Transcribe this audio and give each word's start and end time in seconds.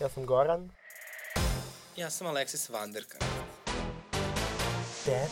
Ja 0.00 0.08
sam 0.08 0.26
Goran. 0.26 0.70
Ja 1.96 2.10
sam 2.10 2.26
Aleksis 2.26 2.68
Vanderka. 2.68 3.18
Dad. 5.06 5.28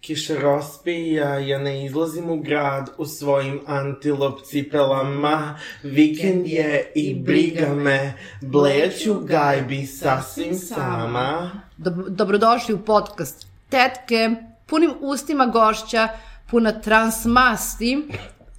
Kiša 0.00 0.34
rospija, 0.40 1.38
ja 1.38 1.58
ne 1.58 1.86
izlazim 1.86 2.30
u 2.30 2.36
grad 2.36 2.90
u 2.98 3.06
svojim 3.06 3.60
antilop 3.66 4.40
cipelama. 4.44 5.58
Vikend 5.82 6.46
je 6.46 6.92
i 6.94 7.14
briga 7.14 7.68
me, 7.74 8.12
blejaću 8.40 9.14
gajbi 9.20 9.86
sasvim 9.86 10.54
sama. 10.54 11.50
Dob- 11.78 12.08
dobrodošli 12.08 12.74
u 12.74 12.84
podcast 12.84 13.46
Tetke, 13.68 14.30
punim 14.70 14.94
ustima 15.00 15.46
gošća, 15.46 16.08
puna 16.50 16.72
transmasti, 16.80 18.08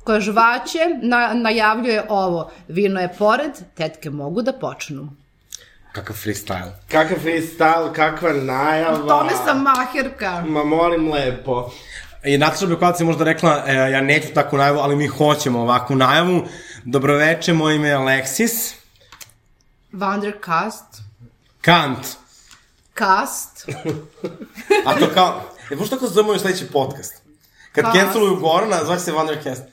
koja 0.04 0.20
žvaće 0.20 0.80
na, 1.02 1.34
najavljuje 1.34 2.04
ovo. 2.10 2.52
Vino 2.68 3.00
je 3.00 3.14
pored, 3.18 3.52
tetke 3.76 4.10
mogu 4.10 4.42
da 4.42 4.54
počnu. 4.54 5.10
Kakav 5.92 6.16
freestyle. 6.16 6.72
Kakav 6.92 7.18
freestyle, 7.24 7.94
kakva 7.94 8.34
najava. 8.34 9.08
Tome 9.08 9.32
sam 9.46 9.62
maherka. 9.62 10.44
Ma 10.48 10.64
molim 10.64 11.12
lepo. 11.12 11.72
I 12.24 12.38
Nataša 12.38 12.66
Bekovac 12.66 13.00
je 13.00 13.06
možda 13.06 13.24
rekla, 13.24 13.64
e, 13.68 13.74
ja 13.74 14.02
neću 14.02 14.34
takvu 14.34 14.58
najavu, 14.58 14.80
ali 14.80 14.96
mi 14.96 15.08
hoćemo 15.08 15.60
ovakvu 15.60 15.96
najavu. 15.96 16.44
Dobroveče, 16.84 17.54
moje 17.54 17.76
ime 17.76 17.88
je 17.88 17.96
Aleksis. 17.96 18.74
Vandercast. 19.92 21.02
Kant. 21.62 22.08
Cast. 22.98 23.70
A 24.86 25.00
to 25.00 25.08
kao, 25.14 25.42
e, 25.72 25.76
možda 25.76 25.96
tako 25.96 26.08
zovemo 26.08 26.34
još 26.34 26.42
sledeći 26.42 26.68
podcast. 26.68 27.22
Kad 27.72 27.86
Cast. 27.86 27.98
canceluju 27.98 28.36
Gorana, 28.36 28.84
zvaće 28.86 29.02
se 29.02 29.12
Vandercast. 29.12 29.64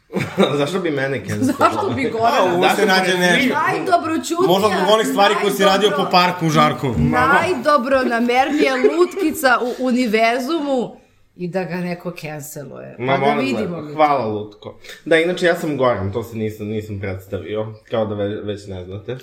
Zašto 0.58 0.78
bi 0.78 0.90
mene 0.90 1.24
cancel? 1.28 1.54
Zašto 1.58 1.90
bi 1.90 2.10
Gorana? 2.10 2.54
Uvijek 2.56 2.76
se 2.76 2.86
nađe 2.86 3.18
nešto. 3.18 3.54
Najdobroćutnija. 3.54 4.48
Možda 4.48 4.68
zbog 4.68 4.94
onih 4.94 5.06
stvari 5.06 5.34
koje 5.40 5.52
si 5.52 5.64
radio 5.64 5.90
po 5.96 6.06
parku 6.10 6.46
u 6.46 6.50
Žarku. 6.50 6.94
Najdobronamernija 6.98 8.74
lutkica 8.74 9.58
u 9.62 9.84
univerzumu 9.86 10.96
i 11.36 11.48
da 11.48 11.64
ga 11.64 11.76
neko 11.76 12.12
canceluje. 12.20 12.94
Pa 12.98 13.04
Ma 13.04 13.12
da 13.12 13.18
molim 13.18 13.38
vidimo 13.38 13.76
lepo, 13.76 13.88
mi. 13.88 13.94
hvala 13.94 14.26
Lutko. 14.26 14.78
Da, 15.04 15.16
inače 15.16 15.46
ja 15.46 15.56
sam 15.56 15.76
Goran, 15.76 16.12
to 16.12 16.22
se 16.22 16.36
nisam, 16.36 16.66
nisam 16.66 17.00
predstavio, 17.00 17.74
kao 17.90 18.06
da 18.06 18.14
ve, 18.14 18.28
već 18.28 18.66
ne 18.66 18.84
znate. 18.84 19.16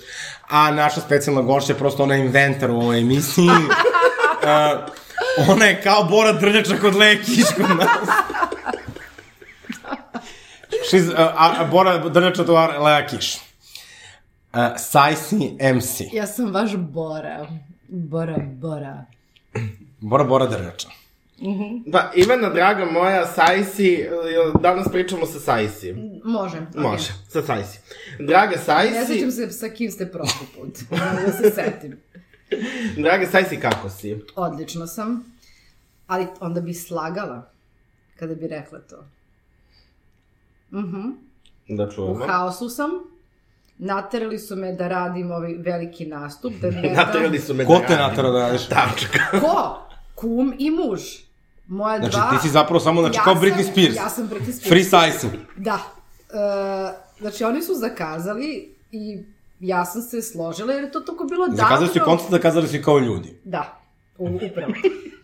A 0.48 0.70
naša 0.70 1.00
specijalna 1.00 1.42
gošća 1.42 1.72
je 1.72 1.78
prosto 1.78 2.02
ona 2.02 2.16
inventar 2.16 2.70
u 2.70 2.76
ovoj 2.76 2.98
emisiji. 3.00 3.48
uh, 3.48 4.86
ona 5.48 5.64
je 5.64 5.82
kao 5.82 6.04
Bora 6.04 6.32
Drljača 6.32 6.76
kod 6.80 6.96
Leje 6.96 7.22
Kiš 7.22 7.44
kod 7.56 7.76
nas. 7.76 7.88
She's, 10.92 11.12
uh, 11.12 11.18
a, 11.18 11.54
a 11.58 11.64
Bora 11.70 12.08
Drljača 12.08 12.44
to 12.44 12.68
Kiš. 13.10 13.34
Uh, 13.34 13.40
Sajsi 14.78 15.56
MC. 15.74 16.00
Ja 16.12 16.26
sam 16.26 16.54
vaš 16.54 16.76
Bora. 16.76 17.46
Bora, 17.88 18.36
Bora. 18.38 19.04
Bora 20.00 20.24
Bora 20.24 20.46
Drljača. 20.46 20.88
Pa, 21.92 22.10
Ivana, 22.14 22.48
draga 22.50 22.84
moja, 22.84 23.26
Sajsi, 23.26 24.06
danas 24.60 24.86
pričamo 24.92 25.26
sa 25.26 25.40
Sajsi. 25.40 25.94
Može. 26.24 26.56
okej. 26.56 26.82
Može, 26.82 27.12
sa 27.28 27.42
Sajsi. 27.42 27.78
Draga 28.18 28.58
Sajsi, 28.58 28.94
Ne 28.94 29.06
sećam 29.06 29.30
se 29.30 29.50
sa 29.50 29.68
kim 29.68 29.90
ste 29.90 30.12
prošli 30.12 30.46
put. 30.56 30.78
Da 30.90 31.32
se 31.32 31.50
setim. 31.50 32.00
draga 32.96 33.26
Sajsi, 33.26 33.56
kako 33.58 33.88
si? 33.90 34.20
Odlično 34.36 34.86
sam. 34.86 35.24
Ali 36.06 36.26
onda 36.40 36.60
bi 36.60 36.74
slagala 36.74 37.50
kada 38.16 38.34
bi 38.34 38.46
rekla 38.48 38.78
to. 38.80 39.04
Da 41.68 41.84
U 41.84 41.90
čujemo. 41.90 42.26
haosu 42.26 42.68
sam. 42.68 42.90
Naterali 43.78 44.38
su 44.38 44.56
me 44.56 44.72
da 44.72 44.88
radim 44.88 45.30
ovaj 45.30 45.54
veliki 45.54 46.06
nastup. 46.06 46.52
Da 46.54 46.70
ne 46.70 46.92
Naterali 46.96 47.38
su 47.38 47.54
me 47.54 47.64
Ko 47.64 47.72
da 47.72 47.78
te 47.78 47.86
radim. 47.86 48.06
naterao 48.06 48.32
da 48.32 48.38
radiš? 48.40 48.66
Tačka. 48.68 49.40
Ko? 49.40 49.78
Kum 50.14 50.54
i 50.58 50.70
muž. 50.70 51.00
Moja 51.68 51.98
Znači, 51.98 52.12
dva... 52.12 52.30
ti 52.30 52.36
si 52.38 52.48
zapravo 52.48 52.80
samo, 52.80 53.00
znači, 53.00 53.16
Ja 53.16 53.22
kao 53.22 53.34
sam- 53.34 53.42
Britney 53.42 53.72
Spears. 53.72 53.96
Ja 53.96 54.08
sam 54.08 54.28
Britney 54.28 54.52
Spears. 54.52 54.68
Free 54.68 54.84
Sajsi. 54.84 55.26
Da. 55.56 55.74
E, 55.74 56.36
znači, 57.20 57.44
oni 57.44 57.62
su 57.62 57.74
zakazali 57.74 58.74
i 58.92 59.22
ja 59.60 59.84
sam 59.84 60.02
se 60.02 60.22
složila 60.22 60.72
jer 60.72 60.84
je 60.84 60.92
to 60.92 61.00
tako 61.00 61.24
bilo 61.24 61.46
davno. 61.46 61.56
Zakazali 61.56 61.88
su 61.88 61.98
i 61.98 62.02
koncert, 62.02 62.30
zakazali 62.30 62.68
su 62.68 62.76
i 62.76 62.82
kao 62.82 62.98
ljudi. 62.98 63.40
Da, 63.44 63.78
upravo. 64.18 64.72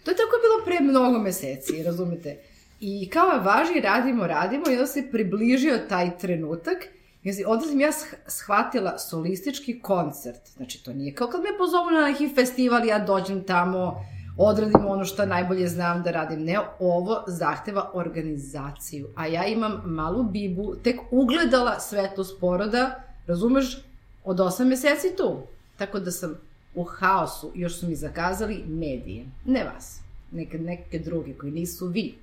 To 0.04 0.10
je 0.10 0.16
tako 0.16 0.36
bilo 0.38 0.64
pre 0.64 0.80
mnogo 0.82 1.18
meseci, 1.18 1.82
razumete? 1.82 2.38
I 2.80 3.10
kao 3.10 3.28
važi, 3.28 3.80
radimo, 3.80 4.26
radimo 4.26 4.64
i 4.68 4.72
onda 4.72 4.86
se 4.86 5.08
približio 5.12 5.78
taj 5.88 6.18
trenutak 6.18 6.76
i 7.22 7.44
onda- 7.46 7.66
sam 7.66 7.80
ja 7.80 7.88
sh- 7.88 8.14
shvatila 8.26 8.98
solistički 8.98 9.80
koncert. 9.80 10.48
Znači, 10.48 10.84
to 10.84 10.92
nije 10.92 11.14
kao 11.14 11.28
kad 11.28 11.40
me 11.40 11.58
pozovu 11.58 11.90
na 11.90 12.00
neki 12.00 12.34
festival, 12.34 12.86
ja 12.86 12.98
dođem 12.98 13.44
tamo, 13.44 14.04
odradim 14.38 14.86
ono 14.86 15.04
što 15.04 15.26
najbolje 15.26 15.68
znam 15.68 16.02
da 16.02 16.10
radim. 16.10 16.40
Ne, 16.40 16.58
ovo 16.80 17.24
zahteva 17.26 17.90
organizaciju. 17.94 19.08
A 19.16 19.26
ja 19.26 19.46
imam 19.46 19.82
malu 19.84 20.22
bibu, 20.22 20.74
tek 20.76 20.96
ugledala 21.10 21.80
svetost 21.80 22.40
poroda, 22.40 22.94
razumeš, 23.26 23.78
od 24.24 24.40
osam 24.40 24.68
meseci 24.68 25.16
tu. 25.16 25.36
Tako 25.76 26.00
da 26.00 26.10
sam 26.10 26.38
u 26.74 26.84
haosu, 26.84 27.52
još 27.54 27.80
su 27.80 27.86
mi 27.88 27.94
zakazali 27.94 28.64
medije. 28.66 29.24
Ne 29.44 29.64
vas, 29.64 30.00
neke, 30.30 30.58
neke 30.58 30.98
druge 30.98 31.34
koji 31.34 31.52
nisu 31.52 31.86
vi. 31.86 32.14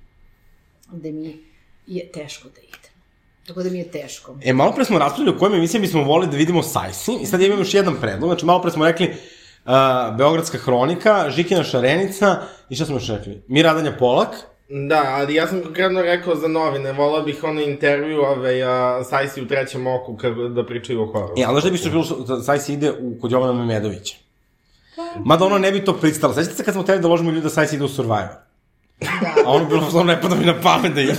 Da 0.92 1.10
mi 1.10 1.44
je 1.86 2.12
teško 2.12 2.48
da 2.48 2.60
idem. 2.60 2.90
Tako 3.46 3.62
da 3.62 3.70
mi 3.70 3.78
je 3.78 3.90
teško. 3.90 4.36
E, 4.42 4.52
malo 4.52 4.72
pre 4.72 4.84
smo 4.84 4.98
raspravljali 4.98 5.36
o 5.36 5.38
kojim 5.38 5.54
emisijama 5.54 5.82
bismo 5.82 6.04
volili 6.04 6.30
da 6.30 6.36
vidimo 6.36 6.62
Sajsi 6.62 7.12
i 7.22 7.26
sad 7.26 7.40
ja 7.40 7.46
imam 7.46 7.58
još 7.58 7.74
jedan 7.74 7.96
predlog. 8.00 8.28
Znači, 8.28 8.46
malo 8.46 8.62
pre 8.62 8.70
smo 8.70 8.84
rekli 8.84 9.06
uh, 9.06 10.16
Beogradska 10.16 10.58
hronika, 10.58 11.30
Žikina 11.30 11.64
Šarenica 11.64 12.42
i 12.68 12.74
šta 12.74 12.84
smo 12.84 12.96
još 12.96 13.08
rekli? 13.08 13.42
Miradanja 13.48 13.96
Polak. 13.98 14.28
Da, 14.70 15.02
ali 15.06 15.34
ja 15.34 15.46
sam 15.46 15.62
konkretno 15.62 16.02
rekao 16.02 16.34
za 16.36 16.48
novine, 16.48 16.92
volao 16.92 17.22
bih 17.22 17.44
ono 17.44 17.60
intervju 17.60 18.22
ove 18.22 18.62
a, 18.62 19.04
Sajsi 19.04 19.42
u 19.42 19.48
trećem 19.48 19.86
oku 19.86 20.16
kad, 20.16 20.32
da 20.54 20.66
pričaju 20.66 21.02
o 21.02 21.06
hororu. 21.06 21.34
E, 21.38 21.44
ali 21.46 21.54
znaš 21.54 21.64
da 21.64 21.70
bi 21.70 21.76
što 21.76 21.90
bilo 21.90 22.04
što 22.04 22.16
da 22.16 22.42
Sajsi 22.42 22.72
ide 22.72 22.92
u, 23.00 23.18
kod 23.20 23.32
Jovana 23.32 23.52
Memedovića? 23.52 24.16
Mada 25.24 25.44
ona 25.44 25.58
ne 25.58 25.72
bi 25.72 25.84
to 25.84 25.92
pristala. 25.92 26.34
Sećate 26.34 26.56
se 26.56 26.64
kad 26.64 26.74
smo 26.74 26.82
teli 26.82 27.00
da 27.00 27.08
ložimo 27.08 27.30
ljudi 27.30 27.42
da 27.42 27.48
Sajsi 27.48 27.76
ide 27.76 27.84
u 27.84 27.88
Survivor? 27.88 28.28
Da. 29.00 29.34
A 29.46 29.50
ono 29.50 29.64
bilo 29.64 29.82
što 29.88 30.04
ne 30.04 30.20
pada 30.20 30.34
mi 30.34 30.44
na 30.44 30.60
pamet 30.62 30.94
da 30.94 31.00
ide. 31.00 31.16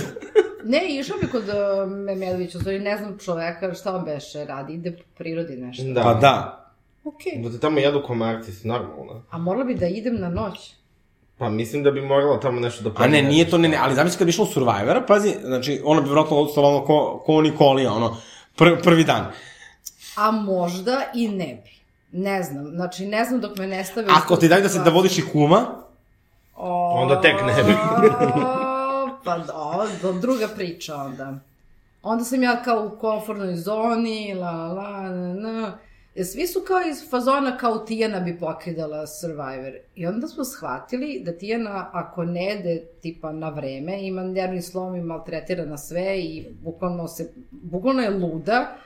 Ne, 0.64 0.98
išao 0.98 1.18
bi 1.20 1.26
kod 1.26 1.42
uh, 1.42 1.90
Memedovića, 1.90 2.58
u 2.58 2.60
stvari 2.60 2.78
ne 2.78 2.96
znam 2.96 3.18
čoveka 3.18 3.74
šta 3.74 3.96
on 3.96 4.04
beše 4.04 4.44
radi, 4.44 4.72
ide 4.74 4.96
po 4.96 5.02
prirodi 5.18 5.56
nešto. 5.56 5.84
Da. 5.84 6.02
Pa 6.02 6.14
da. 6.14 6.66
Okej. 7.04 7.42
Da 7.42 7.50
te 7.50 7.60
tamo 7.60 7.78
jedu 7.78 8.02
komarci, 8.06 8.68
normalno. 8.68 9.22
A 9.30 9.38
morala 9.38 9.64
bi 9.64 9.74
da 9.74 9.86
idem 9.86 10.20
na 10.20 10.28
noć. 10.28 10.74
Pa 11.42 11.48
mislim 11.48 11.82
da 11.82 11.90
bi 11.90 12.00
morala 12.00 12.40
tamo 12.40 12.60
nešto 12.60 12.82
da 12.82 12.90
A 12.90 12.92
promene. 12.92 13.22
ne, 13.22 13.28
nije 13.28 13.50
to, 13.50 13.58
ne, 13.58 13.68
ne, 13.68 13.76
ali 13.76 13.94
zamisli 13.94 14.18
kad 14.18 14.26
bi 14.26 14.30
išla 14.30 14.44
u 14.44 14.46
Survivora, 14.46 15.02
pazi, 15.08 15.34
znači, 15.44 15.80
ona 15.84 16.00
bi 16.00 16.06
vjerojatno 16.06 16.36
odstala 16.36 16.68
ono 16.68 16.84
ko, 16.84 17.22
ko 17.26 17.40
Nikolija, 17.40 17.92
ono, 17.92 18.16
pr, 18.56 18.64
prvi 18.82 19.04
dan. 19.04 19.26
A 20.16 20.30
možda 20.30 21.02
i 21.14 21.28
ne 21.28 21.62
bi. 21.64 21.70
Ne 22.12 22.42
znam, 22.42 22.64
znači 22.74 23.06
ne 23.06 23.24
znam 23.24 23.40
dok 23.40 23.58
me 23.58 23.66
ne 23.66 23.84
stave... 23.84 24.06
Ako 24.10 24.36
ti 24.36 24.48
daju 24.48 24.62
da 24.62 24.68
se 24.68 24.78
da 24.78 24.90
vodiš 24.90 25.18
i 25.18 25.24
kuma, 25.32 25.66
O, 26.56 26.90
Onda 27.02 27.20
tek 27.20 27.34
ne 27.46 27.62
bi. 27.64 27.72
pa 29.24 29.38
da, 29.38 29.86
do, 30.02 30.12
druga 30.12 30.48
priča 30.48 30.96
onda. 30.96 31.34
Onda 32.02 32.24
sam 32.24 32.42
ja 32.42 32.62
kao 32.62 32.90
u 32.92 32.98
komfortnoj 32.98 33.56
zoni, 33.56 34.34
la 34.34 34.52
la 34.52 34.90
la 34.90 35.60
la. 35.60 35.72
E, 36.14 36.24
Svi 36.24 36.46
su 36.46 36.60
kao 36.66 36.80
iz 36.90 37.10
fazona 37.10 37.56
kao 37.56 37.78
Tijana 37.78 38.20
bi 38.20 38.38
pokidala 38.38 39.06
Survivor. 39.06 39.72
I 39.94 40.06
onda 40.06 40.28
smo 40.28 40.44
shvatili 40.44 41.22
da 41.24 41.38
Tijana, 41.38 41.90
ako 41.92 42.24
ne 42.24 42.44
jede 42.44 42.84
tipa 43.00 43.32
na 43.32 43.48
vreme, 43.48 44.06
ima 44.06 44.22
nervni 44.22 44.62
slom 44.62 44.94
i 44.94 45.00
maltretira 45.00 45.64
na 45.64 45.78
sve 45.78 46.20
i 46.20 46.46
bukvalno, 46.62 47.08
se, 47.08 47.32
bukvalno 47.50 48.02
je 48.02 48.10
luda, 48.10 48.76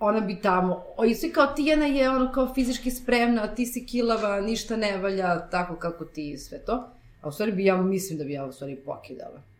ona 0.00 0.20
bi 0.20 0.40
tamo, 0.42 0.84
i 1.08 1.14
svi 1.14 1.32
kao 1.32 1.46
Tijana 1.46 1.86
je 1.86 2.10
ono 2.10 2.32
kao 2.32 2.54
fizički 2.54 2.90
spremna, 2.90 3.54
ti 3.54 3.66
si 3.66 3.86
kilava, 3.86 4.40
ništa 4.40 4.76
ne 4.76 4.98
valja, 4.98 5.48
tako 5.48 5.76
kako 5.76 6.04
ti 6.04 6.38
sve 6.38 6.58
to. 6.58 6.88
A 7.20 7.28
u 7.28 7.32
stvari 7.32 7.52
bi 7.52 7.64
ja, 7.64 7.76
mislim 7.76 8.18
da 8.18 8.24
bi 8.24 8.32
ja 8.32 8.44
u 8.44 8.52
stvari 8.52 8.76
pokidala. 8.76 9.53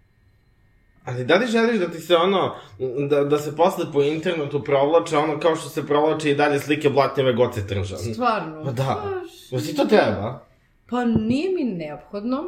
Ali 1.04 1.24
da 1.24 1.34
li 1.34 1.46
želiš 1.46 1.78
da 1.78 1.90
ti 1.90 2.00
se 2.00 2.16
ono, 2.16 2.54
da, 3.08 3.24
da 3.24 3.38
se 3.38 3.56
posle 3.56 3.84
po 3.92 4.02
internetu 4.02 4.64
provlače 4.64 5.16
ono 5.16 5.38
kao 5.38 5.56
što 5.56 5.68
se 5.68 5.86
provlače 5.86 6.30
i 6.30 6.34
dalje 6.34 6.60
slike 6.60 6.90
blatnjave 6.90 7.32
Goce 7.32 7.66
Tržan? 7.66 7.98
Stvarno. 7.98 8.64
Pa 8.64 8.70
da. 8.70 9.04
Pa, 9.50 9.58
ti 9.58 9.76
to 9.76 9.84
treba? 9.84 10.44
Pa 10.90 11.04
nije 11.04 11.50
mi 11.50 11.64
neophodno, 11.64 12.44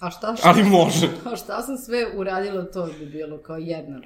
a 0.00 0.10
šta, 0.10 0.36
šta, 0.36 0.48
ali 0.48 0.62
može. 0.62 1.06
a 1.32 1.36
šta 1.36 1.62
sam 1.62 1.76
sve 1.76 2.06
uradila, 2.16 2.64
to 2.64 2.88
bi 2.98 3.06
bilo 3.06 3.38
kao 3.38 3.56
jedna 3.56 4.00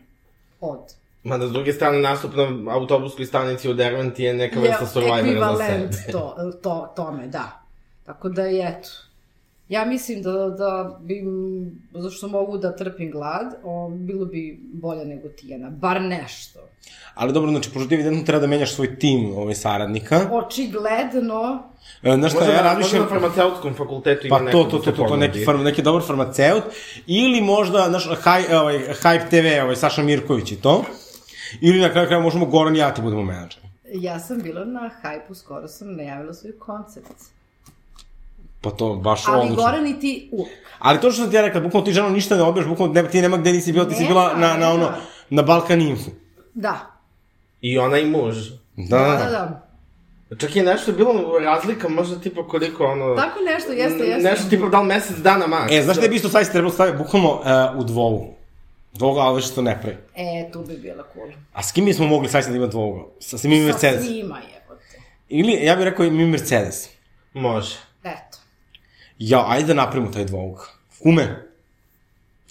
od. 0.61 0.81
Mada 1.23 1.47
s 1.49 1.53
druge 1.53 1.73
strane 1.73 1.99
nastup 1.99 2.35
na 2.37 2.73
autobuskoj 2.73 3.27
stanici 3.27 3.71
u 3.71 3.75
Derventi 3.75 4.23
je 4.23 4.35
neka 4.35 4.61
vrsta 4.61 4.87
survivora 4.87 5.21
za 5.21 5.29
ekvivalent 5.29 5.95
sebe. 5.95 6.13
to, 6.13 6.53
to, 6.63 6.93
tome, 6.97 7.27
da. 7.27 7.63
Tako 8.05 8.29
da 8.29 8.43
je, 8.43 8.69
eto. 8.69 8.89
Ja 9.69 9.85
mislim 9.85 10.23
da, 10.23 10.33
da 10.33 10.99
bi, 11.03 11.23
zašto 11.95 12.29
mogu 12.29 12.59
da 12.59 12.77
trpim 12.77 13.11
glad, 13.11 13.55
o, 13.63 13.89
bilo 13.91 14.27
bi 14.27 14.61
bolje 14.73 15.05
nego 15.05 15.29
Tijana, 15.29 15.71
bar 15.71 16.01
nešto. 16.01 16.61
Ali 17.15 17.33
dobro, 17.33 17.51
znači, 17.51 17.71
pošto 17.71 17.89
ti 17.89 17.95
evidentno 17.95 18.25
treba 18.25 18.41
da 18.41 18.47
menjaš 18.47 18.75
svoj 18.75 18.99
tim 18.99 19.33
ovaj, 19.37 19.55
saradnika. 19.55 20.21
Očigledno, 20.33 21.63
E, 22.03 22.17
Znaš 22.17 22.33
šta, 22.33 22.41
Možda, 22.41 22.55
ja 22.55 22.63
na, 22.63 22.69
možda 22.69 22.73
razmišljam... 22.75 23.03
na 23.03 23.09
farmaceutskom 23.09 23.75
fakultetu 23.75 24.27
ima 24.27 24.37
Pa 24.37 24.43
neko 24.43 24.59
to, 24.59 24.65
to, 24.65 24.79
to, 24.79 24.93
to, 24.93 25.09
to, 25.09 25.17
neki, 25.17 25.45
farm, 25.45 25.63
neki 25.63 25.83
dobar 25.83 26.03
farmaceut, 26.03 26.65
ili 27.07 27.41
možda, 27.41 27.87
znaš, 27.89 28.09
haj, 28.21 28.55
ovaj, 28.55 28.79
Hype 29.03 29.29
TV, 29.31 29.63
ovaj, 29.63 29.77
Saša 29.77 30.03
Mirković 30.03 30.53
i 30.53 30.57
to, 30.57 30.85
ili 31.61 31.81
na 31.81 31.91
kraju 31.91 32.07
kraja 32.07 32.23
možemo 32.23 32.47
Goran 32.47 32.77
i 32.77 32.79
ja 32.79 32.95
ti 32.95 33.03
budemo 33.03 33.23
menadžeri. 33.23 33.67
ja 33.93 34.21
sam 34.21 34.43
bila 34.43 34.65
na 34.65 34.91
hajpu, 35.03 35.35
skoro 35.35 35.69
sam 35.69 35.97
najavila 35.97 36.35
svoj 36.35 36.59
koncept. 36.59 37.35
Pa 38.65 38.71
to 38.71 38.95
baš 38.95 39.23
Ali 39.27 39.41
odlično. 39.41 39.65
Goran 39.65 39.87
i 39.87 40.01
ti 40.01 40.29
uvek. 40.33 40.53
Ali 40.79 41.01
to 41.01 41.11
što 41.11 41.23
sam 41.23 41.31
ti 41.31 41.37
ja 41.37 41.43
rekla, 41.43 41.61
bukvalno 41.61 41.85
ti 41.87 41.93
ženo 41.93 42.09
ništa 42.11 42.37
ne 42.37 42.43
objaš, 42.43 42.67
bukvalno 42.67 42.95
ne, 42.95 43.09
ti 43.09 43.23
nema 43.23 43.37
gde 43.37 43.53
nisi 43.53 43.73
bila, 43.73 43.89
ti 43.89 43.95
si 43.95 44.05
bila 44.05 44.35
na, 44.37 44.55
na 44.57 44.71
ono, 44.71 44.93
na 45.31 45.43
Balkan 45.43 45.81
Info. 45.81 46.11
Da, 46.55 46.95
I 47.61 47.79
ona 47.79 47.99
i 47.99 48.07
muž. 48.07 48.37
Da, 48.77 48.99
da, 48.99 49.17
da. 49.17 49.31
da. 49.31 50.37
Čak 50.39 50.57
je 50.57 50.63
nešto 50.63 50.93
bilo 50.93 51.39
razlika, 51.39 51.89
možda 51.89 52.21
tipa 52.21 52.49
koliko 52.49 52.85
ono... 52.85 53.15
Tako 53.15 53.39
nešto, 53.55 53.73
jeste, 53.73 54.05
jeste. 54.05 54.31
Nešto 54.31 54.49
tipa 54.51 54.69
da 54.69 54.81
li 54.81 54.87
mesec 54.87 55.17
dana 55.17 55.47
maks. 55.47 55.73
E, 55.73 55.83
znaš 55.83 55.97
šta 55.97 56.09
bi 56.09 56.17
isto 56.17 56.29
sajs 56.29 56.51
trebalo 56.51 56.73
staviti? 56.73 56.99
Bukvalno 56.99 57.31
uh, 57.31 57.81
u 57.81 57.85
dvovu. 57.85 58.35
Dvoga, 58.93 59.21
ali 59.21 59.43
što 59.43 59.63
ne 59.63 59.79
pravi. 59.83 59.97
E, 60.15 60.51
tu 60.53 60.65
bi 60.69 60.77
bila 60.77 61.05
cool. 61.15 61.29
A 61.53 61.63
s 61.63 61.73
kim 61.73 61.85
bismo 61.85 62.07
mogli 62.07 62.29
sajs 62.29 62.47
da 62.47 62.57
ima 62.57 62.67
dvoga? 62.67 63.01
Sa, 63.21 63.39
sa 63.39 63.49
Mimi 63.49 63.61
Sa 63.61 63.67
Mercedes. 63.67 64.07
svima 64.07 64.39
jebote. 64.39 65.01
Ili, 65.29 65.53
ja 65.53 65.77
bih 65.77 65.85
rekao 65.85 66.07
i 66.07 66.11
Mimi 66.11 66.31
Mercedes. 66.31 66.89
Može. 67.33 67.77
Ja, 69.19 69.45
ajde 69.49 69.67
da 69.67 69.75
napravimo 69.75 70.13
taj 70.13 70.25
dvouga. 70.25 70.63
Kume. 71.03 71.51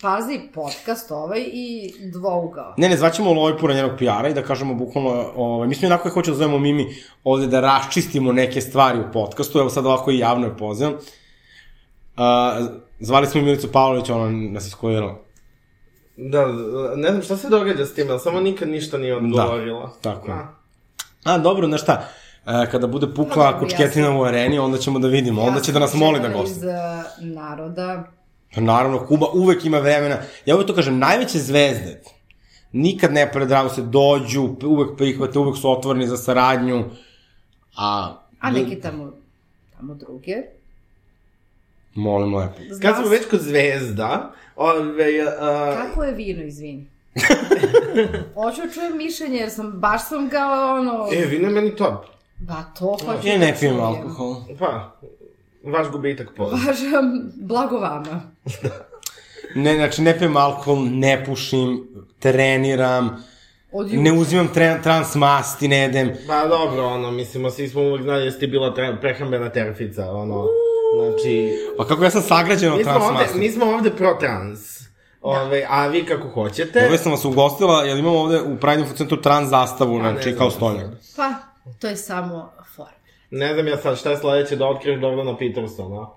Pazi, 0.02 0.40
podcast 0.54 1.12
ovaj 1.12 1.44
i 1.54 1.94
dvougao. 2.12 2.74
Ne, 2.78 2.90
ne, 2.90 2.98
zvaćemo 2.98 3.34
Lojpura 3.34 3.74
njenog 3.74 3.92
PR-a 3.98 4.30
i 4.30 4.34
da 4.34 4.44
kažemo 4.44 4.74
bukvalno, 4.74 5.32
ovaj, 5.36 5.68
mi 5.68 5.76
smo 5.76 5.88
onako 5.88 6.08
je 6.08 6.12
hoće 6.12 6.32
da 6.32 6.38
zovemo 6.38 6.60
Mimi 6.60 6.96
ovde 7.24 7.48
da 7.48 7.60
raščistimo 7.60 8.32
neke 8.32 8.62
stvari 8.62 9.00
u 9.00 9.12
podcastu, 9.14 9.60
evo 9.60 9.70
sad 9.70 9.86
ovako 9.86 10.12
i 10.12 10.20
javno 10.20 10.48
je 10.48 10.58
pozivam. 10.58 10.94
Uh, 10.94 12.66
zvali 13.00 13.28
smo 13.28 13.42
Milicu 13.42 13.72
Pavlović, 13.72 14.10
ona 14.10 14.32
nas 14.32 14.68
iskojila. 14.68 15.20
Da, 16.18 16.48
ne 16.96 17.10
znam 17.10 17.22
šta 17.22 17.38
se 17.38 17.50
događa 17.50 17.86
s 17.86 17.94
tim, 17.94 18.08
ali 18.10 18.20
samo 18.20 18.40
nikad 18.40 18.70
ništa 18.70 18.98
nije 18.98 19.16
odgovorila. 19.16 19.94
tako 20.02 20.32
je. 20.32 20.34
A. 20.34 20.48
A, 21.24 21.38
dobro, 21.38 21.68
znaš 21.68 21.82
šta, 21.82 21.94
e, 21.94 22.23
kada 22.46 22.88
bude 22.88 23.08
pukla 23.16 23.60
kučketina 23.60 24.18
u 24.20 24.24
areni, 24.24 24.60
onda 24.60 24.78
ćemo 24.78 25.00
da 25.00 25.08
vidimo, 25.08 25.42
onda 25.42 25.62
će 25.62 25.72
da 25.72 25.80
nas 25.80 25.94
moli 25.94 26.20
da 26.20 26.30
gosti. 26.30 26.58
Iz 26.58 26.64
uh, 26.64 27.36
naroda, 27.36 28.04
Pa 28.56 28.62
Naravno, 28.62 29.06
Kuba 29.08 29.26
uvek 29.34 29.66
ima 29.66 29.80
vremena. 29.80 30.18
Ja 30.46 30.56
uvek 30.56 30.68
to 30.68 30.76
kažem, 30.76 31.00
najveće 31.00 31.40
zvezde 31.40 32.02
nikad 32.74 33.14
ne 33.14 33.32
predravu 33.32 33.70
se, 33.70 33.82
dođu, 33.82 34.56
uvek 34.64 34.98
prihvate, 34.98 35.40
uvek 35.40 35.58
su 35.58 35.72
otvoreni 35.72 36.08
za 36.08 36.18
saradnju, 36.18 36.86
a... 37.78 38.18
a 38.40 38.52
neki 38.52 38.82
tamo, 38.82 39.12
tamo 39.78 39.94
druge. 39.96 40.36
Molim 41.94 42.36
lepo. 42.36 42.54
Zna 42.70 42.82
Kad 42.82 43.02
smo 43.02 43.10
već 43.12 43.30
kod 43.30 43.40
zvezda, 43.40 44.32
ove, 44.56 45.22
a, 45.40 45.76
Kako 45.76 46.04
je 46.04 46.14
vino, 46.14 46.44
izvini? 46.44 46.88
Hoću 48.36 48.62
da 48.62 48.74
čujem 48.74 48.98
mišljenje, 48.98 49.38
jer 49.38 49.52
sam, 49.52 49.72
baš 49.72 50.08
sam 50.08 50.30
ga 50.30 50.46
ono... 50.80 51.08
e, 51.14 51.26
vino 51.26 51.48
je 51.48 51.54
meni 51.54 51.76
top. 51.76 52.06
Ba, 52.48 52.64
to 52.80 52.86
hoću 52.86 53.28
Ja 53.28 53.38
da 53.38 53.46
ne 53.46 53.56
pijem 53.60 53.80
alkohol. 53.80 54.36
Pa, 54.60 54.96
vaš 55.64 55.88
gubitak 55.92 56.28
poza. 56.38 56.56
Baš, 56.56 56.78
um, 56.80 57.32
blago 57.36 57.78
vama. 57.80 58.22
Ne, 59.56 59.76
znači, 59.76 60.02
ne 60.02 60.18
pijem 60.20 60.38
alkohol, 60.38 60.78
ne 60.92 61.26
pušim, 61.26 61.88
treniram, 62.20 63.24
Od 63.72 63.94
ne 63.94 64.12
uzimam 64.12 64.48
tre, 64.54 64.80
transmasti, 64.84 65.68
ne 65.68 65.78
jedem. 65.78 66.12
Pa 66.28 66.48
dobro, 66.48 66.86
ono, 66.86 67.12
mislimo, 67.12 67.50
svi 67.50 67.68
smo 67.70 67.82
uvek 67.82 68.04
znali 68.04 68.26
da 68.26 68.32
si 68.32 68.40
ti 68.40 68.48
bila 68.48 68.74
tre, 68.74 68.98
prehrambena 69.02 69.50
terfica, 69.50 70.12
ono, 70.12 70.46
znači... 70.96 71.52
Pa 71.78 71.88
kako 71.88 72.04
ja 72.04 72.10
sam 72.10 72.22
sagrađen 72.22 72.72
od 72.72 72.78
Mi 72.78 72.84
smo, 72.84 72.94
ovde, 72.94 73.06
transmasti. 73.08 73.40
mi 73.40 73.50
smo 73.52 73.66
ovde 73.66 73.90
pro-trans. 73.90 74.60
Ove, 75.22 75.66
a 75.70 75.88
vi 75.88 76.06
kako 76.06 76.28
hoćete. 76.30 76.86
Ove 76.88 76.98
sam 76.98 77.12
vas 77.12 77.26
ugostila, 77.26 77.84
jer 77.84 77.98
imamo 77.98 78.20
ovde 78.20 78.42
u 78.42 78.58
Pride 78.58 78.80
Info 78.82 78.96
centru 78.96 79.22
trans 79.22 79.50
zastavu, 79.50 80.00
znači 80.00 80.36
kao 80.38 80.50
sad. 80.50 80.58
stonjak. 80.58 80.88
Pa, 81.18 81.34
to 81.80 81.88
je 81.88 81.96
samo 81.96 82.54
forma. 82.76 82.92
Ne 83.32 83.54
znam 83.54 83.68
ja 83.68 83.78
sad 83.78 83.98
šta 84.00 84.12
je 84.12 84.18
sledeće 84.18 84.56
da 84.56 84.66
otkriješ 84.66 85.02
Jordana 85.02 85.38
Petersona. 85.38 86.08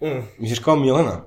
Mm, 0.00 0.22
Misliš 0.38 0.58
kao 0.58 0.76
Milena? 0.76 1.20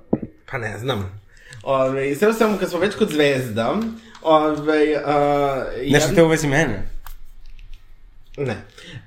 pa 0.51 0.57
ne 0.57 0.77
znam. 0.77 1.21
Ove, 1.63 2.15
sve 2.15 2.33
samo 2.33 2.57
kad 2.57 2.69
smo 2.69 2.79
već 2.79 2.95
kod 2.95 3.09
zvezda, 3.09 3.75
ove, 4.21 5.01
a, 5.05 5.65
Nešto 5.91 6.15
te 6.15 6.23
u 6.23 6.27
vezi 6.27 6.47
mene. 6.47 6.89
Ne. 8.37 8.55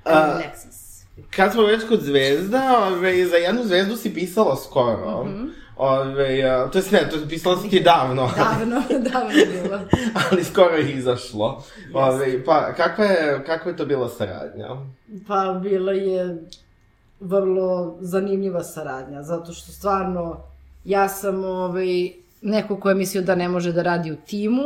A, 0.04 0.18
A, 0.18 0.38
Lexus. 0.38 1.04
kad 1.30 1.52
smo 1.52 1.62
već 1.62 1.88
kod 1.88 2.00
zvezda, 2.00 2.88
ove, 2.88 3.26
za 3.26 3.36
jednu 3.36 3.64
zvezdu 3.64 3.96
si 3.96 4.14
pisala 4.14 4.56
skoro. 4.56 5.24
Mm 5.24 5.28
-hmm. 5.28 5.48
Ove, 5.82 6.42
a, 6.44 6.70
to 6.70 6.78
je 6.78 6.82
sve, 6.82 7.10
to 7.10 7.16
je 7.16 7.28
pisala 7.28 7.56
si 7.56 7.68
ti 7.68 7.80
davno. 7.80 8.30
Davno, 8.36 8.82
davno 9.10 9.30
je 9.30 9.46
bilo. 9.46 9.80
ali 10.30 10.44
skoro 10.44 10.74
je 10.74 10.92
izašlo. 10.92 11.64
Ove, 11.94 12.44
pa, 12.44 12.72
kakva 12.74 13.04
je, 13.04 13.44
kakva 13.46 13.70
je 13.70 13.76
to 13.76 13.86
bila 13.86 14.08
saradnja? 14.08 14.68
Pa 15.26 15.58
bila 15.62 15.92
je 15.92 16.42
vrlo 17.20 17.96
zanimljiva 18.00 18.62
saradnja, 18.62 19.22
zato 19.22 19.52
što 19.52 19.72
stvarno 19.72 20.40
ja 20.84 21.08
sam 21.08 21.44
ovaj, 21.44 22.10
neko 22.42 22.76
ko 22.76 22.88
je 22.88 22.94
mislio 22.94 23.22
da 23.22 23.34
ne 23.34 23.48
može 23.48 23.72
da 23.72 23.82
radi 23.82 24.12
u 24.12 24.16
timu 24.16 24.62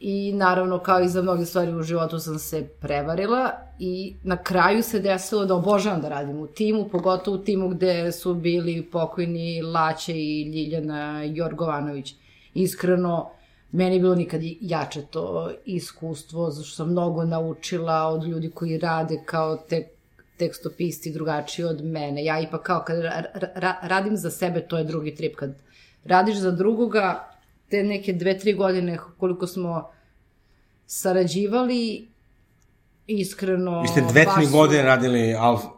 i 0.00 0.32
naravno 0.32 0.78
kao 0.78 1.00
i 1.00 1.08
za 1.08 1.22
mnoge 1.22 1.44
stvari 1.44 1.74
u 1.74 1.82
životu 1.82 2.18
sam 2.18 2.38
se 2.38 2.68
prevarila 2.80 3.50
i 3.78 4.14
na 4.22 4.36
kraju 4.36 4.82
se 4.82 5.00
desilo 5.00 5.44
da 5.44 5.54
obožavam 5.54 6.00
da 6.00 6.08
radim 6.08 6.38
u 6.38 6.46
timu, 6.46 6.88
pogotovo 6.88 7.36
u 7.36 7.44
timu 7.44 7.68
gde 7.68 8.12
su 8.12 8.34
bili 8.34 8.82
pokojni 8.92 9.62
Laće 9.62 10.12
i 10.12 10.52
Ljiljana 10.52 11.22
Jorgovanović. 11.22 12.14
Iskreno, 12.54 13.30
meni 13.72 13.96
je 13.96 14.00
bilo 14.00 14.14
nikad 14.14 14.40
jače 14.60 15.02
to 15.02 15.50
iskustvo, 15.64 16.50
zato 16.50 16.66
što 16.66 16.76
sam 16.76 16.90
mnogo 16.90 17.24
naučila 17.24 18.08
od 18.08 18.24
ljudi 18.24 18.50
koji 18.50 18.78
rade 18.78 19.22
kao 19.26 19.56
te 19.56 19.88
tekstopisti 20.36 21.12
drugačiji 21.12 21.64
od 21.64 21.84
mene. 21.84 22.24
Ja 22.24 22.40
ipak 22.40 22.62
kao 22.62 22.82
kad 22.86 22.98
ra 22.98 23.24
ra 23.54 23.74
radim 23.82 24.16
za 24.16 24.30
sebe, 24.30 24.60
to 24.60 24.78
je 24.78 24.84
drugi 24.84 25.14
trip. 25.14 25.36
Kad 25.36 25.54
radiš 26.04 26.36
za 26.36 26.50
drugoga, 26.50 27.29
te 27.70 27.82
neke 27.82 28.12
dve, 28.12 28.38
tri 28.38 28.52
godine 28.52 28.98
koliko 29.18 29.46
smo 29.46 29.90
sarađivali, 30.86 32.08
iskreno... 33.06 33.82
Vi 33.82 33.88
ste 33.88 34.00
dve, 34.00 34.26
tri 34.36 34.46
su- 34.46 34.52
godine 34.52 34.82
radili 34.82 35.34
Alfa. 35.34 35.68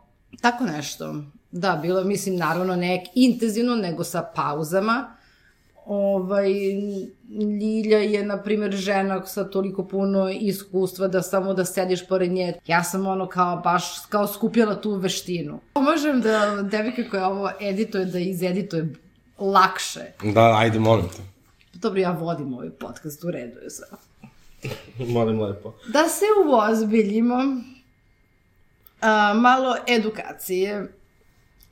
Tako 0.40 0.64
nešto. 0.64 1.14
Da, 1.50 1.78
bilo, 1.82 2.04
mislim, 2.04 2.36
naravno 2.36 2.76
ne 2.76 3.04
intenzivno, 3.14 3.76
nego 3.76 4.04
sa 4.04 4.30
pauzama. 4.34 5.16
Ovaj, 5.86 6.48
Ljilja 7.60 7.98
je, 7.98 8.26
na 8.26 8.42
primjer, 8.42 8.72
žena 8.72 9.26
sa 9.26 9.44
toliko 9.44 9.84
puno 9.84 10.28
iskustva 10.30 11.08
da 11.08 11.22
samo 11.22 11.54
da 11.54 11.64
sediš 11.64 12.06
pored 12.08 12.32
nje. 12.32 12.52
Ja 12.66 12.84
sam 12.84 13.06
ono 13.06 13.26
kao 13.28 13.56
baš 13.56 13.84
kao 14.08 14.26
skupljala 14.26 14.80
tu 14.80 14.94
veštinu. 14.94 15.60
Možem 15.74 16.20
da 16.20 16.62
devika 16.62 17.02
koja 17.10 17.28
ovo 17.28 17.50
edituje, 17.60 18.04
da 18.04 18.18
izedituje 18.18 18.94
lakše. 19.38 20.00
Da, 20.34 20.56
ajde, 20.56 20.78
molim 20.78 21.08
te. 21.08 21.31
Dobro, 21.82 22.00
ja 22.00 22.10
vodim 22.10 22.54
ovaj 22.54 22.70
podcast, 22.70 23.24
u 23.24 23.30
redu 23.30 23.60
je 23.60 23.70
sve. 23.70 23.86
Molim 25.14 25.40
lepo. 25.40 25.74
Da 25.92 26.08
se 26.08 26.24
uozbiljimo, 26.46 27.36
a, 29.00 29.34
malo 29.34 29.76
edukacije. 29.88 30.92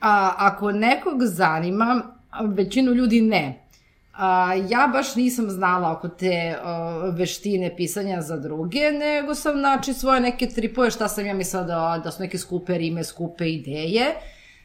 A, 0.00 0.34
ako 0.36 0.72
nekog 0.72 1.24
zanima, 1.24 2.02
većinu 2.44 2.92
ljudi 2.92 3.20
ne, 3.20 3.66
a, 4.12 4.54
ja 4.54 4.90
baš 4.92 5.14
nisam 5.14 5.50
znala 5.50 5.92
oko 5.92 6.08
te 6.08 6.56
a, 6.62 7.12
veštine 7.16 7.76
pisanja 7.76 8.22
za 8.22 8.36
druge, 8.36 8.92
nego 8.92 9.34
sam 9.34 9.58
znači 9.58 9.94
svoje 9.94 10.20
neke 10.20 10.46
tripove 10.46 10.90
šta 10.90 11.08
sam 11.08 11.26
ja 11.26 11.34
mislila 11.34 11.64
da, 11.64 12.00
da 12.04 12.10
su 12.10 12.22
neke 12.22 12.38
skupe 12.38 12.78
rime, 12.78 13.04
skupe 13.04 13.52
ideje, 13.52 14.14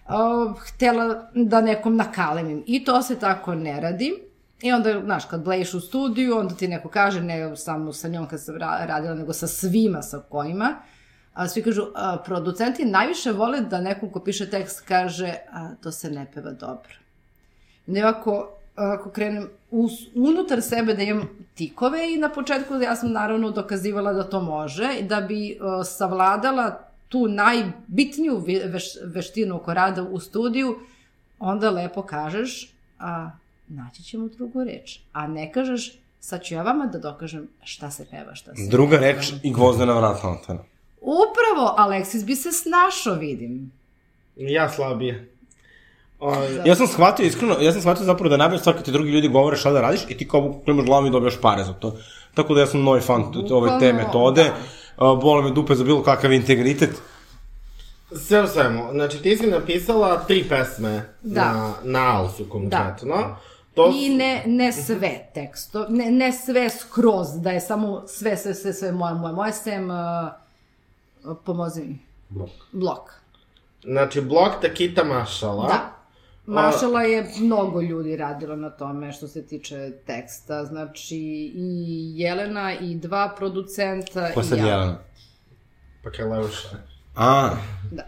a, 0.05 0.53
htela 0.59 1.29
da 1.33 1.61
nekom 1.61 1.95
nakalemim. 1.95 2.63
I 2.67 2.83
to 2.83 3.01
se 3.01 3.19
tako 3.19 3.55
ne 3.55 3.81
radi. 3.81 4.24
I 4.61 4.71
onda, 4.73 5.01
znaš, 5.03 5.25
kad 5.25 5.43
blejiš 5.43 5.73
u 5.73 5.79
studiju, 5.79 6.37
onda 6.37 6.55
ti 6.55 6.67
neko 6.67 6.89
kaže, 6.89 7.21
ne 7.21 7.55
samo 7.57 7.93
sa 7.93 8.07
njom 8.07 8.27
kad 8.27 8.41
sam 8.43 8.55
ra- 8.55 8.85
radila, 8.85 9.13
nego 9.15 9.33
sa 9.33 9.47
svima 9.47 10.01
sa 10.01 10.21
kojima, 10.29 10.75
a 11.33 11.47
svi 11.47 11.63
kažu, 11.63 11.83
a, 11.95 12.17
producenti 12.25 12.85
najviše 12.85 13.31
vole 13.31 13.61
da 13.61 13.81
nekom 13.81 14.09
ko 14.09 14.19
piše 14.19 14.49
tekst 14.49 14.81
kaže, 14.87 15.33
a, 15.51 15.75
to 15.83 15.91
se 15.91 16.11
ne 16.11 16.27
peva 16.33 16.51
dobro. 16.51 16.93
Ne 17.87 18.01
ako, 18.01 18.49
krenem 19.13 19.49
us, 19.71 19.91
unutar 20.15 20.61
sebe 20.61 20.93
da 20.93 21.03
imam 21.03 21.29
tikove 21.55 22.13
i 22.13 22.17
na 22.17 22.29
početku 22.29 22.75
ja 22.75 22.95
sam 22.95 23.11
naravno 23.11 23.51
dokazivala 23.51 24.13
da 24.13 24.23
to 24.23 24.41
može, 24.41 25.01
da 25.01 25.21
bi 25.21 25.57
uh, 25.59 25.85
savladala 25.85 26.79
tu 27.09 27.27
najbitniju 27.27 28.37
ve- 28.37 28.63
veš, 28.65 28.85
veštinu 29.03 29.55
oko 29.55 29.73
rada 29.73 30.03
u 30.03 30.19
studiju, 30.19 30.79
onda 31.39 31.69
lepo 31.69 32.01
kažeš, 32.01 32.73
a 32.99 33.29
naći 33.67 34.03
ćemo 34.03 34.27
drugu 34.27 34.63
reč. 34.63 34.99
A 35.13 35.27
ne 35.27 35.51
kažeš, 35.51 35.91
sad 36.19 36.43
ću 36.43 36.53
ja 36.53 36.63
vama 36.63 36.85
da 36.85 36.99
dokažem 36.99 37.47
šta 37.63 37.91
se 37.91 38.05
peva, 38.05 38.35
šta 38.35 38.55
se 38.55 38.67
Druga 38.69 38.97
peva. 38.97 39.11
reč 39.11 39.33
i 39.43 39.51
gvozdena 39.53 39.93
vrata 39.93 40.29
otvorena. 40.29 40.63
Upravo, 41.01 41.75
Aleksis 41.77 42.25
bi 42.25 42.35
se 42.35 42.51
snašao, 42.51 43.13
vidim. 43.13 43.71
Ja 44.35 44.69
slabije. 44.69 45.31
O, 46.19 46.33
Ja 46.65 46.75
sam 46.75 46.87
shvatio, 46.87 47.25
iskreno, 47.25 47.55
ja 47.61 47.71
sam 47.71 47.81
shvatio 47.81 48.05
zapravo 48.05 48.29
da 48.29 48.35
je 48.35 48.39
najbolja 48.39 48.59
stvar 48.59 48.75
kad 48.75 48.85
ti 48.85 48.91
drugi 48.91 49.11
ljudi 49.11 49.27
govore 49.27 49.57
šta 49.57 49.71
da 49.71 49.81
radiš 49.81 50.01
i 50.09 50.17
ti 50.17 50.27
kao 50.27 50.61
klimaš 50.65 50.85
glavom 50.85 51.05
i 51.05 51.11
dobijaš 51.11 51.41
pare 51.41 51.63
za 51.63 51.73
to. 51.73 51.97
Tako 52.33 52.53
da 52.53 52.59
ja 52.59 52.67
sam 52.67 52.83
novi 52.83 53.01
fan 53.01 53.23
ove 53.51 53.79
te 53.79 53.93
metode. 53.93 54.43
da. 54.43 54.53
Uh, 55.05 55.21
bole 55.21 55.43
me 55.43 55.51
dupe 55.51 55.75
za 55.75 55.83
bilo 55.83 56.03
kakav 56.03 56.33
integritet. 56.33 56.89
Sve 58.17 58.43
u 58.43 58.47
svemu, 58.47 58.83
znači 58.91 59.21
ti 59.21 59.37
si 59.37 59.47
napisala 59.47 60.17
tri 60.17 60.45
pesme 60.49 61.09
Da. 61.21 61.41
na, 61.43 61.73
na 61.83 62.17
Alsu 62.17 62.45
konkretno. 62.49 63.35
To 63.75 63.91
I 63.95 64.09
ne, 64.09 64.43
ne 64.45 64.71
sve 64.71 65.29
teksto, 65.33 65.85
ne, 65.89 66.11
ne 66.11 66.31
sve 66.31 66.69
skroz, 66.69 67.27
da 67.41 67.51
je 67.51 67.61
samo 67.61 68.03
sve, 68.07 68.37
sve, 68.37 68.53
sve, 68.53 68.73
sve 68.73 68.91
moje, 68.91 69.13
moje, 69.13 69.33
moje, 69.33 69.53
sem, 69.53 69.89
uh, 69.89 71.35
pomozi 71.45 71.81
mi, 71.81 71.99
Blok. 72.29 72.49
blok. 72.71 73.11
Znači, 73.83 74.21
blok 74.21 74.61
Takita 74.61 75.03
Mašala. 75.03 75.67
Da. 75.67 75.91
Mašala 76.45 77.01
je 77.03 77.27
mnogo 77.41 77.81
ljudi 77.81 78.17
radilo 78.17 78.55
na 78.55 78.69
tome 78.69 79.11
što 79.11 79.27
se 79.27 79.47
tiče 79.47 79.91
teksta, 80.05 80.65
znači 80.65 81.17
i 81.55 82.11
Jelena 82.15 82.73
i 82.79 82.95
dva 82.95 83.33
producenta 83.37 84.31
Ko 84.33 84.39
je 84.39 84.43
i 84.43 84.47
sad 84.47 84.57
ja. 84.57 84.65
Jelena? 84.67 84.99
Pa 86.03 86.11
Kaleuša. 86.11 86.67
A, 87.15 87.49
Da. 87.91 88.03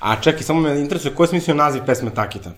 a 0.00 0.20
čekaj, 0.20 0.42
samo 0.42 0.60
me 0.60 0.80
interesuje, 0.80 1.14
ko 1.14 1.22
je 1.22 1.28
smislio 1.28 1.54
naziv 1.54 1.82
pesme 1.86 2.10
Takita? 2.14 2.50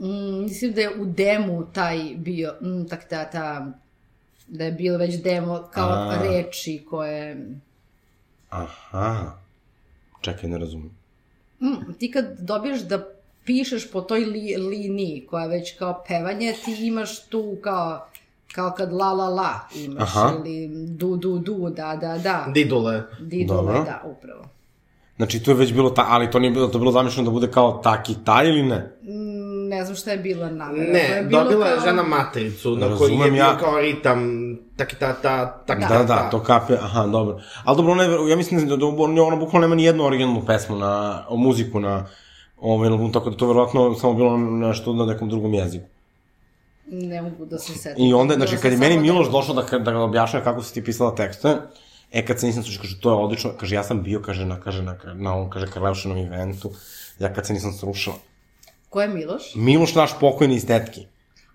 Mm, 0.00 0.42
mislim 0.42 0.72
da 0.72 0.80
je 0.80 1.00
u 1.00 1.04
demu 1.04 1.66
taj 1.72 1.98
bio, 2.16 2.54
mm, 2.60 2.84
tak 2.88 3.08
ta, 3.08 3.30
ta, 3.30 3.72
da 4.48 4.64
je 4.64 4.72
bilo 4.72 4.98
već 4.98 5.22
demo 5.22 5.68
kao 5.72 5.90
A. 5.90 6.18
reči 6.22 6.84
koje... 6.90 7.46
Aha. 8.50 9.32
Čekaj, 10.20 10.50
ne 10.50 10.58
razumem. 10.58 10.90
Mm, 11.60 11.92
ti 11.98 12.10
kad 12.10 12.24
dobiješ 12.38 12.80
da 12.80 13.06
pišeš 13.44 13.90
po 13.90 14.00
toj 14.00 14.20
li, 14.24 14.56
liniji 14.56 15.26
koja 15.30 15.42
je 15.42 15.48
već 15.48 15.78
kao 15.78 16.04
pevanje, 16.08 16.54
ti 16.64 16.86
imaš 16.86 17.26
tu 17.26 17.56
kao 17.62 18.06
kao 18.52 18.74
kad 18.76 18.92
la 18.92 19.12
la 19.12 19.28
la 19.28 19.60
imaš 19.76 20.16
Aha. 20.16 20.32
ili 20.38 20.68
du 20.88 21.16
du 21.16 21.38
du 21.38 21.70
da 21.70 21.96
da 22.00 22.18
da 22.18 22.46
Didule. 22.54 23.02
didule 23.20 23.56
Dobro. 23.56 23.84
da 23.84 24.02
upravo 24.04 24.44
Znači, 25.16 25.42
tu 25.42 25.50
je 25.50 25.54
već 25.54 25.72
bilo 25.72 25.90
ta, 25.90 26.06
ali 26.08 26.30
to 26.30 26.38
nije 26.38 26.50
bilo, 26.50 26.66
to 26.66 26.78
je 26.78 26.80
bilo 26.80 26.92
zamišljeno 26.92 27.30
da 27.30 27.32
bude 27.32 27.50
kao 27.50 27.80
taki 27.84 28.14
taj 28.24 28.48
ili 28.48 28.62
ne? 28.62 28.92
Mm, 29.02 29.37
ne 29.68 29.84
znam 29.84 29.96
šta 29.96 30.10
je 30.10 30.16
bila 30.18 30.50
namera 30.50 30.86
to 30.86 30.92
Ne, 30.92 31.16
je 31.16 31.22
bilo 31.22 31.44
dobila 31.44 31.66
je 31.66 31.76
kao- 31.76 31.84
žena 31.84 32.02
matricu 32.04 32.76
na 32.76 32.96
koji 32.96 33.14
je 33.14 33.30
bio 33.30 33.38
ja. 33.38 33.58
kao 33.58 33.78
ritam 33.78 34.20
takitata, 34.76 35.62
takitata. 35.66 35.98
Da, 35.98 36.04
da, 36.04 36.30
to 36.30 36.42
kape, 36.42 36.74
aha, 36.74 37.06
dobro. 37.06 37.38
Ali 37.64 37.76
dobro, 37.76 37.92
ona 37.92 38.02
je, 38.02 38.30
ja 38.30 38.36
mislim 38.36 38.68
da, 38.68 38.76
da 38.76 38.86
ona, 38.86 39.22
ona 39.22 39.36
bukvalno 39.36 39.60
nema 39.60 39.74
ni 39.74 39.84
jednu 39.84 40.04
originalnu 40.04 40.42
pesmu 40.46 40.76
na, 40.76 40.92
o 41.28 41.36
muziku 41.36 41.80
na 41.80 42.06
ovaj 42.58 42.88
album, 42.88 43.12
tako 43.12 43.30
da 43.30 43.36
to 43.36 43.46
verovatno 43.46 43.94
samo 43.94 44.14
bilo 44.14 44.36
nešto 44.36 44.92
na 44.92 45.06
nekom 45.06 45.28
drugom 45.28 45.54
jeziku. 45.54 45.84
ne 46.86 47.22
mogu 47.22 47.44
da 47.46 47.58
se 47.58 47.72
setim 47.74 48.06
I 48.06 48.14
onda, 48.14 48.34
znači, 48.34 48.50
Bilo 48.50 48.62
kad 48.62 48.72
je 48.72 48.78
meni 48.78 48.94
samo 48.94 49.06
da- 49.06 49.12
Miloš 49.12 49.30
došao 49.30 49.54
da, 49.54 49.78
da 49.78 49.92
ga 49.92 49.98
objašnjava 50.00 50.44
kako 50.44 50.62
si 50.62 50.74
ti 50.74 50.84
pisala 50.84 51.14
tekste, 51.14 51.56
e, 52.12 52.26
kad 52.26 52.40
se 52.40 52.46
nisam 52.46 52.62
slušao, 52.62 52.82
kaže, 52.82 53.00
to 53.00 53.10
je 53.10 53.16
odlično, 53.16 53.50
kaže, 53.60 53.74
ja 53.74 53.82
sam 53.82 54.02
bio, 54.02 54.20
kaže, 54.20 54.44
na, 54.44 54.60
kaže, 54.60 54.82
na, 54.82 54.96
na 55.14 55.34
ovom, 55.34 55.50
kaže, 55.50 55.66
Karleušinom 55.66 56.18
eventu, 56.18 56.70
ja 57.18 57.32
kad 57.32 57.46
se 57.46 57.52
nisam 57.52 57.72
slušao. 57.72 58.14
Ko 58.88 59.02
je 59.02 59.08
Miloš? 59.08 59.54
Miloš, 59.54 59.94
naš 59.94 60.18
pokojni 60.20 60.54
iz 60.54 60.66
tetki, 60.66 61.06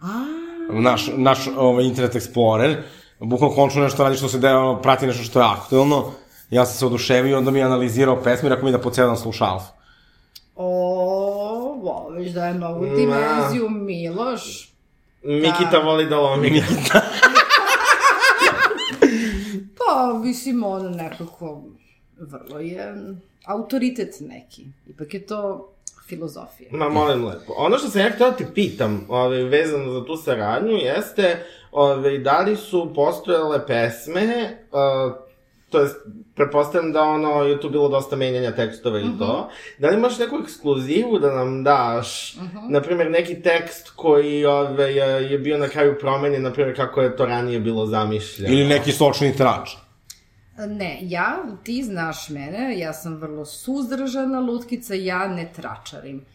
a 0.02 0.26
naš, 0.70 1.10
naš 1.16 1.40
ovaj, 1.58 1.86
Internet 1.86 2.16
Explorer, 2.16 2.82
bukvalno 3.20 3.56
končno 3.56 3.84
nešto 3.84 4.04
radi 4.04 4.18
što 4.18 4.28
se 4.30 4.40
deo, 4.40 4.82
prati 4.82 5.08
nešto 5.08 5.24
što 5.24 5.40
je 5.40 5.46
aktuelno, 5.46 6.12
ja 6.50 6.66
sam 6.66 6.78
se 6.78 6.86
oduševio, 6.86 7.38
onda 7.38 7.52
mi 7.52 7.60
je 7.60 7.66
analizirao 7.66 8.22
pesmu 8.24 8.48
i 8.48 8.50
rekao 8.50 8.66
mi 8.66 8.72
da 8.72 8.82
po 8.82 8.90
cijel 8.90 9.08
dan 9.08 9.18
sluša 9.18 9.46
Alfa. 9.46 9.72
o, 10.56 11.80
vo, 11.84 12.10
već 12.10 12.32
da 12.32 12.46
je 12.46 12.54
novu 12.54 12.86
Ma. 12.86 12.96
dimenziju 12.96 13.70
Miloš 13.70 14.74
Mikita 15.24 15.78
voli 15.80 16.06
da 16.06 16.20
lomi 16.20 16.50
ga. 16.50 16.66
Pa, 19.78 20.20
mislim, 20.24 20.64
ono 20.64 20.90
nekako 20.90 21.62
vrlo 22.18 22.60
je 22.60 22.96
autoritet 23.46 24.16
neki. 24.20 24.66
Ipak 24.88 25.14
je 25.14 25.26
to 25.26 25.73
filozofija. 26.08 26.70
Ma, 26.72 26.90
molim 26.90 27.26
lepo. 27.26 27.54
Ono 27.58 27.78
što 27.78 27.90
sam 27.90 28.02
ja 28.02 28.10
htio 28.10 28.30
da 28.30 28.36
ti 28.36 28.46
pitam, 28.54 29.06
ovaj, 29.10 29.44
vezano 29.44 29.92
za 29.92 30.06
tu 30.06 30.16
saradnju, 30.16 30.74
jeste, 30.74 31.46
ovaj, 31.72 32.18
da 32.18 32.40
li 32.40 32.56
su 32.56 32.92
postojale 32.96 33.68
pesme, 33.68 34.58
uh, 34.72 35.14
to 35.70 35.80
jest, 35.80 35.96
pretpostavljam 36.36 36.92
da 36.92 37.02
ono, 37.02 37.44
je 37.44 37.62
tu 37.62 37.70
bilo 37.70 37.90
dosta 37.90 38.16
menjanja 38.16 38.52
tekstova 38.52 39.00
i 39.00 39.06
to, 39.20 39.50
da 39.78 39.90
li 39.90 39.96
imaš 39.98 40.20
neku 40.20 40.40
ekskluzivu 40.44 41.20
da 41.20 41.36
nam 41.36 41.64
daš, 41.64 42.36
na 42.70 42.82
primjer, 42.82 43.12
neki 43.12 43.42
tekst 43.42 43.90
koji 43.96 44.46
ovaj, 44.46 44.98
je 44.98 45.32
je 45.32 45.38
bio 45.38 45.58
na 45.58 45.68
kraju 45.68 45.96
promenjen, 46.00 46.44
na 46.44 46.52
primjer, 46.52 46.76
kako 46.76 47.02
je 47.02 47.16
to 47.16 47.26
ranije 47.26 47.60
bilo 47.60 47.86
zamišljeno? 47.86 48.54
Ili 48.54 48.68
neki 48.68 48.92
sočni 48.92 49.36
trač. 49.36 49.70
Ne, 50.58 51.00
ja, 51.02 51.44
ti 51.64 51.84
znaš 51.84 52.30
mene, 52.30 52.80
ja 52.80 52.94
sam 52.94 53.16
vrlo 53.16 53.46
suzdržana 53.46 54.40
lutkica, 54.40 54.94
ja 54.94 55.28
ne 55.28 55.52
tračarim. 55.56 56.26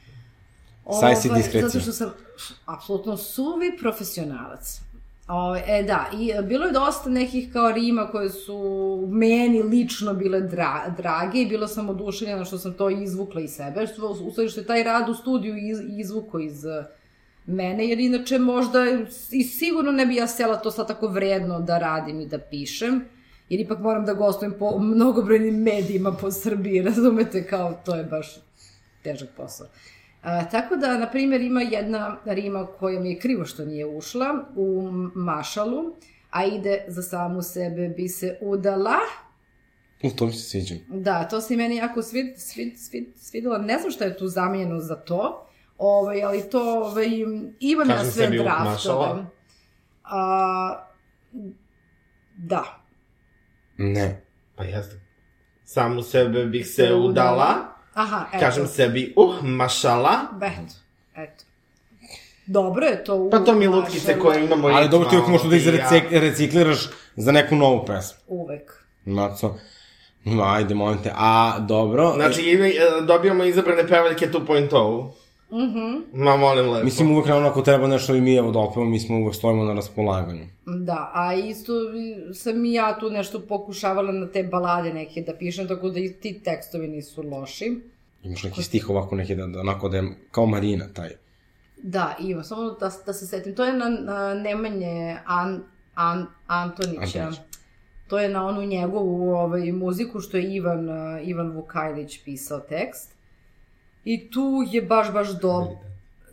Saj 1.00 1.16
si 1.16 1.28
Ovaj, 1.28 1.38
diskrecija. 1.38 1.68
Zato 1.68 1.80
što 1.80 1.92
sam 1.92 2.10
apsolutno 2.66 3.16
suvi 3.16 3.76
profesionalac. 3.80 4.80
Ove, 5.28 5.62
e, 5.66 5.82
da, 5.82 6.06
i 6.12 6.32
bilo 6.42 6.66
je 6.66 6.72
dosta 6.72 7.10
nekih 7.10 7.52
kao 7.52 7.72
rima 7.72 8.06
koje 8.10 8.30
su 8.30 9.08
meni 9.08 9.62
lično 9.62 10.14
bile 10.14 10.40
dra, 10.40 10.94
drage 10.96 11.40
i 11.40 11.46
bilo 11.46 11.68
sam 11.68 11.88
oduševljena 11.88 12.44
što 12.44 12.58
sam 12.58 12.72
to 12.72 12.90
izvukla 12.90 13.40
iz 13.40 13.50
sebe, 13.50 13.86
što, 13.86 14.08
u 14.08 14.30
stvari 14.30 14.48
što 14.48 14.60
je 14.60 14.66
taj 14.66 14.82
rad 14.82 15.08
u 15.08 15.14
studiju 15.14 15.56
iz, 15.56 15.78
izvuko 15.98 16.38
iz 16.38 16.64
e, 16.64 16.84
mene, 17.46 17.88
jer 17.88 18.00
inače 18.00 18.38
možda 18.38 18.78
i 19.30 19.42
sigurno 19.42 19.92
ne 19.92 20.06
bi 20.06 20.14
ja 20.14 20.26
sela 20.26 20.56
to 20.56 20.70
sad 20.70 20.86
tako 20.86 21.08
vredno 21.08 21.60
da 21.60 21.78
radim 21.78 22.20
i 22.20 22.26
da 22.26 22.38
pišem, 22.38 23.04
jer 23.48 23.60
ipak 23.60 23.78
moram 23.78 24.04
da 24.04 24.14
gostujem 24.14 24.54
po 24.58 24.78
mnogobrojnim 24.78 25.62
medijima 25.62 26.12
po 26.12 26.30
Srbiji, 26.30 26.82
razumete, 26.88 27.46
kao 27.46 27.80
to 27.84 27.94
je 27.94 28.04
baš 28.04 28.36
težak 29.02 29.28
posao. 29.36 29.66
A, 30.22 30.48
tako 30.48 30.76
da, 30.76 30.98
na 30.98 31.10
primjer, 31.10 31.40
ima 31.40 31.62
jedna 31.62 32.16
rima 32.24 32.66
koja 32.66 33.00
mi 33.00 33.10
je 33.10 33.18
krivo 33.18 33.44
što 33.44 33.64
nije 33.64 33.86
ušla 33.86 34.44
u 34.56 34.90
Mašalu, 35.14 35.92
a 36.30 36.44
ide 36.44 36.84
za 36.88 37.02
samu 37.02 37.42
sebe 37.42 37.88
bi 37.88 38.08
se 38.08 38.38
udala. 38.40 38.96
U, 40.02 40.10
to 40.10 40.26
mi 40.26 40.32
se 40.32 40.50
sviđa. 40.50 40.74
Da, 40.88 41.28
to 41.28 41.40
se 41.40 41.56
meni 41.56 41.76
jako 41.76 42.02
svid, 42.02 42.38
svid, 42.38 42.78
svid, 42.78 43.04
svidelo. 43.16 43.58
Ne 43.58 43.78
znam 43.78 43.90
šta 43.90 44.04
je 44.04 44.16
tu 44.16 44.28
zamijenjeno 44.28 44.80
za 44.80 44.96
to, 44.96 45.46
ovaj, 45.78 46.22
ali 46.22 46.50
to 46.50 46.84
ovaj, 46.84 47.18
ja 47.60 47.84
Kažem 47.86 48.10
sve 48.10 48.24
sebi 48.24 48.38
draftove. 48.38 49.24
A, 50.04 50.86
da. 52.36 52.87
Ne. 53.78 54.22
Pa 54.56 54.64
jeste. 54.64 55.00
Sam 55.64 55.98
u 55.98 56.02
sebe 56.02 56.44
bih 56.44 56.66
se 56.66 56.94
udala, 56.94 57.54
Aha, 57.94 58.26
eto. 58.28 58.40
kažem 58.40 58.66
sebi, 58.66 59.12
uh, 59.16 59.42
mašala, 59.42 60.18
Eto, 60.36 60.74
eto. 61.16 61.44
Dobro 62.46 62.86
je 62.86 63.04
to 63.04 63.16
u 63.16 63.30
pa 63.30 63.38
to 63.38 63.54
mi 63.54 63.66
lutkice 63.66 64.18
koje 64.18 64.44
imamo 64.44 64.68
Ali 64.68 64.88
dobro 64.88 65.08
ti 65.08 65.16
uvijek 65.16 65.28
možeš 65.28 65.48
da 65.48 65.56
i 65.56 65.58
ja. 65.58 65.88
za 67.16 67.32
neku 67.32 67.56
novu 67.56 67.86
pesmu. 67.86 68.18
Uvek. 68.26 68.84
Maco. 69.04 69.58
No, 70.24 70.44
ajde, 70.44 70.74
molim 70.74 71.02
te. 71.02 71.12
A, 71.14 71.58
dobro. 71.58 72.12
Znači, 72.16 72.42
i, 72.42 72.54
e, 72.54 73.00
dobijamo 73.06 73.44
izabrane 73.44 73.88
pevaljke 73.88 74.28
2.0. 74.30 75.10
Mhm. 75.52 76.22
Ma, 76.24 76.36
molim 76.36 76.70
lepo. 76.70 76.84
Mislim, 76.84 77.10
uvek 77.10 77.26
nam 77.26 77.46
ako 77.46 77.62
treba 77.62 77.86
nešto 77.86 78.14
i 78.14 78.20
mi 78.20 78.36
evo 78.36 78.50
da 78.50 78.58
opevamo, 78.58 78.90
mi 78.90 79.00
smo 79.00 79.18
uvek 79.18 79.34
stojimo 79.34 79.64
na 79.64 79.74
raspolaganju. 79.74 80.46
Da, 80.66 81.10
a 81.14 81.34
isto 81.34 81.72
sam 82.34 82.64
i 82.64 82.72
ja 82.72 82.98
tu 83.00 83.10
nešto 83.10 83.40
pokušavala 83.40 84.12
na 84.12 84.26
te 84.26 84.42
balade 84.42 84.92
neke 84.92 85.20
da 85.20 85.34
pišem, 85.34 85.68
tako 85.68 85.90
da 85.90 86.00
i 86.00 86.12
ti 86.12 86.40
tekstovi 86.44 86.88
nisu 86.88 87.22
loši. 87.22 87.80
Imaš 88.22 88.42
neki 88.42 88.62
stih 88.62 88.90
ovako 88.90 89.16
neki 89.16 89.34
da, 89.34 89.46
da 89.46 89.60
onako 89.60 89.88
da 89.88 89.96
je 89.96 90.08
kao 90.30 90.46
Marina 90.46 90.84
taj. 90.94 91.10
Da, 91.82 92.16
ima, 92.20 92.42
samo 92.42 92.70
da, 92.70 92.90
da 93.06 93.12
se 93.12 93.26
setim. 93.26 93.54
To 93.54 93.64
je 93.64 93.72
na, 93.72 93.88
na 93.88 94.34
Nemanje 94.34 95.16
An, 95.26 95.62
An, 95.94 96.26
Antonića. 96.46 97.18
Antonić. 97.18 97.40
To 98.08 98.18
je 98.18 98.28
na 98.28 98.46
onu 98.46 98.62
njegovu 98.62 99.30
ovaj, 99.30 99.72
muziku 99.72 100.20
što 100.20 100.36
je 100.36 100.54
Ivan, 100.54 100.88
Ivan 101.24 101.50
Vukajlić 101.50 102.24
pisao 102.24 102.60
tekst. 102.60 103.17
I 104.08 104.30
tu 104.30 104.64
je 104.70 104.82
baš, 104.82 105.12
baš 105.12 105.28
dob, 105.40 105.64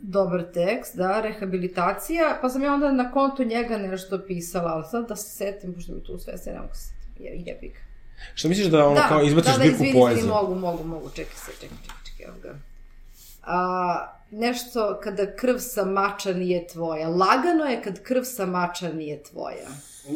dobar 0.00 0.42
tekst, 0.54 0.96
da, 0.96 1.20
rehabilitacija, 1.20 2.38
pa 2.42 2.48
sam 2.48 2.62
ja 2.62 2.74
onda 2.74 2.92
na 2.92 3.10
kontu 3.10 3.44
njega 3.44 3.78
nešto 3.78 4.20
pisala, 4.26 4.72
ali 4.72 4.84
sad 4.90 5.08
da 5.08 5.16
se 5.16 5.36
setim, 5.36 5.74
pošto 5.74 5.92
mi 5.92 6.04
tu 6.04 6.18
sve 6.18 6.38
se 6.38 6.52
ne 6.52 6.60
mogu 6.60 6.74
se 6.74 6.80
setim, 6.80 7.24
je, 7.24 7.42
jebi 7.46 7.68
ga. 7.68 7.80
Šta 8.34 8.48
misliš 8.48 8.66
da 8.66 8.86
ono 8.86 9.00
kao 9.08 9.22
izbaciš 9.22 9.52
da, 9.52 9.58
da, 9.58 9.64
zbirku 9.64 9.98
poezije? 9.98 10.18
izvini, 10.18 10.34
mogu, 10.34 10.54
mogu, 10.54 10.84
mogu, 10.84 11.10
čekaj 11.10 11.34
se, 11.34 11.52
čekaj, 11.60 11.78
čekaj, 11.82 12.00
čekaj, 12.06 12.26
evo 12.26 12.36
ga. 12.42 12.54
A, 13.42 14.12
nešto 14.30 15.00
kada 15.02 15.36
krv 15.36 15.58
sa 15.58 15.84
mača 15.84 16.32
nije 16.32 16.66
tvoja. 16.66 17.08
Lagano 17.08 17.64
je 17.64 17.82
kad 17.82 18.02
krv 18.02 18.22
sa 18.22 18.46
mača 18.46 18.92
nije 18.92 19.22
tvoja. 19.22 19.68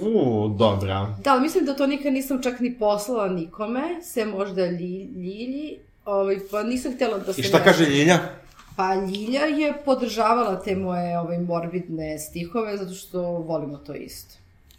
Uuu, 0.02 0.48
dobra. 0.48 1.14
Da, 1.24 1.32
ali 1.32 1.42
mislim 1.42 1.64
da 1.64 1.76
to 1.76 1.86
nikad 1.86 2.12
nisam 2.12 2.42
čak 2.42 2.60
ni 2.60 2.78
poslala 2.78 3.28
nikome, 3.28 4.02
sve 4.02 4.24
možda 4.24 4.66
lji, 4.66 5.10
Ljilji, 5.14 5.78
ovaj, 6.04 6.38
pa 6.50 6.62
nisam 6.62 6.94
htjela 6.94 7.18
da 7.18 7.32
se... 7.32 7.40
I 7.40 7.44
šta 7.44 7.58
ne- 7.58 7.64
kaže 7.64 7.84
Ljilja? 7.84 8.18
Pa 8.76 8.94
Ljilja 8.94 9.40
je 9.40 9.72
podržavala 9.84 10.60
te 10.60 10.76
moje 10.76 11.18
ovaj, 11.18 11.38
morbidne 11.38 12.18
stihove, 12.18 12.76
zato 12.76 12.94
što 12.94 13.20
volimo 13.22 13.76
to 13.76 13.94
isto. 13.94 14.34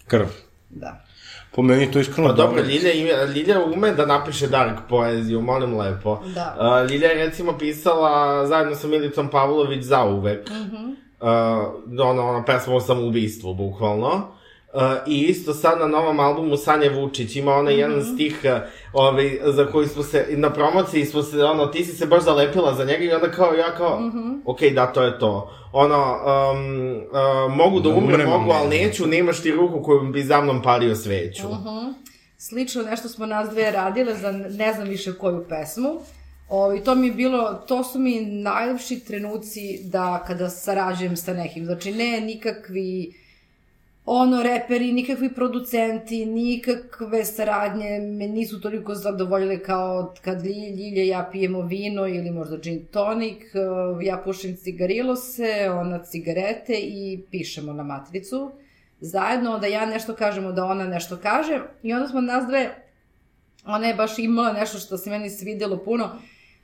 Krv. 0.08 0.26
Da. 0.70 1.06
Po 1.52 1.62
meni 1.62 1.92
to 1.92 2.00
iskreno 2.00 2.30
Pa 2.30 2.36
dobro, 2.36 2.62
Ljilja, 2.62 2.92
ima, 2.92 3.24
Ljilja 3.26 3.64
ume 3.66 3.92
da 3.92 4.06
napiše 4.06 4.48
dark 4.48 4.80
poeziju, 4.90 5.42
molim 5.42 5.78
lepo. 5.78 6.20
Da. 6.26 6.58
Uh, 6.84 6.92
Ljilja 6.92 7.08
je 7.08 7.26
recimo 7.26 7.58
pisala 7.58 8.48
zajedno 8.48 8.76
sa 8.76 8.88
Milicom 8.88 9.30
Pavlović 9.30 9.84
zauvek. 9.84 10.50
Mm 10.50 10.54
Mhm. 10.54 10.76
-hmm. 10.76 10.96
uh, 12.00 12.08
ono, 12.08 12.28
ona 12.30 12.46
pesma 12.46 12.76
o 12.76 12.82
samoubistvu, 12.82 13.54
bukvalno. 13.54 14.28
Uh, 14.74 14.82
I 15.08 15.22
isto 15.22 15.54
sad 15.54 15.80
na 15.80 15.88
novom 15.88 16.20
albumu 16.20 16.58
Sanja 16.58 16.92
Vučić 16.96 17.36
ima 17.36 17.54
onaj 17.54 17.74
mm 17.74 17.78
-hmm. 17.78 17.88
Mhm. 17.88 17.92
jedan 17.92 18.14
stih 18.14 18.40
uh, 18.44 18.52
ovaj, 18.94 19.40
za 19.46 19.66
koji 19.66 19.88
smo 19.88 20.04
se, 20.04 20.28
na 20.30 20.50
promociji 20.54 21.06
smo 21.06 21.24
se, 21.24 21.44
ono, 21.44 21.66
ti 21.66 21.86
si 21.86 21.92
se 21.92 22.06
baš 22.06 22.24
zalepila 22.24 22.74
za 22.76 22.86
njega 22.86 23.04
i 23.04 23.12
onda 23.12 23.32
kao, 23.32 23.54
ja 23.54 23.76
kao, 23.76 24.00
mm 24.00 24.08
Mhm. 24.08 24.18
-hmm. 24.18 24.40
ok, 24.46 24.60
da, 24.76 24.86
to 24.94 25.04
je 25.04 25.20
to. 25.20 25.52
Ono, 25.74 25.96
um, 26.52 26.96
uh, 26.98 27.56
mogu 27.56 27.80
da, 27.80 27.90
Da 27.90 27.96
umrem, 27.96 28.14
umrem, 28.14 28.30
mogu, 28.30 28.52
ali 28.52 28.60
ali 28.60 28.78
ne. 28.78 28.86
neću, 28.86 29.08
nemaš 29.08 29.42
ti 29.42 29.52
ruku 29.52 29.82
koju 29.84 30.02
bi 30.02 30.24
za 30.24 30.42
mnom 30.42 30.62
palio 30.62 30.96
sveću. 30.96 31.48
Mm 31.48 31.68
-hmm. 31.68 31.94
Slično 32.38 32.84
nešto 32.84 33.10
smo 33.10 33.26
nas 33.26 33.50
dve 33.50 33.72
radile 33.72 34.16
za 34.16 34.32
ne 34.32 34.74
znam 34.74 34.88
više 34.88 35.14
koju 35.14 35.46
pesmu. 35.50 35.90
O, 36.50 36.74
I 36.74 36.80
to 36.84 36.96
mi 36.96 37.08
je 37.08 37.14
bilo, 37.14 37.54
to 37.68 37.84
su 37.84 38.00
mi 38.00 38.22
najlepši 38.22 39.00
trenuci 39.00 39.80
da 39.84 40.24
kada 40.28 40.50
sarađujem 40.50 41.18
sa 41.18 41.34
nekim. 41.34 41.66
Znači 41.66 41.92
ne 41.92 42.22
nikakvi 42.22 43.14
ono 44.06 44.44
reperi, 44.44 44.92
nikakvi 44.92 45.34
producenti, 45.34 46.26
nikakve 46.26 47.26
saradnje 47.26 48.00
me 48.00 48.28
nisu 48.28 48.62
toliko 48.62 48.96
zadovoljile 48.96 49.64
kao 49.64 50.14
kad 50.22 50.46
Lji- 50.46 50.76
Ljilja 50.76 51.04
ja 51.04 51.30
pijemo 51.32 51.62
vino 51.62 52.08
ili 52.08 52.32
možda 52.32 52.58
gin 52.58 52.86
tonic, 52.86 53.42
eh, 53.56 54.06
ja 54.06 54.18
pušim 54.18 54.56
cigarilose, 54.56 55.70
ona 55.72 56.04
cigarete 56.04 56.74
i 56.74 57.24
pišemo 57.32 57.74
na 57.74 57.84
matricu. 57.84 58.52
Zajedno, 59.00 59.60
da 59.60 59.68
ja 59.68 59.86
nešto 59.86 60.16
kažem, 60.16 60.56
da 60.56 60.66
ona 60.66 60.88
nešto 60.88 61.18
kaže 61.22 61.62
i 61.84 61.94
onda 61.94 62.08
smo 62.08 62.22
nas 62.22 62.48
dve, 62.48 62.70
ona 63.66 63.88
je 63.88 63.96
baš 63.96 64.20
imala 64.20 64.54
nešto 64.54 64.78
što 64.78 64.98
se 64.98 65.10
meni 65.10 65.30
svidelo 65.30 65.78
puno, 65.78 66.10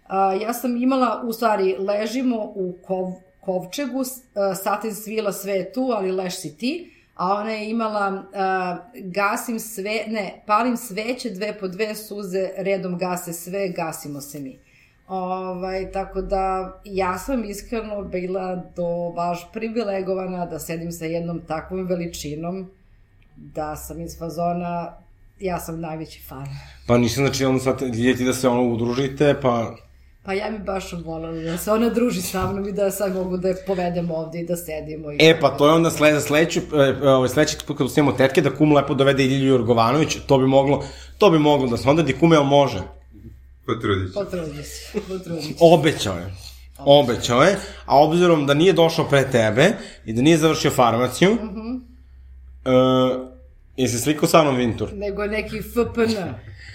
A, 0.07 0.33
ja 0.33 0.53
sam 0.53 0.77
imala, 0.77 1.21
u 1.25 1.33
stvari, 1.33 1.75
ležimo 1.79 2.51
u 2.55 2.77
kov, 2.85 3.11
kovčegu, 3.41 4.01
a, 4.35 4.55
satin 4.55 4.95
svila 4.95 5.31
sve 5.31 5.71
tu, 5.73 5.81
ali 5.81 6.11
leš 6.11 6.37
si 6.41 6.57
ti, 6.57 6.91
a 7.17 7.33
ona 7.33 7.51
je 7.51 7.69
imala, 7.69 8.23
a, 8.33 8.77
gasim 8.95 9.59
sve, 9.59 10.03
ne, 10.07 10.43
palim 10.45 10.77
sveće, 10.77 11.29
dve 11.29 11.57
po 11.59 11.67
dve 11.67 11.95
suze, 11.95 12.49
redom 12.57 12.97
gase 12.97 13.33
sve, 13.33 13.69
gasimo 13.69 14.21
se 14.21 14.39
mi. 14.39 14.59
Ovaj, 15.07 15.91
tako 15.91 16.21
da 16.21 16.73
ja 16.85 17.17
sam 17.17 17.43
iskreno 17.43 18.01
bila 18.03 18.55
do 18.55 19.11
baš 19.15 19.51
privilegovana 19.53 20.45
da 20.45 20.59
sedim 20.59 20.91
sa 20.91 21.05
jednom 21.05 21.41
takvom 21.47 21.87
veličinom, 21.87 22.71
da 23.35 23.75
sam 23.75 24.01
iz 24.01 24.19
fazona, 24.19 24.93
ja 25.39 25.59
sam 25.59 25.79
najveći 25.79 26.21
fan. 26.27 26.47
Pa 26.87 26.97
nisam, 26.97 27.25
znači, 27.25 27.45
ono 27.45 27.59
sad 27.59 27.81
ljeti 27.81 28.25
da 28.25 28.33
se 28.33 28.47
ono 28.47 28.63
udružite, 28.63 29.35
pa... 29.41 29.75
Pa 30.27 30.33
ja 30.33 30.49
bi 30.51 30.57
baš 30.59 30.93
volela 31.05 31.41
da 31.51 31.57
se 31.57 31.71
ona 31.71 31.89
druži 31.89 32.21
sa 32.21 32.51
mnom 32.51 32.67
i 32.67 32.71
da 32.71 32.91
sad 32.91 33.15
mogu 33.15 33.37
da 33.37 33.47
je 33.47 33.55
povedem 33.67 34.11
ovde 34.11 34.39
i 34.39 34.45
da 34.45 34.55
sedimo. 34.55 35.11
I 35.11 35.17
E, 35.19 35.39
pa 35.39 35.49
to 35.49 35.67
je 35.67 35.73
onda 35.73 35.89
slede, 35.89 36.21
sledeći, 36.21 36.61
e, 37.03 37.07
ovaj, 37.07 37.29
sledeći 37.29 37.57
put 37.67 37.77
kada 37.77 37.89
snimamo 37.89 38.17
tetke, 38.17 38.41
da 38.41 38.55
kum 38.55 38.73
lepo 38.73 38.93
dovede 38.93 39.23
i 39.23 39.27
Ljilju 39.27 39.47
Jorgovanović, 39.49 40.17
to 40.27 40.37
bi 40.37 40.47
moglo, 40.47 40.83
to 41.17 41.29
bi 41.29 41.39
moglo 41.39 41.67
da 41.67 41.77
se 41.77 41.89
onda 41.89 42.03
di 42.03 42.13
kume, 42.13 42.35
jel 42.35 42.43
može? 42.43 42.81
Potrudit 43.65 44.07
ću. 44.07 44.13
Potrudi 44.13 44.63
se, 44.63 44.99
potrudi 45.07 45.41
se. 45.41 45.53
Obećao 45.59 46.17
je. 46.17 46.33
Obećao 46.77 47.43
je, 47.43 47.55
a 47.85 48.03
obzirom 48.03 48.45
da 48.45 48.53
nije 48.53 48.73
došao 48.73 49.05
pre 49.09 49.31
tebe 49.31 49.71
i 50.05 50.13
da 50.13 50.21
nije 50.21 50.37
završio 50.37 50.71
farmaciju, 50.71 51.31
mm 51.31 51.45
Mhm. 51.45 51.59
-hmm. 51.59 51.79
uh, 52.65 53.27
je 53.77 53.87
se 53.87 53.99
slikao 53.99 54.29
sa 54.29 54.43
mnom 54.43 54.55
Vintur. 54.55 54.89
Nego 54.93 55.25
neki 55.25 55.61
FPN 55.61 56.13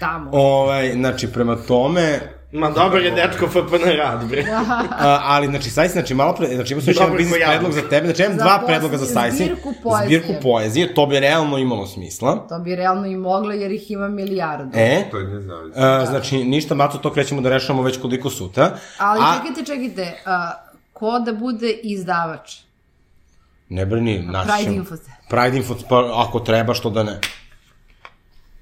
tamo. 0.01 0.31
Ovaj, 0.33 0.93
znači, 0.93 1.33
prema 1.33 1.57
tome, 1.57 2.21
Ma 2.53 2.71
dobar 2.71 3.03
je 3.03 3.11
dečko 3.11 3.47
FPN 3.49 3.85
rad, 3.97 4.29
bre. 4.29 4.45
a, 4.99 5.21
ali, 5.23 5.47
znači, 5.47 5.71
Sajsi, 5.71 5.93
znači, 5.93 6.15
malo 6.15 6.35
pre, 6.35 6.47
znači, 6.55 6.73
imao 6.73 6.83
sam 6.83 6.91
još 6.91 6.97
jedan 6.97 7.09
Dobro, 7.09 7.19
biznis 7.19 7.39
predlog 7.47 7.73
za 7.73 7.89
tebe, 7.89 8.07
znači, 8.07 8.23
imam 8.23 8.37
dva 8.37 8.63
predloga 8.67 8.97
za 8.97 9.07
Sajsi. 9.07 9.45
zbirku 9.45 9.75
poezije. 9.83 10.21
Zbirku 10.21 10.43
poezije, 10.43 10.95
to 10.95 11.07
bi 11.07 11.21
realno 11.21 11.59
imalo 11.59 11.87
smisla. 11.87 12.47
To 12.49 12.59
bi 12.59 12.77
realno 12.77 13.07
i 13.07 13.17
mogla 13.17 13.55
jer 13.55 13.73
ih 13.73 13.91
ima 13.91 14.09
milijardu. 14.09 14.71
E, 14.75 15.05
To 15.11 15.19
ne 15.21 15.41
znam. 15.41 15.67
Uh, 15.67 16.09
znači, 16.09 16.45
ništa, 16.45 16.75
Mato, 16.75 16.99
to 16.99 17.13
krećemo 17.13 17.41
da 17.41 17.49
rešavamo 17.49 17.83
već 17.83 18.01
koliko 18.01 18.31
sutra. 18.31 18.71
Ali 18.99 19.21
A, 19.23 19.35
čekajte, 19.37 19.65
čekajte, 19.65 20.23
a, 20.27 20.51
ko 20.93 21.19
da 21.19 21.33
bude 21.33 21.71
izdavač? 21.71 22.57
Ne 23.69 23.87
brini, 23.87 24.19
naći 24.19 24.49
Pride 24.49 24.65
ćemo. 24.65 24.77
Info. 24.77 24.95
Pride 25.29 25.57
Info, 25.57 25.75
pa 25.89 26.25
ako 26.27 26.41
treba, 26.41 26.75
što 26.75 26.91
da 26.91 27.03
ne. 27.03 27.19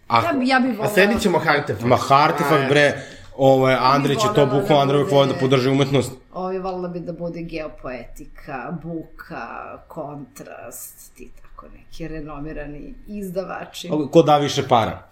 Ako, 0.08 0.26
Ja 0.26 0.32
bi, 0.32 0.48
ja 0.48 0.60
bi 0.60 0.68
A 0.68 0.72
volela... 0.72 0.94
sedit 0.94 1.20
ćemo 1.22 1.38
Hartefakt. 1.38 1.84
Ma 1.86 1.96
Hartefakt, 1.96 2.68
bre, 2.68 3.02
ovaj, 3.40 3.76
Andrić 3.80 4.18
je 4.24 4.34
to 4.34 4.46
bukvalno, 4.46 4.82
Andrej 4.82 5.00
uvijek 5.00 5.12
voli 5.12 5.28
da 5.28 5.34
podrži 5.34 5.68
umetnost. 5.70 6.12
Ovi 6.32 6.58
volila 6.58 6.88
bi 6.88 7.00
da 7.00 7.12
bude 7.12 7.42
geopoetika, 7.42 8.78
buka, 8.82 9.78
kontrast, 9.88 11.14
ti 11.14 11.30
tako 11.42 11.66
neki 11.76 12.08
renomirani 12.08 12.94
izdavači. 13.06 13.90
Ko 14.12 14.22
da 14.22 14.36
više 14.36 14.68
para? 14.68 15.02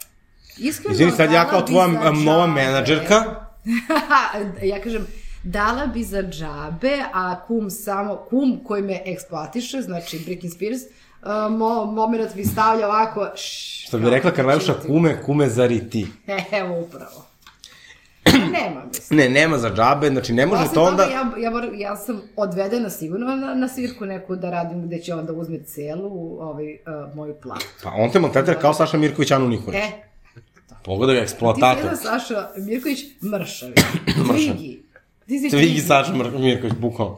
Iskreno, 0.58 0.92
Izvini, 0.92 1.10
sad 1.10 1.32
ja 1.32 1.48
kao 1.48 1.62
tvoja 1.62 1.86
m, 1.86 2.24
nova 2.24 2.46
menadžerka, 2.46 3.24
ja 4.72 4.80
kažem, 4.82 5.06
dala 5.42 5.86
bi 5.86 6.02
za 6.02 6.22
džabe, 6.22 6.98
a 7.12 7.44
kum 7.46 7.70
samo, 7.70 8.16
kum 8.16 8.60
koji 8.64 8.82
me 8.82 9.02
eksploatiše, 9.04 9.82
znači 9.82 10.18
Britney 10.18 10.54
Spears, 10.54 10.80
uh, 10.82 11.58
mo, 11.58 11.84
moment 11.84 12.34
mi 12.34 12.44
stavlja 12.44 12.86
ovako, 12.86 13.28
što 13.34 13.98
bi 13.98 14.10
rekla 14.10 14.30
Karleuša, 14.30 14.74
kume, 14.86 15.22
kume 15.22 15.48
zari 15.48 15.90
ti. 15.90 16.06
Evo, 16.60 16.80
upravo. 16.80 17.27
Nema, 18.52 18.84
mislim. 18.86 19.18
Ne, 19.18 19.28
nema 19.28 19.58
za 19.58 19.70
džabe, 19.74 20.08
znači 20.08 20.32
ne 20.32 20.46
može 20.46 20.62
Posle 20.62 20.74
to 20.74 20.82
onda... 20.82 21.02
toga 21.04 21.14
ja, 21.14 21.42
ja, 21.44 21.50
moram, 21.50 21.70
ja 21.74 21.96
sam 21.96 22.22
odvedena 22.36 22.90
sigurno 22.90 23.36
na, 23.36 23.54
na 23.54 23.68
svirku 23.68 24.06
neku 24.06 24.36
da 24.36 24.50
radim 24.50 24.86
gde 24.86 24.98
će 24.98 25.14
onda 25.14 25.32
uzme 25.32 25.58
celu 25.64 26.38
ovaj, 26.40 26.72
uh, 26.72 27.14
moju 27.14 27.34
platu. 27.42 27.66
Pa 27.82 27.90
on 27.96 28.10
te 28.10 28.20
maltretira 28.20 28.58
kao 28.60 28.74
Saša 28.74 28.96
Mirković, 28.96 29.30
Anu 29.30 29.48
Nikolić. 29.48 29.80
E, 29.80 29.90
Pogledaj 30.84 31.16
ga, 31.16 31.22
ti 31.22 31.28
si 31.28 31.32
eksploatator. 31.32 31.90
Saša 32.02 32.48
Mirković 32.56 32.98
mršavi. 33.32 33.74
Tvigi. 34.28 34.82
Ti 35.26 35.38
si 35.38 35.50
Tvigi 35.50 35.80
Saša 35.80 36.12
Mir- 36.12 36.38
Mirković, 36.38 36.74
bukvalno. 36.80 37.12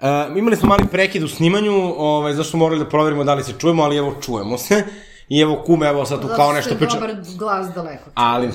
Uh, 0.00 0.36
imali 0.36 0.56
smo 0.56 0.68
mali 0.68 0.86
prekid 0.90 1.22
u 1.22 1.28
snimanju, 1.28 1.72
ovaj, 1.96 2.32
zašto 2.32 2.50
smo 2.50 2.58
morali 2.58 2.84
da 2.84 2.88
proverimo 2.88 3.24
da 3.24 3.34
li 3.34 3.44
se 3.44 3.52
čujemo, 3.58 3.82
ali 3.82 3.96
evo 3.96 4.14
čujemo 4.22 4.58
se. 4.58 4.84
I 5.28 5.40
evo 5.40 5.62
kume, 5.66 5.88
evo 5.88 6.06
sad 6.06 6.20
tu 6.22 6.28
kao 6.36 6.52
nešto 6.52 6.74
priča. 6.74 6.94
Dobar 6.94 7.16
glas 7.38 7.74
daleko. 7.74 8.10
Ali. 8.14 8.50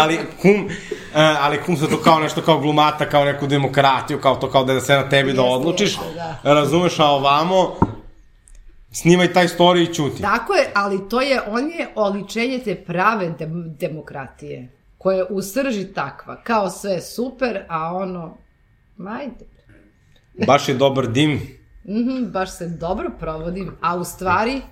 Ali 0.00 0.18
kum, 0.42 0.64
uh, 0.64 0.70
ali 1.14 1.62
kum 1.62 1.76
se 1.76 1.88
to 1.88 1.96
kao 1.96 2.20
nešto 2.20 2.42
kao 2.42 2.58
glumata, 2.58 3.08
kao 3.08 3.24
neku 3.24 3.46
demokratiju, 3.46 4.20
kao 4.20 4.36
to 4.36 4.50
kao 4.50 4.64
da 4.64 4.80
sve 4.80 4.96
na 4.96 5.08
tebi 5.08 5.32
da 5.32 5.42
odlučiš. 5.42 5.98
da. 6.14 6.54
Razumeš, 6.54 6.98
a 6.98 7.06
ovamo, 7.06 7.76
snimaj 8.92 9.32
taj 9.32 9.48
story 9.48 9.90
i 9.90 9.94
ćuti. 9.94 10.22
Tako 10.22 10.54
je, 10.54 10.70
ali 10.74 11.08
to 11.08 11.20
je, 11.20 11.40
on 11.46 11.70
je 11.70 11.88
oličenje 11.94 12.58
te 12.58 12.74
prave 12.74 13.30
dem 13.38 13.76
demokratije, 13.78 14.68
koja 14.98 15.16
je 15.16 15.24
u 15.30 15.42
srži 15.42 15.84
takva, 15.84 16.42
kao 16.42 16.70
sve 16.70 17.00
super, 17.00 17.64
a 17.68 17.94
ono, 17.96 18.36
majde. 18.96 19.44
Baš 20.46 20.68
je 20.68 20.74
dobar 20.74 21.06
dim. 21.06 21.60
Mhm, 21.88 22.30
baš 22.32 22.56
se 22.56 22.68
dobro 22.68 23.10
provodim, 23.20 23.76
a 23.80 23.96
u 23.96 24.04
stvari, 24.04 24.62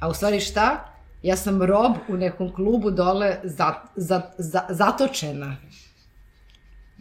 a 0.00 0.08
u 0.08 0.14
stvari 0.14 0.40
šta? 0.40 0.89
Ja 1.22 1.36
sam 1.36 1.62
rob 1.62 1.92
u 2.08 2.16
nekom 2.16 2.54
klubu 2.54 2.90
dole 2.90 3.40
za, 3.44 3.74
za, 3.96 4.22
za, 4.38 4.66
zatočena. 4.68 5.56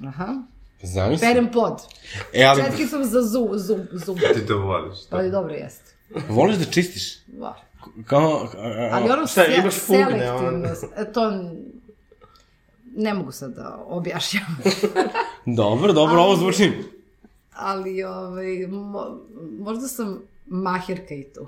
Aha. 0.07 0.35
Zamisli. 0.83 1.27
Perem 1.27 1.51
pod. 1.51 1.81
E, 2.33 2.43
ali, 2.43 2.63
Četkicom 2.63 3.03
za 3.05 3.21
zub, 3.21 3.49
zub, 3.53 3.79
zub. 3.91 4.17
Ti 4.33 4.45
to 4.47 4.57
voliš. 4.57 4.97
Ali 5.09 5.31
dobro 5.31 5.53
jeste. 5.53 5.91
voliš 6.29 6.57
da 6.57 6.65
čistiš? 6.65 7.17
Volim. 7.37 7.69
Kao, 8.05 8.47
a, 8.57 8.67
a, 8.67 8.89
Ali 8.91 9.11
ono 9.11 9.27
Šta, 9.27 9.43
se, 9.43 9.55
imaš 9.57 9.75
fugne, 9.75 10.03
selektivno, 10.05 10.67
e, 10.97 11.11
to 11.13 11.31
ne 12.95 13.13
mogu 13.13 13.31
sad 13.31 13.53
da 13.53 13.79
objašnjam. 13.87 14.57
Dobro, 15.61 15.93
dobro, 15.93 16.21
ovo 16.21 16.35
zvuči. 16.35 16.71
Ali 17.53 18.03
ovaj, 18.03 18.67
mo, 18.67 19.17
možda 19.59 19.87
sam 19.87 20.21
mahirka 20.45 21.13
i 21.13 21.23
tu. 21.23 21.47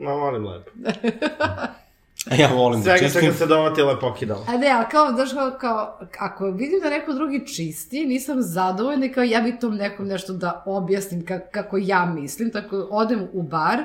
Ma, 0.00 0.10
molim 0.10 0.46
lepo. 0.46 0.70
A 2.30 2.34
ja 2.34 2.48
volim 2.54 2.80
da 2.80 2.84
Svega 2.84 2.98
čistim. 2.98 3.20
čega 3.20 3.34
se 3.34 3.46
dovatila 3.46 3.98
pokidala. 3.98 4.44
A 4.48 4.56
ne, 4.56 4.70
ali 4.70 4.84
kao, 4.90 5.12
znaš, 5.12 5.32
kao, 5.32 5.50
kao, 5.60 5.98
ako 6.18 6.50
vidim 6.50 6.80
da 6.82 6.90
neko 6.90 7.12
drugi 7.12 7.46
čisti, 7.46 8.06
nisam 8.06 8.42
zadovoljna 8.42 9.06
i 9.06 9.12
kao 9.12 9.24
ja 9.24 9.40
bi 9.40 9.58
tom 9.58 9.74
nekom 9.74 10.06
nešto 10.06 10.32
da 10.32 10.62
objasnim 10.66 11.26
kako, 11.26 11.46
kako 11.50 11.76
ja 11.80 12.06
mislim, 12.06 12.50
tako 12.50 12.76
odem 12.90 13.28
u 13.32 13.42
bar, 13.42 13.78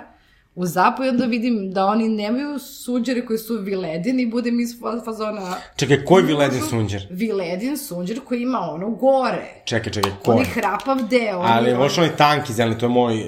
u 0.56 0.66
zapo 0.66 1.04
i 1.04 1.10
onda 1.10 1.26
vidim 1.26 1.72
da 1.72 1.86
oni 1.86 2.10
nemaju 2.10 2.60
suđere 2.60 3.26
koji 3.26 3.40
su 3.40 3.58
viledini 3.58 4.24
i 4.24 4.28
budem 4.28 4.60
iz 4.60 4.70
fa- 4.72 5.06
fazona 5.06 5.56
Čekaj, 5.76 6.06
koji 6.06 6.24
viledin 6.24 6.62
sunđer? 6.62 7.08
viledin 7.10 7.78
sunđer 7.78 8.20
koji 8.20 8.42
ima 8.42 8.60
ono 8.62 8.90
gore. 8.90 9.62
Čekaj, 9.66 9.92
čekaj, 9.92 10.12
Koji? 10.24 10.36
Oni 10.36 10.46
hrapav 10.46 10.98
deo. 11.00 11.40
Ali 11.40 11.70
oni, 11.70 11.80
možeš 11.80 11.98
onaj 11.98 12.10
tanki 12.12 12.54
zeleni, 12.54 12.78
to 12.78 12.86
je 12.86 12.90
moj 12.90 13.14
uh, 13.16 13.22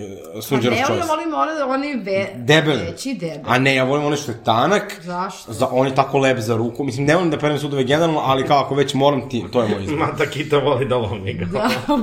sunđer 0.44 0.72
Pa 0.72 0.80
ne, 0.80 0.86
choice. 0.86 1.02
oni 1.04 1.10
volim 1.10 1.34
one, 1.34 1.64
oni 1.66 1.96
ve, 1.96 2.28
Debeli. 2.36 2.82
veći 2.82 3.14
debeli. 3.14 3.44
A 3.46 3.60
ne, 3.60 3.76
ja 3.76 3.84
volim 3.84 4.06
onaj 4.06 4.18
što 4.18 4.32
je 4.32 4.44
tanak, 4.44 5.02
Zašto? 5.02 5.54
za, 5.54 5.68
on 5.68 5.88
je 5.88 5.96
tako 5.96 6.18
lep 6.18 6.38
za 6.40 6.58
ruku. 6.58 6.84
Mislim, 6.84 7.06
ne 7.06 7.16
volim 7.16 7.32
da 7.32 7.38
perem 7.38 7.60
sudove 7.60 7.84
generalno, 7.84 8.20
ali 8.20 8.46
kao 8.46 8.60
ako 8.60 8.76
već 8.76 8.94
moram 8.94 9.30
ti, 9.30 9.44
to 9.52 9.62
je 9.64 9.70
moj 9.70 9.84
izbor. 9.84 10.00
Mata 10.02 10.26
Kita 10.26 10.58
voli 10.58 10.86
da 10.86 10.98
lomi 10.98 11.34
ga. 11.34 11.46
Da, 11.46 11.70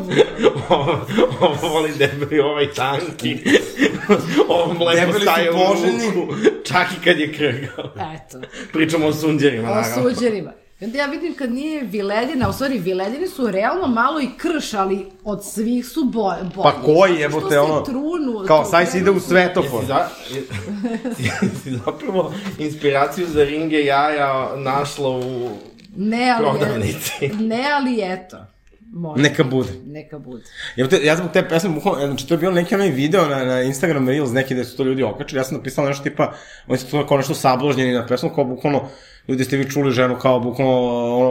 ovo, 0.71 0.99
ovo 1.41 1.69
voli 1.69 1.93
debeli, 1.93 2.41
ovaj 2.41 2.73
tanki. 2.73 3.39
Ovo 4.49 4.85
lepo 4.85 5.21
staje 5.21 5.51
u 5.51 5.55
ruku. 5.55 6.35
Čak 6.65 6.87
i 6.93 7.05
kad 7.05 7.19
je 7.19 7.33
krgao. 7.33 7.93
eto. 8.15 8.41
Pričamo 8.73 9.07
o 9.07 9.13
sunđerima, 9.13 9.71
O 9.71 9.75
naravno. 9.75 10.11
suđerima. 10.11 10.53
I 10.81 10.85
onda 10.85 10.99
ja 10.99 11.07
vidim 11.07 11.35
kad 11.35 11.53
nije 11.53 11.83
viledina, 11.83 12.49
u 12.49 12.53
stvari 12.53 12.79
viledini 12.79 13.27
su 13.29 13.51
realno 13.51 13.87
malo 13.87 14.21
i 14.21 14.29
krš, 14.37 14.75
ali 14.75 15.07
od 15.25 15.45
svih 15.45 15.87
su 15.87 16.05
bo, 16.05 16.23
bolji. 16.23 16.51
Pa 16.63 16.73
koji, 16.73 17.15
jebote, 17.15 17.59
ono, 17.59 17.81
Trunu, 17.81 18.45
Kao, 18.47 18.65
sad 18.65 18.91
se 18.91 18.99
ide 18.99 19.11
u 19.11 19.21
svetofor. 19.21 19.81
Jesi, 19.81 19.87
za, 19.87 20.09
jesi 21.25 21.71
zapravo 21.85 22.33
inspiraciju 22.59 23.27
za 23.27 23.45
ringe 23.45 23.85
jaja 23.85 24.57
našla 24.57 25.09
u 25.11 25.51
Ne, 25.97 26.31
ali, 26.31 26.45
prodavnici. 26.59 27.29
ne, 27.29 27.65
ali 27.73 28.01
eto. 28.03 28.37
Može. 28.93 29.23
Neka 29.23 29.45
bude. 29.45 29.69
Neka 29.87 30.19
bude. 30.19 30.45
Ja, 30.77 30.89
te, 30.89 31.01
ja 31.05 31.17
zbog 31.17 31.31
te 31.33 31.49
pesme, 31.49 31.71
bukvalno, 31.71 32.07
znači 32.07 32.29
to 32.29 32.35
je 32.35 32.39
bilo 32.39 32.53
neki 32.53 32.75
onaj 32.75 32.91
video 32.91 33.29
na, 33.29 33.45
na 33.45 33.63
Instagram 33.63 34.09
Reels, 34.09 34.33
neki 34.33 34.55
da 34.55 34.65
su 34.65 34.77
to 34.77 34.83
ljudi 34.83 35.03
okačili, 35.03 35.41
ja 35.41 35.45
sam 35.45 35.57
napisao 35.57 35.87
nešto 35.87 36.03
tipa, 36.03 36.33
oni 36.67 36.79
su 36.79 36.91
to 36.91 37.07
kao 37.07 37.17
nešto 37.17 37.35
sabložnjeni 37.35 37.93
na 37.93 38.07
pesmu, 38.07 38.31
kao 38.35 38.45
bukvalno, 38.45 38.89
ljudi 39.29 39.45
ste 39.45 39.57
vi 39.57 39.71
čuli 39.71 39.93
ženu 39.93 40.19
kao 40.19 40.41
bukvalno 40.41 40.73
ono, 41.17 41.31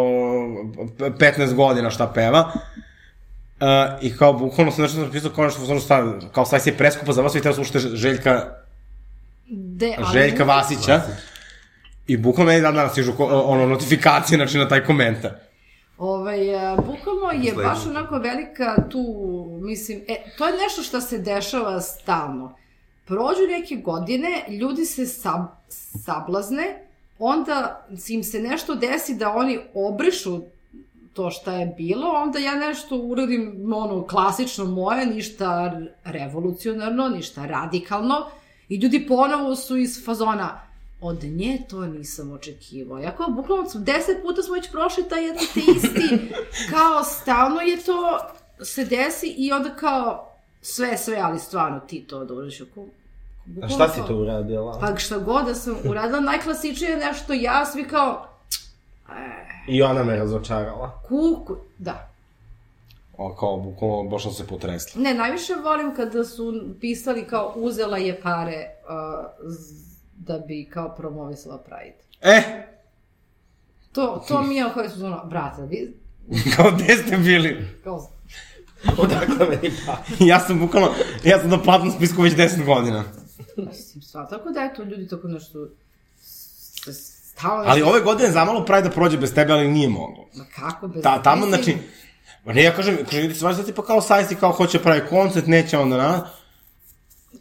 15 0.97 1.53
godina 1.53 1.89
šta 1.89 2.11
peva, 2.15 2.51
Uh, 3.59 3.63
I 4.01 4.17
kao, 4.17 4.33
bukvalno 4.33 4.71
sam 4.71 4.81
nešto 4.81 5.01
napisao 5.01 5.31
kao 5.31 5.45
nešto, 5.45 5.71
ono 5.71 5.79
šta, 5.79 6.19
kao 6.31 6.45
sad 6.45 6.63
se 6.63 6.69
je 6.69 6.77
preskupa 6.77 7.13
za 7.13 7.21
vas, 7.21 7.35
vi 7.35 7.41
treba 7.41 7.55
slušate 7.55 7.79
Željka, 7.79 8.45
De, 9.49 9.95
ali 9.97 10.07
Željka 10.13 10.43
Vasića. 10.43 11.01
I 12.07 12.17
bukvalno 12.17 12.51
meni 12.51 12.61
dan 12.61 12.75
danas 12.75 12.91
stižu 12.91 13.13
ono, 13.19 13.65
notifikacije, 13.65 14.37
znači, 14.37 14.57
na 14.57 14.67
taj 14.67 14.83
komentar. 14.83 15.31
Ovaj, 15.97 16.55
a, 16.55 16.75
bukvalno 16.75 17.31
je 17.31 17.51
Sledeće. 17.51 17.69
baš 17.69 17.85
onako 17.85 18.17
velika 18.17 18.75
tu, 18.89 19.03
mislim, 19.61 20.01
e, 20.07 20.15
to 20.37 20.47
je 20.47 20.57
nešto 20.57 20.81
što 20.83 21.01
se 21.01 21.17
dešava 21.17 21.81
stalno. 21.81 22.55
Prođu 23.05 23.47
neke 23.49 23.75
godine, 23.75 24.43
ljudi 24.49 24.85
se 24.85 25.05
sab, 25.05 25.41
sablazne, 26.03 26.87
onda 27.19 27.87
im 28.09 28.23
se 28.23 28.39
nešto 28.39 28.75
desi 28.75 29.15
da 29.15 29.31
oni 29.31 29.59
obrišu 29.73 30.41
to 31.17 31.31
šta 31.31 31.53
je 31.53 31.65
bilo, 31.77 32.07
onda 32.11 32.39
ja 32.39 32.55
nešto 32.55 32.97
uradim 32.97 33.73
ono 33.75 34.07
klasično 34.07 34.65
moje, 34.65 35.05
ništa 35.05 35.79
revolucionarno, 36.03 37.09
ništa 37.09 37.45
radikalno 37.45 38.15
i 38.69 38.75
ljudi 38.75 39.05
ponovo 39.07 39.55
su 39.55 39.77
iz 39.77 40.05
fazona 40.05 40.66
od 41.01 41.23
nje 41.23 41.59
to 41.69 41.81
nisam 41.81 42.31
očekivao. 42.31 42.99
Ja 42.99 43.15
kao, 43.15 43.27
bukvalno, 43.27 43.63
deset 43.75 44.21
puta 44.21 44.41
smo 44.41 44.53
već 44.53 44.71
prošli 44.71 45.03
taj 45.03 45.23
jedan 45.23 45.43
te 45.53 45.59
isti, 45.59 46.31
kao, 46.71 47.03
stalno 47.03 47.61
je 47.61 47.77
to 47.77 48.19
se 48.61 48.85
desi 48.85 49.27
i 49.27 49.51
onda 49.51 49.69
kao, 49.69 50.31
sve, 50.61 50.97
sve, 50.97 51.17
ali 51.17 51.39
stvarno 51.39 51.79
ti 51.79 52.01
to 52.01 52.25
da 52.25 52.33
uradiš. 52.33 52.61
Ako, 52.61 52.85
A 53.61 53.69
šta 53.69 53.89
si 53.89 53.99
to 54.07 54.15
uradila? 54.15 54.77
Pa 54.81 54.97
šta 54.97 55.17
god 55.17 55.45
da 55.45 55.55
sam 55.55 55.75
uradila, 55.85 56.19
najklasičnije 56.19 56.91
je 56.91 56.97
nešto 56.97 57.33
ja, 57.33 57.65
svi 57.65 57.83
kao, 57.83 58.27
I 59.67 59.81
ona 59.81 60.03
me 60.03 60.15
razočarala. 60.15 61.01
kuku, 61.01 61.55
da. 61.77 62.09
O, 63.17 63.35
kao, 63.35 63.57
bukvalno, 63.57 64.03
baš 64.03 64.23
sam 64.23 64.31
se 64.31 64.47
potresla. 64.47 65.01
Ne, 65.01 65.13
najviše 65.13 65.53
volim 65.55 65.95
kada 65.95 66.23
su 66.23 66.53
pisali 66.81 67.27
kao 67.27 67.53
uzela 67.55 67.97
je 67.97 68.21
pare 68.21 68.65
uh, 68.83 69.51
z- 69.51 69.87
da 70.17 70.39
bi 70.39 70.69
kao 70.73 70.95
promovisala 70.95 71.57
Pride. 71.57 71.97
E, 72.21 72.67
To, 73.97 74.23
to 74.27 74.41
mi 74.41 74.55
je 74.55 74.65
koji 74.73 74.89
su 74.89 75.05
ono, 75.05 75.25
brate, 75.25 75.61
vi, 75.61 75.97
kao, 76.55 76.71
gde 76.71 76.95
ste 76.95 77.17
bili? 77.17 77.67
kao, 77.83 78.09
Odakle 78.97 79.47
meni 79.49 79.75
pa? 79.85 79.97
ja 80.25 80.39
sam 80.39 80.59
bukvalno, 80.59 80.89
ja 81.23 81.39
sam 81.39 81.49
na 81.49 81.63
platnom 81.63 81.91
spisku 81.91 82.21
već 82.21 82.33
10 82.33 82.65
godina. 82.65 83.03
mislim, 83.57 84.01
sva, 84.01 84.27
tako 84.27 84.49
da 84.49 84.69
eto, 84.71 84.83
ljudi 84.83 85.07
tako 85.07 85.27
nešto, 85.27 85.67
stalno 86.93 87.63
Ali 87.67 87.81
ove 87.81 88.01
godine 88.01 88.31
zamalo 88.31 88.65
pravi 88.65 88.83
da 88.83 88.89
prođe 88.89 89.17
bez 89.17 89.33
tebe, 89.33 89.53
ali 89.53 89.67
nije 89.67 89.89
moglo. 89.89 90.25
Ma 90.33 90.45
kako 90.55 90.87
bez... 90.87 91.03
Ta, 91.03 91.21
tamo, 91.23 91.45
mislim, 91.45 91.63
znači, 91.63 91.77
ma 92.45 92.53
ne, 92.53 92.63
ja 92.63 92.75
kažem, 92.75 92.97
kažem, 93.05 93.21
ljudi 93.21 93.35
se 93.35 93.45
važi 93.45 93.73
pa 93.75 93.83
kao 93.83 94.01
sajsti, 94.01 94.35
kao 94.35 94.51
hoće 94.51 94.79
pravi 94.79 95.01
koncert, 95.09 95.47
neće 95.47 95.77
onda 95.77 95.97
na... 95.97 96.29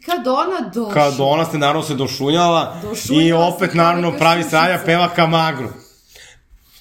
Kad 0.07 0.27
ona 0.27 0.69
došla... 0.73 0.93
Kad 0.93 1.13
ona 1.19 1.45
se 1.45 1.57
naravno 1.57 1.83
se 1.83 1.95
došunjala, 1.95 2.77
i 2.83 2.87
Došunjala 2.87 3.45
opet 3.47 3.71
se 3.71 3.77
naravno 3.77 4.13
pravi 4.17 4.43
sranja, 4.43 4.79
peva 4.85 5.09
kamagru. 5.09 5.69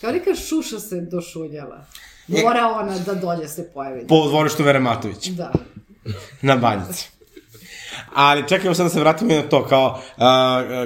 Kao 0.01 0.12
neka 0.12 0.35
šuša 0.35 0.81
se 0.81 1.01
došunjala. 1.01 1.85
Mora 2.29 2.67
ona 2.81 2.99
da 2.99 3.15
dolje 3.15 3.49
se 3.49 3.71
pojavi. 3.75 4.07
Po 4.07 4.29
dvorištu 4.29 4.62
Vere 4.62 4.79
Matović, 4.79 5.29
Da. 5.29 5.53
na 6.43 6.57
banjici. 6.57 7.09
Ali 8.15 8.49
čekajmo 8.49 8.75
sad 8.75 8.87
da 8.87 8.91
se 8.91 9.01
vratimo 9.01 9.33
i 9.33 9.37
na 9.37 9.43
to, 9.43 9.67
kao 9.67 9.87
uh, 10.17 10.23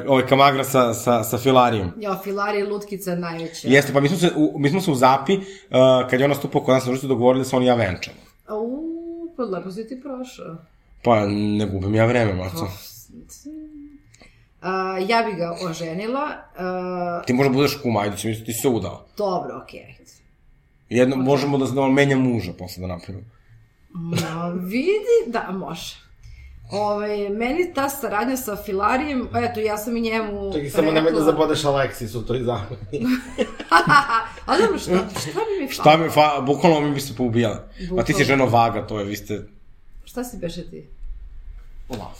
ovaj 0.06 0.26
kamagra 0.26 0.64
sa, 0.64 0.94
sa, 0.94 1.24
sa 1.24 1.38
filarijom. 1.38 1.92
Ja, 1.98 2.20
Filari 2.24 2.58
je 2.58 2.66
lutkica 2.66 3.14
najveća. 3.14 3.68
Jeste, 3.68 3.92
pa 3.92 4.00
mi 4.00 4.08
smo 4.08 4.18
se 4.18 4.30
u, 4.36 4.58
mi 4.58 4.70
smo 4.70 4.80
se 4.80 4.90
u 4.90 4.94
Zapi, 4.94 5.36
uh, 5.36 5.42
kad 6.10 6.20
je 6.20 6.24
ona 6.24 6.34
stupao 6.34 6.62
kod 6.62 6.74
nas 6.74 6.86
na 6.86 7.08
dogovorili 7.08 7.44
da 7.44 7.48
se 7.48 7.56
on 7.56 7.62
i 7.62 7.66
ja 7.66 7.74
venčamo. 7.74 8.16
Uuu, 8.50 9.34
pa 9.36 9.42
lepo 9.42 9.70
si 9.70 9.88
ti 9.88 10.00
prošao. 10.02 10.56
Pa 11.02 11.26
ne 11.26 11.66
gubim 11.66 11.94
ja 11.94 12.06
vreme, 12.06 12.34
Marco. 12.34 12.68
A, 14.60 14.98
ja 15.08 15.22
bi 15.22 15.36
ga 15.36 15.56
oženila. 15.70 16.28
A, 16.56 17.22
Ti 17.26 17.32
možda 17.32 17.52
budeš 17.52 17.78
kuma, 17.82 18.00
ajde, 18.00 18.16
mi 18.24 18.44
ti 18.44 18.52
se 18.52 18.68
udao. 18.68 19.06
dobro, 19.16 19.60
okej. 19.62 19.80
Okay. 19.80 20.00
Jedno, 20.88 21.16
možemo 21.16 21.58
da, 21.58 21.66
da 21.66 21.80
on 21.80 21.92
menja 21.92 22.16
muža 22.16 22.52
posle 22.52 22.80
da 22.80 22.86
napravimo. 22.86 23.26
No, 23.94 24.50
vidi, 24.50 25.16
da, 25.26 25.50
može. 25.52 25.96
Ove, 26.72 27.28
meni 27.28 27.74
ta 27.74 27.88
saradnja 27.88 28.36
sa 28.36 28.56
Filarijem, 28.56 29.28
eto, 29.34 29.60
ja 29.60 29.78
sam 29.78 29.96
i 29.96 30.00
njemu 30.00 30.52
Čekaj, 30.52 30.70
samo 30.70 30.90
nemoj 30.90 31.12
da 31.12 31.20
zabodeš 31.20 31.64
Aleksis 31.64 32.14
u 32.14 32.26
toj 32.26 32.38
zameni. 32.38 33.06
A 34.46 34.58
dobro, 34.58 34.78
šta, 34.78 35.08
šta 35.20 35.40
bi 35.40 35.64
mi 35.64 35.72
Šta 35.72 35.82
falilo? 35.82 36.04
mi, 36.04 36.10
fa, 36.10 36.40
bukvalno 36.40 36.80
mi 36.80 36.94
bi 36.94 37.00
se 37.00 37.16
poubijala. 37.16 37.68
Pa 37.96 38.02
ti 38.02 38.12
si 38.12 38.12
Bukvalno. 38.12 38.24
ženo 38.24 38.46
vaga, 38.46 38.86
to 38.86 38.98
je, 38.98 39.04
vi 39.04 39.16
ste... 39.16 39.42
Šta 40.10 40.24
si 40.24 40.36
beše 40.36 40.62
ti? 40.70 40.86
Lav. 41.88 42.18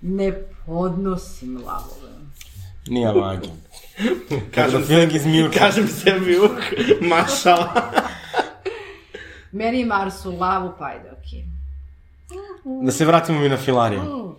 Ne 0.00 0.32
podnosim 0.66 1.56
lavove. 1.56 2.12
Nije 2.86 3.12
vagi. 3.12 3.48
Kažem 4.28 4.44
Kažem 4.54 4.84
feeling 4.84 5.12
is 5.14 5.24
mutual. 5.24 5.50
Kažem 5.58 5.88
sebi 5.88 6.38
uh, 6.38 6.50
mašala. 7.00 7.92
Meni 9.52 9.80
i 9.80 9.84
Marsu 9.84 10.36
lavu, 10.36 10.72
pa 10.78 10.84
ajde, 10.84 11.12
okej. 11.12 11.44
Da 12.82 12.92
se 12.92 13.04
vratimo 13.04 13.40
mi 13.40 13.48
na 13.48 13.56
filariju. 13.56 14.34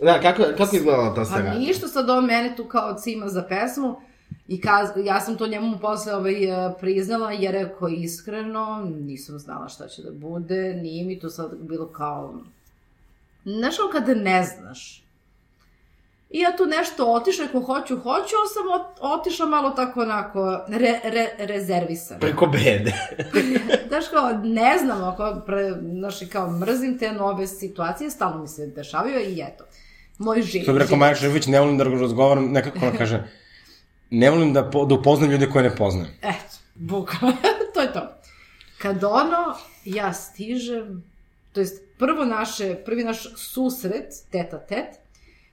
Da, 0.00 0.20
kako, 0.20 0.42
kako 0.58 0.76
izgledala 0.76 1.14
ta 1.14 1.20
Pa 1.20 1.24
saradnja? 1.24 1.58
ništa, 1.58 1.88
sad 1.88 2.10
on 2.10 2.24
mene 2.24 2.56
tu 2.56 2.64
kao 2.64 2.94
cima 2.94 3.28
za 3.28 3.42
pesmu 3.42 4.00
i 4.48 4.60
kaz, 4.60 4.88
ja 5.04 5.20
sam 5.20 5.36
to 5.36 5.46
njemu 5.46 5.78
posle 5.78 6.14
ovaj, 6.14 6.44
eh, 6.44 6.72
priznala 6.80 7.32
jer 7.32 7.54
je 7.54 7.64
rekao 7.64 7.88
iskreno, 7.88 8.90
nisam 9.00 9.38
znala 9.38 9.68
šta 9.68 9.88
će 9.88 10.02
da 10.02 10.10
bude, 10.10 10.74
nije 10.74 11.04
mi 11.04 11.18
to 11.18 11.30
sad 11.30 11.50
bilo 11.60 11.86
kao... 11.88 12.34
Znaš 13.44 13.76
kao 13.76 13.88
kada 13.92 14.14
ne 14.14 14.42
znaš. 14.42 15.04
I 16.30 16.38
ja 16.38 16.56
tu 16.56 16.66
nešto 16.66 17.12
otišla, 17.12 17.44
ako 17.44 17.60
hoću, 17.60 17.96
hoću, 17.96 18.34
ali 18.40 18.48
sam 18.54 18.80
ot, 18.80 18.98
otišla 19.20 19.46
malo 19.46 19.70
tako 19.70 20.00
onako 20.00 20.64
re, 20.68 21.00
re, 21.04 21.28
rezervisano. 21.38 22.20
Preko 22.20 22.46
bede. 22.46 22.92
Znaš 23.88 24.08
kao, 24.08 24.32
ne 24.42 24.78
znam, 24.78 25.04
ako, 25.04 25.42
pre, 25.46 25.74
znaš, 25.82 26.14
kao 26.32 26.50
mrzim 26.50 26.98
te 26.98 27.12
nove 27.12 27.46
situacije, 27.46 28.10
stalno 28.10 28.42
mi 28.42 28.48
se 28.48 28.66
dešavaju 28.66 29.20
i 29.20 29.40
eto. 29.40 29.64
Moj 30.18 30.42
živ. 30.42 30.64
To 30.64 30.72
bi 30.72 30.78
rekao 30.78 30.88
život. 30.88 31.00
Maja 31.00 31.14
Šefović, 31.14 31.46
ne 31.46 31.60
volim 31.60 31.78
da 31.78 31.84
razgovaram, 31.84 32.52
nekako 32.52 32.78
ona 32.82 32.98
kaže, 32.98 33.22
ne 34.14 34.30
volim 34.30 34.52
da, 34.52 34.70
po, 34.70 34.84
da 34.84 34.94
upoznam 34.94 35.30
ljude 35.30 35.50
koje 35.50 35.70
ne 35.70 35.76
poznajem. 35.76 36.10
Eto, 36.22 36.56
bukvalno, 36.74 37.36
to 37.74 37.80
je 37.80 37.92
to. 37.92 38.08
Kad 38.78 39.04
ono, 39.04 39.54
ja 39.84 40.12
stižem, 40.12 41.04
to 41.52 41.60
jest 41.60 41.82
prvo 41.98 42.24
naše, 42.24 42.74
prvi 42.84 43.04
naš 43.04 43.36
susret, 43.36 44.14
teta 44.30 44.58
tet, 44.58 44.98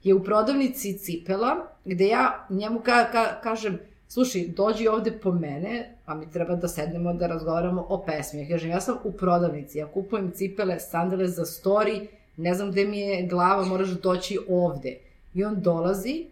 je 0.03 0.13
u 0.13 0.23
prodavnici 0.23 0.97
cipela, 0.97 1.67
gde 1.85 2.07
ja 2.07 2.45
njemu 2.49 2.79
ka, 2.79 3.11
ka, 3.11 3.41
kažem, 3.41 3.79
slušaj, 4.07 4.47
dođi 4.47 4.87
ovde 4.87 5.11
po 5.11 5.31
mene, 5.31 5.95
a 6.05 6.15
mi 6.15 6.31
treba 6.31 6.55
da 6.55 6.67
sednemo 6.67 7.13
da 7.13 7.27
razgovaramo 7.27 7.85
o 7.89 8.03
pesmi. 8.05 8.41
Ja 8.41 8.47
kažem, 8.47 8.69
ja 8.69 8.81
sam 8.81 8.97
u 9.03 9.11
prodavnici, 9.11 9.77
ja 9.77 9.87
kupujem 9.87 10.31
cipele, 10.31 10.79
sandale 10.79 11.27
za 11.27 11.45
story, 11.45 12.07
ne 12.37 12.53
znam 12.53 12.71
gde 12.71 12.85
mi 12.85 12.99
je 12.99 13.27
glava, 13.27 13.65
moraš 13.65 13.89
doći 13.89 14.39
ovde. 14.49 14.97
I 15.33 15.43
on 15.43 15.61
dolazi 15.61 16.25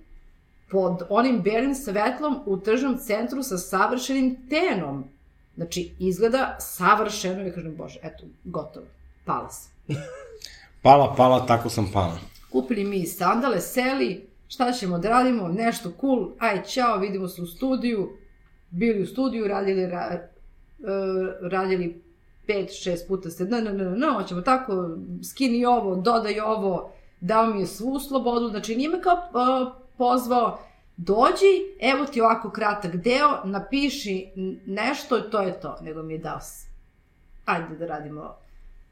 pod 0.72 1.02
onim 1.10 1.42
belim 1.42 1.76
svetlom 1.76 2.40
u 2.46 2.58
tržnom 2.58 2.98
centru 2.98 3.44
sa 3.44 3.58
savršenim 3.58 4.38
tenom. 4.50 5.04
Znači, 5.56 5.92
izgleda 6.00 6.58
savršeno. 6.60 7.42
Ja 7.42 7.54
kažem, 7.54 7.76
bože, 7.76 8.00
eto, 8.04 8.24
gotovo. 8.44 8.86
Pala 9.26 9.50
sam. 9.50 9.72
Pala, 10.82 11.14
pala, 11.18 11.46
tako 11.46 11.70
sam 11.70 11.90
pala. 11.94 12.18
Kupili 12.52 12.84
mi 12.84 13.06
sandale, 13.06 13.62
seli, 13.62 14.28
šta 14.48 14.72
ćemo 14.72 15.00
da 15.00 15.10
radimo, 15.10 15.48
nešto 15.48 15.92
cool, 16.02 16.30
aj, 16.38 16.64
čao, 16.64 16.98
vidimo 16.98 17.28
se 17.28 17.42
u 17.42 17.46
studiju. 17.46 18.10
Bili 18.70 19.02
u 19.02 19.06
studiju, 19.06 19.48
radili, 19.48 19.88
ra, 19.88 20.20
uh, 20.80 21.50
radili 21.52 22.02
pet, 22.48 22.82
šest 22.84 23.08
puta 23.08 23.30
se, 23.30 23.46
ne, 23.46 23.62
ne, 23.62 23.74
ne, 23.74 23.86
ne, 23.86 24.08
hoćemo 24.08 24.42
tako, 24.42 24.98
skini 25.30 25.66
ovo, 25.66 25.96
dodaj 25.96 26.40
ovo, 26.40 26.92
dao 27.22 27.46
mi 27.46 27.60
je 27.60 27.68
svu 27.68 28.00
slobodu, 28.00 28.50
znači 28.50 28.76
nije 28.76 28.90
me 28.90 29.02
kao 29.02 29.14
uh, 29.14 29.74
pozvao, 30.00 30.60
dođi, 30.98 31.78
evo 31.82 32.06
ti 32.06 32.22
ovako 32.22 32.50
kratak 32.50 32.96
deo, 32.96 33.42
napiši 33.44 34.32
nešto, 34.66 35.22
to 35.22 35.42
je 35.42 35.60
to, 35.60 35.78
nego 35.82 36.04
mi 36.04 36.14
je 36.14 36.20
dao. 36.20 36.40
Ajde 37.46 37.76
da 37.76 37.86
radimo 37.86 38.36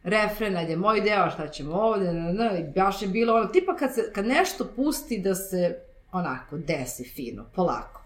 refren, 0.03 0.57
ajde 0.57 0.75
moj 0.75 1.01
deo, 1.01 1.29
šta 1.29 1.47
ćemo 1.47 1.75
ovde, 1.75 2.13
na, 2.13 2.33
na, 2.33 2.57
i 2.57 2.63
baš 2.75 3.01
je 3.01 3.07
bilo 3.07 3.35
ono, 3.35 3.45
tipa 3.45 3.75
kad, 3.75 3.93
se, 3.93 4.11
kad 4.13 4.25
nešto 4.25 4.67
pusti 4.75 5.19
da 5.19 5.35
se 5.35 5.79
onako 6.11 6.57
desi 6.57 7.03
fino, 7.03 7.45
polako. 7.55 8.01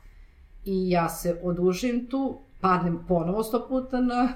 I 0.66 0.90
ja 0.90 1.10
se 1.10 1.40
odužim 1.44 2.08
tu, 2.10 2.42
padnem 2.62 3.06
ponovo 3.08 3.44
sto 3.44 3.68
puta 3.68 4.02
na 4.02 4.30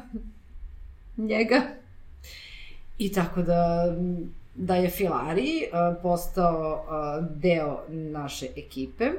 njega. 1.29 1.61
I 2.97 3.11
tako 3.13 3.41
da, 3.41 3.85
da 4.55 4.75
je 4.75 4.89
Filari 4.89 5.67
uh, 5.67 6.01
postao 6.01 6.85
uh, 6.87 7.25
deo 7.41 7.79
naše 7.87 8.47
ekipe 8.57 9.11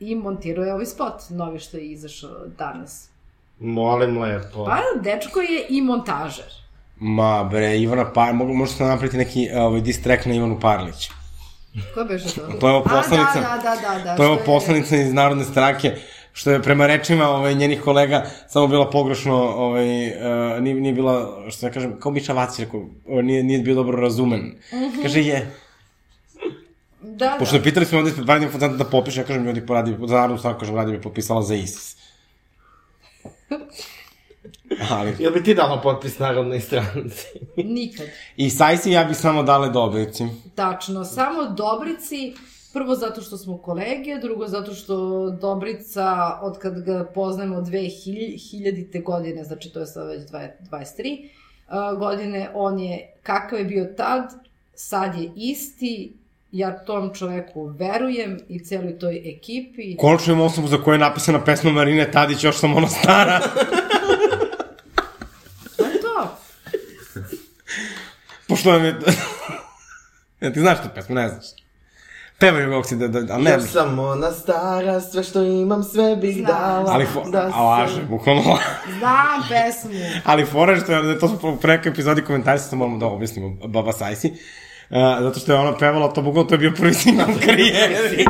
i 0.00 0.14
montirao 0.14 0.64
je 0.64 0.72
ovaj 0.74 0.86
spot, 0.86 1.14
novi 1.30 1.58
što 1.58 1.76
je 1.76 1.86
izašao 1.86 2.46
danas. 2.58 3.08
Molim 3.60 4.18
lepo. 4.18 4.64
Pa, 4.64 4.80
dečko 5.02 5.40
je 5.40 5.66
i 5.68 5.82
montažer. 5.82 6.52
Ma 6.96 7.44
bre, 7.44 7.78
Ivana 7.78 8.12
Par, 8.12 8.34
možda 8.34 8.76
se 8.76 8.84
napraviti 8.84 9.16
neki 9.16 9.48
ovaj, 9.54 9.80
diss 9.80 10.02
track 10.02 10.26
na 10.26 10.34
Ivanu 10.34 10.60
Parlić. 10.60 11.10
Ko 11.94 12.04
beže 12.04 12.34
to? 12.34 12.40
To 12.60 12.68
je 12.68 12.74
ovo 12.74 12.84
poslanica, 12.84 13.38
A, 13.38 13.56
da, 13.56 13.62
da, 13.62 13.98
da, 13.98 14.04
da. 14.04 14.16
to 14.16 14.22
je 14.22 14.28
ovo 14.28 14.40
poslanica 14.46 14.96
iz 14.96 15.12
Narodne 15.12 15.44
stranke, 15.44 15.96
što 16.38 16.50
je 16.50 16.62
prema 16.62 16.86
rečima 16.86 17.28
ovaj, 17.28 17.54
njenih 17.54 17.80
kolega 17.80 18.26
samo 18.48 18.66
bila 18.66 18.90
pogrešno, 18.90 19.34
ovaj, 19.36 20.06
uh, 20.06 20.62
nije, 20.62 20.74
nije 20.74 20.92
bila, 20.92 21.44
što 21.50 21.66
ja 21.66 21.72
kažem, 21.72 22.00
kao 22.00 22.12
Miša 22.12 22.32
Vacić, 22.32 22.58
rekao, 22.58 22.84
ovaj, 23.08 23.22
nije, 23.22 23.42
nije 23.42 23.58
bio 23.58 23.74
dobro 23.74 24.00
razumen. 24.00 24.40
Mm 24.40 24.76
-hmm. 24.76 25.02
Kaže, 25.02 25.22
je. 25.22 25.50
Da, 27.00 27.36
Pošto 27.38 27.58
da. 27.58 27.62
pitali 27.62 27.86
smo 27.86 27.98
ovde 27.98 28.10
ispred 28.10 28.28
Varadim 28.28 28.50
Fontana 28.50 28.76
da 28.76 28.84
popiše, 28.84 29.20
ja 29.20 29.24
kažem, 29.24 29.44
ljudi 29.44 29.66
poradi, 29.66 29.96
za 30.06 30.14
Narodnu 30.16 30.38
stranku, 30.38 30.60
kažem, 30.60 30.76
Radim 30.76 30.94
je 30.94 31.02
potpisala 31.02 31.42
za 31.42 31.54
ISIS. 31.54 31.96
Ali, 34.90 35.16
Jel 35.18 35.32
bi 35.32 35.42
ti 35.42 35.54
dala 35.54 35.80
potpis 35.80 36.18
Narodnoj 36.18 36.60
stranci? 36.60 37.26
Nikad. 37.56 38.06
i 38.36 38.50
Sajsi 38.50 38.90
ja 38.90 39.04
bi 39.04 39.14
samo 39.14 39.42
dale 39.42 39.70
dobrici. 39.70 40.26
Tačno, 40.54 41.04
samo 41.04 41.44
Dobrici, 41.44 42.34
prvo 42.72 42.94
zato 42.94 43.22
što 43.22 43.36
smo 43.36 43.58
kolege, 43.58 44.18
drugo 44.22 44.46
zato 44.46 44.74
što 44.74 45.30
Dobrica, 45.30 46.38
od 46.42 46.58
kad 46.58 46.80
ga 46.80 47.04
poznajemo 47.14 47.56
2000. 47.56 49.02
godine, 49.02 49.44
znači 49.44 49.70
to 49.72 49.80
je 49.80 49.86
sad 49.86 50.08
već 50.08 50.30
23 50.70 51.28
uh, 51.68 51.98
godine, 51.98 52.50
on 52.54 52.78
je, 52.78 53.12
kakav 53.22 53.58
je 53.58 53.64
bio 53.64 53.84
tad, 53.96 54.32
sad 54.74 55.14
je 55.14 55.30
isti, 55.36 56.12
ja 56.52 56.84
tom 56.84 57.14
čoveku 57.14 57.64
verujem 57.66 58.38
i 58.48 58.64
celoj 58.64 58.98
toj 58.98 59.36
ekipi. 59.36 59.96
Konačno 59.96 60.32
imam 60.32 60.46
osobu 60.46 60.68
za 60.68 60.82
koju 60.82 60.94
je 60.94 60.98
napisana 60.98 61.44
pesma 61.44 61.72
Marine 61.72 62.10
Tadić, 62.10 62.44
još 62.44 62.56
sam 62.56 62.76
ono 62.76 62.88
stara. 62.88 63.40
To 65.76 65.84
je 65.84 66.00
to. 66.00 66.36
Pošto 68.48 68.74
je... 68.74 68.84
ja, 70.40 70.52
ti 70.52 70.60
znaš 70.60 70.82
tu 70.82 70.88
pesmu, 70.94 71.14
ne 71.14 71.28
znaš. 71.28 71.67
Pevaj 72.40 72.66
ga 72.66 72.82
si 72.84 72.96
da, 72.96 73.08
da, 73.08 73.34
ali 73.34 73.44
ne, 73.44 73.50
Ja 73.50 73.60
sam 73.60 73.98
ona 73.98 74.32
stara, 74.32 75.00
sve 75.00 75.22
što 75.22 75.42
imam, 75.42 75.82
sve 75.82 76.16
bih 76.16 76.34
Znam. 76.36 76.46
dala. 76.46 76.92
ali, 76.92 77.06
fo, 77.06 77.22
da 77.30 77.50
a 77.54 77.62
laže, 77.62 78.02
bukvalno. 78.02 78.58
Znam 78.98 79.42
pesmu. 79.48 79.90
Ali 80.30 80.46
fora 80.46 80.80
što 80.80 80.92
je, 80.92 81.18
to 81.18 81.28
smo 81.28 81.56
preko 81.56 81.88
epizodi 81.88 82.22
komentarisa, 82.24 82.70
to 82.70 82.76
moramo 82.76 82.98
da 82.98 83.06
objasnimo 83.06 83.56
Baba 83.66 83.92
Sajsi. 83.92 84.28
Uh, 84.28 84.96
zato 85.20 85.40
što 85.40 85.52
je 85.52 85.58
ona 85.58 85.76
pevala, 85.76 86.12
to 86.12 86.22
bukvalno 86.22 86.48
to 86.48 86.54
je 86.54 86.58
bio 86.58 86.72
prvi 86.76 86.94
single 86.94 87.24
karijeri. 87.46 88.24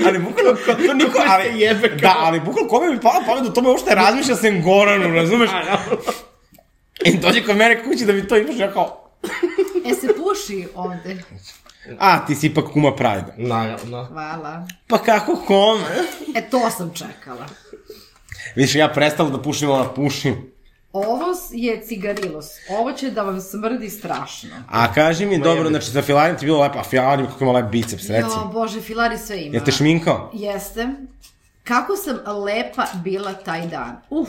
ali 0.06 0.18
bukvalno, 0.18 0.58
to 0.86 0.94
niko, 0.94 1.22
ali, 1.26 1.60
jebe 1.60 1.88
kao. 1.88 1.98
da, 1.98 2.14
ali 2.18 2.40
bukvalno 2.40 2.68
kome 2.70 2.90
bi 2.90 3.00
pala 3.00 3.22
pamet 3.26 3.46
o 3.50 3.52
tome 3.52 3.68
uopšte 3.68 3.94
razmišlja 3.94 4.36
sem 4.36 4.62
Goranu, 4.62 5.14
razumeš? 5.14 5.50
I 7.04 7.16
dođe 7.18 7.44
kod 7.46 7.56
mene 7.56 7.84
kući 7.84 8.04
da 8.04 8.12
mi 8.12 8.28
to 8.28 8.36
imaš, 8.36 8.56
ja 8.58 8.72
kao, 8.72 9.09
E 9.90 9.94
se 9.94 10.06
puši 10.16 10.68
ovde. 10.74 11.22
a, 11.98 12.26
ti 12.26 12.34
si 12.34 12.46
ipak 12.46 12.64
kuma 12.72 12.96
Prajda. 12.96 13.34
Naravno. 13.36 14.04
Hvala. 14.04 14.66
Pa 14.86 14.98
kako 14.98 15.36
kome? 15.36 15.84
E 16.34 16.50
to 16.50 16.70
sam 16.70 16.90
čekala. 16.94 17.46
Vidiš, 18.56 18.74
ja 18.74 18.88
prestala 18.88 19.30
da 19.30 19.42
pušim, 19.42 19.70
ona 19.70 19.88
pušim. 19.88 20.50
Ovo 20.92 21.24
je 21.52 21.82
cigarilos. 21.86 22.46
Ovo 22.68 22.92
će 22.92 23.10
da 23.10 23.22
vam 23.22 23.40
smrdi 23.40 23.90
strašno. 23.90 24.50
A 24.68 24.92
kaži 24.92 25.26
mi, 25.26 25.38
dobro, 25.38 25.68
znači 25.68 25.90
za 25.90 26.02
Filarin 26.02 26.36
ti 26.36 26.44
je 26.44 26.46
bilo 26.46 26.60
lepo, 26.60 26.78
a 26.78 26.84
Filarin 26.84 27.26
kako 27.26 27.44
ima 27.44 27.52
lep 27.52 27.70
biceps, 27.70 28.08
reci. 28.08 28.28
Jo, 28.30 28.50
bože, 28.52 28.80
Filari 28.80 29.18
sve 29.18 29.40
ima. 29.42 29.54
Jel 29.56 29.64
te 29.64 29.72
šminkao? 29.72 30.30
Jeste. 30.34 30.88
Kako 31.64 31.96
sam 31.96 32.16
lepa 32.44 32.86
bila 33.04 33.34
taj 33.34 33.66
dan. 33.66 33.96
Uf. 34.10 34.28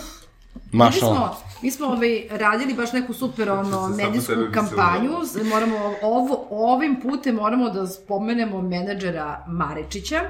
Mi 0.72 0.78
Mašala. 0.78 1.16
smo, 1.16 1.38
mi 1.62 1.72
smo 1.72 1.88
ovaj, 1.88 2.28
radili 2.30 2.74
baš 2.74 2.94
neku 2.94 3.14
super 3.14 3.50
ono, 3.52 3.88
medijsku 3.88 4.34
kampanju. 4.54 5.12
Moramo, 5.44 5.76
ovo, 6.02 6.48
ovim 6.50 7.02
putem 7.02 7.36
moramo 7.36 7.70
da 7.70 7.88
spomenemo 7.88 8.62
menadžera 8.62 9.46
Maričića 9.48 10.22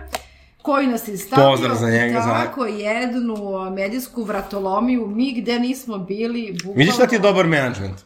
koji 0.61 0.87
nas 0.87 1.07
je 1.07 1.17
stavio 1.17 1.49
Pozdrav 1.51 1.75
za 1.75 1.89
njega, 1.89 2.21
za- 2.21 2.33
tako 2.33 2.65
jednu 2.65 3.35
medijsku 3.71 4.23
vratolomiju, 4.23 5.07
mi 5.07 5.41
gde 5.41 5.59
nismo 5.59 5.97
bili, 5.97 6.51
bukvalno... 6.53 6.77
Vidiš 6.77 6.95
šta 6.95 7.07
ti 7.07 7.15
je 7.15 7.19
dobar 7.19 7.47
menadžment? 7.47 7.97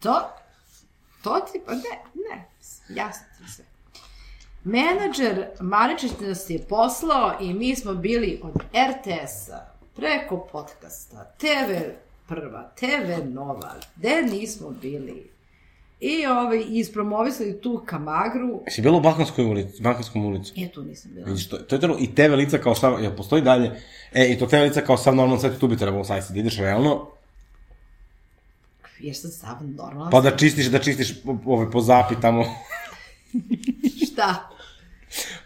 To, 0.00 0.20
to 1.22 1.40
ti, 1.52 1.60
pa 1.66 1.72
ne, 1.72 1.80
ne, 2.14 2.48
jasno 2.88 3.24
ti 3.38 3.52
sve. 3.52 3.64
Menadžer 4.64 5.46
Maričić 5.60 6.12
nas 6.20 6.50
je 6.50 6.58
poslao 6.58 7.32
i 7.40 7.54
mi 7.54 7.76
smo 7.76 7.94
bili 7.94 8.40
od 8.42 8.54
RTS-a, 8.90 9.58
preko 9.96 10.48
podcasta, 10.52 11.24
TV 11.38 11.80
Prva, 12.28 12.70
TV 12.76 13.28
Nova, 13.28 13.74
gde 13.96 14.22
nismo 14.22 14.70
bili. 14.70 15.30
I 16.00 16.26
ovaj, 16.26 16.64
ispromovisali 16.68 17.60
tu 17.60 17.82
kamagru, 17.86 18.62
Si 18.68 18.82
bila 18.82 18.96
u 18.96 19.00
Balkanskoj 19.00 19.44
ulici, 19.44 19.82
Balkanskom 19.82 20.24
ulicu? 20.26 20.52
e 20.56 20.68
tu 20.68 20.82
nisam 20.82 21.10
bila. 21.14 21.26
Vidiš, 21.26 21.48
to, 21.48 21.56
to 21.56 21.76
je 21.76 21.80
trebalo, 21.80 22.00
i 22.00 22.14
TV 22.14 22.34
lica 22.34 22.58
kao 22.58 22.74
sav, 22.74 23.04
ja, 23.04 23.10
postoji 23.10 23.42
dalje, 23.42 23.70
e, 24.12 24.26
i 24.26 24.38
to 24.38 24.46
TV 24.46 24.56
lica 24.56 24.80
kao 24.80 24.96
sav 24.96 25.14
normalno 25.14 25.40
sve 25.40 25.58
tu 25.58 25.68
bi 25.68 25.76
trebalo 25.76 26.04
sajsti, 26.04 26.32
da 26.32 26.38
ideš 26.40 26.58
realno, 26.58 27.06
Jer 28.98 29.16
sam 29.16 29.30
sav 29.30 29.56
normalan. 29.62 30.10
pa 30.10 30.20
da 30.20 30.36
čistiš, 30.36 30.66
da 30.66 30.78
čistiš 30.78 31.14
ove, 31.46 31.70
po 31.70 31.80
zapi 31.80 32.14
tamo, 32.22 32.44
Šta? 34.06 34.50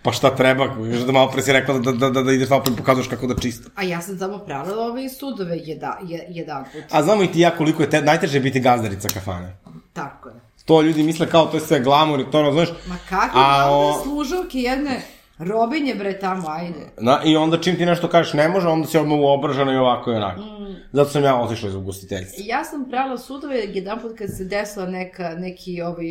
Pa 0.03 0.13
šta 0.13 0.37
treba, 0.37 0.65
još 0.65 1.01
da 1.01 1.13
malo 1.13 1.31
pre 1.31 1.43
si 1.43 1.53
rekla 1.53 1.79
da, 1.79 1.93
da, 1.93 2.11
da, 2.11 2.23
da 2.23 2.33
ideš 2.33 2.49
pa 2.49 2.63
im 2.69 2.77
pokazuješ 2.77 3.09
kako 3.09 3.27
da 3.27 3.41
čisti. 3.41 3.69
A 3.75 3.83
ja 3.83 4.01
sam 4.01 4.19
samo 4.19 4.39
pravila 4.39 4.85
ove 4.87 5.09
sudove 5.09 5.57
jedna, 5.65 5.97
je, 6.09 6.27
jedan 6.29 6.65
put. 6.65 6.83
A 6.91 7.03
znamo 7.03 7.23
i 7.23 7.33
ti 7.33 7.41
ja 7.41 7.57
koliko 7.57 7.83
je 7.83 7.91
te, 7.91 8.03
najteže 8.03 8.41
biti 8.41 8.61
gazdarica 8.61 9.09
kafane. 9.15 9.57
Tako 9.93 10.29
je. 10.29 10.35
To 10.65 10.83
ljudi 10.83 11.03
misle 11.03 11.31
kao 11.31 11.47
to 11.47 11.57
je 11.57 11.61
sve 11.61 11.81
glamur 11.81 12.21
i 12.21 12.31
to 12.31 12.43
razumeš. 12.43 12.69
Ma 12.89 12.97
kakve 13.09 13.41
A, 13.45 13.71
o- 13.71 14.01
služavke 14.03 14.59
jedne 14.59 15.01
robinje 15.39 15.95
bre 15.95 16.19
tamo, 16.19 16.49
ajde. 16.49 16.91
Na, 16.99 17.21
I 17.25 17.37
onda 17.37 17.61
čim 17.61 17.77
ti 17.77 17.87
nešto 17.87 18.09
kažeš 18.09 18.33
ne 18.33 18.49
može, 18.49 18.69
onda 18.69 18.87
si 18.87 18.99
odmah 18.99 19.19
uobražena 19.19 19.73
i 19.73 19.77
ovako 19.77 20.13
i 20.13 20.15
onako. 20.15 20.41
Mm. 20.41 20.77
Zato 20.93 21.11
sam 21.11 21.25
ja 21.25 21.37
otišla 21.37 21.69
iz 21.69 21.75
ugostiteljstva. 21.75 22.45
Ja 22.47 22.65
sam 22.65 22.87
pravila 22.91 23.19
sudove 23.19 23.57
jedan 23.57 24.01
put 24.01 24.19
kad 24.19 24.29
se 24.37 24.45
desila 24.45 24.87
neka, 24.87 25.35
neki 25.39 25.83
ovaj, 25.83 26.05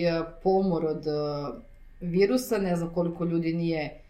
pomor 0.43 0.85
od 0.85 1.03
virusa, 1.99 2.57
ne 2.57 2.75
znam 2.75 2.93
koliko 2.93 3.25
ljudi 3.25 3.53
nije 3.53 4.01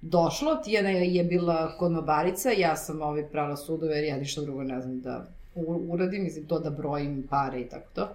došlo, 0.00 0.56
Tijana 0.56 0.90
je, 0.90 1.24
bila 1.24 1.78
konobarica, 1.78 2.50
ja 2.50 2.76
sam 2.76 3.02
ovaj, 3.02 3.26
pravila 3.26 3.56
sudove 3.56 3.96
jer 3.96 4.04
ja 4.04 4.16
ništa 4.16 4.40
drugo 4.40 4.62
ne 4.62 4.80
znam 4.80 5.00
da 5.00 5.26
uradim, 5.88 6.22
mislim 6.22 6.46
to 6.46 6.58
da 6.58 6.70
brojim 6.70 7.26
pare 7.30 7.60
i 7.60 7.68
tako 7.68 7.86
to. 7.94 8.08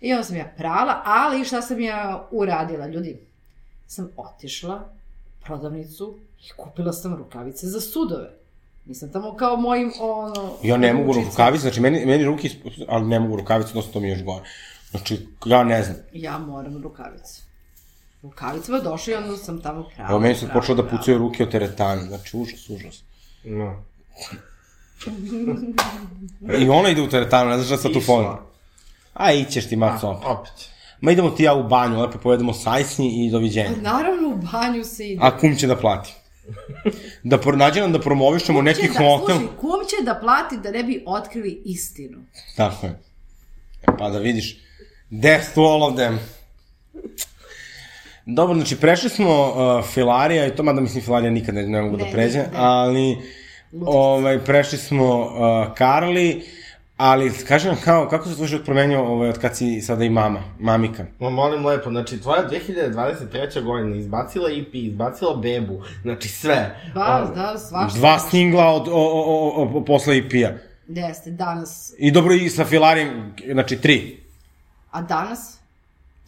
I 0.00 0.12
onda 0.12 0.24
sam 0.24 0.36
ja 0.36 0.52
prala, 0.56 1.02
ali 1.04 1.44
šta 1.44 1.62
sam 1.62 1.80
ja 1.80 2.28
uradila, 2.30 2.86
ljudi? 2.86 3.18
Sam 3.86 4.08
otišla 4.16 4.74
u 5.26 5.44
prodavnicu 5.44 6.18
i 6.40 6.52
kupila 6.56 6.92
sam 6.92 7.16
rukavice 7.16 7.66
za 7.66 7.80
sudove. 7.80 8.30
Nisam 8.86 9.12
tamo 9.12 9.36
kao 9.36 9.56
mojim, 9.56 9.92
ono... 10.00 10.52
Ja 10.62 10.76
ne 10.76 10.92
mogu 10.92 11.12
rukavice, 11.12 11.62
znači 11.62 11.80
meni, 11.80 12.06
meni 12.06 12.24
ruke, 12.24 12.48
isp- 12.48 12.84
ali 12.88 13.06
ne 13.06 13.20
mogu 13.20 13.36
rukavice, 13.36 13.68
odnosno 13.68 13.92
to 13.92 14.00
mi 14.00 14.08
je 14.08 14.12
još 14.12 14.24
gore. 14.24 14.44
Znači, 14.90 15.26
ja 15.46 15.64
ne 15.64 15.82
znam. 15.82 15.96
Ja 16.12 16.38
moram 16.38 16.82
rukavice. 16.82 17.51
Rukavicama 18.22 18.78
došla 18.78 19.12
i 19.12 19.16
onda 19.16 19.36
sam 19.36 19.60
tamo 19.62 19.88
prala. 19.94 20.10
Evo, 20.10 20.20
meni 20.20 20.34
su 20.34 20.46
prala, 20.46 20.60
počelo 20.60 20.82
da 20.82 20.88
pucaju 20.88 21.18
ruke 21.18 21.42
od 21.42 21.50
teretana, 21.50 22.02
znači 22.02 22.36
užas, 22.36 22.70
užas. 22.70 23.02
No. 23.44 23.84
I 26.58 26.68
ona 26.68 26.88
ide 26.88 27.02
u 27.02 27.08
teretanu, 27.08 27.50
ne 27.50 27.56
znaš 27.56 27.66
šta 27.66 27.76
sad 27.76 27.92
tu 27.92 28.00
ponovno. 28.06 28.38
A, 29.14 29.32
ićeš 29.32 29.68
ti, 29.68 29.76
maco, 29.76 30.08
opet. 30.08 30.26
Opet. 30.26 30.68
Ma 31.00 31.12
idemo 31.12 31.30
ti 31.30 31.42
ja 31.42 31.54
u 31.54 31.68
banju, 31.68 32.00
lepo 32.00 32.18
povedemo 32.18 32.52
sajsni 32.52 33.26
i 33.26 33.30
doviđenja. 33.30 33.70
Naravno, 33.82 34.28
u 34.28 34.36
banju 34.52 34.84
se 34.84 35.08
ide. 35.08 35.20
A 35.22 35.38
kum 35.38 35.56
će 35.56 35.66
da 35.66 35.76
plati. 35.76 36.14
Da 37.22 37.38
pro, 37.38 37.56
nađe 37.56 37.80
nam 37.80 37.92
da 37.92 38.00
promovišemo 38.00 38.58
Kum 38.58 38.64
neki 38.64 38.88
da, 38.88 38.94
hotel. 38.94 39.36
Slušaj, 39.36 39.56
kum 39.60 39.80
će 39.88 40.04
da 40.04 40.14
plati 40.14 40.56
da 40.56 40.70
ne 40.70 40.82
bi 40.82 41.02
otkrili 41.06 41.62
istinu. 41.64 42.18
Tako 42.56 42.86
je. 42.86 43.00
E, 43.82 43.96
Pa 43.98 44.10
da 44.10 44.18
vidiš. 44.18 44.58
Death 45.10 45.54
to 45.54 45.60
all 45.60 45.82
of 45.82 45.94
them. 45.94 46.18
Dobro, 48.26 48.54
znači 48.54 48.76
prešli 48.76 49.10
smo 49.10 49.40
uh, 49.40 49.84
Filarija 49.84 50.46
i 50.46 50.56
to, 50.56 50.62
mada 50.62 50.80
mislim 50.80 51.04
Filarija 51.04 51.30
nikad 51.30 51.54
ne, 51.54 51.66
ne 51.66 51.82
mogu 51.82 51.96
Ne, 51.96 52.04
da 52.04 52.10
pređe, 52.10 52.38
ne, 52.38 52.44
ne. 52.44 52.50
ali 52.54 53.16
ovaj, 53.86 54.38
prešli 54.38 54.78
smo 54.78 55.20
uh, 55.20 55.74
Karli, 55.74 56.42
ali 56.96 57.32
kaži 57.48 57.68
nam 57.68 57.76
kao, 57.84 58.08
kako 58.08 58.28
se 58.28 58.36
tvoj 58.36 58.48
život 58.48 58.64
promenio 58.64 59.00
ovaj, 59.00 59.28
od 59.28 59.38
kad 59.38 59.56
si 59.56 59.80
sada 59.80 60.04
i 60.04 60.10
mama, 60.10 60.42
mamika? 60.58 61.06
Ma 61.18 61.30
molim 61.30 61.66
lepo, 61.66 61.90
znači 61.90 62.20
tvoja 62.20 62.48
2023. 62.50 63.62
godina 63.62 63.96
izbacila 63.96 64.50
EP, 64.50 64.74
izbacila 64.74 65.36
bebu, 65.36 65.82
znači 66.02 66.28
sve. 66.28 66.76
Ba, 66.94 67.16
Ono, 67.24 67.34
da, 67.34 67.58
svašta. 67.58 67.98
Dva 67.98 68.18
singla 68.18 68.66
od, 68.66 68.88
o, 68.88 68.92
o, 68.92 69.62
o, 69.62 69.78
o, 69.78 69.84
posle 69.84 70.16
EP-a. 70.16 70.50
Jeste, 70.88 71.30
danas. 71.30 71.94
I 71.98 72.10
dobro 72.10 72.34
i 72.34 72.50
sa 72.50 72.64
Filarijem, 72.64 73.34
znači 73.52 73.76
tri. 73.76 74.20
A 74.90 75.02
danas? 75.02 75.58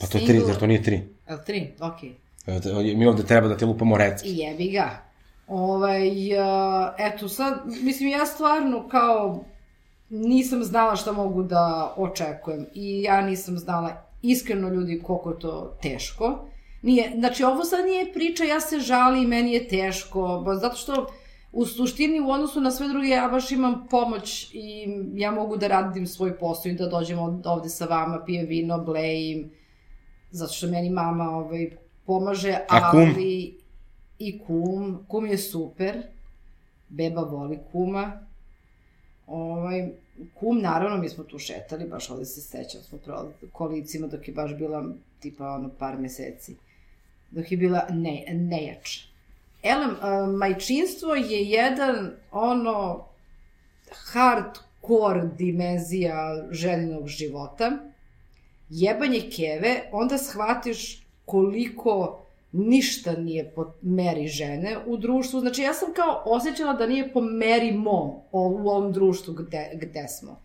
Pa 0.00 0.07
to 0.07 0.18
je 0.18 0.26
tri, 0.26 0.40
zar 0.40 0.57
to 0.57 0.66
nije 0.66 0.83
tri? 0.83 1.13
Jel 1.29 1.39
tri? 1.47 1.73
Okej. 1.81 2.15
Evo, 2.47 2.81
Mi 2.97 3.07
ovde 3.07 3.23
treba 3.23 3.49
da 3.49 3.57
ti 3.57 3.65
lupamo 3.65 3.97
recept. 3.97 4.31
I 4.31 4.37
jebi 4.37 4.71
ga. 4.71 4.91
Ovaj, 5.49 6.09
uh, 6.09 6.95
eto 6.99 7.29
sad, 7.29 7.55
mislim, 7.83 8.09
ja 8.09 8.27
stvarno 8.27 8.89
kao 8.89 9.45
nisam 10.11 10.65
znala 10.65 10.97
šta 10.97 11.13
mogu 11.13 11.43
da 11.43 11.95
očekujem 11.97 12.67
i 12.75 13.03
ja 13.03 13.21
nisam 13.21 13.59
znala 13.59 14.03
iskreno 14.23 14.69
ljudi 14.69 15.01
koliko 15.03 15.31
je 15.31 15.39
to 15.39 15.77
teško. 15.83 16.45
Nije, 16.83 17.13
znači 17.19 17.45
ovo 17.45 17.65
sad 17.65 17.85
nije 17.85 18.13
priča, 18.13 18.45
ja 18.45 18.61
se 18.61 18.79
žalim, 18.79 19.29
meni 19.29 19.53
je 19.53 19.69
teško, 19.69 20.43
ba, 20.45 20.57
zato 20.57 20.77
što 20.77 21.07
u 21.53 21.67
suštini 21.67 22.21
u 22.21 22.31
odnosu 22.31 22.61
na 22.61 22.71
sve 22.71 22.89
druge 22.89 23.09
ja 23.09 23.29
baš 23.29 23.51
imam 23.51 23.87
pomoć 23.91 24.51
i 24.53 24.87
ja 25.15 25.31
mogu 25.31 25.57
da 25.57 25.69
radim 25.69 26.07
svoj 26.07 26.39
posao 26.39 26.71
i 26.71 26.75
da 26.75 26.87
dođem 26.87 27.19
ovde 27.45 27.69
sa 27.69 27.85
vama, 27.85 28.25
pijem 28.27 28.47
vino, 28.47 28.79
blejim, 28.79 29.51
zato 30.35 30.53
što 30.53 30.66
meni 30.66 30.90
mama 30.90 31.31
ovaj, 31.31 31.70
pomaže, 32.07 32.59
A 32.68 32.90
kum? 32.90 33.01
ali 33.01 33.59
i 34.18 34.38
kum, 34.38 35.05
kum 35.09 35.27
je 35.27 35.38
super, 35.38 36.03
beba 36.88 37.20
voli 37.20 37.59
kuma, 37.73 38.20
ovaj, 39.27 39.88
kum, 40.35 40.61
naravno, 40.61 40.97
mi 40.97 41.09
smo 41.09 41.25
tu 41.25 41.38
šetali, 41.38 41.88
baš 41.88 42.11
ovde 42.11 42.25
se 42.25 42.40
sećam, 42.40 42.83
smo 42.83 42.99
pro 42.99 43.33
kolicima 43.53 44.07
dok 44.07 44.29
je 44.29 44.35
baš 44.35 44.57
bila 44.57 44.85
tipa 45.20 45.49
ono 45.49 45.70
par 45.79 45.99
meseci, 45.99 46.57
dok 47.31 47.53
je 47.53 47.57
bila 47.59 47.87
ne, 47.90 48.25
nejača. 48.33 49.01
Elem, 49.62 49.97
a, 50.01 50.27
majčinstvo 50.27 51.14
je 51.14 51.42
jedan 51.42 52.11
ono 52.33 53.05
hardcore 53.90 55.29
dimenzija 55.38 56.47
ženinog 56.51 57.07
života, 57.07 57.93
jebanje 58.68 59.31
keve, 59.37 59.88
onda 59.92 60.18
shvatiš 60.18 61.07
koliko 61.24 62.20
ništa 62.53 63.12
nije 63.12 63.53
po 63.55 63.72
meri 63.83 64.27
žene 64.27 64.77
u 64.87 64.96
društvu. 64.96 65.40
Znači, 65.40 65.62
ja 65.62 65.74
sam 65.74 65.92
kao 65.92 66.22
osjećala 66.24 66.72
da 66.72 66.87
nije 66.87 67.12
po 67.12 67.20
meri 67.20 67.72
mom 67.72 68.11
u 68.33 68.68
ovom 68.68 68.92
društvu 68.92 69.35
gde, 69.35 69.70
gde 69.74 70.09
smo. 70.09 70.40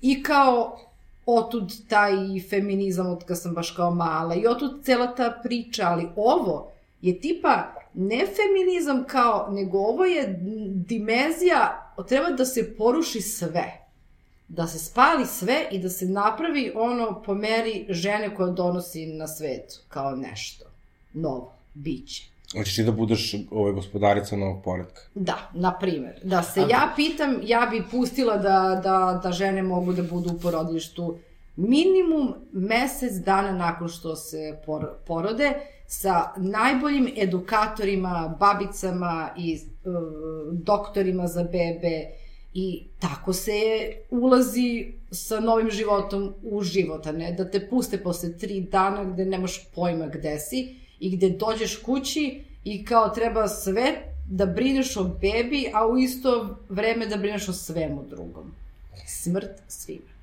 I 0.00 0.22
kao 0.22 0.78
otud 1.26 1.72
taj 1.88 2.12
feminizam 2.50 3.06
od 3.06 3.24
kad 3.24 3.40
sam 3.40 3.54
baš 3.54 3.70
kao 3.70 3.94
mala 3.94 4.34
i 4.34 4.46
otud 4.46 4.84
cela 4.84 5.14
ta 5.14 5.40
priča, 5.42 5.88
ali 5.88 6.08
ovo 6.16 6.72
je 7.00 7.20
tipa 7.20 7.74
ne 7.94 8.26
feminizam 8.26 9.04
kao, 9.08 9.48
nego 9.50 9.78
ovo 9.78 10.04
je 10.04 10.38
dimenzija, 10.86 11.92
treba 12.08 12.30
da 12.30 12.44
se 12.44 12.76
poruši 12.76 13.20
sve 13.20 13.83
da 14.48 14.66
se 14.66 14.78
spali 14.78 15.26
sve 15.26 15.66
i 15.70 15.78
da 15.78 15.88
se 15.88 16.06
napravi 16.06 16.72
ono 16.74 17.22
po 17.22 17.34
meri 17.34 17.86
žene 17.88 18.34
koja 18.34 18.50
donosi 18.50 19.06
na 19.06 19.28
svet 19.28 19.80
kao 19.88 20.16
nešto 20.16 20.64
novo, 21.12 21.52
biće. 21.74 22.34
Hoćeš 22.58 22.76
ti 22.76 22.84
da 22.84 22.92
budeš 22.92 23.34
ovaj, 23.50 23.72
gospodarica 23.72 24.36
novog 24.36 24.64
poredka. 24.64 25.00
Da, 25.14 25.50
na 25.54 25.78
primer. 25.78 26.20
Da 26.22 26.42
se 26.42 26.60
ja 26.60 26.92
pitam, 26.96 27.40
ja 27.42 27.68
bi 27.70 27.84
pustila 27.90 28.36
da, 28.36 28.80
da, 28.84 29.20
da 29.22 29.32
žene 29.32 29.62
mogu 29.62 29.92
da 29.92 30.02
budu 30.02 30.30
u 30.30 30.38
porodilištu 30.38 31.18
minimum 31.56 32.34
mesec 32.52 33.12
dana 33.12 33.52
nakon 33.52 33.88
što 33.88 34.16
se 34.16 34.58
por, 34.66 34.88
porode 35.06 35.52
sa 35.86 36.32
najboljim 36.36 37.12
edukatorima, 37.16 38.36
babicama 38.40 39.30
i 39.36 39.58
uh, 39.84 39.92
doktorima 40.52 41.26
za 41.26 41.42
bebe 41.42 42.23
i 42.54 42.84
tako 42.98 43.32
se 43.32 43.52
ulazi 44.10 44.92
sa 45.10 45.40
novim 45.40 45.70
životom 45.70 46.34
u 46.42 46.62
život, 46.62 47.06
a 47.06 47.12
ne 47.12 47.32
da 47.32 47.50
te 47.50 47.68
puste 47.68 47.98
posle 47.98 48.38
tri 48.38 48.60
dana 48.60 49.04
gde 49.04 49.24
nemaš 49.24 49.64
pojma 49.74 50.06
gde 50.06 50.38
si 50.38 50.76
i 51.00 51.16
gde 51.16 51.30
dođeš 51.30 51.76
kući 51.76 52.40
i 52.64 52.84
kao 52.84 53.08
treba 53.08 53.48
sve 53.48 53.94
da 54.26 54.46
brineš 54.46 54.96
o 54.96 55.04
bebi, 55.04 55.70
a 55.74 55.86
u 55.86 55.98
isto 55.98 56.58
vreme 56.68 57.06
da 57.06 57.16
brineš 57.16 57.48
o 57.48 57.52
svemu 57.52 58.04
drugom. 58.10 58.54
Smrt 59.06 59.50
svima. 59.68 60.14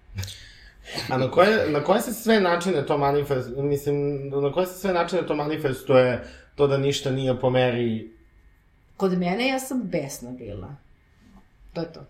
A 1.09 1.17
na 1.17 1.31
koje, 1.31 1.71
na 1.71 1.83
koje 1.83 2.01
se 2.01 2.13
sve 2.13 2.39
načine 2.39 2.85
to 2.85 2.97
manifestuje, 2.97 3.63
mislim, 3.63 4.29
na 4.29 4.51
koje 4.51 4.67
se 4.67 4.79
sve 4.79 4.93
načine 4.93 5.27
to 5.27 5.35
manifestuje 5.35 6.23
to 6.55 6.67
da 6.67 6.77
ništa 6.77 7.11
nije 7.11 7.39
po 7.39 7.49
meri... 7.49 8.11
Kod 8.97 9.17
mene 9.17 9.47
ja 9.47 9.59
sam 9.59 9.81
besna 9.83 10.31
bila. 10.31 10.75
To 11.73 11.81
je 11.81 11.93
to. 11.93 12.05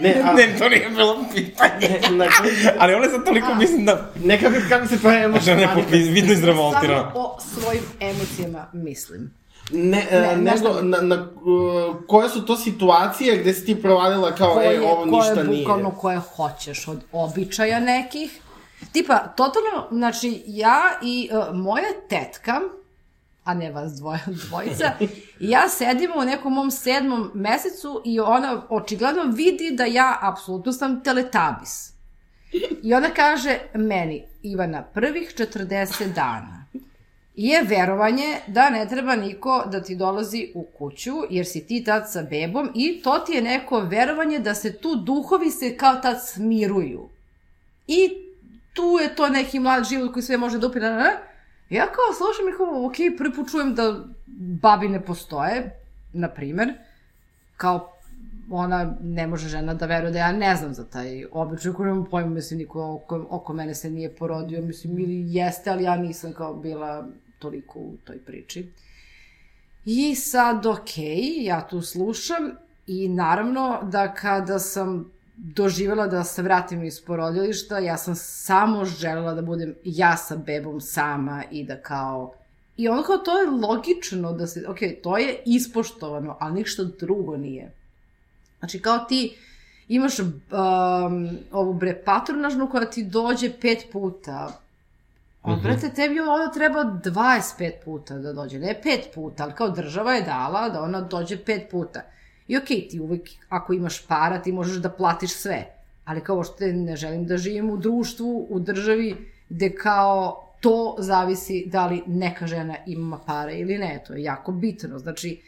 Ne, 0.00 0.22
a, 0.24 0.32
Ne, 0.32 0.58
to 0.58 0.68
nije 0.68 0.88
bilo 0.90 1.24
pitanje. 1.34 2.00
ne, 2.10 2.28
koje, 2.40 2.74
Ali 2.78 2.94
ona 2.94 3.08
sad 3.08 3.24
toliko, 3.24 3.54
mislim 3.54 3.84
da... 3.86 4.10
ne 4.24 4.40
kako, 4.40 4.54
kako 4.68 4.86
se 4.86 5.02
to 5.02 5.10
emocija 5.10 5.56
Žena 5.56 5.72
je 5.90 6.10
vidno 6.10 6.32
izrevoltirana. 6.32 7.10
Samo 7.12 7.12
o 7.14 7.38
svojim 7.54 7.82
emocijama 8.00 8.66
mislim. 8.72 9.34
Ne, 9.72 10.06
e, 10.10 10.20
Ne, 10.20 10.36
nego, 10.36 10.50
nešto- 10.50 10.82
na, 10.82 11.00
na, 11.00 11.14
uh, 11.16 11.96
koje 12.06 12.28
su 12.28 12.46
to 12.46 12.56
situacije 12.56 13.36
gde 13.36 13.54
si 13.54 13.66
ti 13.66 13.82
provalila 13.82 14.34
kao, 14.34 14.54
koje, 14.54 14.76
e, 14.76 14.80
ovo 14.80 15.04
ništa 15.04 15.34
koje 15.34 15.44
nije? 15.46 15.58
bukvalno 15.62 15.90
koje 15.90 16.18
hoćeš 16.18 16.88
od 16.88 17.00
običaja 17.12 17.80
nekih. 17.80 18.40
Tipa, 18.92 19.18
totalno, 19.18 19.88
znači, 19.90 20.42
ja 20.46 20.80
i 21.02 21.28
uh, 21.32 21.54
moja 21.56 21.88
tetka, 22.08 22.60
a 23.44 23.54
ne 23.54 23.70
vas 23.72 23.92
dvoja, 23.92 24.20
dvojica, 24.48 24.92
i 25.40 25.50
ja 25.50 25.68
sedimo 25.68 26.14
u 26.18 26.24
nekom 26.24 26.52
mom 26.52 26.70
sedmom 26.70 27.30
mesecu 27.34 28.02
i 28.04 28.20
ona 28.20 28.62
očigledno 28.68 29.22
vidi 29.22 29.70
da 29.72 29.84
ja 29.84 30.18
apsolutno 30.20 30.72
sam 30.72 31.02
teletabis. 31.02 31.92
I 32.82 32.94
ona 32.94 33.08
kaže 33.08 33.58
meni, 33.74 34.24
Ivana, 34.42 34.82
prvih 34.82 35.34
40 35.38 36.12
dana 36.14 36.60
je 37.34 37.62
verovanje 37.62 38.36
da 38.46 38.70
ne 38.70 38.88
treba 38.88 39.16
niko 39.16 39.64
da 39.66 39.82
ti 39.82 39.96
dolazi 39.96 40.48
u 40.54 40.66
kuću, 40.78 41.12
jer 41.30 41.46
si 41.46 41.66
ti 41.66 41.84
tad 41.84 42.12
sa 42.12 42.22
bebom 42.22 42.70
i 42.74 43.02
to 43.02 43.18
ti 43.18 43.32
je 43.32 43.42
neko 43.42 43.80
verovanje 43.80 44.38
da 44.38 44.54
se 44.54 44.78
tu 44.78 44.94
duhovi 44.94 45.50
se 45.50 45.76
kao 45.76 45.94
tad 45.94 46.16
smiruju. 46.26 47.08
I 47.86 48.10
tu 48.74 48.98
je 49.02 49.14
to 49.14 49.28
neki 49.28 49.60
mlad 49.60 49.84
život 49.84 50.12
koji 50.12 50.22
sve 50.22 50.36
može 50.36 50.58
da 50.58 50.66
upira. 50.66 51.18
Ja 51.70 51.86
kao 51.86 52.14
slušam 52.16 52.48
i 52.48 52.56
kao, 52.56 52.86
ok, 52.86 53.18
prvi 53.18 53.34
put 53.34 53.50
čujem 53.50 53.74
da 53.74 54.04
babi 54.62 54.88
ne 54.88 55.04
postoje, 55.04 55.80
na 56.12 56.28
primer, 56.28 56.72
kao 57.56 57.92
ona 58.50 58.96
ne 59.02 59.26
može 59.26 59.48
žena 59.48 59.74
da 59.74 59.86
veruje 59.86 60.12
da 60.12 60.18
ja 60.18 60.32
ne 60.32 60.56
znam 60.56 60.74
za 60.74 60.84
taj 60.84 61.24
običaj 61.32 61.72
koji 61.72 61.86
nemam 61.86 62.06
pojma, 62.10 62.30
mislim, 62.30 62.58
niko 62.58 62.94
oko, 62.94 63.26
oko 63.30 63.52
mene 63.52 63.74
se 63.74 63.90
nije 63.90 64.16
porodio, 64.16 64.62
mislim, 64.62 64.98
ili 64.98 65.34
jeste, 65.34 65.70
ali 65.70 65.84
ja 65.84 65.96
nisam 65.96 66.32
kao 66.32 66.54
bila 66.54 67.06
toliko 67.38 67.78
u 67.78 67.96
toj 68.04 68.18
priči. 68.18 68.72
I 69.84 70.14
sad, 70.14 70.66
ok, 70.66 70.98
ja 71.36 71.68
tu 71.68 71.82
slušam 71.82 72.50
i 72.86 73.08
naravno 73.08 73.80
da 73.82 74.14
kada 74.14 74.58
sam 74.58 75.10
doživjela 75.42 76.06
da 76.06 76.24
se 76.24 76.42
vratim 76.42 76.84
iz 76.84 77.00
porodilišta, 77.00 77.78
ja 77.78 77.96
sam 77.96 78.14
samo 78.14 78.84
želela 78.84 79.34
da 79.34 79.42
budem 79.42 79.74
ja 79.84 80.16
sa 80.16 80.36
bebom 80.36 80.80
sama 80.80 81.42
i 81.50 81.64
da 81.64 81.76
kao... 81.76 82.32
I 82.76 82.88
ono 82.88 83.02
kao, 83.02 83.16
to 83.16 83.40
je 83.40 83.50
logično 83.50 84.32
da 84.32 84.46
se, 84.46 84.64
ok, 84.68 84.78
to 85.02 85.18
je 85.18 85.42
ispoštovano, 85.46 86.36
ali 86.40 86.54
ništa 86.54 86.84
drugo 87.00 87.36
nije. 87.36 87.72
Znači, 88.58 88.82
kao 88.82 88.98
ti 88.98 89.36
imaš 89.88 90.18
um, 90.18 90.30
ovu 91.52 91.74
bre 91.74 92.02
patronažnu 92.04 92.70
koja 92.70 92.90
ti 92.90 93.04
dođe 93.04 93.50
pet 93.60 93.86
puta, 93.92 94.60
On, 95.42 95.58
mm 95.58 95.62
-hmm. 95.62 95.94
tebi 95.94 96.20
ona 96.20 96.50
treba 96.50 96.84
25 97.04 97.72
puta 97.84 98.18
da 98.18 98.32
dođe, 98.32 98.58
ne 98.58 98.80
5 98.84 99.14
puta, 99.14 99.44
ali 99.44 99.52
kao 99.52 99.70
država 99.70 100.12
je 100.12 100.22
dala 100.22 100.68
da 100.68 100.82
ona 100.82 101.00
dođe 101.00 101.36
5 101.36 101.70
puta. 101.70 102.02
I 102.50 102.56
okej, 102.56 102.76
okay, 102.76 102.90
ti 102.90 103.00
uvek, 103.00 103.28
ako 103.48 103.72
imaš 103.72 104.06
para, 104.06 104.42
ti 104.42 104.52
možeš 104.52 104.80
da 104.82 104.90
platiš 104.90 105.34
sve. 105.34 105.66
Ali 106.04 106.20
kao 106.20 106.44
što 106.44 106.66
ne 106.66 106.96
želim 106.96 107.26
da 107.26 107.36
živim 107.36 107.70
u 107.70 107.76
društvu, 107.76 108.46
u 108.50 108.60
državi, 108.60 109.16
gde 109.48 109.74
kao 109.74 110.46
to 110.60 110.96
zavisi 110.98 111.62
da 111.66 111.86
li 111.86 112.02
neka 112.06 112.46
žena 112.46 112.76
ima 112.86 113.18
para 113.26 113.52
ili 113.52 113.78
ne. 113.78 114.02
To 114.06 114.14
je 114.14 114.22
jako 114.22 114.52
bitno. 114.52 114.98
Znači, 114.98 115.40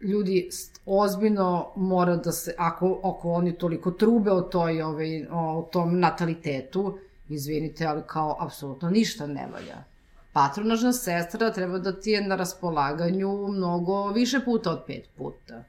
ljudi 0.00 0.50
ozbiljno 0.86 1.72
mora 1.76 2.16
da 2.16 2.32
se, 2.32 2.54
ako, 2.58 3.00
ako 3.04 3.32
oni 3.32 3.58
toliko 3.58 3.90
trube 3.90 4.30
o, 4.30 4.40
toj, 4.40 4.82
ovaj, 4.82 5.26
o 5.30 5.68
tom 5.72 6.00
natalitetu, 6.00 6.98
izvinite, 7.28 7.86
ali 7.86 8.02
kao 8.06 8.36
apsolutno 8.40 8.90
ništa 8.90 9.26
ne 9.26 9.48
valja. 9.52 9.84
Patronažna 10.32 10.92
sestra 10.92 11.52
treba 11.52 11.78
da 11.78 12.00
ti 12.00 12.10
je 12.10 12.26
na 12.28 12.36
raspolaganju 12.36 13.48
mnogo 13.48 14.08
više 14.08 14.40
puta 14.44 14.70
od 14.70 14.84
pet 14.86 15.08
puta. 15.16 15.64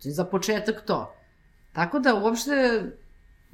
Znači, 0.00 0.14
za 0.14 0.24
početak 0.24 0.82
to. 0.86 1.14
Tako 1.72 1.98
da 1.98 2.14
uopšte 2.14 2.82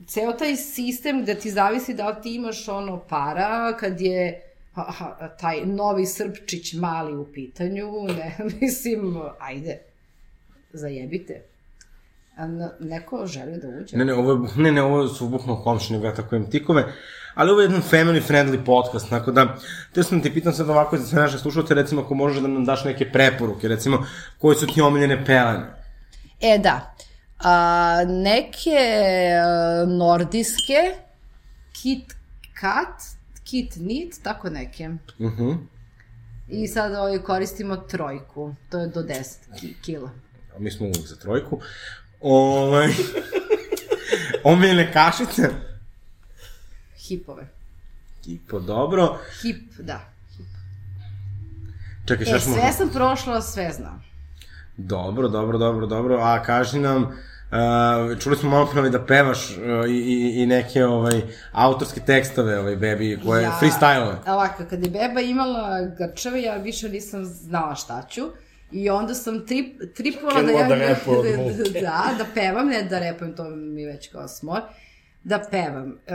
ceo 0.07 0.33
taj 0.33 0.57
sistem 0.57 1.23
gde 1.23 1.35
ti 1.35 1.51
zavisi 1.51 1.95
da 1.95 2.09
li 2.09 2.23
ti 2.23 2.35
imaš 2.35 2.69
ono 2.69 3.01
para 3.09 3.77
kad 3.77 4.01
je 4.01 4.43
aha, 4.75 5.29
taj 5.41 5.67
novi 5.67 6.07
Srpčić 6.07 6.75
mali 6.75 7.17
u 7.17 7.27
pitanju, 7.33 7.87
ne, 8.17 8.37
mislim, 8.61 9.17
ajde, 9.39 9.79
zajebite. 10.73 11.43
Neko 12.81 13.27
želi 13.27 13.59
da 13.61 13.69
uđe? 13.69 13.97
Ne, 13.97 14.05
ne, 14.05 14.15
ovo, 14.15 14.33
je, 14.33 14.63
ne, 14.63 14.73
ne, 14.73 14.83
ovo 14.83 15.09
su 15.09 15.29
bukno 15.29 15.63
komšine 15.63 15.99
vrata 15.99 16.23
kojem 16.23 16.51
tikove, 16.51 16.85
ali 17.35 17.51
ovo 17.51 17.61
je 17.61 17.65
jedan 17.65 17.83
family 17.83 18.23
friendly 18.29 18.65
podcast, 18.65 19.11
tako 19.11 19.33
da, 19.33 19.57
te 19.93 20.03
sam 20.03 20.23
ti 20.23 20.35
pitan 20.35 20.53
sad 20.53 20.71
ovako 20.71 20.97
za 20.97 21.07
sve 21.07 21.21
naše 21.21 21.39
slušalce, 21.39 21.75
recimo 21.75 22.03
ako 22.03 22.15
možeš 22.15 22.43
da 22.43 22.49
nam 22.49 22.65
daš 22.65 22.85
neke 22.85 23.13
preporuke, 23.13 23.69
recimo, 23.69 24.07
koje 24.39 24.57
su 24.57 24.67
ti 24.67 24.81
omiljene 24.81 25.25
pelene? 25.25 25.86
E, 26.41 26.59
da. 26.59 26.95
A, 27.39 28.05
neke 28.07 28.79
a, 29.43 29.85
nordijske, 29.89 30.95
Kit 31.73 32.15
Kat, 32.61 33.03
Kit 33.45 33.77
Nit, 33.77 34.23
tako 34.23 34.51
neke. 34.51 34.89
Uh 35.19 35.33
-huh. 35.33 35.57
I 36.49 36.69
sad 36.69 36.95
ovaj, 36.95 37.19
koristimo 37.19 37.77
trojku, 37.77 38.55
to 38.71 38.79
je 38.79 38.87
do 38.89 39.03
10 39.03 39.75
kila. 39.83 40.11
A 40.57 40.59
mi 40.59 40.71
smo 40.71 40.87
uvijek 40.87 41.07
za 41.07 41.17
trojku. 41.17 41.61
Ovaj... 42.21 42.89
Omiljene 44.45 44.93
kašice? 44.93 45.51
Hipove. 47.09 47.49
Hipo, 48.25 48.61
dobro. 48.61 49.19
Hip, 49.43 49.73
da. 49.79 50.01
Hip. 50.37 50.47
Čekaj, 52.07 52.27
šta 52.27 52.37
E, 52.37 52.41
smo... 52.41 52.55
sve 52.55 52.73
sam 52.73 52.89
prošla, 52.89 53.43
sve 53.43 53.73
znam. 53.73 54.06
Dobro, 54.77 55.29
dobro, 55.29 55.59
dobro, 55.59 55.87
dobro. 55.87 56.19
A 56.21 56.43
kaži 56.43 56.79
nam, 56.79 57.03
uh, 57.03 58.19
čuli 58.19 58.37
smo 58.37 58.51
malo 58.51 58.67
prvi 58.73 58.91
da 58.91 59.07
pevaš 59.07 59.51
uh, 59.51 59.89
i, 59.89 59.93
i, 59.93 60.43
i 60.43 60.47
neke 60.47 60.85
ovaj, 60.85 61.23
autorske 61.53 62.01
tekstove, 62.01 62.61
ovaj, 62.61 62.77
bebi, 62.77 63.19
koje, 63.25 63.43
ja, 63.43 63.59
freestyle-ove. 63.61 64.17
Ovako, 64.27 64.65
kad 64.71 64.83
je 64.83 64.91
beba 64.91 65.21
imala 65.21 65.81
grčeve, 65.99 66.43
ja 66.43 66.57
više 66.57 66.89
nisam 66.89 67.25
znala 67.25 67.75
šta 67.75 68.03
ću. 68.09 68.23
I 68.73 68.91
onda 68.91 69.15
sam 69.15 69.47
trip, 69.47 69.95
tripovala 69.95 70.43
da 70.43 70.53
ja... 70.53 70.69
da 70.69 70.75
od 71.13 71.25
da, 71.73 71.81
da, 71.81 72.15
da 72.19 72.25
pevam, 72.35 72.67
ne 72.67 72.83
da 72.83 72.99
repujem, 72.99 73.37
to 73.37 73.45
mi 73.51 73.85
već 73.85 74.09
kao 74.09 74.29
smor. 74.29 74.61
Da 75.27 75.47
pevam. 75.51 75.99
E, 76.07 76.13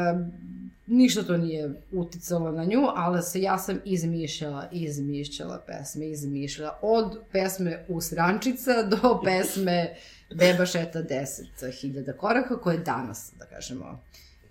ništa 0.88 1.24
to 1.24 1.38
nije 1.38 1.82
uticalo 1.91 2.51
na 2.51 2.66
nju, 2.66 2.82
ali 2.95 3.24
se 3.24 3.41
ja 3.41 3.57
sam 3.57 3.80
izmišljala, 3.86 4.70
izmišljala 4.72 5.62
pesme, 5.68 6.07
izmišljala. 6.07 6.80
Od 6.82 7.20
pesme 7.32 7.86
Usrančica 7.88 8.84
do 8.84 8.97
pesme 9.26 9.95
Beba 10.36 10.66
šeta 10.66 11.03
10.000 11.03 12.18
koraka, 12.18 12.59
koje 12.59 12.76
je 12.76 12.84
danas, 12.84 13.32
da 13.39 13.45
kažemo, 13.45 13.99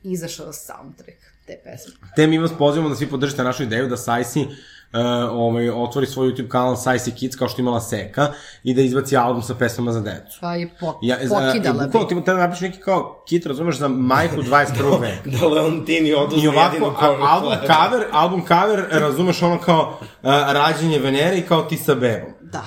izašao 0.02 0.52
soundtrack 0.52 1.18
te 1.50 1.60
pesme. 1.64 1.94
Te 2.16 2.26
mi 2.26 2.38
vas 2.38 2.50
pozivamo 2.58 2.88
da 2.88 2.96
svi 2.96 3.06
podržite 3.06 3.44
našu 3.44 3.62
ideju 3.62 3.88
da 3.88 3.96
Sajsi 3.96 4.46
Uh, 4.92 4.98
ovaj, 5.32 5.70
otvori 5.70 6.06
svoj 6.06 6.28
YouTube 6.28 6.48
kanal 6.48 6.76
Sajsi 6.76 7.10
Kids 7.12 7.36
kao 7.36 7.48
što 7.48 7.60
imala 7.60 7.80
Seka 7.80 8.32
i 8.62 8.74
da 8.74 8.82
izbaci 8.82 9.16
album 9.16 9.42
sa 9.42 9.54
pesmama 9.54 9.92
za 9.92 10.00
decu. 10.00 10.38
Pa 10.40 10.54
je 10.54 10.70
po, 10.80 10.98
Ja, 11.02 11.16
pokidala 11.16 11.84
bi. 11.84 11.92
ti 12.08 12.24
treba 12.24 12.40
napiš 12.40 12.60
neki 12.60 12.78
kao 12.78 13.22
kit, 13.28 13.46
razumeš, 13.46 13.76
za 13.76 13.88
majku 13.88 14.36
21. 14.36 15.00
veka. 15.00 15.30
da 15.30 15.46
Leontini 15.46 16.14
oduzme 16.14 16.44
I 16.44 16.48
ovako, 16.48 16.74
jedinu 16.74 16.92
a, 16.92 17.26
album 17.28 17.52
cover, 17.60 18.06
album 18.12 18.42
cover, 18.48 18.84
razumeš 18.90 19.42
ono 19.42 19.58
kao 19.58 19.98
uh, 20.00 20.06
rađenje 20.48 20.98
Venere 20.98 21.38
i 21.38 21.42
kao 21.42 21.62
ti 21.62 21.76
sa 21.76 21.94
bebom. 21.94 22.30
Da. 22.42 22.64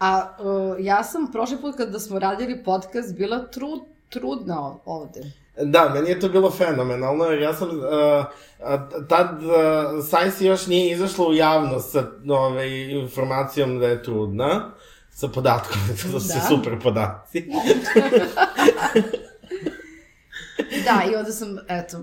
A 0.00 0.36
uh, 0.38 0.76
ja 0.80 1.04
sam 1.04 1.32
prošli 1.32 1.56
put 1.56 1.76
kada 1.76 1.98
smo 1.98 2.18
radili 2.18 2.64
podcast 2.64 3.16
bila 3.16 3.38
trud, 3.40 3.80
trudna 4.08 4.60
ov- 4.60 4.78
ovde. 4.84 5.20
Da, 5.64 5.90
meni 5.94 6.10
je 6.10 6.20
to 6.20 6.28
bilo 6.28 6.50
fenomenalno, 6.50 7.24
jer 7.24 7.42
ja 7.42 7.54
sam, 7.54 7.68
uh, 7.68 7.84
tad 9.08 9.42
uh, 9.42 10.04
Sajsi 10.10 10.46
još 10.46 10.66
nije 10.66 10.92
izašla 10.92 11.26
u 11.26 11.34
javnost 11.34 11.92
sa 11.92 12.04
ove, 12.28 12.90
informacijom 12.90 13.78
da 13.78 13.86
je 13.86 14.02
trudna, 14.02 14.70
sa 15.10 15.28
podatkom, 15.28 15.78
to 16.12 16.20
su 16.20 16.28
Da. 16.28 16.40
super 16.48 16.80
podaci. 16.82 17.44
Da, 20.84 21.10
i 21.12 21.16
onda 21.16 21.32
sam, 21.32 21.58
eto, 21.68 21.98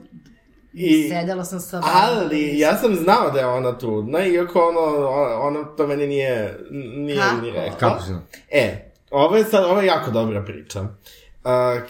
I, 0.74 1.10
sedela 1.10 1.45
sam 1.45 1.60
sa... 1.60 1.82
ali, 1.84 2.60
ja 2.60 2.78
sam 2.78 2.95
znao 2.95 3.32
da 3.32 3.39
je 3.39 3.45
ona 3.45 3.78
trudna, 3.78 4.26
iako 4.26 4.60
ono, 4.60 5.10
ona 5.41 5.64
to 5.64 5.88
meni 5.88 6.08
nije, 6.08 6.60
nije 6.72 7.20
Kako? 7.20 7.41
ni 7.41 7.51
rekla. 7.51 7.78
Kako 7.78 8.03
si? 8.03 8.12
E, 8.51 8.91
ovo 9.12 9.36
je 9.36 9.43
sad, 9.43 9.64
ovo 9.66 9.80
je 9.82 9.88
jako 9.88 10.12
dobra 10.12 10.43
priča. 10.43 10.82
Uh, 10.82 10.88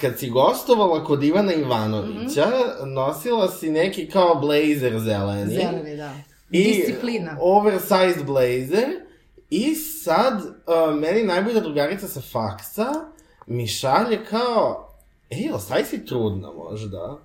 kad 0.02 0.20
si 0.20 0.30
gostovala 0.30 1.04
kod 1.04 1.24
Ivana 1.24 1.54
Ivanovića, 1.54 2.48
nosila 2.86 3.52
si 3.52 3.70
neki 3.70 4.10
kao 4.10 4.36
blazer 4.36 5.00
zeleni. 5.00 5.56
Zeleni, 5.56 5.98
da. 5.98 6.14
I 6.52 6.64
Disciplina. 6.64 7.38
oversized 7.40 8.26
blazer. 8.26 8.90
I 9.50 9.76
sad, 9.76 10.34
uh, 10.44 10.96
meni 10.96 11.24
najbolja 11.24 11.60
drugarica 11.60 12.08
sa 12.08 12.22
faksa 12.22 12.86
mi 13.48 13.68
šalje 13.68 14.26
kao, 14.30 14.94
ej, 15.30 15.40
jel 15.40 15.60
staj 15.60 15.86
si 15.86 16.06
trudna 16.06 16.52
možda? 16.52 17.18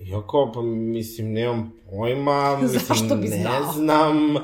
I 0.00 0.08
ja 0.08 0.22
kao, 0.30 0.52
pa 0.52 0.62
mislim, 0.62 1.32
nemam 1.32 1.72
pojma, 1.90 2.56
mislim, 2.62 2.80
Zašto 2.88 3.16
bi 3.16 3.28
ne 3.28 3.36
znao? 3.36 3.72
znam, 3.72 4.36
uh, 4.36 4.42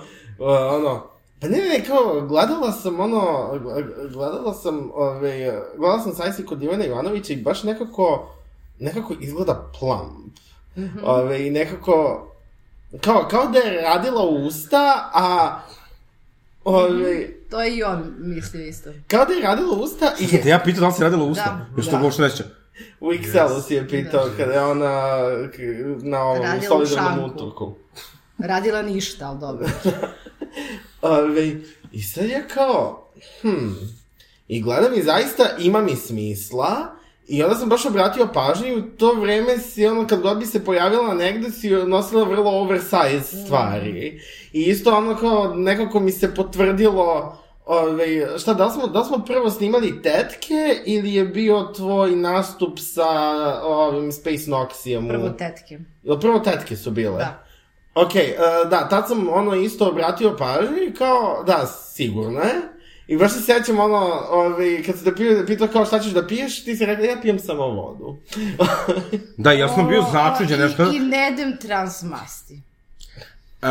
ono, 0.71 1.10
Pa 1.41 1.49
ne, 1.49 1.59
ne, 1.59 1.85
kao, 1.87 2.21
gledala 2.21 2.73
sam 2.73 3.01
ono, 3.01 3.49
gledala 4.13 4.55
sam, 4.55 4.91
ove, 4.95 5.53
gledala 5.77 6.01
sam 6.01 6.15
sajsi 6.15 6.47
kod 6.47 6.63
Ivana 6.63 6.85
Ivanovića 6.85 7.33
i 7.33 7.43
baš 7.43 7.63
nekako, 7.63 8.29
nekako 8.79 9.15
izgleda 9.21 9.71
plump. 9.79 10.37
Mm 10.77 10.81
-hmm. 10.83 11.01
Ove, 11.05 11.47
I 11.47 11.51
nekako, 11.51 12.27
kao, 13.01 13.27
kao 13.31 13.47
da 13.47 13.59
je 13.59 13.83
radila 13.83 14.23
usta, 14.25 15.11
a, 15.15 15.61
ove, 16.65 17.29
To 17.51 17.63
je 17.63 17.77
i 17.77 17.83
on 17.83 18.15
mislio 18.19 18.67
isto. 18.67 18.91
kao 19.09 19.25
da 19.25 19.33
je 19.33 19.43
radila 19.43 19.77
usta 19.77 20.13
i 20.21 20.27
Te 20.43 20.49
ja 20.49 20.59
pitao 20.59 20.81
da 20.81 20.87
li 20.87 20.93
si 20.93 21.03
radila 21.03 21.25
usta? 21.25 21.45
Da. 21.45 21.77
Još 21.77 21.87
to 21.87 21.97
Da. 21.97 22.03
uopšte 22.05 22.23
neće. 22.23 22.45
u 23.01 23.07
Excelu 23.09 23.63
si 23.63 23.75
je 23.75 23.89
pitao 23.89 24.29
Da. 24.29 24.37
kada 24.37 24.53
je 24.53 24.63
ona 24.63 25.19
na 26.03 26.23
ovom 26.23 26.43
Radila 26.43 26.77
u 26.77 26.87
solidarnom 26.87 27.19
šanku. 27.19 27.35
utorku. 27.37 27.75
Radila 28.43 28.83
ništa, 28.83 29.29
ali 29.29 29.39
dobro. 29.41 29.69
Ove, 31.03 31.57
I 31.93 32.03
sad 32.03 32.29
ja 32.29 32.43
kao, 32.55 33.11
hm, 33.43 33.73
i 34.49 34.63
gledam 34.63 34.95
i 34.95 35.03
zaista 35.03 35.45
ima 35.59 35.81
mi 35.81 35.97
smisla, 35.97 37.01
i 37.29 37.43
onda 37.43 37.55
sam 37.55 37.69
baš 37.69 37.87
obratio 37.87 38.29
pažnju 38.35 38.69
i 38.69 38.79
u 38.79 38.83
to 38.83 39.15
vreme 39.15 39.59
si, 39.59 39.87
ono, 39.87 40.07
kad 40.07 40.21
god 40.21 40.39
bi 40.39 40.47
se 40.47 40.65
pojavila 40.65 41.15
negde, 41.15 41.51
si 41.51 41.71
nosila 41.71 42.25
vrlo 42.25 42.51
oversize 42.51 43.45
stvari. 43.45 44.21
I 44.53 44.63
isto 44.63 44.97
ono 44.97 45.17
kao, 45.17 45.55
nekako 45.55 46.01
mi 46.01 46.13
se 46.13 46.35
potvrdilo, 46.35 47.37
Ove, 47.67 48.39
šta, 48.39 48.55
da 48.55 48.67
li, 48.67 48.73
smo, 48.73 48.87
da 48.87 48.99
li 48.99 49.05
smo 49.05 49.25
prvo 49.25 49.51
snimali 49.51 50.03
tetke 50.03 50.83
ili 50.87 51.15
je 51.15 51.25
bio 51.25 51.73
tvoj 51.77 52.17
nastup 52.17 52.79
sa 52.79 53.09
ovim 53.63 54.13
Space 54.13 54.51
Noxijem? 54.51 55.09
Prvo 55.09 55.29
tetke. 55.29 55.79
Jel 56.03 56.21
prvo 56.21 56.39
tetke 56.39 56.77
su 56.77 56.91
bile? 56.91 57.19
Da. 57.19 57.45
Ok, 57.95 58.11
uh, 58.15 58.71
da, 58.71 58.89
tad 58.89 59.09
sam 59.09 59.29
ono 59.31 59.55
isto 59.55 59.89
obratio 59.89 60.37
pažnju 60.37 60.77
i 60.89 60.95
kao, 60.95 61.45
da, 61.47 61.67
sigurno 61.67 62.41
je. 62.41 62.55
I 63.07 63.17
baš 63.17 63.33
se 63.33 63.43
sjećam 63.43 63.79
ono, 63.79 63.97
ovaj, 64.31 64.83
kad 64.87 64.99
se 64.99 65.05
te 65.05 65.15
pitao, 65.15 65.47
pitao 65.47 65.69
kao 65.69 65.85
šta 65.87 65.99
ćeš 65.99 66.13
da 66.13 66.27
piješ, 66.27 66.65
ti 66.65 66.77
si 66.77 66.87
rekla 66.87 67.05
ja 67.05 67.17
pijem 67.23 67.39
samo 67.39 67.67
vodu. 67.67 68.17
Da, 69.37 69.53
ja 69.53 69.69
sam 69.69 69.89
bio 69.89 70.01
O, 70.01 70.07
začuđen, 70.13 70.61
i- 70.61 70.63
nešto. 70.63 70.83
I 70.93 70.99
ne 70.99 71.19
jedem 71.19 71.57
transmasti. 71.57 72.61
Uh, 73.63 73.69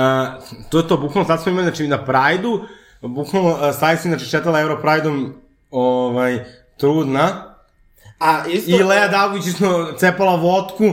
to 0.70 0.78
je 0.78 0.88
to, 0.88 0.98
bukvalno 0.98 1.28
sad 1.28 1.44
smo 1.44 1.52
imali, 1.52 1.66
znači, 1.68 1.88
na 1.88 2.06
Prajdu, 2.06 2.62
bukvalno, 3.02 3.50
uh, 3.50 3.76
Sajsi, 3.80 4.08
znači, 4.08 4.26
šetala 4.26 4.60
Euro 4.62 4.82
Prideom, 4.82 5.34
ovaj, 5.72 6.46
trudna, 6.78 7.56
A 8.20 8.44
isto... 8.48 8.72
i 8.72 8.84
Lea 8.84 9.08
Dagović 9.08 9.46
isto 9.46 9.94
cepala 9.98 10.36
vodku, 10.36 10.84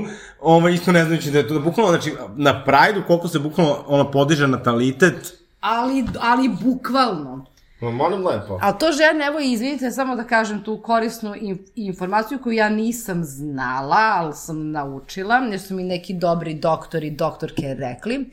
ovaj, 0.47 0.73
isto 0.73 0.93
ne 0.93 1.05
znajući 1.05 1.31
da 1.31 1.39
je 1.39 1.49
to, 1.49 1.61
bukvalno, 1.61 1.93
znači, 1.93 2.13
na 2.37 2.65
Prajdu, 2.65 3.03
koliko 3.07 3.29
se 3.29 3.39
bukvalno, 3.39 3.85
ona 3.87 4.11
podiže 4.11 4.47
natalitet, 4.47 5.37
Ali, 5.61 6.05
ali 6.21 6.49
bukvalno. 6.49 7.45
Ma, 7.81 7.91
molim 7.91 8.27
lepo. 8.27 8.59
A 8.63 8.73
to 8.73 8.93
žene, 8.93 9.27
evo 9.27 9.39
izvinite, 9.41 9.91
samo 9.91 10.17
da 10.17 10.25
kažem 10.25 10.63
tu 10.63 10.81
korisnu 10.83 11.35
in, 11.37 11.59
informaciju 11.75 12.39
koju 12.39 12.53
ja 12.53 12.69
nisam 12.69 13.25
znala, 13.25 14.13
ali 14.15 14.33
sam 14.35 14.71
naučila, 14.71 15.37
jer 15.37 15.61
su 15.61 15.75
mi 15.75 15.83
neki 15.83 16.15
dobri 16.15 16.55
doktori, 16.55 17.11
doktorke 17.11 17.75
rekli. 17.79 18.31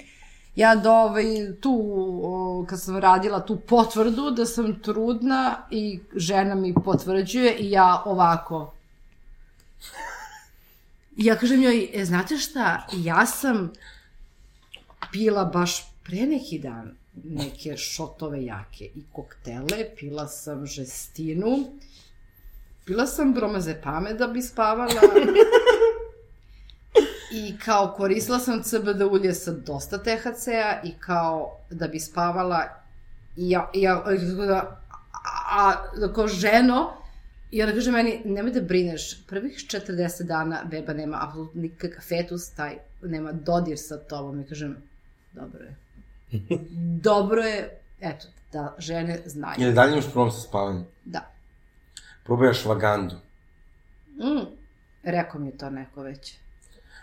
Ja 0.55 0.75
do, 0.75 0.91
ovaj, 0.91 1.25
tu, 1.61 1.73
o, 2.23 2.65
kad 2.69 2.81
sam 2.81 2.97
radila 2.97 3.39
tu 3.39 3.55
potvrdu 3.55 4.31
da 4.31 4.45
sam 4.45 4.79
trudna 4.79 5.55
i 5.71 5.99
žena 6.15 6.55
mi 6.55 6.73
potvrđuje 6.73 7.55
i 7.57 7.71
ja 7.71 8.01
ovako. 8.05 8.73
Ja 11.17 11.35
kažem 11.35 11.63
joj, 11.63 11.89
e, 11.93 12.05
znate 12.05 12.37
šta, 12.37 12.87
ja 12.93 13.25
sam 13.25 13.71
pila 15.11 15.45
baš 15.45 15.93
pre 16.03 16.25
neki 16.25 16.59
dan 16.59 16.95
neke 17.23 17.77
šotove 17.77 18.45
jake 18.45 18.85
i 18.85 19.03
koktele, 19.11 19.95
pila 19.99 20.27
sam 20.27 20.65
žestinu, 20.65 21.57
pila 22.85 23.05
sam 23.07 23.33
bromazepame 23.33 24.13
da 24.13 24.27
bi 24.27 24.41
spavala 24.41 25.01
i 27.31 27.57
kao 27.65 27.93
koristila 27.97 28.39
sam 28.39 28.63
CBD 28.63 29.01
ulje 29.01 29.33
sa 29.33 29.51
dosta 29.51 29.97
THC-a 29.97 30.81
i 30.83 30.93
kao 30.99 31.59
da 31.69 31.87
bi 31.87 31.99
spavala 31.99 32.63
i 33.37 33.49
ja, 33.49 33.69
ja 33.73 34.03
a, 34.05 34.77
a, 35.49 35.73
a 36.03 36.13
kao 36.13 36.27
ženo 36.27 37.02
I 37.53 37.63
ona 37.63 37.71
kaže 37.71 37.91
meni, 37.91 38.21
nemoj 38.25 38.51
da 38.51 38.61
brineš, 38.61 39.25
prvih 39.27 39.57
40 39.57 40.23
dana 40.23 40.63
beba 40.71 40.93
nema 40.93 41.19
apsolutno 41.21 41.61
nikakav 41.61 42.03
fetus, 42.03 42.49
taj 42.49 42.77
nema 43.03 43.31
dodir 43.31 43.77
sa 43.79 43.97
tobom. 43.97 44.39
I 44.41 44.45
kažem, 44.45 44.77
dobro 45.33 45.63
je. 45.63 45.75
dobro 47.09 47.41
je, 47.41 47.79
eto, 48.01 48.27
da 48.53 48.75
žene 48.77 49.19
znaju. 49.25 49.55
ili 49.59 49.73
dalje 49.73 49.91
imaš 49.91 50.11
problem 50.11 50.31
sa 50.31 50.39
spavanjem. 50.39 50.85
Da. 51.05 51.31
Probaj 52.23 52.53
švagandu. 52.53 53.15
Mm, 54.07 54.47
rekao 55.03 55.41
mi 55.41 55.47
je 55.47 55.57
to 55.57 55.69
neko 55.69 56.01
već. 56.01 56.33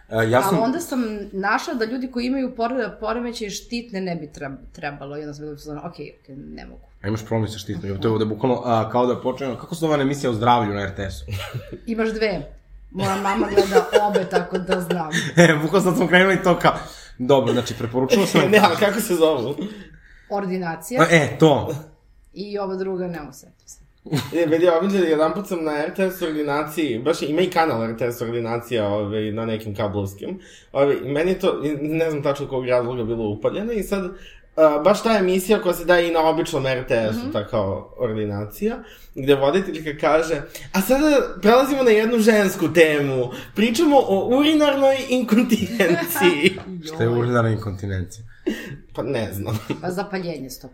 Uh, 0.08 0.30
ja 0.30 0.42
sam... 0.42 0.54
Ali 0.54 0.64
onda 0.64 0.80
sam 0.80 1.00
našla 1.32 1.74
da 1.74 1.84
ljudi 1.84 2.10
koji 2.10 2.26
imaju 2.26 2.54
pore, 2.56 2.90
poremeće 3.00 3.50
štitne 3.50 4.00
ne 4.00 4.16
bi 4.16 4.26
treb- 4.34 4.72
trebalo. 4.72 5.18
I 5.18 5.20
onda 5.20 5.34
sam 5.34 5.48
uzmano, 5.48 5.80
ok, 5.80 5.94
ok, 5.94 6.28
ne 6.28 6.66
mogu. 6.66 6.89
A 7.02 7.08
imaš 7.08 7.24
problem 7.26 7.48
sa 7.48 7.58
štitnom. 7.58 8.00
To 8.00 8.08
je 8.08 8.12
ovde 8.12 8.24
bukvalno 8.24 8.62
a, 8.64 8.90
kao 8.90 9.06
da 9.06 9.20
počne, 9.20 9.56
kako 9.60 9.74
se 9.74 9.80
zove 9.80 10.02
emisija 10.02 10.30
o 10.30 10.34
zdravlju 10.34 10.74
na 10.74 10.86
RTS-u? 10.86 11.32
Imaš 11.92 12.08
dve. 12.08 12.52
Moja 12.90 13.16
mama 13.16 13.46
gleda 13.46 13.86
obe, 14.02 14.24
tako 14.30 14.58
da 14.58 14.80
znam. 14.80 15.10
e, 15.44 15.58
bukvalno 15.62 15.90
sad 15.90 15.96
smo 15.96 16.06
krenuli 16.08 16.42
to 16.42 16.58
kao, 16.58 16.72
dobro, 17.18 17.52
znači 17.52 17.74
preporučujem 17.78 18.26
sam... 18.26 18.50
ne, 18.50 18.60
ali 18.66 18.76
kako 18.76 19.00
se 19.00 19.14
zovu? 19.14 19.56
Ordinacija 20.30 21.06
E, 21.10 21.36
to. 21.38 21.74
i 22.34 22.58
ova 22.58 22.76
druga, 22.76 23.06
ne 23.06 23.20
mogu 23.20 23.32
setim 23.32 23.68
se. 23.68 23.80
E, 24.36 24.46
vidi, 24.46 24.68
obiđe, 24.68 24.98
jedan 24.98 25.34
put 25.34 25.48
sam 25.48 25.64
na 25.64 25.72
RTS 25.86 26.22
ordinaciji, 26.22 26.98
baš 26.98 27.22
ima 27.22 27.40
i 27.40 27.50
kanal 27.50 27.92
RTS 27.92 28.22
ordinacija 28.22 28.88
ovaj, 28.88 29.32
na 29.32 29.46
nekim 29.46 29.74
kablovskim. 29.76 30.40
Ovaj, 30.72 30.96
i 31.04 31.12
meni 31.12 31.30
je 31.30 31.38
to, 31.38 31.60
ne 31.80 32.10
znam 32.10 32.22
tačno 32.22 32.48
kog 32.48 32.66
razloga 32.66 33.04
bilo 33.04 33.28
upaljeno 33.28 33.72
i 33.72 33.82
sad, 33.82 34.10
baš 34.84 35.02
ta 35.02 35.18
emisija 35.18 35.62
koja 35.62 35.74
se 35.74 35.84
daje 35.84 36.08
i 36.08 36.12
na 36.12 36.28
običnom 36.28 36.66
RTS-u, 36.66 37.18
mm 37.18 37.28
-hmm. 37.28 37.32
ta 37.32 37.46
kao 37.46 37.94
ordinacija, 37.98 38.78
gde 39.14 39.34
voditeljka 39.34 40.00
kaže, 40.00 40.42
a 40.72 40.80
sada 40.80 41.20
prelazimo 41.42 41.82
na 41.82 41.90
jednu 41.90 42.18
žensku 42.18 42.72
temu, 42.72 43.30
pričamo 43.54 43.96
o 43.96 44.38
urinarnoj 44.38 44.96
inkontinenciji. 45.08 46.58
Šta 46.86 47.02
je 47.02 47.08
urinarna 47.08 47.50
inkontinencija? 47.50 48.24
pa 48.94 49.02
ne 49.02 49.32
znam. 49.32 49.58
Pa 49.80 49.90
zapaljenje 49.90 50.48
100%. 50.48 50.68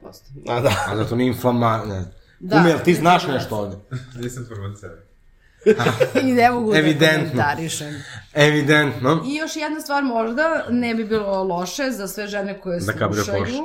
A 0.49 0.61
da. 0.61 0.73
A 0.89 0.97
zato 0.97 1.17
nije 1.17 1.29
inflama... 1.29 1.83
Ne. 1.89 2.05
Da. 2.41 2.57
Kume, 2.57 2.71
jel 2.71 2.79
ti 2.85 2.95
znaš 2.95 3.27
nešto 3.27 3.57
ovde? 3.57 3.77
Nisam 4.23 4.47
farmaceut. 4.49 5.06
I 6.29 6.33
ne 6.33 6.51
mogu 6.51 6.75
Evidentno. 6.75 7.25
da 7.25 7.43
komentarišem. 7.43 7.95
Evidentno. 8.35 9.23
I 9.27 9.35
još 9.35 9.57
jedna 9.57 9.81
stvar 9.81 10.05
možda 10.05 10.65
ne 10.71 10.95
bi 10.95 11.05
bilo 11.05 11.45
loše 11.45 11.91
za 11.91 12.09
sve 12.09 12.27
žene 12.27 12.61
koje 12.61 12.81
Da 12.81 12.93
kabrio 12.93 13.25
slušaju. 13.25 13.63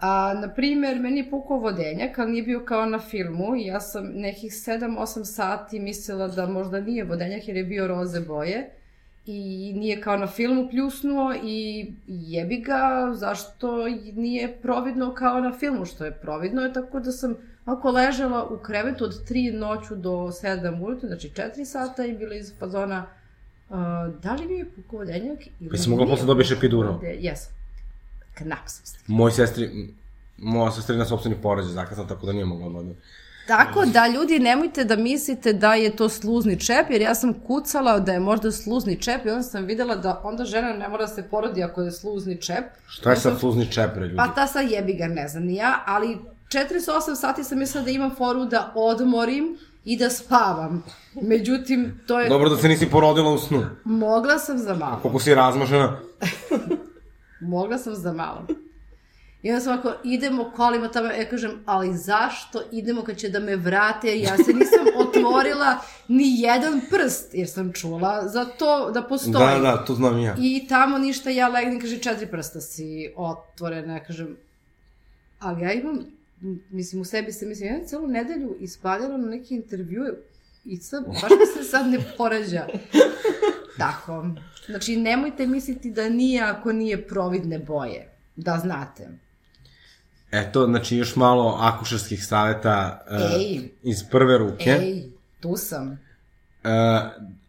A, 0.00 0.34
na 0.40 0.48
primer, 0.54 1.00
meni 1.00 1.20
je 1.20 1.30
pukao 1.30 1.56
vodenjak, 1.56 2.18
ali 2.18 2.30
nije 2.30 2.42
bio 2.42 2.64
kao 2.64 2.86
na 2.86 2.98
filmu 2.98 3.56
i 3.56 3.66
ja 3.66 3.80
sam 3.80 4.06
nekih 4.14 4.52
7-8 4.52 5.24
sati 5.24 5.80
mislila 5.80 6.28
da 6.28 6.46
možda 6.46 6.80
nije 6.80 7.04
vodenjak 7.04 7.48
jer 7.48 7.56
je 7.56 7.64
bio 7.64 7.86
roze 7.86 8.20
boje 8.20 8.70
i 9.26 9.72
nije 9.76 10.00
kao 10.00 10.16
na 10.16 10.26
filmu 10.26 10.68
pljusnuo 10.70 11.34
i 11.44 11.86
jebi 12.06 12.56
ga, 12.56 13.10
zašto 13.14 13.88
nije 14.14 14.56
providno 14.62 15.14
kao 15.14 15.40
na 15.40 15.52
filmu, 15.52 15.84
što 15.84 16.04
je 16.04 16.12
providno 16.12 16.62
je 16.62 16.72
tako 16.72 17.00
da 17.00 17.12
sam 17.12 17.36
ako 17.66 17.90
ležala 17.90 18.44
u 18.44 18.58
krevetu 18.58 19.04
od 19.04 19.28
3 19.28 19.52
noću 19.54 19.96
do 19.96 20.10
7 20.10 20.82
ujutru, 20.82 21.08
znači 21.08 21.30
4 21.30 21.64
sata 21.64 22.04
i 22.04 22.12
bila 22.12 22.34
iz 22.34 22.52
fazona 22.58 23.06
uh, 23.68 23.76
da 24.22 24.32
li 24.32 24.46
mi 24.46 24.54
je 24.54 24.64
pukao 24.66 24.98
vodenjak 24.98 25.38
ili 25.60 25.70
Pa 25.70 25.76
si 25.76 25.90
mogla 25.90 26.06
posle 26.06 26.26
dobiješ 26.26 26.50
epidural? 26.50 26.92
vode- 26.92 27.16
Jesam. 27.20 27.52
Knap 28.34 28.58
sam 28.66 28.86
stigla. 28.86 29.16
Moj 29.16 29.30
sestri, 29.30 29.88
moja 30.38 30.70
sestra 30.70 30.94
je 30.94 30.98
na 30.98 31.04
sobstveni 31.04 31.36
porađaj 31.42 31.72
zakasna, 31.72 32.06
tako 32.06 32.26
da 32.26 32.32
nije 32.32 32.44
mogla 32.44 32.68
da 32.70 32.78
ode. 32.78 32.94
Tako 33.46 33.84
da 33.86 34.06
ljudi 34.08 34.38
nemojte 34.38 34.84
da 34.84 34.96
mislite 34.96 35.52
da 35.52 35.74
je 35.74 35.96
to 35.96 36.08
sluzni 36.08 36.60
čep, 36.60 36.90
jer 36.90 37.02
ja 37.02 37.14
sam 37.14 37.34
kucala 37.36 38.00
da 38.00 38.12
je 38.12 38.20
možda 38.20 38.52
sluzni 38.52 38.96
čep 38.96 39.26
i 39.26 39.30
onda 39.30 39.42
sam 39.42 39.64
videla 39.64 39.96
da 39.96 40.20
onda 40.24 40.44
žena 40.44 40.72
ne 40.72 40.88
mora 40.88 41.02
da 41.02 41.08
se 41.08 41.22
porodi 41.22 41.62
ako 41.62 41.82
je 41.82 41.92
sluzni 41.92 42.36
čep. 42.36 42.64
Šta 42.88 43.10
je 43.10 43.16
sad 43.16 43.40
sluzni 43.40 43.66
čepre, 43.66 44.00
ljudi? 44.00 44.16
Pa 44.16 44.28
ta 44.28 44.46
sad 44.46 44.70
jebi 44.70 44.94
ga, 44.94 45.06
ne 45.06 45.28
znam 45.28 45.44
ni 45.44 45.54
ja, 45.54 45.82
ali 45.86 46.18
48 46.54 47.16
sati 47.16 47.44
sam 47.44 47.58
mislila 47.58 47.84
da 47.84 47.90
imam 47.90 48.14
foru 48.16 48.44
da 48.44 48.72
odmorim 48.74 49.58
i 49.84 49.96
da 49.96 50.10
spavam. 50.10 50.84
Međutim, 51.14 52.00
to 52.06 52.20
je... 52.20 52.28
Dobro 52.28 52.48
da 52.50 52.56
se 52.56 52.68
nisi 52.68 52.90
porodila 52.90 53.30
u 53.30 53.38
snu. 53.38 53.66
Mogla 53.84 54.38
sam 54.38 54.58
za 54.58 54.74
malo. 54.74 54.98
Koliko 55.02 55.20
si 55.20 55.34
razmažena. 55.34 56.00
Mogla 57.40 57.78
sam 57.78 57.94
za 57.94 58.12
malo. 58.12 58.46
I 59.44 59.50
onda 59.50 59.60
sam 59.60 59.78
ako 59.78 59.92
idemo 60.04 60.50
kolima 60.56 60.88
tamo, 60.88 61.08
ja 61.08 61.28
kažem, 61.28 61.62
ali 61.66 61.96
zašto 61.96 62.62
idemo 62.72 63.02
kad 63.02 63.16
će 63.16 63.28
da 63.28 63.40
me 63.40 63.56
vrate? 63.56 64.20
Ja 64.20 64.36
se 64.36 64.52
nisam 64.52 64.86
otvorila 65.06 65.78
ni 66.08 66.40
jedan 66.40 66.80
prst, 66.90 67.34
jer 67.34 67.48
sam 67.48 67.72
čula 67.72 68.28
za 68.28 68.44
to 68.44 68.90
da 68.90 69.02
postoji. 69.02 69.32
Da, 69.32 69.58
da, 69.58 69.84
to 69.84 69.94
znam 69.94 70.18
ja. 70.18 70.36
I 70.38 70.66
tamo 70.68 70.98
ništa, 70.98 71.30
ja 71.30 71.48
legnem, 71.48 71.80
kaže, 71.80 71.98
četiri 71.98 72.26
prsta 72.26 72.60
si 72.60 73.12
otvorena, 73.16 73.92
ja 73.92 74.04
kažem, 74.04 74.36
ali 75.38 75.62
ja 75.62 75.72
imam, 75.72 75.98
mislim, 76.70 77.02
u 77.02 77.04
sebi 77.04 77.32
se, 77.32 77.46
mislim, 77.46 77.68
ja 77.68 77.86
celu 77.86 78.06
nedelju 78.06 78.56
ispaljala 78.60 79.16
na 79.16 79.26
neke 79.26 79.54
intervjue 79.54 80.10
i 80.64 80.76
sam, 80.76 81.04
baš 81.04 81.22
mi 81.22 81.62
se 81.62 81.70
sad 81.70 81.86
ne 81.86 81.98
porađa. 82.16 82.66
Tako. 83.78 84.26
Znači, 84.66 84.96
nemojte 84.96 85.46
misliti 85.46 85.90
da 85.90 86.08
nije 86.08 86.42
ako 86.42 86.72
nije 86.72 87.08
providne 87.08 87.58
boje. 87.58 88.10
Da 88.36 88.58
znate. 88.62 89.08
Eto, 90.32 90.66
znači 90.66 90.96
još 90.96 91.16
malo 91.16 91.58
akušerskih 91.60 92.26
saveta 92.26 93.04
uh, 93.10 93.40
Ej. 93.40 93.60
iz 93.82 94.04
prve 94.10 94.38
ruke. 94.38 94.70
Ej, 94.70 95.02
tu 95.40 95.56
sam. 95.56 95.90
Uh, 95.90 96.70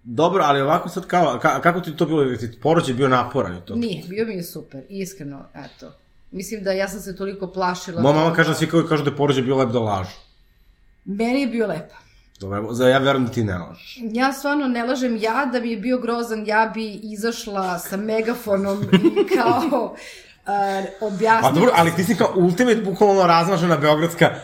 dobro, 0.03 0.43
ali 0.43 0.61
ovako 0.61 0.89
sad 0.89 1.07
kao, 1.07 1.39
ka, 1.41 1.61
kako 1.61 1.81
ti 1.81 1.95
to 1.95 2.05
bilo, 2.05 2.35
ti 2.37 2.59
porođaj 2.61 2.95
bio 2.95 3.07
naporan 3.07 3.61
to? 3.65 3.75
Nije, 3.75 4.03
bio 4.09 4.25
mi 4.25 4.33
je 4.33 4.43
super, 4.43 4.83
iskreno, 4.89 5.45
eto. 5.55 5.91
Mislim 6.31 6.63
da 6.63 6.71
ja 6.71 6.87
sam 6.87 6.99
se 6.99 7.15
toliko 7.15 7.47
plašila. 7.47 8.01
Moja 8.01 8.15
mama 8.15 8.35
kaže 8.35 8.49
da 8.49 8.55
svi 8.55 8.69
koji 8.69 8.87
kažu 8.87 9.03
da 9.03 9.09
je 9.09 9.17
porođaj 9.17 9.43
bio 9.43 9.57
lep 9.57 9.69
da 9.69 9.79
lažu. 9.79 10.17
Meni 11.05 11.41
je 11.41 11.47
bio 11.47 11.67
lepa. 11.67 11.95
Dobro, 12.39 12.73
za 12.73 12.87
ja 12.89 12.97
verujem 12.97 13.25
da 13.25 13.31
ti 13.31 13.43
ne 13.43 13.57
lažeš. 13.57 13.99
Ja 14.01 14.33
stvarno 14.33 14.67
ne 14.67 14.83
lažem, 14.83 15.17
ja 15.21 15.45
da 15.45 15.59
bi 15.59 15.71
je 15.71 15.77
bio 15.77 15.97
grozan, 15.97 16.47
ja 16.47 16.71
bi 16.73 16.91
izašla 16.93 17.79
sa 17.79 17.97
megafonom 17.97 18.83
i 18.83 19.27
kao 19.35 19.83
uh, 19.83 19.91
objasnila... 21.01 21.49
A 21.49 21.51
dobro, 21.51 21.71
ali 21.75 21.91
ti 21.95 22.03
si 22.03 22.15
kao 22.15 22.33
ultimate 22.35 22.81
bukvalno 22.81 23.27
razmažena 23.27 23.77
beogradska 23.77 24.35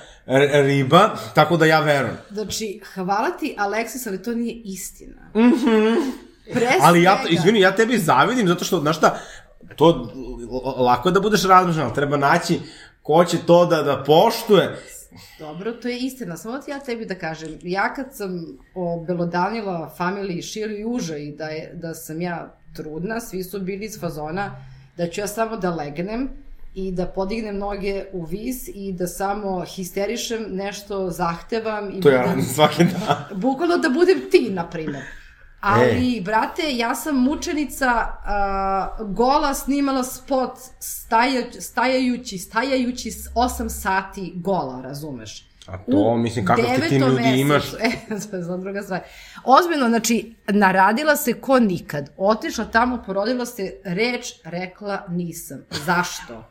riba, 0.66 1.10
tako 1.36 1.58
da 1.58 1.66
ja 1.66 1.80
verujem. 1.80 2.18
Znači, 2.30 2.82
hvala 2.94 3.30
ti, 3.30 3.56
Aleksis, 3.58 4.08
ali 4.08 4.24
to 4.24 4.34
nije 4.34 4.62
istina. 4.64 5.22
Mhm. 5.36 5.70
Mm 5.70 6.32
Pre 6.54 6.68
Ali 6.82 7.04
ja, 7.04 7.24
izvini, 7.30 7.60
ja 7.60 7.76
tebi 7.76 7.98
zavidim, 7.98 8.48
zato 8.48 8.66
što, 8.66 8.80
znaš 8.80 8.98
šta, 8.98 9.20
to 9.76 10.14
lako 10.78 11.10
je 11.10 11.14
da 11.14 11.20
budeš 11.20 11.44
razmažena, 11.44 11.86
ali 11.86 11.96
treba 11.96 12.18
naći 12.18 12.60
ko 13.02 13.26
će 13.26 13.38
to 13.46 13.66
da, 13.66 13.82
da 13.84 14.04
poštuje. 14.04 14.78
Dobro, 15.40 15.72
to 15.72 15.88
je 15.88 16.00
istina, 16.00 16.38
samo 16.38 16.58
ti 16.58 16.72
ja 16.72 16.80
tebi 16.80 17.06
da 17.06 17.16
kažem, 17.16 17.60
ja 17.64 17.94
kad 17.94 18.06
sam 18.16 18.58
obelodanila 18.76 19.94
familiji 19.98 20.42
širu 20.42 20.74
i 20.74 20.86
uža 20.86 21.18
i 21.18 21.32
da, 21.32 21.46
je, 21.46 21.72
da 21.74 21.94
sam 21.94 22.22
ja 22.22 22.56
trudna, 22.76 23.20
svi 23.20 23.44
su 23.44 23.60
bili 23.60 23.86
iz 23.86 24.00
fazona 24.00 24.56
da 24.98 25.08
ću 25.08 25.22
ja 25.22 25.28
samo 25.28 25.58
da 25.58 25.76
legnem 25.76 26.30
i 26.74 26.92
da 26.92 27.06
podignem 27.06 27.58
noge 27.58 28.06
u 28.14 28.26
vis 28.26 28.68
i 28.68 28.94
da 28.94 29.08
samo 29.08 29.66
histerišem, 29.66 30.46
nešto 30.50 31.10
zahtevam 31.10 31.98
i 31.98 32.02
To 32.02 32.10
ja 32.10 32.22
radim 32.22 32.44
svaki 32.44 32.84
dan. 32.84 33.40
Bukvalno 33.42 33.78
da 33.78 33.90
budem 33.90 34.22
ti, 34.32 34.50
na 34.50 34.70
primjer. 34.70 35.04
Ali, 35.62 36.18
e. 36.18 36.22
brate, 36.22 36.62
ja 36.76 36.96
sam 36.96 37.16
mučenica, 37.16 38.08
uh, 39.00 39.14
gola 39.16 39.54
snimala 39.54 40.04
spot 40.04 40.58
staja, 40.80 41.42
stajajući, 41.60 42.38
stajajući 42.38 43.12
s 43.12 43.28
8 43.36 43.70
sati 43.70 44.34
gola, 44.36 44.82
razumeš? 44.82 45.52
A 45.66 45.78
to, 45.92 46.18
mislim, 46.18 46.46
kakav 46.46 46.66
ti 46.66 46.90
tim 46.90 47.02
ljudi 47.02 47.24
mesecu- 47.24 47.40
imaš? 47.40 47.74
E, 47.80 48.20
to 48.32 48.38
je 48.38 48.58
druga 48.58 48.82
stvar. 48.82 49.02
Ozbiljno, 49.44 49.90
znači, 49.90 50.36
naradila 50.48 51.16
se 51.16 51.34
ko 51.34 51.60
nikad. 51.60 52.10
Otišla 52.18 52.66
tamo, 52.66 53.04
porodila 53.06 53.46
se, 53.46 53.74
reč 53.84 54.34
rekla 54.44 55.06
nisam. 55.10 55.66
Zašto? 55.86 56.44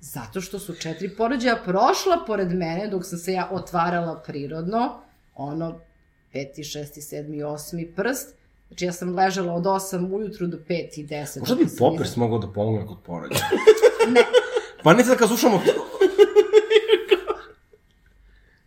Zato 0.00 0.40
što 0.40 0.58
su 0.58 0.74
četiri 0.74 1.16
porođaja 1.16 1.56
prošla 1.64 2.24
pored 2.26 2.52
mene 2.52 2.88
dok 2.88 3.04
sam 3.04 3.18
se 3.18 3.32
ja 3.32 3.48
otvarala 3.50 4.22
prirodno, 4.26 5.00
ono, 5.34 5.80
peti, 6.32 6.64
šesti, 6.64 7.02
sedmi, 7.02 7.42
osmi 7.42 7.92
prst. 7.96 8.43
Znači 8.74 8.84
ja 8.84 8.92
sam 8.92 9.14
ležala 9.14 9.52
od 9.52 9.64
8 9.64 10.14
ujutru 10.14 10.46
do 10.46 10.56
5 10.68 11.00
i 11.00 11.06
10. 11.06 11.40
Možda 11.40 11.54
bi 11.54 11.66
Poppers 11.78 12.16
mogao 12.16 12.38
da 12.38 12.52
pomogne 12.52 12.86
kod 12.86 12.96
porođaja. 13.04 13.48
Ne, 14.14 14.20
Pa 14.82 14.94
ne 14.94 15.04
sad 15.04 15.18
kad 15.18 15.28
slušamo... 15.28 15.62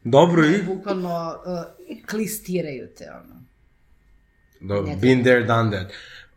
Dobro 0.04 0.46
i... 0.46 0.64
bukvalno 0.64 1.36
uh, 1.46 2.08
klistiraju 2.10 2.88
te, 2.98 3.06
ono. 3.12 3.44
Dobro, 4.60 4.96
been 5.02 5.24
there, 5.24 5.44
done 5.44 5.78
that. 5.78 5.94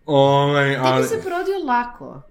Ovaj, 0.06 0.74
Ti 0.74 0.80
ali... 0.82 1.02
bi 1.02 1.08
se 1.08 1.22
porodio 1.22 1.58
lako. 1.66 2.22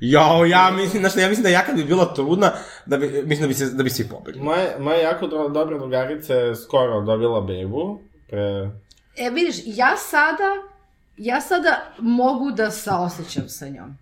Jao, 0.00 0.44
ja 0.44 0.70
mislim, 0.70 1.08
šta, 1.08 1.20
ja 1.20 1.28
mislim 1.28 1.42
da 1.42 1.48
ja 1.48 1.64
kad 1.64 1.76
bi 1.76 1.84
bila 1.84 2.14
trudna, 2.14 2.52
da 2.86 2.96
bi, 2.96 3.06
mislim 3.06 3.40
da 3.40 3.46
bi, 3.46 3.54
se, 3.54 3.70
da 3.70 3.82
bi 3.82 3.90
svi 3.90 4.08
pobegli. 4.08 4.42
Moja, 4.42 4.78
moja 4.78 4.98
jako 4.98 5.26
do, 5.26 5.48
dobra 5.48 5.78
drugarica 5.78 6.34
je 6.34 6.56
skoro 6.56 7.00
dobila 7.00 7.40
bebu, 7.40 8.00
pre... 8.28 8.70
E, 9.16 9.30
vidiš, 9.30 9.56
ja 9.64 9.96
sada, 9.96 10.73
ja 11.16 11.40
sada 11.40 11.82
mogu 11.98 12.50
da 12.52 12.70
saosećam 12.70 13.48
sa 13.48 13.68
njom. 13.68 13.96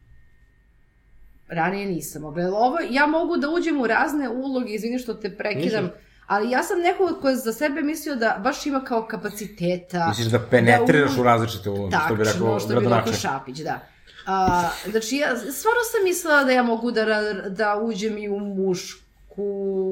Ranije 1.48 1.86
nisam 1.86 2.22
mogla. 2.22 2.44
Ovo, 2.48 2.78
ja 2.90 3.06
mogu 3.06 3.36
da 3.36 3.48
uđem 3.50 3.80
u 3.80 3.86
razne 3.86 4.28
uloge, 4.28 4.68
izvini 4.68 4.98
što 4.98 5.14
te 5.14 5.30
prekidam, 5.32 5.84
Ništa. 5.84 5.98
ali 6.26 6.50
ja 6.50 6.62
sam 6.62 6.78
neko 6.78 7.18
ko 7.20 7.28
je 7.28 7.36
za 7.36 7.52
sebe 7.52 7.82
mislio 7.82 8.16
da 8.16 8.40
baš 8.40 8.66
ima 8.66 8.80
kao 8.80 9.06
kapaciteta. 9.06 10.08
Misliš 10.08 10.26
da 10.26 10.40
penetriraš 10.40 11.10
Da 11.10 11.18
u- 11.18 11.20
u 11.20 11.24
različite 11.24 11.70
uloge, 11.70 11.96
što 11.98 12.14
bi 12.14 12.24
rekao 12.24 12.32
Tačno, 12.34 12.60
što 12.60 12.80
bi 12.80 12.86
rekao. 12.86 13.12
Šapić, 13.12 13.58
da. 13.58 13.80
A, 14.26 14.62
znači, 14.86 15.16
ja 15.16 15.28
stvarno 15.36 15.80
sam 15.84 16.04
mislila 16.04 16.44
da 16.44 16.50
ja 16.50 16.62
mogu 16.62 16.90
da, 16.90 17.04
da 17.48 17.76
uđem 17.76 18.18
i 18.18 18.28
u 18.28 18.38
mušku 18.38 19.42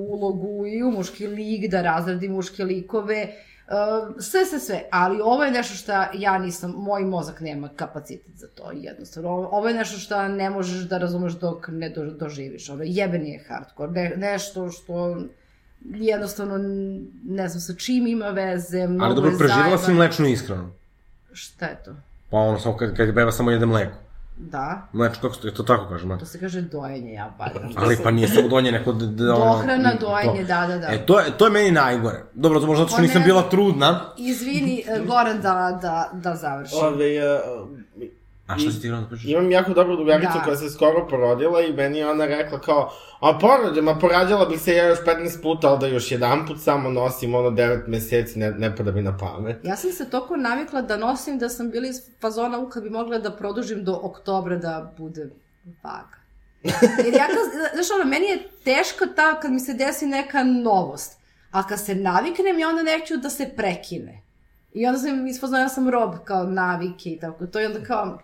ulogu 0.08 0.66
i 0.66 0.82
u 0.82 0.90
muški 0.90 1.26
lik, 1.26 1.70
da 1.70 1.82
razradim 1.82 2.32
muške 2.32 2.64
likove, 2.64 3.32
sve, 4.20 4.44
sve, 4.44 4.58
sve, 4.58 4.82
ali 4.90 5.20
ovo 5.20 5.44
je 5.44 5.50
nešto 5.50 5.74
što 5.74 5.92
ja 6.14 6.38
nisam, 6.38 6.74
moj 6.76 7.04
mozak 7.04 7.40
nema 7.40 7.68
kapacitet 7.76 8.34
za 8.36 8.46
to, 8.46 8.70
jednostavno. 8.74 9.30
Ovo, 9.30 9.68
je 9.68 9.74
nešto 9.74 9.98
što 9.98 10.28
ne 10.28 10.50
možeš 10.50 10.88
da 10.88 10.98
razumeš 10.98 11.32
dok 11.32 11.68
ne 11.68 11.90
do, 11.90 12.04
doživiš. 12.04 12.70
Ovo 12.70 12.82
jebeni 12.84 13.30
je 13.30 13.44
hardcore, 13.48 13.92
ne, 13.92 14.12
nešto 14.16 14.70
što 14.70 15.16
jednostavno 15.84 16.58
ne 17.24 17.48
znam 17.48 17.60
sa 17.60 17.74
čim 17.74 18.06
ima 18.06 18.28
veze, 18.28 18.86
mnogo 18.86 19.04
Ali 19.04 19.14
dobro, 19.14 19.30
je 19.30 19.38
preživjela 19.38 19.78
si 19.78 19.92
mlečnu 19.92 20.26
ishranu. 20.26 20.70
Šta 21.32 21.66
je 21.66 21.82
to? 21.84 21.94
Pa 22.30 22.36
ono, 22.36 22.58
samo 22.58 22.76
kad, 22.76 22.96
kad 22.96 23.12
beba 23.12 23.32
samo 23.32 23.50
jede 23.50 23.66
mleko. 23.66 23.96
Da, 24.42 24.88
Mlečno, 24.92 25.22
kako 25.22 25.34
se 25.34 25.40
to, 25.40 25.48
je 25.48 25.54
to 25.54 25.62
tako 25.62 25.88
kaže, 25.88 26.06
ma? 26.06 26.18
to 26.18 26.26
se 26.26 26.40
kaže 26.40 26.60
dojenje, 26.60 27.12
ja 27.12 27.34
bar. 27.38 27.50
Ali 27.76 27.96
pa 28.02 28.10
nije 28.10 28.28
samo 28.28 28.48
donje, 28.48 28.72
neko... 28.72 28.92
Da, 28.92 29.06
da, 29.06 29.24
Dohrana, 29.24 29.90
to. 29.90 30.06
dojenje, 30.06 30.44
da, 30.44 30.66
da, 30.66 30.78
da. 30.78 30.86
E, 30.86 31.06
to 31.06 31.20
je, 31.20 31.38
to 31.38 31.44
je 31.44 31.50
meni 31.50 31.70
najgore. 31.70 32.24
Dobro, 32.34 32.60
to 32.60 32.66
možda 32.66 32.82
zato 32.84 32.88
što 32.88 32.96
Pa 32.96 33.02
nisam 33.02 33.22
bila 33.24 33.42
trudna. 33.50 34.00
Izvini, 34.18 34.84
e, 34.88 35.00
Goran, 35.06 35.40
da, 35.40 35.78
da, 35.82 36.10
da 36.12 36.36
završim. 36.36 36.78
Ove, 36.82 37.34
uh, 37.34 37.68
A 38.50 38.58
šta 38.58 38.70
si 38.70 38.80
ti 38.80 38.92
pričaš? 39.08 39.26
Imam 39.26 39.50
jako 39.50 39.74
dobru 39.74 39.96
drugaricu 39.96 40.32
Da. 40.34 40.44
koja 40.44 40.56
se 40.56 40.70
skoro 40.70 41.08
porodila 41.08 41.60
i 41.60 41.72
meni 41.72 41.98
je 41.98 42.10
ona 42.10 42.26
rekla 42.26 42.60
kao, 42.60 42.92
a 43.20 43.38
porođem, 43.38 43.88
a 43.88 43.98
porađala 43.98 44.46
bih 44.46 44.60
se 44.60 44.74
ja 44.74 44.86
još 44.86 44.98
15 44.98 45.42
puta, 45.42 45.68
ali 45.68 45.78
da 45.78 45.86
još 45.86 46.12
jedan 46.12 46.46
put 46.46 46.60
samo 46.60 46.90
nosim 46.90 47.34
ono 47.34 47.50
9 47.50 47.88
meseci, 47.88 48.38
ne, 48.38 48.50
ne 48.50 48.76
pada 48.76 48.92
mi 48.92 49.02
na 49.02 49.18
pamet. 49.18 49.56
Ja 49.64 49.76
sam 49.76 49.92
se 49.92 50.10
toko 50.10 50.36
navikla 50.36 50.82
da 50.82 50.96
nosim 50.96 51.38
da 51.38 51.48
sam 51.48 51.70
bila 51.70 51.86
iz 51.86 51.96
fazona 52.20 52.58
u 52.58 52.68
kad 52.68 52.82
bi 52.82 52.90
mogla 52.90 53.18
da 53.18 53.36
produžim 53.36 53.84
do 53.84 54.00
oktobra 54.02 54.56
da 54.56 54.94
bude 54.98 55.30
vaga. 55.82 56.20
Jer 57.04 57.14
ja 57.14 57.26
kad, 57.26 57.72
znaš 57.74 57.86
ono, 58.00 58.10
meni 58.10 58.26
je 58.26 58.48
teško 58.64 59.06
ta 59.16 59.40
kad 59.40 59.52
mi 59.52 59.60
se 59.60 59.74
desi 59.74 60.06
neka 60.06 60.42
novost. 60.44 61.20
A 61.50 61.66
kad 61.66 61.84
se 61.84 61.94
naviknem 61.94 62.58
i 62.58 62.64
onda 62.64 62.82
neću 62.82 63.16
da 63.16 63.30
se 63.30 63.50
prekine. 63.56 64.22
I 64.72 64.86
onda 64.86 64.98
sam 64.98 65.26
ispoznala, 65.26 65.62
ja 65.62 65.68
sam 65.68 65.90
rob 65.90 66.14
kao 66.24 66.44
navike 66.44 67.10
i 67.10 67.18
tako 67.18 67.46
to 67.46 67.60
i 67.60 67.66
onda 67.66 67.80
kao... 67.82 68.18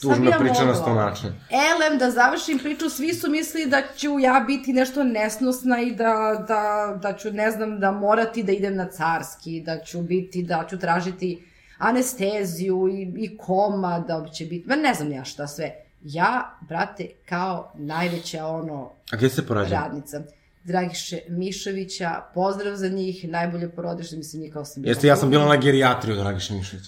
Tužna 0.00 0.30
ja 0.30 0.38
priča 0.38 0.64
na 0.64 0.74
sto 0.74 0.94
način. 0.94 1.32
Elem, 1.50 1.98
da 1.98 2.10
završim 2.10 2.58
priču, 2.58 2.90
svi 2.90 3.14
su 3.14 3.30
mislili 3.30 3.70
da 3.70 3.82
ću 3.96 4.18
ja 4.18 4.44
biti 4.46 4.72
nešto 4.72 5.04
nesnosna 5.04 5.80
i 5.80 5.94
da, 5.94 6.44
da, 6.48 6.94
da 7.02 7.16
ću, 7.16 7.30
ne 7.30 7.50
znam, 7.50 7.80
da 7.80 7.90
morati 7.92 8.42
da 8.42 8.52
idem 8.52 8.76
na 8.76 8.88
carski, 8.88 9.60
da 9.60 9.78
ću 9.78 10.02
biti, 10.02 10.42
da 10.42 10.66
ću 10.70 10.78
tražiti 10.78 11.44
anesteziju 11.78 12.88
i, 12.88 13.12
i 13.16 13.36
koma, 13.36 13.98
da 13.98 14.26
će 14.32 14.44
biti, 14.44 14.68
ma 14.68 14.76
ne 14.76 14.94
znam 14.94 15.12
ja 15.12 15.24
šta 15.24 15.46
sve. 15.46 15.74
Ja, 16.04 16.58
brate, 16.68 17.08
kao 17.28 17.72
najveća 17.74 18.46
ono 18.46 18.90
A 19.12 19.16
gde 19.16 19.28
se 19.28 19.46
porađala? 19.46 19.80
radnica. 19.80 20.22
Dragiše 20.64 21.18
Mišovića, 21.28 22.22
pozdrav 22.34 22.76
za 22.76 22.88
njih, 22.88 23.28
najbolje 23.28 23.68
porodište, 23.68 24.16
mislim, 24.16 24.40
nije 24.40 24.52
kao 24.52 24.64
sam 24.64 24.82
bila. 24.82 24.90
Jeste, 24.90 25.06
ja 25.06 25.16
sam 25.16 25.30
bila 25.30 25.46
na 25.46 25.56
gerijatriju, 25.56 26.16
Dragiša 26.16 26.54
Mišović. 26.54 26.84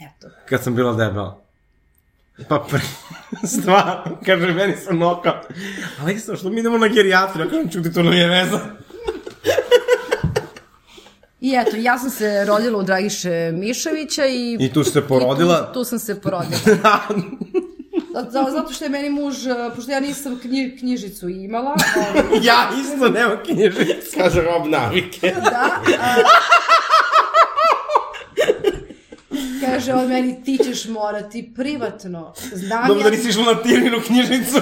Eto. 0.00 0.28
Kad 0.48 0.62
sam 0.62 0.74
bila 0.74 0.94
debela. 0.94 1.43
Pa 2.48 2.58
pre... 2.58 2.80
Stvarno, 3.60 4.18
kaže, 4.26 4.52
meni 4.52 4.76
sam 4.76 4.98
noka. 4.98 5.40
Aleksa, 6.02 6.36
što 6.36 6.50
mi 6.50 6.60
idemo 6.60 6.78
na 6.78 6.88
gerijatriju? 6.88 7.44
Ja 7.44 7.50
kažem, 7.50 7.70
čuti, 7.70 7.92
to 7.92 8.02
nam 8.02 8.12
je 8.12 8.28
veza. 8.28 8.60
I 11.40 11.54
eto, 11.56 11.76
ja 11.76 11.98
sam 11.98 12.10
se 12.10 12.44
rodila 12.44 12.78
u 12.78 12.82
Dragiše 12.82 13.52
Mišovića 13.54 14.26
i... 14.26 14.56
I 14.60 14.72
tu 14.72 14.84
se 14.84 15.06
porodila? 15.08 15.66
Tu, 15.66 15.72
tu 15.72 15.84
sam 15.84 15.98
se 15.98 16.20
porodila. 16.20 17.00
Zato, 18.14 18.50
zato 18.50 18.72
što 18.72 18.84
je 18.84 18.90
meni 18.90 19.10
muž, 19.10 19.46
eh, 19.46 19.70
pošto 19.76 19.92
ja 19.92 20.00
nisam 20.00 20.38
knji, 20.38 20.76
knjižicu 20.78 21.28
imala, 21.28 21.74
ja 22.42 22.68
isto 22.80 23.08
nemam 23.08 23.38
knjižicu. 23.44 24.16
Kaže 24.16 24.42
rob 24.42 24.66
navike. 24.66 25.34
da, 25.44 25.70
a, 26.00 26.14
kaže 29.74 29.94
on 29.94 30.08
meni, 30.08 30.44
ti 30.44 30.58
ćeš 30.64 30.88
morati 30.88 31.52
privatno. 31.56 32.32
Znam 32.52 32.88
Dobro 32.88 33.00
ja, 33.00 33.04
da 33.04 33.16
nisi 33.16 33.28
išla 33.28 33.44
na 33.44 33.62
tirinu 33.62 34.00
knjižicu. 34.06 34.60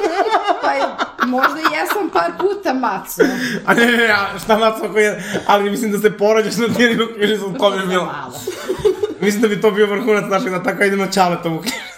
pa 0.62 0.70
je, 0.72 0.82
možda 1.26 1.60
i 1.60 1.74
jesam 1.74 2.10
par 2.12 2.32
puta 2.40 2.74
maco. 2.74 3.22
A 3.66 3.74
ne, 3.74 3.86
ne, 3.86 3.96
ne, 3.96 4.14
šta 4.44 4.58
maco 4.58 4.92
koji 4.92 5.04
je... 5.04 5.22
Ali 5.46 5.70
mislim 5.70 5.92
da 5.92 5.98
se 5.98 6.18
porađaš 6.18 6.56
na 6.56 6.74
tirinu 6.74 7.06
knjižicu, 7.16 7.54
to 7.58 7.70
bi 7.70 7.86
bilo... 7.88 8.14
Mislim 9.20 9.42
da 9.42 9.48
bi 9.48 9.60
to 9.60 9.70
bio 9.70 9.86
vrhunac 9.86 10.24
našeg, 10.30 10.50
da 10.50 10.62
tako 10.62 10.84
idem 10.84 10.98
na 10.98 11.10
čaletovu 11.10 11.58
knjižicu. 11.58 11.93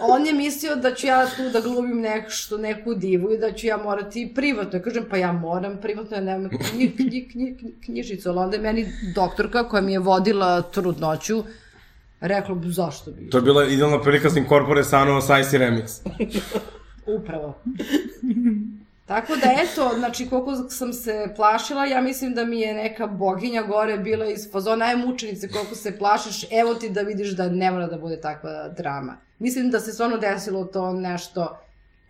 On 0.00 0.26
je 0.26 0.32
mislio 0.32 0.76
da 0.76 0.94
ću 0.94 1.06
ja 1.06 1.26
tu 1.36 1.50
da 1.52 1.60
glumim 1.60 2.00
nešto, 2.00 2.58
neku 2.58 2.94
divu 2.94 3.32
i 3.32 3.38
da 3.38 3.52
ću 3.52 3.66
ja 3.66 3.76
morati 3.76 4.32
privatno. 4.34 4.78
Ja 4.78 4.82
kažem, 4.82 5.04
pa 5.10 5.16
ja 5.16 5.32
moram 5.32 5.78
privatno, 5.82 6.16
ja 6.16 6.22
nemam 6.22 6.50
knji, 6.50 6.92
knji, 6.96 7.28
knji, 7.30 7.56
knji, 7.58 7.74
knjižicu. 7.84 8.28
Ali 8.28 8.38
onda 8.38 8.56
je 8.56 8.62
meni 8.62 8.86
doktorka 9.14 9.68
koja 9.68 9.82
mi 9.82 9.92
je 9.92 9.98
vodila 9.98 10.62
trudnoću 10.62 11.44
rekla, 12.20 12.56
zašto 12.64 13.10
bi? 13.10 13.30
To 13.30 13.38
je 13.38 13.42
bila 13.42 13.64
idealna 13.64 14.02
prilika 14.02 14.30
s 14.30 14.36
Incorpore 14.36 14.84
Sanova 14.84 15.20
sa 15.20 15.34
Icy 15.34 15.58
Remix. 15.58 16.00
Upravo. 17.18 17.58
Tako 19.06 19.36
da 19.36 19.50
eto, 19.62 19.90
znači 19.98 20.28
koliko 20.28 20.54
sam 20.54 20.92
se 20.92 21.32
plašila, 21.36 21.86
ja 21.86 22.00
mislim 22.00 22.34
da 22.34 22.44
mi 22.44 22.60
je 22.60 22.74
neka 22.74 23.06
boginja 23.06 23.62
gore 23.62 23.98
bila 23.98 24.26
iz 24.26 24.52
fazona, 24.52 24.84
aj 24.84 24.96
mučenice 24.96 25.48
koliko 25.48 25.74
se 25.74 25.98
plašiš, 25.98 26.46
evo 26.50 26.74
ti 26.74 26.90
da 26.90 27.00
vidiš 27.00 27.30
da 27.30 27.48
ne 27.48 27.70
mora 27.70 27.86
da 27.86 27.98
bude 27.98 28.20
takva 28.20 28.68
drama. 28.68 29.16
Mislim 29.38 29.70
da 29.70 29.80
se 29.80 29.92
stvarno 29.92 30.16
desilo 30.16 30.64
to 30.64 30.92
nešto, 30.92 31.58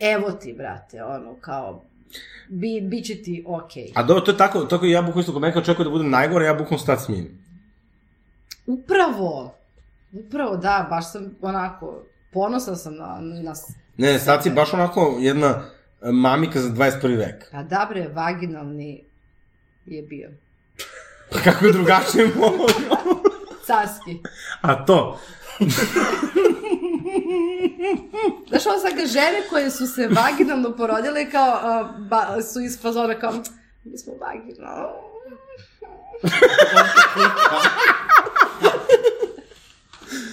evo 0.01 0.31
ti 0.31 0.55
brate, 0.59 1.05
ono 1.05 1.37
kao, 1.41 1.83
bi, 2.49 2.81
bit 2.81 3.07
će 3.07 3.23
ti 3.23 3.45
okej. 3.47 3.93
A 3.95 4.03
dobro, 4.03 4.21
to 4.25 4.31
je 4.31 4.37
tako, 4.37 4.61
tako 4.65 4.87
ja 4.87 5.03
bukvalno 5.03 5.21
isto 5.21 5.33
kod 5.33 5.43
mene 5.43 5.55
kad 5.55 5.63
očekuje 5.63 5.85
da 5.85 5.91
bude 5.91 6.05
najgore, 6.05 6.45
ja 6.45 6.55
bukvalno 6.55 6.79
stat 6.79 7.01
smijem. 7.01 7.39
Upravo, 8.67 9.55
upravo 10.13 10.57
da, 10.57 10.87
baš 10.91 11.13
sam 11.13 11.37
onako, 11.41 12.03
ponosan 12.33 12.77
sam 12.77 12.97
na, 12.97 13.19
na 13.21 13.55
Ne, 13.97 14.19
sad 14.19 14.43
si 14.43 14.51
baš 14.51 14.75
onako 14.75 15.17
jedna 15.21 15.63
mamika 16.13 16.61
za 16.61 16.69
21. 16.69 17.19
vek. 17.19 17.51
Pa 17.53 17.63
da 17.63 17.87
bre, 17.91 18.09
vaginalni 18.09 19.05
je 19.87 20.03
bio. 20.03 20.31
Pa 21.33 21.39
kako 21.39 21.67
je 21.67 21.73
drugačije 21.73 22.27
mogu? 22.41 22.67
Carski. 23.67 24.19
A 24.61 24.85
to? 24.85 25.19
Znaš, 28.49 28.67
ovo 28.67 28.79
sad 28.79 28.93
žene 29.07 29.43
koje 29.51 29.71
su 29.71 29.87
se 29.87 30.09
vaginalno 30.09 30.77
porodile 30.77 31.31
kao, 31.31 31.53
uh, 31.55 32.07
ba, 32.09 32.43
su 32.53 32.61
iz 32.61 32.81
fazona 32.83 33.15
kao, 33.15 33.33
mi 33.85 33.99
smo 33.99 34.13
vaginalno. 34.21 34.89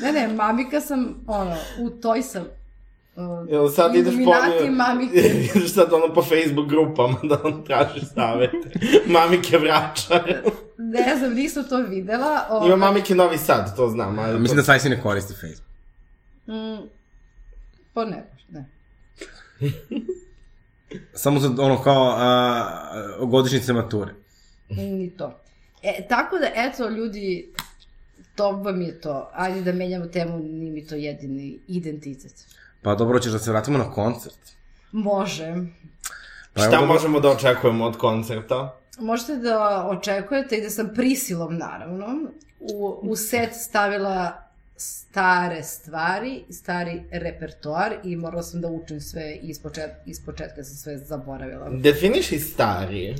ne, 0.02 0.12
ne, 0.12 0.28
mamika 0.28 0.82
sam, 0.82 1.24
ono, 1.28 1.56
u 1.80 1.90
toj 1.90 2.22
sam. 2.22 2.44
Uh, 3.16 3.52
Jel 3.52 3.70
sad 3.70 3.96
ideš 3.96 4.14
po... 4.26 4.34
Mamike. 4.72 5.20
ideš 5.56 5.74
sad 5.74 5.94
ono 5.94 6.14
po 6.14 6.22
Facebook 6.22 6.70
grupama 6.70 7.18
da 7.24 7.40
on 7.44 7.64
traži 7.66 8.06
savete. 8.16 8.70
Mamike 9.06 9.58
vraća. 9.58 10.24
Ne 10.78 11.16
znam, 11.18 11.34
nisam 11.34 11.64
to 11.70 11.78
videla. 11.78 12.46
Ovaj, 12.50 12.68
Ima 12.68 12.76
mamike 12.76 13.16
Novi 13.16 13.38
Sad, 13.38 13.76
to 13.76 13.90
znam. 13.90 14.20
Ali 14.20 14.40
Mislim 14.40 14.58
da 14.58 14.64
Sajsi 14.64 14.90
ne 14.90 15.02
koristi 15.02 15.34
Facebook. 15.34 15.71
Mm, 16.48 16.88
pa 17.94 18.06
ne, 18.06 18.24
ne. 18.50 18.66
Samo 21.14 21.40
za 21.40 21.50
ono 21.60 21.82
kao 21.82 22.14
a, 22.18 22.66
godišnjice 23.22 23.74
mature. 23.74 24.14
Ni 24.70 25.10
to. 25.10 25.40
E, 25.84 26.08
tako 26.08 26.38
da, 26.38 26.48
eto, 26.56 26.90
ljudi, 26.90 27.54
to 28.36 28.52
vam 28.52 28.82
je 28.82 29.02
to. 29.02 29.30
Ajde 29.34 29.62
da 29.62 29.74
menjamo 29.74 30.06
temu, 30.06 30.40
nije 30.40 30.72
mi 30.72 30.88
to 30.88 30.96
jedini 30.96 31.60
identitet. 31.68 32.34
Pa 32.82 32.96
dobro, 32.96 33.20
ćeš 33.20 33.32
da 33.32 33.40
se 33.40 33.52
vratimo 33.52 33.78
na 33.78 33.92
koncert. 33.92 34.40
Može. 34.92 35.56
Pa 36.54 36.62
Šta 36.62 36.72
dobro- 36.72 36.86
možemo 36.88 37.20
da 37.20 37.30
očekujemo 37.30 37.86
od 37.86 37.98
koncerta? 37.98 38.78
Možete 39.00 39.36
da 39.36 39.88
očekujete 39.90 40.58
i 40.58 40.62
da 40.62 40.70
sam 40.70 40.92
prisilom, 40.96 41.58
naravno, 41.58 42.08
u, 42.60 43.00
u 43.02 43.16
set 43.16 43.54
stavila 43.54 44.44
stare 44.82 45.64
stvari, 45.64 46.44
stari 46.50 47.04
repertoar 47.12 47.94
i 48.04 48.16
morala 48.16 48.44
sam 48.44 48.62
da 48.62 48.68
učim 48.68 49.02
sve 49.02 49.36
iz 49.42 49.60
početka, 49.60 49.96
iz 50.06 50.26
početka 50.26 50.64
sam 50.64 50.76
sve 50.76 50.98
zaboravila. 50.98 51.70
Definiši 51.70 52.40
stari. 52.40 53.16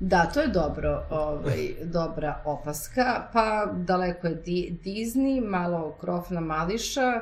Da, 0.00 0.26
to 0.26 0.40
je 0.40 0.48
dobro, 0.48 1.06
ovaj, 1.10 1.68
dobra 1.98 2.42
opaska. 2.44 3.28
Pa 3.32 3.66
daleko 3.76 4.26
je 4.26 4.34
Di 4.34 4.78
Disney, 4.84 5.48
malo 5.48 5.96
Krofna 6.00 6.40
Mališa, 6.40 7.12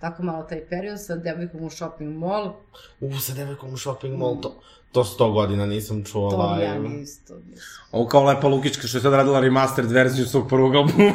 tako 0.00 0.22
malo 0.22 0.42
taj 0.42 0.68
period 0.68 1.00
sa 1.04 1.16
devojkom 1.16 1.60
u 1.64 1.70
shopping 1.70 2.18
mall. 2.18 2.52
U, 3.00 3.18
sa 3.20 3.34
devojkom 3.34 3.74
u 3.74 3.76
shopping 3.76 4.18
mall, 4.18 4.40
to, 4.40 4.60
to 4.92 5.04
sto 5.04 5.30
godina 5.30 5.66
nisam 5.66 6.04
čuo 6.04 6.30
To 6.30 6.52
live. 6.52 6.64
ja 6.64 7.00
isto 7.02 7.34
nisam. 7.50 7.84
Ovo 7.92 8.06
kao 8.08 8.24
Lepa 8.24 8.48
Lukićka 8.48 8.86
što 8.86 8.98
je 8.98 9.02
sad 9.02 9.12
radila 9.12 9.40
remastered 9.40 9.90
verziju 9.90 10.26
svog 10.26 10.48
prvog 10.48 10.74
albuma. 10.74 11.12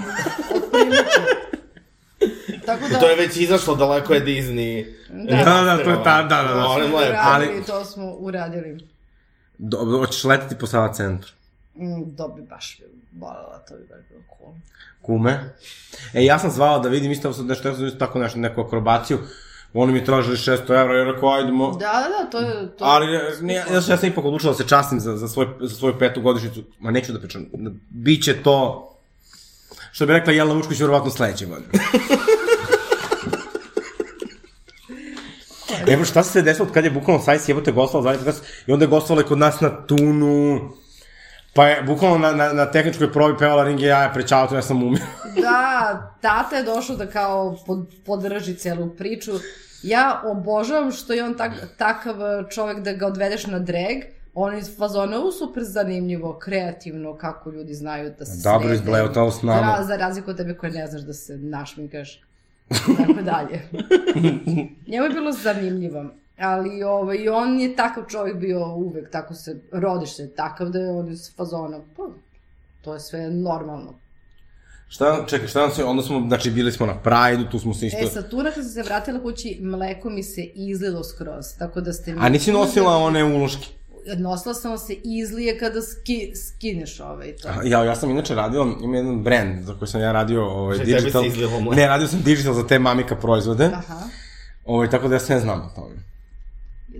Tako 2.67 2.87
da, 2.87 2.99
To 2.99 3.09
je 3.09 3.15
već 3.15 3.37
izašlo, 3.37 3.75
daleko 3.75 4.13
je 4.13 4.21
Disney. 4.21 4.85
Da. 5.09 5.35
da, 5.35 5.61
da, 5.63 5.83
to 5.83 5.89
je 5.89 6.03
ta, 6.03 6.23
da, 6.23 6.43
da, 6.43 6.53
da. 6.53 6.61
Molim 6.61 6.95
lepo. 6.95 7.17
ali- 7.17 7.63
to 7.67 7.85
smo 7.85 8.05
uradili. 8.09 8.77
Do, 9.57 9.77
hoćeš 9.77 10.23
letiti 10.23 10.55
po 10.55 10.67
Sava 10.67 10.93
centru. 10.93 11.29
Mm, 11.75 12.15
to 12.17 12.27
bi 12.27 12.41
baš 12.41 12.79
voljela, 13.13 13.63
to 13.69 13.75
bi 13.75 13.83
baš 13.83 13.99
bilo 14.09 14.21
cool. 14.29 14.53
Kume. 15.01 15.55
E, 16.13 16.25
ja 16.25 16.39
sam 16.39 16.51
zvao 16.51 16.79
da 16.79 16.89
vidim 16.89 17.11
isto 17.11 17.33
nešto, 17.39 17.67
ja 17.67 17.75
sam 17.75 17.85
isto 17.87 17.99
tako 17.99 18.19
nešto, 18.19 18.39
neku 18.39 18.61
akrobaciju. 18.61 19.17
Oni 19.73 19.93
mi 19.93 20.05
tražili 20.05 20.37
600 20.37 20.81
evra, 20.81 20.97
ja 20.97 21.03
rekao, 21.05 21.29
ajdemo. 21.29 21.71
Da, 21.71 21.77
da, 21.77 22.23
da, 22.23 22.29
to 22.31 22.39
je... 22.39 22.77
To... 22.77 22.85
Ali, 22.85 23.07
ne, 23.41 23.53
ja, 23.53 23.63
ja, 23.63 23.81
sam- 23.81 23.91
ja 23.91 23.97
sam 23.97 24.09
ipak 24.09 24.25
odlučila 24.25 24.53
da 24.53 24.57
se 24.57 24.67
častim 24.67 24.99
za, 24.99 25.17
za, 25.17 25.27
svoj, 25.27 25.47
za 25.61 25.75
svoju 25.75 25.99
petu 25.99 26.21
godišnicu. 26.21 26.63
Ma 26.79 26.91
neću 26.91 27.13
da 27.13 27.19
pričam. 27.19 27.45
Biće 27.89 28.43
to... 28.43 28.83
Što 29.91 30.05
bi 30.05 30.13
rekla 30.13 30.33
Jelena 30.33 30.53
Vučković, 30.53 30.79
verovatno 30.79 31.09
sledeće 31.11 31.45
godine. 31.45 31.69
Evo 35.87 36.05
šta 36.05 36.23
se 36.23 36.41
desilo 36.41 36.67
od 36.67 36.73
kad 36.73 36.83
je 36.85 36.91
bukvalno 36.91 37.23
Sajs 37.23 37.49
jebote 37.49 37.71
gostala 37.71 38.03
zadnji 38.03 38.17
podcast 38.17 38.43
i 38.67 38.71
onda 38.71 38.85
je 38.85 38.89
gostovala 38.89 39.27
kod 39.27 39.37
nas 39.37 39.61
na 39.61 39.69
Tunu, 39.85 40.59
pa 41.53 41.67
je 41.67 41.81
bukvalno 41.83 42.17
na, 42.17 42.31
na, 42.31 42.53
na 42.53 42.71
tehničkoj 42.71 43.11
probi 43.11 43.37
pevala 43.37 43.63
Ringe 43.63 43.85
jaja 43.85 44.09
pred 44.13 44.27
čautom, 44.27 44.57
ja 44.57 44.61
sam 44.61 44.83
umio. 44.83 45.03
Da, 45.41 46.17
tata 46.21 46.55
je 46.55 46.63
došao 46.63 46.95
da 46.95 47.05
kao 47.05 47.57
pod, 47.65 47.87
podrži 48.05 48.55
celu 48.55 48.89
priču. 48.89 49.31
Ja 49.83 50.21
obožavam 50.25 50.91
što 50.91 51.13
je 51.13 51.23
on 51.23 51.37
tak, 51.37 51.51
takav 51.77 52.15
čovek 52.49 52.79
da 52.79 52.93
ga 52.93 53.07
odvedeš 53.07 53.47
na 53.47 53.59
drag, 53.59 53.97
on 54.33 54.53
je 54.53 54.61
u 55.27 55.31
super 55.31 55.63
zanimljivo, 55.63 56.39
kreativno, 56.39 57.17
kako 57.17 57.49
ljudi 57.51 57.73
znaju 57.73 58.13
da 58.19 58.25
se 58.25 58.43
Dobro 58.43 58.61
srede. 58.67 58.75
izbleutao 58.75 59.31
s 59.31 59.41
nama. 59.41 59.75
Za, 59.77 59.83
za 59.83 59.95
razliku 59.95 60.31
od 60.31 60.37
tebe 60.37 60.53
koje 60.53 60.71
ne 60.71 60.87
znaš 60.87 61.01
da 61.01 61.13
se 61.13 61.37
našminkaš. 61.37 62.21
Tako 62.97 63.21
dalje. 63.21 63.69
Njemu 64.87 65.05
je 65.05 65.09
bilo 65.09 65.31
zanimljivo. 65.31 66.05
Ali 66.39 66.83
ovaj, 66.83 67.29
on 67.29 67.59
je 67.59 67.75
takav 67.75 68.03
čovjek 68.09 68.37
bio 68.37 68.75
uvek, 68.75 69.11
tako 69.11 69.33
se, 69.33 69.61
rodiš 69.71 70.15
se 70.15 70.35
takav 70.35 70.69
da 70.69 70.79
je 70.79 70.91
on 70.91 71.11
iz 71.11 71.35
fazona, 71.35 71.79
pa, 71.97 72.03
to 72.81 72.93
je 72.93 72.99
sve 72.99 73.29
normalno. 73.29 73.93
Šta, 74.89 75.25
čekaj, 75.27 75.47
šta 75.47 75.61
nam 75.61 75.71
se, 75.71 75.83
onda 75.83 76.03
smo, 76.03 76.25
znači 76.27 76.51
bili 76.51 76.71
smo 76.71 76.85
na 76.85 76.95
Pride-u, 77.01 77.51
tu 77.51 77.59
smo 77.59 77.73
se 77.73 77.87
isto... 77.87 77.99
E, 77.99 78.07
sa 78.07 78.21
Tuna 78.21 78.51
kad 78.51 78.63
sam 78.63 78.73
se 78.73 78.83
vratila 78.83 79.21
kući, 79.21 79.59
mleko 79.61 80.09
mi 80.09 80.23
se 80.23 80.41
izlilo 80.55 81.03
skroz, 81.03 81.45
tako 81.59 81.81
da 81.81 81.93
ste 81.93 82.13
mi... 82.13 82.19
A 82.21 82.29
nisi 82.29 82.51
nosila 82.51 82.97
one 82.97 83.23
uloške? 83.23 83.67
Sam 84.61 84.77
se 84.77 84.93
izlije 85.03 85.59
kada 85.59 85.81
ski, 85.81 86.33
skineš 86.35 86.99
ovaj 86.99 87.35
to. 87.35 87.47
Ja, 87.63 87.83
ja 87.83 87.95
sam 87.95 88.11
inače 88.11 88.35
radio, 88.35 88.75
ima 88.83 88.97
jedan 88.97 89.23
brand 89.23 89.65
za 89.65 89.73
koji 89.73 89.89
sam 89.89 90.01
ja 90.01 90.11
radio 90.11 90.45
ovaj, 90.45 90.77
Že 90.77 90.83
digital. 90.83 91.23
Ne, 91.75 91.87
radio 91.87 92.07
sam 92.07 92.21
digital 92.25 92.53
za 92.53 92.67
te 92.67 92.79
mamika 92.79 93.15
proizvode. 93.15 93.65
Aha. 93.65 93.99
Ovaj, 94.65 94.89
tako 94.89 95.07
da 95.07 95.15
ja 95.15 95.19
sve 95.19 95.39
znam 95.39 95.61
o 95.61 95.69
tome. 95.75 95.95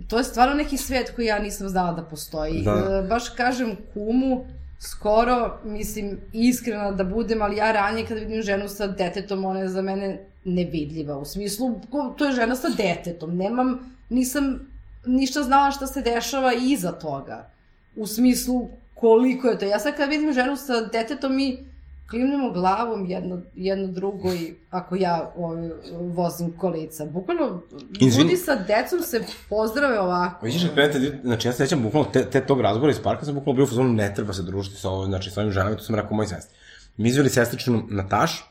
To 0.08 0.18
je 0.18 0.24
stvarno 0.24 0.56
neki 0.56 0.78
svet 0.78 1.12
koji 1.16 1.26
ja 1.26 1.40
nisam 1.40 1.70
znala 1.70 1.92
da 1.92 2.04
postoji. 2.04 2.62
Da. 2.64 2.72
E, 2.72 3.08
baš 3.08 3.30
kažem 3.30 3.76
kumu, 3.94 4.46
skoro, 4.80 5.58
mislim, 5.64 6.18
iskrena 6.34 6.92
da 6.92 7.04
budem, 7.04 7.42
ali 7.42 7.58
ja 7.58 7.72
ranije 7.72 8.08
kad 8.08 8.20
vidim 8.20 8.42
ženu 8.42 8.68
sa 8.68 8.88
detetom, 8.88 9.46
ona 9.46 9.60
je 9.60 9.70
za 9.70 9.82
mene 9.82 10.26
nevidljiva. 10.44 11.18
U 11.18 11.26
smislu, 11.26 11.82
to 12.18 12.26
je 12.26 12.34
žena 12.34 12.56
sa 12.56 12.68
detetom. 12.70 13.38
Nemam, 13.38 13.96
nisam 14.10 14.60
ništa 15.08 15.44
znala 15.44 15.72
šta 15.72 15.88
se 15.88 16.02
dešava 16.02 16.54
iza 16.54 16.92
toga. 16.92 17.50
U 17.96 18.08
smislu, 18.08 18.70
koliko 18.94 19.48
je 19.48 19.60
to. 19.60 19.66
Ja 19.66 19.80
sad 19.80 19.98
kad 19.98 20.10
vidim 20.10 20.34
ženu 20.34 20.56
sa 20.56 20.82
detetom, 20.82 21.36
mi 21.36 21.68
klimnemo 22.10 22.52
glavom 22.52 23.06
jedno, 23.06 23.42
jedno 23.56 23.88
drugo 23.88 24.34
i 24.34 24.56
ako 24.70 24.96
ja 24.96 25.32
ovaj, 25.38 25.70
vozim 25.92 26.58
kolica. 26.58 27.06
Bukvalno, 27.06 27.62
Izvini. 28.00 28.24
ljudi 28.24 28.38
sa 28.38 28.56
decom 28.56 29.02
se 29.02 29.24
pozdrave 29.50 30.00
ovako. 30.00 30.46
Vidiš 30.46 30.62
da 30.62 30.74
krenete, 30.74 31.20
znači 31.24 31.48
ja 31.48 31.52
se 31.52 31.58
sećam 31.58 31.84
bukvalno 31.84 32.10
te, 32.14 32.26
te 32.30 32.46
tog 32.46 32.62
razgovora 32.62 32.92
iz 32.92 33.00
parka, 33.04 33.26
sam 33.26 33.36
bukvalno 33.36 33.56
bio 33.56 33.64
u 33.64 33.68
fazonu, 33.68 33.94
ne 33.94 34.14
treba 34.16 34.34
se 34.34 34.44
družiti 34.44 34.76
sa 34.76 34.90
ovim, 34.90 35.10
znači 35.10 35.32
sa 35.32 35.42
ovim 35.42 35.54
ženama, 35.54 35.76
to 35.76 35.84
sam 35.84 35.96
rekao 35.96 36.18
moj 36.18 36.28
sestri. 36.28 36.58
Mi 36.98 37.10
izveli 37.10 37.30
sestričnu 37.30 37.84
Natašu, 37.90 38.44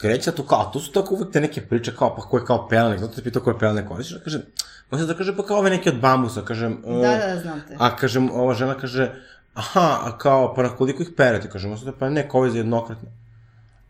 kreće 0.00 0.32
to 0.32 0.46
kao, 0.46 0.70
to 0.72 0.80
su 0.80 0.92
tako 0.92 1.14
uvek 1.14 1.32
te 1.32 1.40
neke 1.40 1.60
priče 1.60 1.96
kao, 1.96 2.16
pa 2.16 2.22
ko 2.22 2.38
je 2.38 2.44
kao 2.44 2.68
pelenek, 2.68 3.00
zato 3.00 3.14
se 3.14 3.24
pitao 3.24 3.42
ko 3.42 3.50
je 3.50 3.58
pelenek, 3.58 3.88
koristiš, 3.88 4.16
da 4.16 4.38
može 4.90 5.06
da 5.06 5.14
kaže, 5.14 5.36
pa 5.36 5.42
kao 5.42 5.58
ove 5.58 5.70
neke 5.70 5.90
od 5.90 6.00
bambusa, 6.00 6.42
kažem, 6.42 6.82
Da, 6.86 7.26
da, 7.26 7.40
znam 7.42 7.62
te. 7.68 7.76
A 7.78 7.96
kažem, 7.96 8.30
ova 8.30 8.54
žena 8.54 8.74
kaže, 8.74 9.12
aha, 9.54 9.98
a 10.04 10.18
kao, 10.18 10.54
pa 10.54 10.62
na 10.62 10.76
koliko 10.76 11.02
ih 11.02 11.10
perete? 11.16 11.50
Kažem, 11.50 11.72
osnovno, 11.72 11.98
pa 11.98 12.08
ne, 12.08 12.28
kao 12.28 12.44
je 12.44 12.50
za 12.50 12.58
jednokratno. 12.58 13.08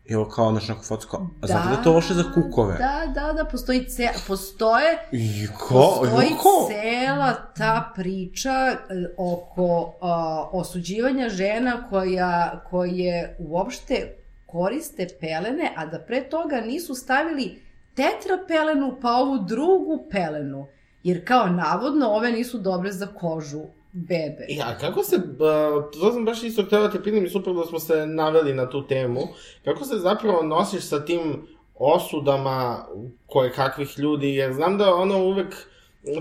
I 0.05 0.15
ovo 0.15 0.29
kao, 0.29 0.51
znaš, 0.51 0.67
neko 0.67 0.81
fotka, 0.83 1.11
kao, 1.11 1.27
a 1.41 1.47
znate 1.47 1.67
da 1.69 1.75
je 1.75 1.83
to 1.83 1.93
loše 1.93 2.13
za 2.13 2.23
kukove? 2.33 2.77
Da, 2.77 3.13
da, 3.13 3.33
da, 3.33 3.45
postoji 3.45 3.85
ce, 3.85 4.09
postoje, 4.27 5.07
I 5.11 5.47
ko? 5.57 5.97
postoji 5.99 6.29
ko? 6.29 6.69
cela 6.71 7.33
ta 7.57 7.91
priča 7.95 8.49
e, 8.49 8.77
oko 9.17 9.93
a, 10.01 10.49
osuđivanja 10.51 11.29
žena 11.29 11.89
koja, 11.89 12.63
koje 12.69 13.35
uopšte 13.39 14.15
koriste 14.45 15.07
pelene, 15.19 15.73
a 15.75 15.85
da 15.85 15.99
pre 15.99 16.29
toga 16.29 16.61
nisu 16.61 16.95
stavili 16.95 17.61
tetra 17.95 18.37
pelenu, 18.47 18.97
pa 19.01 19.11
ovu 19.11 19.39
drugu 19.47 20.07
pelenu. 20.11 20.67
Jer 21.03 21.27
kao 21.27 21.47
navodno 21.47 22.07
ove 22.07 22.31
nisu 22.31 22.57
dobre 22.57 22.91
za 22.91 23.07
kožu 23.07 23.61
bebe. 23.91 24.45
Ja, 24.49 24.77
kako 24.77 25.03
se, 25.03 25.15
uh, 25.15 25.91
to 25.99 26.13
sam 26.13 26.25
baš 26.25 26.43
isto 26.43 26.63
htio 26.63 26.79
da 26.79 26.91
te 26.91 27.03
pitam 27.03 27.25
i 27.25 27.29
super 27.29 27.53
da 27.53 27.65
smo 27.65 27.79
se 27.79 28.05
naveli 28.05 28.53
na 28.53 28.69
tu 28.69 28.87
temu, 28.87 29.21
kako 29.65 29.85
se 29.85 29.97
zapravo 29.97 30.43
nosiš 30.43 30.83
sa 30.83 31.05
tim 31.05 31.47
osudama 31.75 32.85
koje 33.25 33.51
kakvih 33.51 33.99
ljudi, 33.99 34.35
jer 34.35 34.53
znam 34.53 34.77
da 34.77 34.95
ono 34.95 35.17
uvek, 35.17 35.55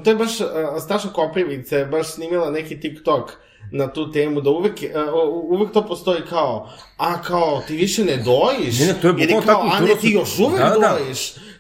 to 0.05 0.11
je 0.11 0.17
baš, 0.17 0.41
uh, 0.41 0.47
Staša 0.81 1.09
Koprivica 1.09 1.77
je 1.77 1.87
baš 1.87 2.13
snimila 2.15 2.51
neki 2.51 2.81
TikTok 2.81 3.33
na 3.73 3.93
tu 3.93 4.13
temu, 4.13 4.41
da 4.41 4.51
uvek, 4.51 4.73
uh, 4.73 5.35
uvek 5.51 5.73
to 5.73 5.87
postoji 5.87 6.23
kao, 6.29 6.71
a 6.97 7.23
kao, 7.23 7.63
ti 7.67 7.77
više 7.77 8.05
ne 8.05 8.17
dojiš, 8.17 8.81
Ne, 8.81 8.87
ne, 8.87 8.95
to 9.03 9.09
je 9.09 9.15
Ili 9.19 9.33
kao, 9.33 9.41
ta 9.41 9.71
a 9.73 9.81
ne, 9.81 9.95
ti 10.01 10.11
još 10.11 10.39
uvek 10.39 10.59
Da, 10.59 10.77
da. 10.81 10.99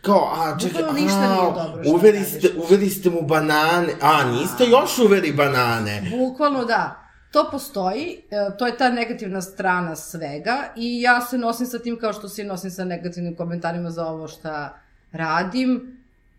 Kao, 0.02 0.32
a 0.34 0.58
čekaj, 0.58 0.82
Bukvalno 0.82 1.00
ništa 1.00 1.20
nije 1.20 1.50
a, 1.50 1.64
dobro 1.64 1.82
uveli 1.86 2.24
ste, 2.24 2.48
uveli 2.56 2.90
ste 2.90 3.10
mu 3.10 3.22
banane, 3.22 3.92
a 4.00 4.24
niste 4.24 4.64
još 4.64 4.98
uveli 4.98 5.32
banane. 5.32 6.12
Bukvalno 6.18 6.64
da. 6.64 7.04
To 7.30 7.48
postoji, 7.50 8.22
e, 8.30 8.56
to 8.58 8.66
je 8.66 8.76
ta 8.76 8.90
negativna 8.90 9.42
strana 9.42 9.96
svega 9.96 10.56
i 10.76 11.02
ja 11.02 11.20
se 11.20 11.38
nosim 11.38 11.66
sa 11.66 11.78
tim 11.78 11.98
kao 11.98 12.12
što 12.12 12.28
se 12.28 12.44
nosim 12.44 12.70
sa 12.70 12.84
negativnim 12.84 13.36
komentarima 13.36 13.90
za 13.90 14.06
ovo 14.06 14.28
šta 14.28 14.78
radim. 15.12 15.98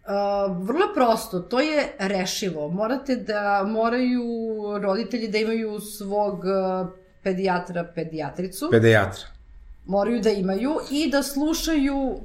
Uh, 0.09 0.57
vrlo 0.67 0.85
prosto, 0.93 1.39
to 1.39 1.59
je 1.59 1.95
rešivo. 1.99 2.67
Morate 2.67 3.15
da, 3.15 3.63
moraju 3.67 4.23
roditelji 4.81 5.27
da 5.27 5.37
imaju 5.37 5.79
svog 5.79 6.39
uh, 6.39 6.89
pedijatra, 7.23 7.91
pedijatricu. 7.95 8.69
Pedijatra. 8.71 9.23
moraju 9.85 10.21
da 10.21 10.29
imaju 10.29 10.75
i 10.91 11.09
da 11.11 11.23
slušaju 11.23 12.19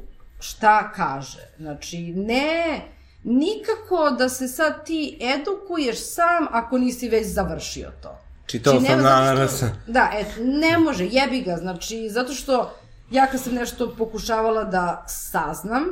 šta 0.45 0.93
kaže. 0.93 1.39
Znači, 1.59 1.99
ne, 2.07 2.81
nikako 3.25 4.17
da 4.19 4.29
se 4.29 4.49
sad 4.49 4.87
ti 4.87 5.19
edukuješ 5.23 5.97
sam 6.05 6.47
ako 6.51 6.79
nisi 6.79 7.09
već 7.09 7.27
završio 7.27 7.91
to. 8.03 8.19
Čitao 8.47 8.73
Znači, 8.73 8.87
sam 8.87 9.03
na 9.03 9.49
što- 9.49 9.67
Da, 9.87 10.11
et, 10.15 10.27
ne 10.39 10.79
može, 10.79 11.05
jebi 11.07 11.41
ga, 11.41 11.57
znači, 11.57 12.09
zato 12.09 12.33
što 12.33 12.71
ja 13.11 13.27
kad 13.27 13.41
sam 13.41 13.55
nešto 13.55 13.95
pokušavala 13.99 14.65
da 14.65 15.05
saznam, 15.09 15.85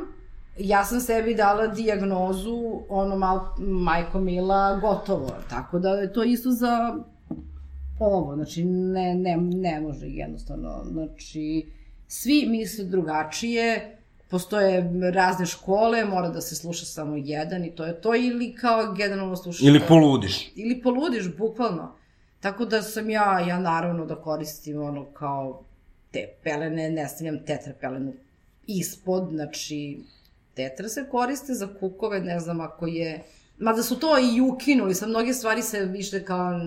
ja 0.57 0.85
sam 0.85 0.99
sebi 0.99 1.35
dala 1.35 1.67
dijagnozu, 1.67 2.57
ono, 2.89 3.15
mal, 3.15 3.39
majko 3.59 4.19
mila, 4.19 4.75
gotovo. 4.75 5.29
Tako 5.49 5.79
da 5.79 5.89
je 5.89 6.13
to 6.13 6.23
isto 6.23 6.51
za 6.51 6.95
ovo, 7.99 8.35
znači, 8.35 8.63
ne, 8.65 9.15
ne, 9.15 9.37
ne 9.37 9.81
može 9.81 10.05
jednostavno, 10.07 10.83
znači, 10.85 11.71
svi 12.07 12.45
misle 12.49 12.85
drugačije, 12.85 13.97
postoje 14.33 14.91
razne 15.13 15.45
škole, 15.45 16.05
mora 16.05 16.29
da 16.29 16.41
se 16.41 16.55
sluša 16.55 16.85
samo 16.85 17.15
jedan 17.17 17.65
i 17.65 17.71
to 17.71 17.85
je 17.85 18.01
to, 18.01 18.15
ili 18.15 18.55
kao 18.55 18.93
generalno 18.93 19.35
sluša... 19.35 19.65
Ili 19.65 19.81
poludiš. 19.87 20.51
Ili 20.55 20.81
poludiš, 20.81 21.35
bukvalno. 21.37 21.91
Tako 22.39 22.65
da 22.65 22.81
sam 22.81 23.09
ja, 23.09 23.39
ja 23.39 23.59
naravno 23.59 24.05
da 24.05 24.15
koristim 24.15 24.81
ono 24.81 25.05
kao 25.05 25.63
te 26.11 26.27
pelene, 26.43 26.89
ne 26.89 27.07
stavljam 27.07 27.37
tetra 27.45 27.73
pelenu 27.81 28.13
ispod, 28.67 29.29
znači 29.31 29.99
tetra 30.53 30.89
se 30.89 31.05
koriste 31.11 31.53
za 31.53 31.67
kukove, 31.79 32.19
ne 32.19 32.39
znam 32.39 32.61
ako 32.61 32.87
je, 32.87 33.23
mada 33.57 33.83
su 33.83 33.99
to 33.99 34.17
i 34.19 34.41
ukinuli, 34.41 34.95
sad 34.95 35.09
mnoge 35.09 35.33
stvari 35.33 35.61
se 35.61 35.85
više 35.85 36.23
kao 36.25 36.59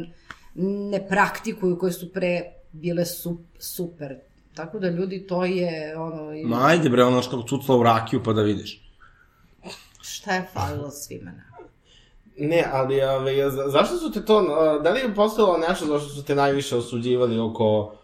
ne 0.92 1.08
praktikuju, 1.08 1.78
koje 1.78 1.92
su 1.92 2.12
pre 2.12 2.52
bile 2.72 3.04
sup, 3.04 3.40
super. 3.58 4.18
Tako 4.56 4.78
da 4.78 4.88
ljudi, 4.88 5.26
to 5.26 5.44
je 5.44 5.68
ono... 5.98 6.32
i- 6.34 6.44
Ma 6.44 6.66
ajde 6.66 6.88
bre, 6.88 7.04
ono 7.04 7.22
što 7.22 7.42
cucla 7.42 7.76
u 7.76 7.82
rakiju 7.82 8.22
pa 8.22 8.32
da 8.32 8.42
vidiš. 8.42 8.82
Šta 10.02 10.34
je 10.34 10.46
falilo 10.52 10.90
svima 10.90 11.30
nama? 11.30 11.42
Ne, 12.38 12.64
ali 12.72 13.02
ove, 13.02 13.50
za, 13.50 13.64
zašto 13.68 13.96
su 13.96 14.12
te 14.12 14.24
to, 14.24 14.42
da 14.78 14.90
li 14.90 15.00
je 15.00 15.14
postojalo 15.14 15.58
nešto 15.58 15.86
zašto 15.86 16.08
su 16.08 16.24
te 16.24 16.34
najviše 16.34 16.76
osuđivali 16.76 17.38
oko, 17.38 17.94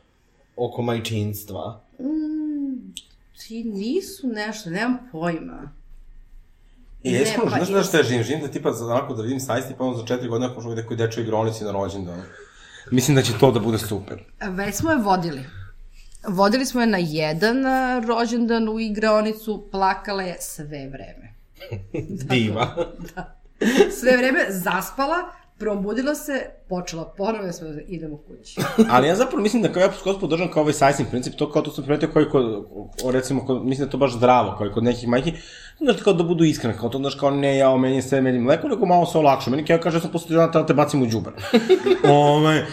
oko 0.57 0.82
majčinstva? 0.82 1.80
Mm, 2.00 2.92
ti 3.38 3.64
nisu 3.64 4.26
nešto, 4.26 4.70
nemam 4.70 4.98
pojma. 5.12 5.70
I 7.03 7.12
Ne, 7.12 7.18
jesmo, 7.18 7.42
pa 7.44 7.50
znaš 7.50 7.68
da 7.68 7.82
šta 7.82 7.96
ja 7.96 8.03
živim? 8.03 8.22
Živim 8.24 8.42
da 8.42 8.48
tipa 8.48 8.72
za 8.72 8.86
onako 8.86 9.14
da 9.14 9.22
vidim 9.22 9.40
sajst 9.40 9.70
i 9.70 9.74
pa 9.78 9.84
onda 9.84 9.98
za 9.98 10.07
četiri 10.07 10.28
godine 10.28 10.46
ako 10.46 10.55
možemo 10.55 10.74
nekoj 10.74 10.96
dečoj 10.96 11.22
igronici 11.22 11.64
na 11.64 11.72
rođendan. 11.72 12.22
Mislim 12.90 13.14
da 13.14 13.22
će 13.22 13.32
to 13.40 13.50
da 13.50 13.61
bude 13.61 13.78
super. 13.78 14.22
Već 14.48 14.74
smo 14.74 14.90
je 14.90 14.96
vodili. 14.98 15.40
Vodili 16.28 16.66
smo 16.66 16.80
je 16.80 16.86
na 16.86 16.98
jedan 16.98 17.66
a, 17.66 18.02
rođendan 18.06 18.68
u 18.68 18.80
igraonicu, 18.80 19.68
plakala 19.70 20.22
je 20.22 20.36
sve 20.40 20.88
vreme. 20.88 21.34
Diva. 22.30 22.74
Sve 24.00 24.16
vreme 24.16 24.46
zaspala, 24.48 25.16
probudila 25.58 26.14
se, 26.14 26.46
počela 26.68 27.14
ponovo 27.16 27.48
i 27.48 27.52
smo 27.52 27.68
da 27.68 27.80
idemo 27.80 28.16
kući. 28.16 28.60
Ali 28.92 29.08
ja 29.08 29.16
zapravo 29.16 29.42
mislim 29.42 29.62
da 29.62 29.72
kao 29.72 29.80
ja 29.80 29.92
skoro 29.92 30.18
podržam 30.18 30.50
kao 30.50 30.62
ovaj 30.62 30.72
sajsing 30.72 31.08
princip, 31.08 31.34
to 31.36 31.52
kao 31.52 31.62
to 31.62 31.70
sam 31.70 31.84
primetio 31.84 32.08
koji 32.12 32.28
kod, 32.28 32.66
recimo, 33.12 33.46
kod, 33.46 33.64
mislim 33.64 33.86
da 33.86 33.90
to 33.90 33.98
baš 33.98 34.16
zdravo, 34.16 34.54
kao 34.58 34.66
i 34.66 34.72
kod 34.72 34.84
nekih 34.84 35.08
majki, 35.08 35.32
znaš, 35.78 36.02
kao 36.02 36.12
da 36.12 36.24
budu 36.24 36.44
iskrene, 36.44 36.78
kao 36.78 36.88
to, 36.88 36.98
znaš, 36.98 37.14
kao 37.14 37.30
ne, 37.30 37.56
ja, 37.56 37.76
meni 37.76 38.02
sve, 38.02 38.20
meni 38.20 38.38
mleko, 38.38 38.68
nego 38.68 38.86
malo 38.86 39.06
se 39.06 39.18
olakša, 39.18 39.50
meni 39.50 39.66
kao 39.66 39.78
kaže, 39.82 39.96
ja 39.96 40.00
sam 40.00 40.10
posle 40.12 40.36
dana 40.36 40.52
da 40.52 40.66
te 40.66 40.74
bacim 40.74 41.02
u 41.02 41.06
džubar. 41.06 41.32
Ove, 42.08 42.66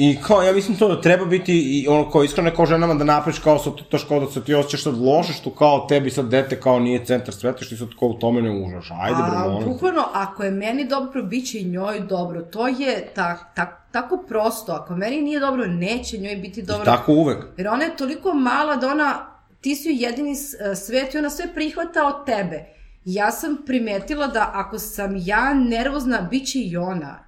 I 0.00 0.18
kao, 0.22 0.42
ja 0.42 0.52
mislim 0.52 0.76
to 0.76 0.88
da 0.88 1.00
treba 1.00 1.24
biti 1.24 1.52
i 1.54 1.88
ono 1.88 2.10
kao 2.10 2.24
iskreno 2.24 2.50
kao 2.56 2.66
ženama 2.66 2.94
da 2.94 3.04
napraviš 3.04 3.38
kao 3.38 3.58
sa 3.58 3.70
to, 3.70 3.70
to 3.70 3.98
kao 4.08 4.20
da 4.20 4.30
se 4.30 4.44
ti 4.44 4.54
osjećaš 4.54 4.82
sad 4.82 4.98
loše 4.98 5.32
što 5.32 5.50
kao 5.50 5.86
tebi 5.88 6.10
sad 6.10 6.28
dete 6.28 6.60
kao 6.60 6.80
nije 6.80 7.04
centar 7.04 7.34
sveta 7.34 7.64
što 7.64 7.74
ti 7.74 7.76
sad 7.76 7.88
kao 7.98 8.08
u 8.08 8.14
tome 8.14 8.42
ne 8.42 8.50
užaš. 8.50 8.90
Ajde 8.90 9.22
bre, 9.30 9.38
molim. 9.38 9.68
bukvalno, 9.68 10.04
ako 10.12 10.42
je 10.42 10.50
meni 10.50 10.88
dobro, 10.88 11.22
bit 11.22 11.50
će 11.50 11.60
i 11.60 11.64
njoj 11.64 12.00
dobro. 12.00 12.42
To 12.42 12.68
je 12.68 13.10
ta, 13.14 13.52
ta, 13.54 13.80
tako 13.92 14.24
prosto. 14.28 14.72
Ako 14.72 14.96
meni 14.96 15.22
nije 15.22 15.40
dobro, 15.40 15.66
neće 15.66 16.18
njoj 16.18 16.36
biti 16.36 16.62
dobro. 16.62 16.82
I 16.82 16.86
tako 16.86 17.12
uvek. 17.12 17.44
Jer 17.56 17.68
ona 17.68 17.84
je 17.84 17.96
toliko 17.96 18.34
mala 18.34 18.76
da 18.76 18.88
ona, 18.88 19.26
ti 19.60 19.76
si 19.76 19.88
jedini 19.88 20.32
e, 20.32 20.74
svet 20.74 21.14
i 21.14 21.18
ona 21.18 21.30
sve 21.30 21.54
prihvata 21.54 22.06
od 22.06 22.26
tebe. 22.26 22.64
Ja 23.04 23.30
sam 23.30 23.56
primetila 23.66 24.26
da 24.26 24.50
ako 24.54 24.78
sam 24.78 25.14
ja 25.16 25.54
nervozna, 25.54 26.28
bit 26.30 26.48
će 26.48 26.58
i 26.58 26.76
ona. 26.76 27.24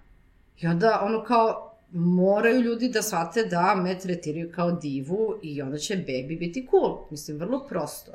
I 0.60 0.66
onda 0.66 1.00
ono 1.02 1.24
kao, 1.24 1.69
moraju 1.93 2.61
ljudi 2.61 2.88
da 2.88 3.03
shvate 3.03 3.45
da 3.45 3.74
me 3.74 3.99
tretiraju 3.99 4.53
kao 4.55 4.72
divu 4.72 5.34
i 5.43 5.62
onda 5.62 5.78
će 5.78 5.97
bebi 5.97 6.36
biti 6.36 6.68
cool. 6.70 6.99
Mislim, 7.11 7.38
vrlo 7.38 7.66
prosto. 7.68 8.12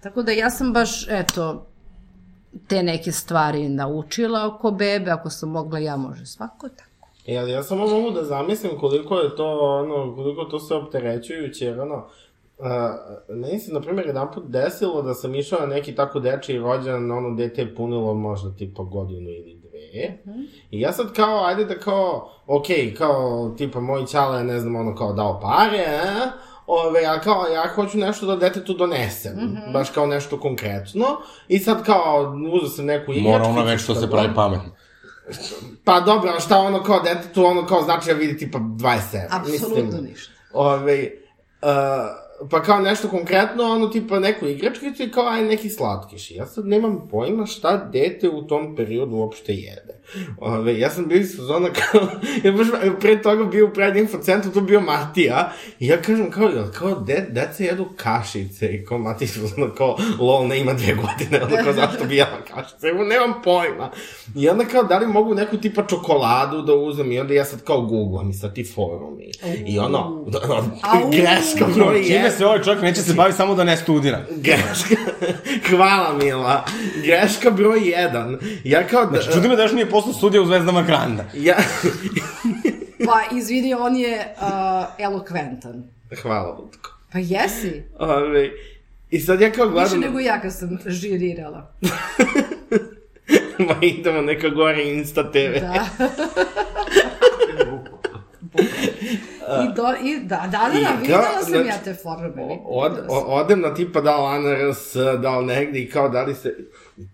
Tako 0.00 0.22
da 0.22 0.32
ja 0.32 0.50
sam 0.50 0.72
baš, 0.72 1.08
eto, 1.08 1.66
te 2.68 2.82
neke 2.82 3.12
stvari 3.12 3.68
naučila 3.68 4.46
oko 4.46 4.70
bebe, 4.70 5.10
ako 5.10 5.30
sam 5.30 5.50
mogla 5.50 5.78
ja, 5.78 5.96
može 5.96 6.26
svako 6.26 6.68
tako. 6.68 7.08
E, 7.26 7.36
ali 7.36 7.50
ja 7.50 7.62
samo 7.62 7.86
mogu 7.86 8.10
da 8.10 8.24
zamislim 8.24 8.78
koliko 8.80 9.18
je 9.18 9.36
to, 9.36 9.58
ono, 9.60 10.14
koliko 10.14 10.44
to 10.44 10.58
se 10.58 10.74
opterećujuće, 10.74 11.64
jer 11.64 11.80
ono, 11.80 12.08
Uh, 12.58 12.68
meni 13.36 13.58
se, 13.58 13.72
na 13.72 13.80
primjer, 13.80 14.06
jedan 14.06 14.32
put 14.34 14.44
desilo 14.46 15.02
da 15.02 15.14
sam 15.14 15.34
išao 15.34 15.60
na 15.60 15.66
neki 15.66 15.94
tako 15.94 16.20
dečiji 16.20 16.58
rođen, 16.58 17.10
ono, 17.10 17.36
dete 17.36 17.62
je 17.62 17.74
punilo 17.74 18.14
možda 18.14 18.56
tipa 18.56 18.82
godinu 18.82 19.30
ili 19.30 19.61
I 20.70 20.80
ja 20.80 20.92
sad 20.92 21.12
kao, 21.12 21.44
ajde 21.44 21.64
da 21.64 21.78
kao, 21.78 22.32
okej, 22.46 22.94
kao, 22.94 23.54
tipa, 23.58 23.80
moj 23.80 24.06
ćala 24.06 24.38
je, 24.38 24.44
ne 24.44 24.60
znam, 24.60 24.76
ono, 24.76 24.94
kao 24.94 25.12
dao 25.12 25.40
pare, 25.40 25.86
a? 25.86 26.30
Ove, 26.66 27.06
a 27.06 27.20
kao, 27.20 27.46
ja 27.46 27.68
hoću 27.74 27.98
nešto 27.98 28.26
da 28.26 28.36
detetu 28.36 28.74
donesem, 28.74 29.32
mm 29.32 29.40
-hmm. 29.40 29.72
baš 29.72 29.90
kao 29.90 30.06
nešto 30.06 30.40
konkretno. 30.40 31.06
I 31.48 31.58
sad 31.58 31.84
kao, 31.84 32.36
uzeo 32.52 32.68
sam 32.68 32.84
neku 32.84 33.12
igračku. 33.12 33.30
Mora 33.30 33.44
ona 33.44 33.62
već 33.62 33.82
što 33.82 33.94
se 33.94 34.10
pravi 34.10 34.28
pametno. 34.34 34.70
Pa 35.84 36.00
dobro, 36.00 36.32
a 36.36 36.40
šta 36.40 36.58
ono 36.58 36.82
kao 36.82 37.00
detetu, 37.00 37.44
ono 37.44 37.66
kao 37.66 37.82
znači 37.82 38.06
da 38.06 38.12
vidi 38.12 38.38
tipa 38.38 38.58
27. 38.58 39.26
Apsolutno 39.30 39.84
Mislim, 39.84 40.04
ništa. 40.04 40.32
Ove, 40.52 41.10
uh, 41.62 41.68
pa 42.50 42.62
kao 42.62 42.80
nešto 42.80 43.08
konkretno, 43.08 43.64
ono 43.64 43.88
tipa 43.88 44.18
neku 44.18 44.46
igračkicu 44.46 45.02
i 45.02 45.10
kao 45.10 45.26
aj 45.26 45.44
neki 45.44 45.70
slatkiš. 45.70 46.30
Ja 46.30 46.46
sad 46.46 46.66
nemam 46.66 47.08
pojma 47.10 47.46
šta 47.46 47.88
dete 47.92 48.28
u 48.28 48.46
tom 48.46 48.76
periodu 48.76 49.16
uopšte 49.16 49.52
jede. 49.52 50.01
Ove, 50.38 50.78
ja 50.78 50.90
sam 50.90 51.08
bio 51.08 51.18
iz 51.18 51.30
sezona 51.30 51.68
kao, 51.72 52.00
ja 52.44 52.52
baš 52.52 52.66
pre 53.00 53.22
toga 53.22 53.44
bio 53.44 53.66
u 53.66 53.70
pred 53.70 53.96
infocentru, 53.96 54.52
tu 54.52 54.60
bio 54.60 54.80
Matija, 54.80 55.52
i 55.78 55.86
ja 55.86 56.02
kažem 56.02 56.30
kao, 56.30 56.48
jel, 56.48 56.70
kao 56.72 57.00
de, 57.00 57.26
deca 57.30 57.64
jedu 57.64 57.88
kašice, 57.96 58.66
i 58.66 58.84
kao 58.84 58.98
Matija 58.98 59.26
iz 59.26 59.32
sezona 59.32 59.74
kao, 59.74 59.96
lol, 60.18 60.46
ne 60.46 60.60
ima 60.60 60.72
dve 60.72 60.94
godine, 60.94 61.44
ono 61.44 61.64
kao, 61.64 61.72
zašto 61.72 62.04
bi 62.04 62.16
jela 62.16 62.40
kašice, 62.54 62.86
evo, 62.86 63.04
nemam 63.04 63.42
pojma. 63.44 63.90
I 64.36 64.48
onda 64.48 64.64
kao, 64.64 64.82
da 64.82 64.98
li 64.98 65.06
mogu 65.06 65.34
neku 65.34 65.56
tipa 65.56 65.86
čokoladu 65.86 66.62
da 66.62 66.74
uzem, 66.74 67.12
i 67.12 67.20
onda 67.20 67.34
ja 67.34 67.44
sad 67.44 67.64
kao 67.64 67.80
googlam 67.80 68.30
i 68.30 68.34
sad 68.34 68.54
ti 68.54 68.64
forumi. 68.74 69.30
I 69.66 69.78
ono, 69.78 70.24
greška 71.12 71.66
broj 71.74 72.02
Čime 72.02 72.16
jedan. 72.16 72.30
se 72.30 72.46
ovaj 72.46 72.62
čovjek 72.62 72.82
neće 72.82 73.02
se 73.02 73.14
bavi 73.14 73.32
samo 73.32 73.54
da 73.54 73.64
ne 73.64 73.76
studira. 73.76 74.20
Greška, 74.30 74.96
hvala 75.70 76.12
Mila. 76.22 76.64
Greška 77.04 77.50
broj 77.50 77.80
jedan. 77.90 78.38
Ja 78.64 78.86
kao 78.86 79.06
da... 79.06 79.22
Čudi 79.22 79.48
me 79.48 79.56
da 79.56 79.62
još 79.62 79.72
nije 79.72 79.90
postao 80.04 80.18
studija 80.18 80.42
u 80.42 80.46
Zvezdama 80.46 80.82
Granda. 80.82 81.24
Ja... 81.34 81.56
Pa, 83.06 83.36
izvini, 83.36 83.74
on 83.74 83.96
je 83.96 84.34
uh, 84.36 84.84
elokventan. 84.98 85.84
hvala, 86.22 86.58
Lutko. 86.58 86.90
Pa 87.12 87.18
jesi. 87.18 87.82
Ove, 87.98 88.50
I 89.10 89.20
sad 89.20 89.40
ja 89.40 89.52
kao 89.52 89.66
Više 89.66 89.74
gledam... 89.80 90.00
nego 90.00 90.18
ja 90.18 90.40
kad 90.40 90.52
sam 90.54 90.78
žirirala. 90.86 91.72
Ma 93.66 93.74
idemo 93.82 94.22
neka 94.22 94.48
gore 94.48 94.84
Insta 94.84 95.32
TV. 95.32 95.60
Da. 95.60 95.86
I, 99.64 99.74
do, 99.74 99.94
i 100.02 100.20
da, 100.20 100.48
da, 100.50 100.68
da, 100.72 100.78
I 100.78 100.82
da, 100.82 100.88
kao, 100.88 100.96
videla 101.00 101.42
sam 101.42 101.52
znači, 101.52 101.68
ja 101.68 101.78
te 101.84 101.94
forume. 101.94 102.58
Od, 102.64 102.92
o, 103.08 103.18
odem 103.18 103.60
na 103.60 103.74
tipa 103.74 104.00
da 104.00 104.16
li 104.16 104.36
ANRS, 104.36 104.94
da 105.22 105.38
li 105.38 105.46
negde 105.46 105.78
i 105.78 105.90
kao 105.90 106.08
da 106.08 106.22
li 106.22 106.34
se... 106.34 106.56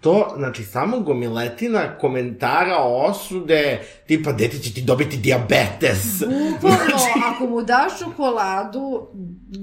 To, 0.00 0.34
znači, 0.36 0.64
samo 0.64 1.00
gomiletina 1.00 1.98
komentara 1.98 2.76
osude, 2.82 3.80
tipa, 4.06 4.32
dete 4.32 4.58
će 4.58 4.74
ti 4.74 4.82
dobiti 4.82 5.16
diabetes. 5.16 6.22
Bukvalno, 6.60 7.24
ako 7.34 7.46
mu 7.46 7.62
daš 7.62 7.98
čokoladu, 7.98 9.08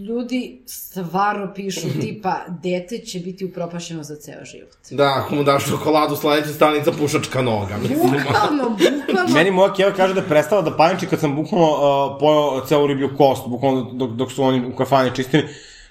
ljudi 0.08 0.64
stvarno 0.66 1.54
pišu 1.54 1.88
tipa, 2.02 2.36
dete 2.62 2.98
će 2.98 3.20
biti 3.20 3.46
upropašeno 3.46 4.04
za 4.04 4.16
ceo 4.16 4.46
život. 4.46 4.72
Da, 4.92 5.22
ako 5.26 5.36
mu 5.36 5.44
daš 5.44 5.66
čokoladu, 5.70 6.16
sledeća 6.16 6.54
stanica 6.54 6.92
pušačka 6.92 7.42
noga. 7.42 7.76
Bukvalno, 7.82 8.70
bukvalno. 8.70 9.34
Meni 9.34 9.52
moja 9.52 9.74
keva 9.74 9.92
kaže 9.92 10.14
da 10.14 10.22
je 10.22 10.28
prestala 10.28 10.62
da 10.62 10.78
paniči 10.78 11.08
kad 11.08 11.20
sam 11.20 11.36
bukvalno 11.36 11.68
uh, 11.68 12.18
pojao 12.20 12.66
celu 12.68 12.88
ribiju 12.88 13.10
kost, 13.18 13.48
bukvalno 13.48 13.92
dok, 13.94 14.12
dok 14.12 14.32
su 14.32 14.44
oni 14.44 14.68
u 14.68 14.76
kafani 14.76 15.16
čistili. 15.16 15.44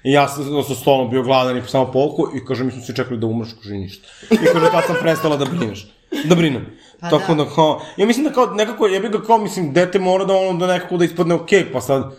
I 0.05 0.13
ja 0.13 0.29
sam 0.29 0.63
sa 0.63 0.75
stolom 0.75 1.11
bio 1.11 1.23
gladan 1.23 1.59
i 1.59 1.63
samo 1.63 1.93
polku 1.93 2.29
i 2.37 2.45
kaže, 2.45 2.65
mi 2.65 2.73
smo 2.73 2.83
se 2.83 2.95
čekali 2.95 3.19
da 3.21 3.27
umreš, 3.27 3.53
kaže 3.63 3.75
ništa. 3.75 4.09
I 4.31 4.37
kaže, 4.53 4.71
tad 4.71 4.85
sam 4.87 4.97
prestala 5.01 5.37
da 5.37 5.45
brineš. 5.45 5.87
Da 6.25 6.35
brinem. 6.35 6.67
Pa 7.01 7.11
Tako 7.11 7.35
da. 7.35 7.45
da. 7.45 7.51
kao, 7.55 7.81
ja 7.97 8.07
mislim 8.07 8.25
da 8.25 8.33
kao 8.33 8.47
nekako, 8.47 8.87
ja 8.87 9.01
bih 9.01 9.11
ga 9.11 9.23
kao, 9.23 9.39
mislim, 9.39 9.73
dete 9.73 9.99
mora 9.99 10.25
da 10.25 10.35
ono 10.35 10.59
da 10.59 10.67
nekako 10.67 10.97
da 10.97 11.05
ispadne 11.05 11.35
okej, 11.35 11.61
okay, 11.61 11.73
pa 11.73 11.81
sad, 11.81 12.13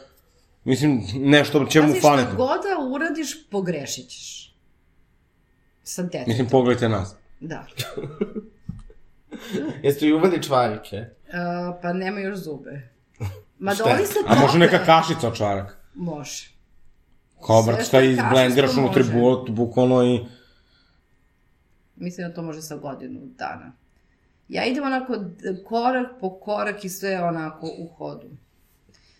mislim, 0.64 1.04
nešto 1.16 1.66
će 1.66 1.82
mu 1.82 1.88
Pazi, 1.88 2.00
šta 2.00 2.08
faliti. 2.08 2.36
god 2.38 2.60
da 2.64 2.96
uradiš, 2.96 3.50
pogrešit 3.50 4.10
ćeš. 4.10 4.56
Sa 5.84 6.04
detetom. 6.04 6.28
Mislim, 6.28 6.48
pogledajte 6.48 6.90
nas. 6.90 7.16
Da. 7.40 7.66
Jeste 9.84 10.06
li 10.06 10.14
uveli 10.14 10.44
čvarike? 10.44 10.98
Uh, 10.98 11.76
pa 11.82 11.94
nema 11.94 12.20
još 12.20 12.38
zube. 12.38 12.90
Ma 13.60 13.72
da 13.72 13.76
Šta? 13.76 13.90
oni 13.90 14.06
se 14.06 14.20
A 14.28 14.36
može 14.36 14.60
neka 14.60 14.86
kašica 14.86 15.28
od 15.28 15.36
čvaraka. 15.36 15.76
Može. 15.94 16.55
Kao, 17.46 17.64
brat, 17.64 17.86
šta 17.86 18.00
je 18.00 18.12
izblendiraš 18.12 18.76
može. 18.76 19.04
bu- 19.04 19.52
bukvalno 19.52 20.04
i... 20.04 20.26
Mislim 21.96 22.28
da 22.28 22.34
to 22.34 22.42
može 22.42 22.62
sa 22.62 22.76
godinu 22.76 23.20
dana. 23.38 23.72
Ja 24.50 24.66
idem 24.66 24.84
onako 24.84 25.14
korak 25.68 26.08
po 26.22 26.40
korak 26.40 26.86
i 26.86 26.90
sve 26.90 27.24
onako 27.24 27.68
u 27.78 27.88
hodu. 27.98 28.28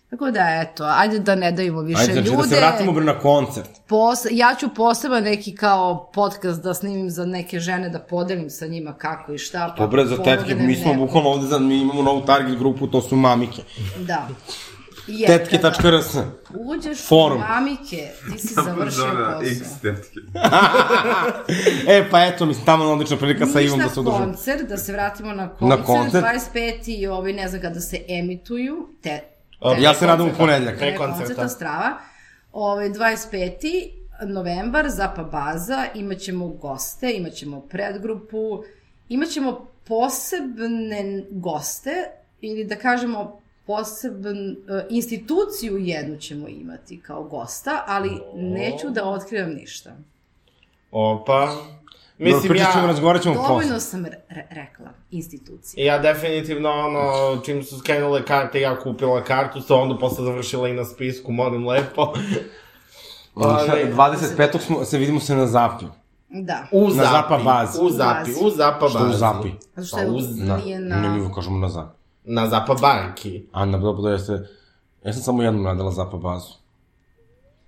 Tako 0.10 0.32
da, 0.32 0.62
eto, 0.62 0.84
ajde 0.84 1.20
da 1.20 1.36
ne 1.36 1.52
dajemo 1.52 1.82
više 1.82 2.02
Ajde, 2.02 2.14
znači 2.14 2.28
ljude. 2.28 2.38
da 2.38 2.44
se 2.44 2.56
vratimo 2.56 3.02
na 3.02 3.20
koncert. 3.20 3.70
Pos, 3.88 4.20
ja 4.32 4.56
ću 4.60 4.70
poseban 4.76 5.24
neki 5.24 5.56
kao 5.56 6.12
podcast 6.14 6.62
da 6.62 6.74
snimim 6.74 7.10
za 7.10 7.26
neke 7.26 7.60
žene, 7.60 7.90
da 7.90 8.00
podelim 8.00 8.50
sa 8.50 8.68
njima 8.68 8.94
kako 8.94 9.34
i 9.34 9.38
šta. 9.38 9.76
Pa 9.78 9.84
Dobre, 9.84 10.06
za 10.06 10.16
tetke, 10.16 10.30
pomognem 10.36 10.68
mi 10.68 10.76
smo 10.76 10.94
bukvalno 10.94 11.30
ovde, 11.30 11.60
mi 11.60 11.82
imamo 11.82 12.02
novu 12.02 12.26
target 12.26 12.60
grupu, 12.60 12.88
to 12.88 13.02
su 13.02 13.16
mamike. 13.16 13.62
Da. 14.00 14.28
I 15.08 15.20
je, 15.20 15.28
kada 15.28 15.72
Tetke.rs. 15.72 16.16
Uđeš 16.56 16.98
Forum. 17.00 17.38
u 17.38 17.42
mamike, 17.42 18.10
ti 18.26 18.40
si 18.40 18.54
završio 18.66 19.40
X 19.44 19.60
posao. 19.60 19.80
tetke. 19.84 20.20
E, 21.88 22.10
pa 22.12 22.22
eto, 22.22 22.46
mislim, 22.46 22.66
tamo 22.66 22.84
je 22.84 22.90
odlična 22.90 23.18
prilika 23.18 23.46
sa 23.46 23.62
Ivom 23.62 23.80
da 23.80 23.84
se 23.84 23.88
Ništa 23.90 24.00
udružimo. 24.02 24.26
koncert, 24.26 24.62
da 24.64 24.78
se 24.78 24.92
vratimo 24.94 25.34
na 25.34 25.50
koncert, 25.50 25.80
Na 25.80 25.86
koncert. 25.86 26.26
25. 26.54 26.74
i 26.92 27.08
ovi 27.08 27.34
ne 27.34 27.48
znam 27.48 27.62
kada 27.62 27.80
se 27.80 28.02
emituju, 28.10 28.88
te, 29.02 29.20
te 29.76 29.82
Ja 29.82 29.94
se 29.94 30.08
nadam 30.08 30.22
u 30.22 30.30
koncerta. 30.30 30.38
ponedljak. 30.46 30.78
Pre 30.78 30.96
koncerta. 30.98 31.50
strava. 31.50 31.98
Ovaj 32.54 32.90
25. 32.90 33.90
novembar, 34.24 34.90
Zapa 34.90 35.24
Baza, 35.24 35.86
imaćemo 35.96 36.48
goste, 36.48 37.12
imaćemo 37.12 37.60
predgrupu, 37.62 38.64
imaćemo 39.10 39.68
posebne 39.84 41.04
goste, 41.32 41.92
ili 42.42 42.66
da 42.66 42.76
kažemo 42.78 43.40
posebn, 43.68 44.38
e, 44.52 44.56
instituciju 44.90 45.78
jednu 45.78 46.18
ćemo 46.18 46.48
imati 46.48 47.02
kao 47.02 47.24
gosta, 47.24 47.84
ali 47.88 48.12
neću 48.34 48.90
da 48.90 49.06
otkrivam 49.06 49.50
ništa. 49.52 49.96
Opa. 50.92 51.56
Mislim, 52.18 52.36
Mislim, 52.36 52.50
pričat 52.50 52.72
ćemo, 52.72 52.84
ja... 52.84 52.88
razgovarat 52.88 53.22
ćemo 53.22 53.36
Dovoljno 53.36 53.58
posle. 53.64 53.80
sam 53.80 54.06
re- 54.06 54.20
re- 54.30 54.48
rekla, 54.52 54.86
institucija. 55.12 55.86
Ja 55.86 56.00
definitivno, 56.00 56.70
ono, 56.70 57.02
čim 57.38 57.64
su 57.64 57.80
skrenule 57.80 58.26
karte, 58.26 58.62
ja 58.62 58.80
kupila 58.80 59.24
kartu, 59.24 59.62
sa 59.62 59.76
onda 59.76 59.98
posle 59.98 60.26
završila 60.26 60.68
i 60.70 60.74
na 60.74 60.86
spisku, 60.86 61.32
molim 61.32 61.68
lepo. 61.68 62.02
Ovaj, 63.36 63.94
25. 63.94 64.60
Smo, 64.60 64.86
se 64.86 64.98
vidimo 64.98 65.20
se 65.20 65.36
na 65.36 65.48
Zapiju. 65.48 65.90
Da. 66.30 66.68
U 66.72 66.84
Na 66.84 66.90
Zapi. 66.90 67.08
Zapa 67.08 67.38
bazi. 67.38 67.80
U 67.82 67.90
Zapi, 67.90 68.32
u 68.42 68.50
Zapa 68.50 68.90
Što 68.90 69.00
bazi. 69.00 69.10
u 69.10 69.18
Zapi? 69.18 69.50
Zato 69.76 69.88
što 69.88 69.98
Pa 69.98 70.02
je, 70.02 70.10
uz- 70.10 70.38
Na, 70.38 70.58
nije 70.58 70.80
na... 70.80 70.96
Ne, 70.96 71.10
na... 71.10 71.16
mi 71.18 71.34
kažemo 71.34 71.58
na 71.58 71.70
Zapi. 71.70 71.98
Na 72.26 72.48
Zapa 72.48 72.74
barki. 72.74 73.44
A, 73.52 73.66
na 73.66 73.78
dobro 73.78 74.02
da 74.02 74.10
jeste... 74.10 74.48
Ja 75.04 75.14
sam 75.14 75.22
samo 75.22 75.44
jednom 75.44 75.66
radila 75.66 75.92
Zapa 75.92 76.18
bazu. 76.18 76.54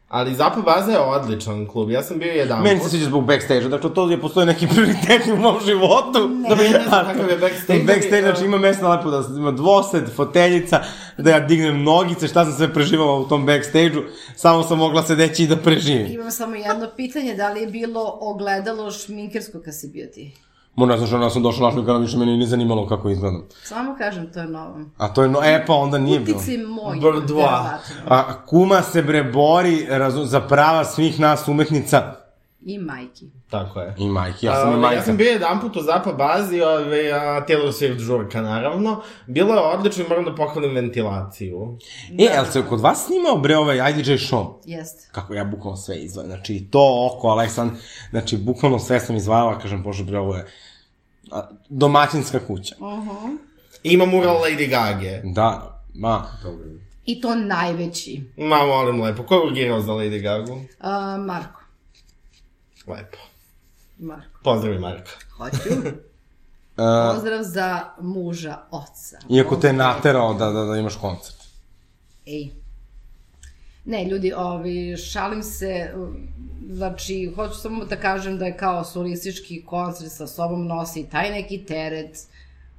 Ali 0.08 0.36
Zapa 0.36 0.62
baza 0.62 0.92
je 0.92 1.00
odličan 1.00 1.68
klub, 1.68 1.90
ja 1.90 2.04
sam 2.04 2.20
bio 2.20 2.32
jedan 2.32 2.64
Meni 2.64 2.80
se 2.80 2.90
sviđa 2.90 3.06
zbog 3.06 3.26
backstage-a, 3.26 3.70
dakle 3.70 3.94
to 3.94 4.10
je 4.10 4.22
postoje 4.22 4.46
neki 4.46 4.68
prioriteti 4.74 5.32
u 5.32 5.38
mom 5.38 5.56
životu. 5.66 6.30
Da 6.50 6.56
bi 6.56 6.64
ne 6.64 6.84
znam 6.88 7.06
kakav 7.06 7.30
je 7.30 7.38
backstage, 7.38 7.84
Backstage, 7.84 8.16
ali, 8.16 8.24
znači 8.24 8.46
ima 8.46 8.58
mesta 8.58 8.90
lepo 8.90 9.10
da 9.10 9.24
ima 9.38 9.52
dvosed, 9.52 10.10
foteljica, 10.16 10.84
da 11.18 11.30
ja 11.30 11.40
dignem 11.40 11.84
nogice, 11.84 12.28
šta 12.28 12.46
sam 12.46 12.54
sve 12.54 12.74
preživao 12.74 13.20
u 13.20 13.28
tom 13.28 13.46
backstage-u, 13.46 14.04
samo 14.36 14.64
sam 14.64 14.78
mogla 14.78 15.04
sedeći 15.04 15.44
i 15.44 15.48
da 15.48 15.58
preživim. 15.58 16.08
Imam 16.12 16.32
samo 16.32 16.56
jedno 16.56 16.88
pitanje, 16.96 17.36
da 17.36 17.54
li 17.54 17.62
je 17.62 17.68
bilo 17.68 18.18
ogledalo 18.22 18.92
šminkersko 18.92 19.60
kad 19.66 19.80
si 19.80 19.88
bio 19.88 20.08
ti? 20.14 20.47
Mo 20.78 20.86
ne 20.86 20.98
znaš, 20.98 21.14
ona 21.14 21.30
sam 21.30 21.44
došla 21.44 21.68
našli 21.68 21.86
kada 21.86 21.98
više 21.98 22.18
meni 22.18 22.38
nije 22.38 22.48
zanimalo 22.48 22.88
kako 22.88 23.10
izgledam. 23.10 23.44
Samo 23.64 23.96
kažem, 23.98 24.34
to 24.34 24.40
je 24.40 24.48
novo. 24.48 24.76
A 24.98 25.08
to 25.14 25.24
je, 25.24 25.30
no, 25.30 25.40
e 25.44 25.64
pa 25.68 25.74
onda 25.74 25.98
nije 25.98 26.20
bilo. 26.20 26.38
Utici 26.38 26.58
moj, 26.58 27.00
Brdo. 27.00 27.36
verovatno. 27.36 27.96
A 28.08 28.46
kuma 28.46 28.82
se 28.82 29.02
bre 29.02 29.24
bori 29.24 29.86
razu, 29.90 30.26
za 30.26 30.42
prava 30.42 30.86
svih 30.86 31.20
nas 31.20 31.48
umetnica 31.48 32.14
I 32.66 32.78
majki. 32.80 33.26
Tako 33.50 33.82
je. 33.82 33.96
i 33.98 34.08
majki, 34.08 34.46
ja 34.46 34.62
sam 34.62 34.72
i 34.72 34.74
A, 34.74 34.78
majka. 34.78 34.96
Ja 34.96 35.04
sam 35.04 35.18
bio 35.18 35.32
jedan 35.32 35.62
put 35.62 35.76
u 35.76 35.82
Zapa 35.82 36.14
bazi, 36.14 36.62
ove, 36.62 37.12
a, 37.12 37.46
Taylor 37.48 37.72
Swift 37.72 38.00
žurka, 38.00 38.42
naravno. 38.42 39.02
Bilo 39.28 39.54
je 39.54 39.60
odlično 39.60 40.06
i 40.06 40.08
moram 40.10 40.26
da 40.26 40.36
pohvalim 40.36 40.76
ventilaciju. 40.76 41.78
E, 42.20 42.24
jel 42.24 42.46
se 42.46 42.64
kod 42.70 42.80
vas 42.80 43.06
snimao 43.06 43.38
bre 43.38 43.58
ovaj 43.58 43.90
IDJ 43.90 44.12
show? 44.12 44.54
Jeste. 44.66 45.10
kako 45.12 45.34
ja 45.34 45.44
bukvalno 45.44 45.78
sve 45.78 45.98
izdvajam. 45.98 46.32
Znači, 46.32 46.68
to 46.72 47.12
oko 47.12 47.28
Aleksand, 47.28 47.72
znači, 48.10 48.38
bukvalno 48.38 48.80
sve 48.80 49.00
sam 49.00 49.16
izdvajala, 49.16 49.60
kažem, 49.60 49.84
bože, 49.84 50.04
bre, 50.04 50.20
ovo 50.20 50.36
je 50.36 50.42
a, 50.42 50.46
domaćinska 51.70 52.40
kuća. 52.48 52.76
Uh-huh. 52.80 53.38
Ima 53.84 54.06
mural 54.06 54.38
Lady 54.42 54.70
Gaga. 54.70 55.22
Da, 55.24 55.82
ma, 55.94 56.26
Dobro. 56.44 56.66
I 57.06 57.22
to 57.22 57.36
najveći. 57.36 58.22
Ma, 58.38 58.66
molim 58.66 59.02
lepo, 59.02 59.24
ko 59.24 59.36
je 59.36 59.42
urgirao 59.42 59.82
za 59.82 59.92
Lady 59.92 60.22
Gaga? 60.22 60.54
Uh, 60.54 61.26
Marko. 61.26 61.62
Lepo. 62.88 63.18
Marko. 63.98 64.40
Pozdravi, 64.44 64.80
Marka. 64.80 65.12
Hoću. 65.38 65.58
Pozdrav 67.14 67.44
za 67.44 67.82
muža 68.02 68.58
oca. 68.72 69.20
iako 69.30 69.56
te 69.56 69.68
je 69.68 69.74
naterao 69.74 70.34
da, 70.34 70.52
da, 70.52 70.64
da 70.64 70.78
imaš 70.78 70.96
koncert. 70.96 71.36
Ej. 72.26 72.50
Ne, 73.88 74.06
ljudi, 74.06 74.34
ovi, 74.36 74.98
šalim 74.98 75.44
se, 75.44 75.92
znači, 76.70 77.32
hoću 77.36 77.56
samo 77.56 77.86
da 77.86 77.96
kažem 77.96 78.38
da 78.38 78.46
je 78.46 78.58
kao 78.58 78.84
solistički 78.84 79.64
koncert 79.66 80.12
sa 80.12 80.28
sobom 80.28 80.68
nosi 80.68 81.10
taj 81.12 81.32
neki 81.32 81.66
teret, 81.66 82.18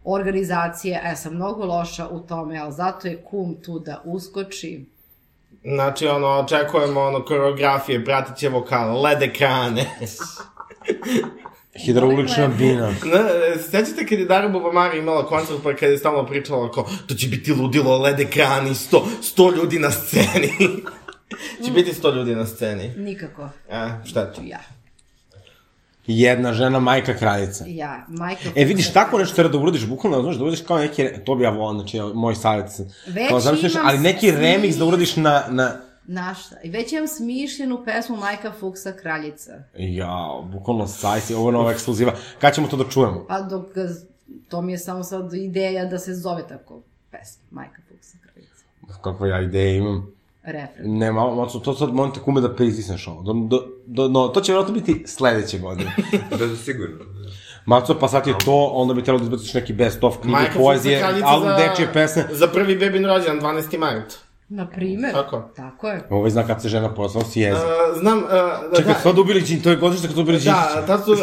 organizacije, 0.05 1.01
a 1.05 1.09
ja 1.09 1.17
sam 1.17 1.35
mnogo 1.35 1.65
loša 1.65 2.09
u 2.09 2.21
tome, 2.21 2.59
ali 2.59 2.73
zato 2.73 3.09
je 3.09 3.23
kum 3.31 3.57
tu 3.65 3.79
da 3.79 4.03
uskoči. 4.05 4.85
Znači, 5.65 6.07
ono, 6.07 6.27
očekujemo, 6.29 7.01
ono, 7.01 7.25
koreografije, 7.25 8.05
pratit 8.05 8.37
će 8.37 8.49
vokal, 8.49 9.03
led 9.03 9.23
ekrane. 9.23 9.85
Hidraulična 11.79 12.49
bina. 12.49 12.95
Sećate 13.70 14.07
kad 14.09 14.18
je 14.18 14.24
Dara 14.24 14.49
Bubamara 14.49 14.95
imala 14.95 15.26
koncert 15.26 15.59
pa 15.62 15.74
kad 15.74 15.91
je 15.91 15.99
stalno 15.99 16.26
pričala 16.26 16.72
kao 16.72 16.89
to 17.07 17.14
će 17.14 17.29
biti 17.29 17.53
ludilo, 17.53 17.99
led 17.99 18.20
ekrani, 18.20 18.74
sto, 18.74 19.09
sto 19.22 19.51
ljudi 19.51 19.79
na 19.79 19.91
sceni. 19.91 20.53
će 21.64 21.70
biti 21.70 21.95
sto 21.95 22.11
ljudi 22.11 22.35
na 22.35 22.47
sceni. 22.47 22.93
Nikako. 22.97 23.49
E, 23.70 23.89
šta 24.05 24.33
ti? 24.33 24.41
Ja. 24.49 24.61
Jedna 26.07 26.53
žena, 26.53 26.81
majka 26.81 27.14
kraljica. 27.14 27.64
Ja, 27.66 28.07
majka... 28.09 28.43
E, 28.57 28.64
vidiš, 28.64 28.93
tako 28.93 29.18
nešto 29.18 29.35
treba 29.35 29.51
da 29.51 29.59
uradiš, 29.59 29.87
bukvalno, 29.87 30.22
znaš, 30.22 30.37
da 30.37 30.45
uradiš 30.45 30.61
kao 30.61 30.79
neki, 30.79 31.09
to 31.26 31.35
bi 31.35 31.45
ja 31.45 31.51
volao, 31.51 31.74
znači, 31.74 32.01
moj 32.14 32.35
savjet. 32.35 32.66
Već 33.07 33.29
kao, 33.29 33.41
imam 33.41 33.87
ali 33.87 33.99
neki 33.99 34.33
remix 34.33 34.79
da 34.79 34.85
uradiš 34.85 35.16
na, 35.16 35.43
na, 35.49 35.76
Znaš 36.09 36.47
šta, 36.47 36.57
i 36.65 36.71
već 36.71 36.93
imam 36.93 37.09
smišljenu 37.09 37.85
pesmu 37.85 38.17
Majka 38.17 38.53
Fuksa 38.61 38.93
Kraljica. 38.93 39.53
ja, 39.75 40.43
bukvalno, 40.53 40.87
sajsi, 40.87 41.35
ovo 41.35 41.49
je 41.49 41.53
nova 41.53 41.73
ekskluziva. 41.73 42.13
Kad 42.41 42.55
ćemo 42.55 42.69
to 42.69 42.77
da 42.77 42.85
čujemo? 42.91 43.25
Pa 43.29 43.41
dok, 43.41 43.67
to 44.49 44.63
mi 44.63 44.73
je 44.73 44.79
samo 44.79 45.05
sad 45.05 45.35
ideja 45.35 45.85
da 45.85 45.99
se 45.99 46.15
zove 46.15 46.49
tako 46.49 46.83
pesma, 47.11 47.43
Majka 47.51 47.83
Fuksa 47.89 48.19
Kraljica. 48.23 48.65
Kakve 49.03 49.29
ja 49.29 49.41
ideje 49.41 49.77
imam. 49.77 50.13
Refren. 50.43 50.99
Ne, 50.99 51.13
malo, 51.13 51.35
malo, 51.35 51.49
to 51.49 51.75
sad 51.75 51.95
molim 51.95 52.15
te 52.15 52.21
kume 52.21 52.41
da 52.41 52.55
pritisneš 52.55 53.07
ovo. 53.09 53.23
Do, 53.23 53.33
do, 53.33 53.67
do, 53.87 54.09
no, 54.09 54.29
to 54.29 54.41
će 54.41 54.53
vjerojatno 54.53 54.75
biti 54.75 55.05
sledeće 55.07 55.59
godine. 55.59 55.97
Da 56.39 56.45
je 56.45 56.57
sigurno. 56.57 57.05
Maco, 57.67 57.99
pa 58.01 58.09
sad 58.09 58.27
je 58.27 58.35
to, 58.45 58.71
onda 58.73 58.95
bi 58.95 59.03
trebalo 59.03 59.19
da 59.19 59.25
izbaciš 59.25 59.55
neki 59.55 59.73
best 59.73 60.05
of 60.05 60.17
knjige, 60.21 60.39
poezije, 60.57 61.03
album 61.25 61.49
za, 61.49 61.57
dečije 61.57 61.93
pesme. 61.93 62.25
za 62.31 62.47
prvi 62.47 62.77
bebin 62.77 63.07
rođendan, 63.07 63.55
12. 63.57 63.79
mart. 63.79 64.28
Na 64.49 64.66
primer. 64.70 65.12
Tako. 65.12 65.51
Tako 65.57 65.88
je. 65.88 66.07
Ovaj 66.11 66.30
zna 66.30 66.46
kad 66.46 66.62
se 66.62 66.68
žena 66.68 66.94
posao 66.94 67.24
si 67.24 67.40
jezi. 67.40 67.61
Uh, 67.61 68.01
znam, 68.01 68.18
uh, 68.18 68.30
da, 68.30 68.76
Čekaj, 68.76 68.94
sad 69.03 69.14
da 69.14 69.20
ubili 69.20 69.62
to 69.62 69.70
je 69.70 69.76
godište 69.76 70.07
kad 70.07 70.14
su 70.14 70.22
ubili 70.22 70.38
da, 70.38 70.84
tad 70.86 71.05
su... 71.05 71.12
Uh, 71.12 71.18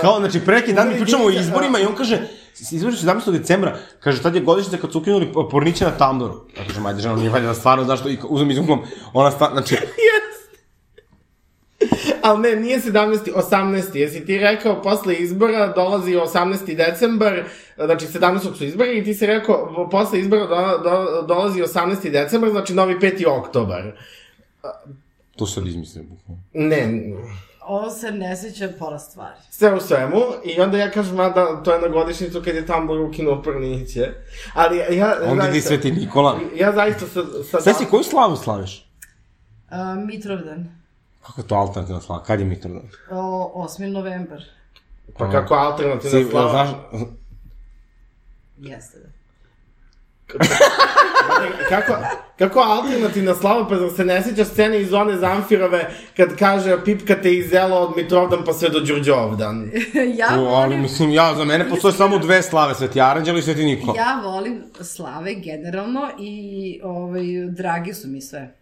Kao, 0.00 0.18
znači, 0.18 0.40
preki 0.40 0.72
dan 0.72 0.88
mi 0.88 1.00
pričamo 1.00 1.24
o 1.24 1.30
izborima 1.30 1.78
i 1.78 1.84
on 1.84 1.94
kaže, 1.94 2.20
izbori 2.72 2.96
17. 2.96 3.30
decembra, 3.30 3.76
kaže, 4.00 4.22
tad 4.22 4.34
je 4.34 4.40
godište 4.40 4.78
kad 4.78 4.92
su 4.92 4.98
ukinuli 4.98 5.32
porniće 5.50 5.84
na 5.84 5.90
Tamboru. 5.90 6.34
Ja 6.58 6.64
kažem, 6.66 6.86
ajde, 6.86 7.00
žena, 7.00 7.16
nije 7.16 7.30
valjda 7.30 7.48
da 7.48 7.54
stvarno, 7.54 7.84
zašto, 7.84 8.08
i 8.08 8.18
uzmem 8.28 8.50
izumkom, 8.50 8.80
ona 9.12 9.30
sta, 9.30 9.50
znači, 9.52 9.76
Ali 12.22 12.40
ne, 12.40 12.56
nije 12.56 12.80
17. 12.80 13.18
18. 13.50 13.96
Jesi 13.96 14.26
ti 14.26 14.38
rekao, 14.38 14.82
posle 14.82 15.14
izbora 15.14 15.72
dolazi 15.72 16.14
18. 16.14 16.76
decembar, 16.76 17.44
znači 17.80 18.06
17. 18.08 18.54
su 18.54 18.64
izbori 18.64 18.98
i 18.98 19.04
ti 19.04 19.14
si 19.14 19.26
rekao, 19.26 19.88
posle 19.90 20.20
izbora 20.20 20.46
do, 20.46 20.56
do, 20.80 21.22
dolazi 21.24 21.60
18. 21.62 22.10
decembar, 22.10 22.50
znači 22.50 22.74
novi 22.74 22.94
5. 22.94 23.26
oktobar. 23.28 23.82
to 25.36 25.46
sad 25.46 25.66
izmislim. 25.66 26.06
bukvalno. 26.06 26.42
Ne, 26.54 27.02
Ovo 27.62 27.90
se 27.90 28.10
ne 28.10 28.36
sjeća 28.36 28.68
pola 28.78 28.98
stvari. 28.98 29.34
sve 29.50 29.74
u 29.74 29.80
svemu, 29.80 30.20
i 30.44 30.60
onda 30.60 30.78
ja 30.78 30.90
kažem, 30.90 31.20
a 31.20 31.28
da, 31.28 31.62
to 31.62 31.72
je 31.72 31.80
na 31.80 31.88
godišnicu 31.88 32.42
kad 32.44 32.54
je 32.54 32.66
Tumblr 32.66 33.00
ukinuo 33.00 33.42
prniće. 33.42 34.08
Ali 34.54 34.96
ja... 34.96 35.16
Onda 35.22 35.42
ide 35.44 35.52
zaista- 35.52 35.68
Sveti 35.68 35.92
Nikola. 35.92 36.38
Ja 36.56 36.72
zaista 36.72 37.06
sa... 37.06 37.20
sa 37.44 37.60
Sve 37.60 37.74
si, 37.74 37.84
koju 37.84 38.02
slavu 38.02 38.36
slaviš? 38.36 38.86
Uh, 39.70 39.76
Mitrovdan. 40.06 40.76
Kako 41.22 41.40
je 41.40 41.46
to 41.46 41.54
alternativna 41.54 42.00
slava? 42.00 42.22
Kad 42.22 42.40
je 42.40 42.46
Mitrovdan? 42.46 42.82
O, 43.10 43.52
8. 43.68 43.86
novembar. 43.86 44.42
Pa 45.18 45.30
kako 45.30 45.54
alternativna 45.54 46.18
Si, 46.18 46.30
slava... 46.30 46.50
znaš, 46.50 46.68
Jeste 48.60 48.98
da. 48.98 49.20
kako, 51.68 51.92
kako 52.38 52.60
alternativna 52.60 53.34
slava, 53.34 53.68
pa 53.68 53.76
zar 53.76 53.90
se 53.96 54.04
ne 54.04 54.22
sjeća 54.22 54.44
scene 54.44 54.80
iz 54.80 54.92
one 54.92 55.16
Zamfirove 55.16 55.90
kad 56.16 56.36
kaže 56.36 56.84
pipkate 56.84 57.34
iz 57.34 57.50
zela 57.50 57.78
od 57.80 57.96
Mitrovdan 57.96 58.44
pa 58.44 58.52
sve 58.52 58.68
do 58.68 58.80
Đurđovdan. 58.80 59.70
ja 60.20 60.26
o, 60.30 60.32
ali 60.32 60.44
volim... 60.44 60.80
mislim, 60.80 61.10
ja, 61.10 61.34
za 61.34 61.44
mene 61.44 61.68
postoje 61.68 61.92
samo 61.92 62.18
dve 62.18 62.42
slave, 62.42 62.74
Sveti 62.74 63.00
Aranđel 63.00 63.38
i 63.38 63.42
Sveti 63.42 63.64
Nikola. 63.64 63.96
Ja 63.96 64.20
volim 64.24 64.64
slave 64.80 65.34
generalno 65.34 66.10
i 66.18 66.80
ovaj, 66.82 67.24
dragi 67.48 67.94
su 67.94 68.08
mi 68.08 68.20
sve. 68.20 68.54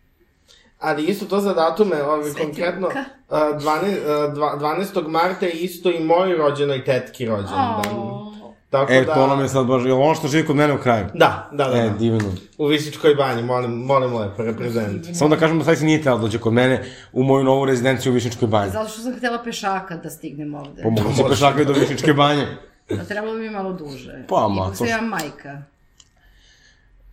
Ali 0.79 1.05
isto 1.05 1.27
to 1.27 1.41
za 1.41 1.55
datume, 1.55 2.03
ovaj, 2.03 2.33
konkretno, 2.33 2.87
uh, 2.87 2.93
12, 3.35 3.49
uh, 3.49 4.35
dva- 4.35 4.59
12. 4.59 5.09
marta 5.09 5.47
je 5.47 5.53
isto 5.53 5.91
i 5.91 6.05
moj 6.05 6.37
rođenoj 6.37 6.85
tetki 6.85 7.27
rođendan. 7.27 7.83
Oh. 7.97 8.29
Tako 8.71 8.93
E, 8.93 9.05
da... 9.05 9.15
to 9.15 9.27
nam 9.27 9.41
je 9.41 9.49
sad 9.49 9.67
baš, 9.67 9.85
jel 9.85 10.03
ono 10.03 10.15
što 10.15 10.29
živi 10.29 10.47
kod 10.47 10.57
mene 10.57 10.75
u 10.75 10.79
kraju? 10.79 11.07
Da, 11.15 11.49
da, 11.53 11.65
da. 11.65 11.77
E, 11.77 11.83
da. 11.83 11.89
divno. 11.91 12.33
U 12.59 12.67
Visičkoj 12.67 13.15
banji, 13.15 13.43
molim, 13.43 13.71
molim 13.73 14.15
lepo, 14.15 14.43
reprezent. 14.43 15.07
Samo 15.13 15.31
da 15.31 15.37
kažem 15.37 15.59
da 15.59 15.65
sad 15.65 15.79
si 15.79 15.85
nije 15.85 16.03
teo 16.03 16.17
da 16.17 16.23
dođe 16.23 16.39
kod 16.39 16.53
mene 16.53 16.85
u 17.13 17.23
moju 17.23 17.45
novu 17.45 17.65
rezidenciju 17.65 18.13
u 18.13 18.15
Višničkoj 18.15 18.49
banji. 18.49 18.71
Zato 18.71 18.89
što 18.89 19.03
sam 19.03 19.17
htjela 19.17 19.39
pešaka 19.39 19.97
da 19.97 20.11
stignem 20.11 20.55
ovde. 20.55 20.83
Pomogu 20.83 21.13
se 21.13 21.23
pešakaju 21.29 21.65
do 21.67 21.73
Višničke 21.73 22.13
banje. 22.13 22.47
Da 22.91 23.05
trebalo 23.05 23.35
bi 23.35 23.41
mi 23.41 23.51
malo 23.51 23.73
duže. 23.73 24.25
Pa, 24.29 24.49
ma, 24.49 24.55
Ipak 24.57 24.69
to 24.69 24.75
sam 24.75 24.87
š- 24.87 24.91
ja 24.91 25.01
majka. 25.01 25.63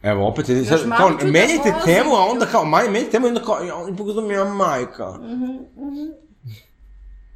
Evo, 0.03 0.27
opet, 0.27 0.49
je, 0.49 0.57
Još 0.57 0.67
sad, 0.67 0.97
kao, 0.97 1.09
da 1.09 1.25
menjajte 1.25 1.73
temu, 1.85 2.15
a 2.15 2.25
onda 2.25 2.45
kao, 2.45 2.65
maj, 2.65 2.85
menjajte 2.85 3.11
temu 3.11 3.25
i 3.25 3.29
onda 3.29 3.41
kao, 3.41 3.55
ja, 3.57 3.75
ipak 3.93 4.07
znam 4.07 4.31
ja 4.31 4.43
majka. 4.45 5.13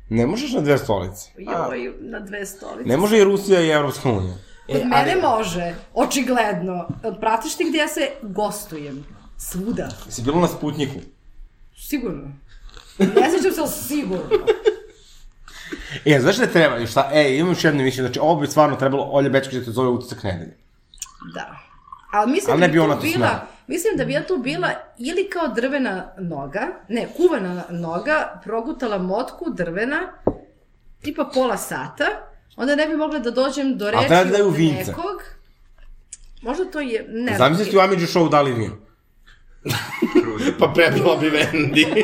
Ne 0.09 0.25
možeš 0.25 0.51
na 0.51 0.61
dve 0.61 0.77
stolice. 0.77 1.29
Joj, 1.37 1.93
na 1.99 2.19
dve 2.19 2.45
stolice. 2.45 2.89
Ne 2.89 2.97
može 2.97 3.17
i 3.17 3.23
Rusija 3.23 3.61
i 3.61 3.69
Evropska 3.69 4.09
unija. 4.09 4.33
Kod 4.67 4.75
E, 4.75 4.85
mene 4.85 5.11
ali- 5.13 5.21
može, 5.23 5.75
očigledno. 5.93 6.87
Pratiš 7.19 7.55
ti 7.55 7.65
gdje 7.65 7.77
ja 7.77 7.87
se 7.87 8.09
gostujem? 8.21 9.05
Svuda. 9.37 9.89
Si 10.09 10.21
bilo 10.21 10.39
na 10.39 10.47
Sputniku? 10.47 10.99
Sigurno. 11.77 12.31
Ne 12.97 13.07
sjećam 13.31 13.51
se, 13.51 13.61
ali 13.61 13.69
sigurno. 13.69 14.45
E, 16.05 16.19
znaš 16.19 16.35
da 16.35 16.47
treba, 16.47 16.77
još 16.77 16.91
šta, 16.91 17.09
e, 17.13 17.35
imam 17.35 17.51
još 17.51 17.63
jednu 17.63 17.83
mišljenje, 17.83 18.07
znači, 18.07 18.19
ovo 18.19 18.35
bi 18.35 18.47
stvarno 18.47 18.75
trebalo, 18.75 19.03
Olja 19.03 19.29
Bečković 19.29 19.59
da 19.59 19.65
te 19.65 19.71
zove 19.71 19.89
utisak 19.89 20.23
nedelje. 20.23 20.57
Da. 21.33 21.57
Ali 22.13 22.31
mislim 22.31 22.51
Ali 22.51 22.59
da 22.59 22.67
ne 22.67 22.67
bi 22.67 22.73
bi 22.73 22.79
ona 22.79 22.95
to 22.95 23.01
bila, 23.01 23.13
smela. 23.15 23.47
Mislim 23.69 23.97
da 23.97 24.05
bi 24.05 24.13
ja 24.13 24.27
tu 24.27 24.37
bila 24.37 24.69
ili 24.97 25.29
kao 25.29 25.47
drvena 25.47 26.13
noga, 26.17 26.67
ne, 26.87 27.07
kuvana 27.17 27.63
noga, 27.69 28.41
progutala 28.43 28.97
motku 28.97 29.45
drvena, 29.49 29.99
tipa 31.01 31.29
pola 31.33 31.57
sata, 31.57 32.05
onda 32.55 32.75
ne 32.75 32.87
bi 32.87 32.95
mogla 32.95 33.19
da 33.19 33.31
dođem 33.31 33.77
do 33.77 33.91
reči 33.91 34.07
treba 34.07 34.37
da 34.37 34.45
od 34.45 34.55
vince. 34.55 34.91
nekog. 34.91 35.23
Možda 36.41 36.65
to 36.65 36.79
je, 36.79 37.05
ne 37.09 37.37
Zamisli 37.37 37.65
si 37.65 37.77
u 37.77 37.79
Amidžu 37.79 38.05
show 38.05 38.29
dali 38.29 38.53
vino. 38.53 38.77
Pa 40.59 40.71
prebila 40.75 41.15
bi 41.15 41.29
Vendi. 41.29 41.85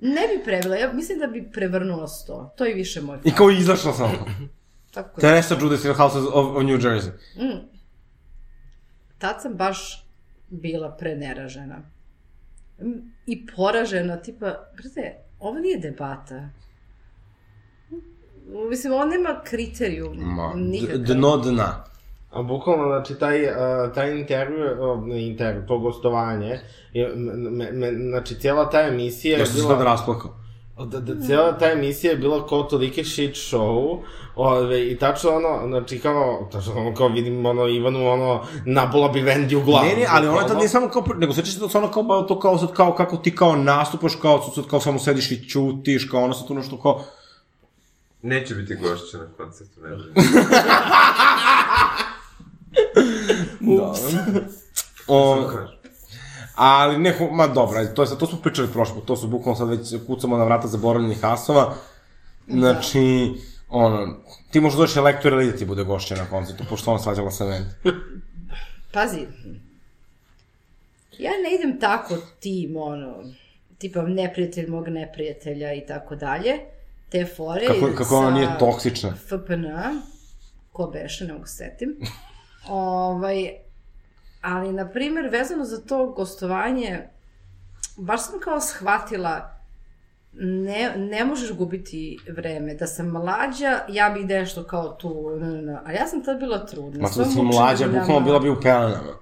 Ne 0.00 0.20
bi 0.28 0.44
previla, 0.44 0.76
ja 0.76 0.92
mislim 0.92 1.18
da 1.18 1.26
bi 1.26 1.50
prevrnula 1.52 2.08
sto. 2.08 2.54
To 2.56 2.64
je 2.64 2.74
više 2.74 3.00
moj 3.00 3.18
I 3.24 3.30
kao 3.30 3.50
izašla 3.50 3.92
sam. 3.92 4.10
Tako. 4.94 5.20
Teresa 5.20 5.56
Judas 5.60 5.84
in 5.84 5.92
the 5.92 6.02
House 6.02 6.18
of, 6.18 6.56
of 6.56 6.62
New 6.62 6.78
Jersey. 6.78 7.10
Tad 9.18 9.42
sam 9.42 9.54
baš 9.54 10.05
bila 10.48 10.96
preneražena. 10.96 11.82
I 13.26 13.46
poražena, 13.56 14.16
tipa, 14.16 14.46
brate, 14.76 15.14
ovo 15.40 15.58
nije 15.58 15.78
debata. 15.78 16.48
Mislim, 18.70 18.92
ovo 18.92 19.04
nema 19.04 19.40
kriterijum. 19.44 20.16
Ma, 20.16 20.52
nikakav. 20.56 20.98
dno 20.98 21.36
dna. 21.36 21.84
A 22.30 22.42
bukvalno, 22.42 22.86
znači, 22.86 23.14
taj, 23.18 23.44
uh, 23.44 23.94
taj 23.94 24.18
intervju, 24.18 24.58
uh, 24.58 25.20
intervju, 25.20 25.66
to 25.66 25.78
gostovanje, 25.78 26.58
je, 26.92 27.08
me, 27.16 27.72
me, 27.72 27.92
znači, 27.92 28.34
cijela 28.34 28.70
ta 28.70 28.80
emisija 28.80 29.36
je 29.36 29.40
Ja 29.40 29.46
sam 29.46 29.54
se 29.54 29.60
bila... 29.62 29.76
sad 29.76 29.84
rasplakao. 29.84 30.45
Da, 30.84 31.00
da, 31.00 31.26
cijela 31.26 31.58
ta 31.58 31.70
emisija 31.72 32.10
je 32.10 32.16
bila 32.16 32.46
kao 32.46 32.62
tolike 32.62 33.04
shit 33.04 33.34
show, 33.34 33.98
ove, 34.34 34.86
i 34.90 34.98
tačno 34.98 35.30
ono, 35.30 35.68
znači 35.68 35.98
kao, 35.98 36.48
tačno 36.52 36.72
ono 36.74 36.94
kao 36.94 37.08
vidim 37.08 37.46
ono 37.46 37.68
Ivanu, 37.68 38.08
ono, 38.08 38.44
nabola 38.66 39.08
bi 39.08 39.20
Vendi 39.20 39.56
u 39.56 39.64
glavu. 39.64 39.86
Ne, 39.86 39.96
ne, 39.96 40.06
ali 40.08 40.26
ona 40.26 40.36
tad 40.36 40.42
bukvalno. 40.42 40.58
nije 40.58 40.68
samo 40.68 40.88
kao, 40.88 41.04
nego 41.16 41.32
sećaš 41.32 41.54
se 41.54 41.60
da 41.60 41.68
se 41.68 41.78
ona 41.78 41.90
kao, 41.90 42.22
to 42.22 42.40
kao 42.40 42.58
sad, 42.58 42.72
kao, 42.72 42.94
kako 42.94 43.16
ti 43.16 43.34
kao 43.34 43.56
nastupaš, 43.56 44.12
kao, 44.22 44.42
sad, 44.42 44.54
sad 44.54 44.66
kao 44.66 44.80
samo 44.80 44.98
sediš 44.98 45.30
i 45.30 45.48
ćutiš, 45.48 46.08
kao 46.10 46.24
ona 46.24 46.34
sad 46.34 46.46
tu 46.46 46.54
nešto 46.54 46.80
kao, 46.80 47.04
Neće 48.22 48.54
biti 48.54 48.74
gošća 48.74 49.18
na 49.18 49.26
koncertu, 49.36 49.80
ne 49.80 49.88
znam. 49.88 50.14
o, 55.08 55.50
ali 56.56 56.98
ne, 56.98 57.14
ma 57.32 57.46
dobro, 57.46 57.86
to, 57.94 58.02
je 58.02 58.06
sad, 58.06 58.18
to 58.18 58.26
smo 58.26 58.38
pričali 58.38 58.68
prošlo, 58.72 59.00
to 59.00 59.16
su 59.16 59.28
bukvalno 59.28 59.56
sad 59.56 59.68
već 59.68 60.06
kucamo 60.06 60.36
na 60.36 60.44
vrata 60.44 60.68
zaboravljenih 60.68 61.24
asova, 61.24 61.74
znači, 62.48 63.34
ono, 63.68 64.16
ti 64.50 64.60
možda 64.60 64.78
doći 64.78 65.00
lektor 65.00 65.32
ili 65.32 65.52
da 65.52 65.56
ti 65.56 65.64
bude 65.64 65.84
gošća 65.84 66.14
na 66.14 66.30
koncertu, 66.30 66.64
pošto 66.70 66.90
ona 66.90 67.00
svađala 67.00 67.30
sa 67.30 67.44
meni. 67.44 67.66
Pazi, 68.92 69.20
ja 71.18 71.30
ne 71.30 71.54
idem 71.54 71.80
tako 71.80 72.16
tim, 72.40 72.76
ono, 72.76 73.14
tipa 73.78 74.02
neprijatelj 74.02 74.70
mog 74.70 74.88
neprijatelja 74.88 75.74
i 75.74 75.86
tako 75.86 76.16
dalje, 76.16 76.58
te 77.08 77.26
fore 77.36 77.66
Kako, 77.66 77.92
kako 77.96 78.16
ona 78.18 78.30
nije 78.30 78.58
toksična. 78.58 79.14
FPN, 79.14 79.66
ko 80.72 80.90
beše, 80.92 81.24
ne 81.24 81.32
mogu 81.32 81.46
se 81.46 81.56
setim. 81.56 81.96
ovaj, 82.68 83.65
ali, 84.46 84.72
na 84.72 84.88
primjer, 84.88 85.28
vezano 85.32 85.64
za 85.64 85.80
to 85.80 86.06
gostovanje, 86.06 87.08
baš 87.96 88.26
sam 88.26 88.40
kao 88.40 88.60
shvatila, 88.60 89.58
ne, 90.32 90.94
ne 90.96 91.24
možeš 91.24 91.52
gubiti 91.52 92.18
vreme. 92.36 92.74
Da 92.74 92.86
sam 92.86 93.06
mlađa, 93.06 93.80
ja 93.88 94.10
bi 94.10 94.24
nešto 94.24 94.64
kao 94.64 94.88
tu, 94.88 95.30
n, 95.40 95.44
n, 95.44 95.68
n. 95.68 95.78
a 95.84 95.92
ja 95.92 96.06
sam 96.06 96.24
tad 96.24 96.38
bila 96.38 96.66
trudna. 96.66 97.02
Ma 97.02 97.08
to 97.08 97.24
si 97.24 97.42
mlađa, 97.42 97.88
bukvalno 97.88 98.20
bila 98.20 98.38
bi 98.38 98.48
u 98.48 98.60
pelenama. 98.60 99.12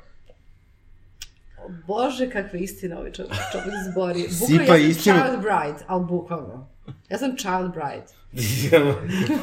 Bože, 1.86 2.30
kakve 2.30 2.60
istine 2.60 2.96
ovaj 2.98 3.12
čovjek, 3.12 3.34
čovjek 3.52 3.74
zbori. 3.90 4.28
Sipa 4.46 4.58
Bukvalno, 4.58 4.74
ja 4.74 4.78
sam 4.78 4.90
istinu. 4.90 5.16
child 5.16 5.40
bride, 5.40 5.84
ali 5.86 6.04
bukvalno. 6.04 6.68
Ja 7.08 7.18
sam 7.18 7.36
child 7.36 7.72
bride. 7.72 8.06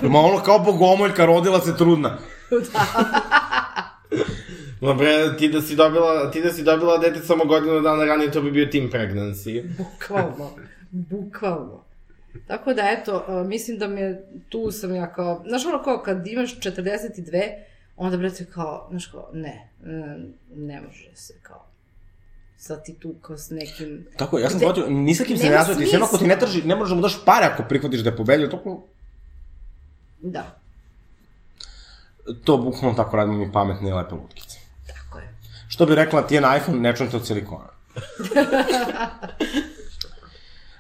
Ma 0.12 0.20
ono 0.20 0.44
kao 0.44 0.60
bogomoljka, 0.60 1.26
rodila 1.26 1.60
se 1.60 1.78
trudna. 1.78 2.18
Ma 4.82 4.94
bre, 4.94 5.38
ti 5.38 5.50
da 5.50 5.62
si 5.62 5.76
dobila, 5.76 6.32
ti 6.32 6.42
da 6.42 6.50
si 6.54 6.64
dobila 6.64 6.98
dete 6.98 7.20
samo 7.20 7.46
godinu 7.46 7.82
dana 7.82 8.06
ranije, 8.06 8.32
to 8.32 8.42
bi 8.42 8.52
bio 8.52 8.66
team 8.66 8.90
pregnancy. 8.90 9.64
Bukvalno. 9.78 10.52
Bukvalno. 10.92 11.84
Tako 12.48 12.74
da, 12.74 12.82
eto, 13.00 13.44
mislim 13.48 13.78
da 13.78 13.88
me, 13.88 14.22
tu 14.50 14.72
sam 14.72 14.96
ja 14.96 15.14
kao, 15.14 15.44
znaš 15.48 15.66
ono 15.66 15.84
kao 15.84 16.02
kad 16.06 16.28
imaš 16.28 16.60
42, 16.60 17.42
onda 17.98 18.18
brate 18.18 18.46
kao, 18.46 18.88
znaš 18.90 19.06
kao, 19.06 19.30
ne, 19.34 19.70
ne 20.56 20.82
može 20.82 21.10
se 21.16 21.34
kao, 21.42 21.66
sad 22.58 22.86
ti 22.86 22.94
tu 23.00 23.14
kao 23.22 23.38
s 23.38 23.50
nekim... 23.50 24.08
Tako, 24.18 24.40
ja 24.40 24.50
sam 24.50 24.60
Gde- 24.60 24.64
shvatio, 24.64 24.90
ni 24.90 25.16
sa 25.16 25.24
kim 25.24 25.38
se 25.38 25.44
ne 25.44 25.50
nema 25.50 25.60
razvio, 25.60 25.76
ti 25.76 25.86
sve 25.86 26.00
ako 26.04 26.18
ti 26.18 26.28
ne 26.28 26.40
traži, 26.40 26.64
ne 26.64 26.76
možeš 26.76 26.90
da 26.90 26.96
mu 26.96 27.02
daš 27.02 27.26
pare 27.26 27.46
ako 27.46 27.64
prihvatiš 27.70 28.00
da 28.00 28.10
je 28.10 28.18
pobedio, 28.18 28.48
to, 28.48 28.88
Da, 30.22 30.60
to 32.44 32.58
bukvalno 32.58 32.98
tako 32.98 33.18
radimo 33.18 33.38
mi 33.38 33.52
pametne 33.52 33.90
i 33.90 33.94
lepe 33.94 34.16
lutkice. 34.16 34.51
Je. 35.72 35.74
Što 35.74 35.86
bi 35.86 35.96
rekla 35.96 36.28
ti 36.28 36.36
je 36.36 36.42
na 36.42 36.58
iPhone, 36.58 36.80
ne 36.80 36.96
čujem 36.96 37.12
te 37.12 37.18
od 37.18 37.28
silikona. 37.28 37.70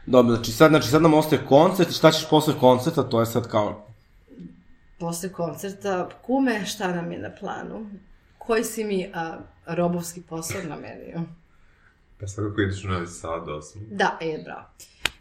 Dobro, 0.06 0.36
znači 0.36 0.52
sad, 0.52 0.70
znači 0.70 0.88
sad 0.88 1.02
nam 1.02 1.14
ostaje 1.14 1.46
koncert 1.46 1.90
i 1.90 1.94
šta 1.94 2.12
ćeš 2.12 2.30
posle 2.30 2.54
koncerta, 2.60 3.04
to 3.04 3.20
je 3.20 3.26
sad 3.26 3.48
kao... 3.48 3.88
Posle 5.00 5.32
koncerta, 5.32 6.10
kume, 6.22 6.66
šta 6.66 6.96
nam 6.96 7.12
je 7.12 7.20
na 7.20 7.30
planu? 7.40 7.86
Koji 8.38 8.64
si 8.64 8.84
mi 8.84 9.12
a, 9.14 9.38
robovski 9.66 10.22
posao 10.22 10.62
namenio? 10.64 11.22
Pa 12.20 12.28
svakako 12.28 12.62
ideš 12.62 12.84
u 12.84 12.88
Novi 12.88 13.08
Sad, 13.08 13.50
osmi. 13.50 13.82
Da, 13.92 14.18
e, 14.22 14.44
bravo. 14.46 14.64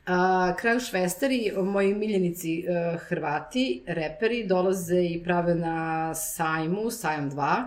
Uh, 0.07 0.57
Kragušvesteri, 0.57 1.53
moji 1.57 1.95
miljenici 1.95 2.65
uh, 2.69 3.01
Hrvati, 3.01 3.83
reperi, 3.87 4.47
dolaze 4.47 5.03
i 5.03 5.23
prave 5.25 5.55
na 5.55 6.15
sajmu, 6.15 6.91
sajam 6.91 7.31
2, 7.31 7.67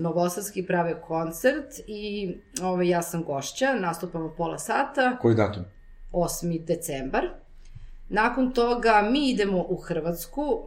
Novosadski 0.00 0.66
prave 0.66 1.00
koncert 1.00 1.66
i 1.86 2.34
ovaj, 2.62 2.88
ja 2.88 3.02
sam 3.02 3.24
gošća, 3.24 3.74
nastupamo 3.74 4.34
pola 4.36 4.58
sata, 4.58 5.16
Koji 5.20 5.34
datum? 5.34 5.64
8. 6.12 6.64
decembar. 6.64 7.24
Nakon 8.08 8.52
toga 8.52 9.08
mi 9.12 9.30
idemo 9.30 9.58
u 9.68 9.76
Hrvatsku, 9.76 10.42
uh, 10.42 10.66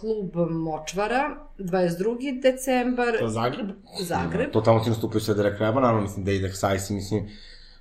klub 0.00 0.50
Močvara, 0.50 1.36
22. 1.58 2.42
decembar, 2.42 3.18
To 3.18 3.24
je 3.24 3.28
Zagreb? 3.30 3.66
Zagreb, 4.00 4.50
To 4.52 4.60
tamo 4.60 4.80
ti 4.80 4.90
nastupaju 4.90 5.20
sve 5.20 5.34
direkt 5.34 5.56
kreba, 5.56 5.80
naravno, 5.80 6.02
mislim 6.02 6.24
da 6.24 6.30
ide 6.32 6.52
Sajsi, 6.52 6.94
mislim, 6.94 7.28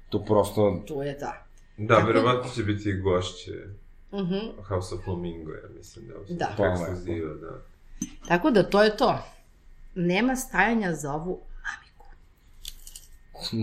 tu 0.09 0.25
prosto... 0.25 0.83
tu 0.87 1.01
je 1.01 1.13
da. 1.13 1.45
Da, 1.77 1.95
Tako- 1.95 2.07
verovatno 2.07 2.51
će 2.55 2.63
biti 2.63 2.89
i 2.89 2.93
gošće 2.93 3.51
Uh 4.11 4.19
-huh. 4.19 4.51
House 4.67 4.95
of 4.95 5.01
Flamingo, 5.03 5.51
ja 5.51 5.69
mislim 5.77 6.07
da 6.07 6.13
je 6.13 6.19
Da. 6.29 6.49
da. 6.57 6.63
ekskluziva, 6.73 7.33
da. 7.33 7.61
Tako 8.27 8.51
da 8.51 8.63
to 8.63 8.83
je 8.83 8.97
to. 8.97 9.17
Nema 9.95 10.35
stajanja 10.35 10.95
za 10.95 11.13
ovu 11.13 11.41
mamiku. 11.63 12.05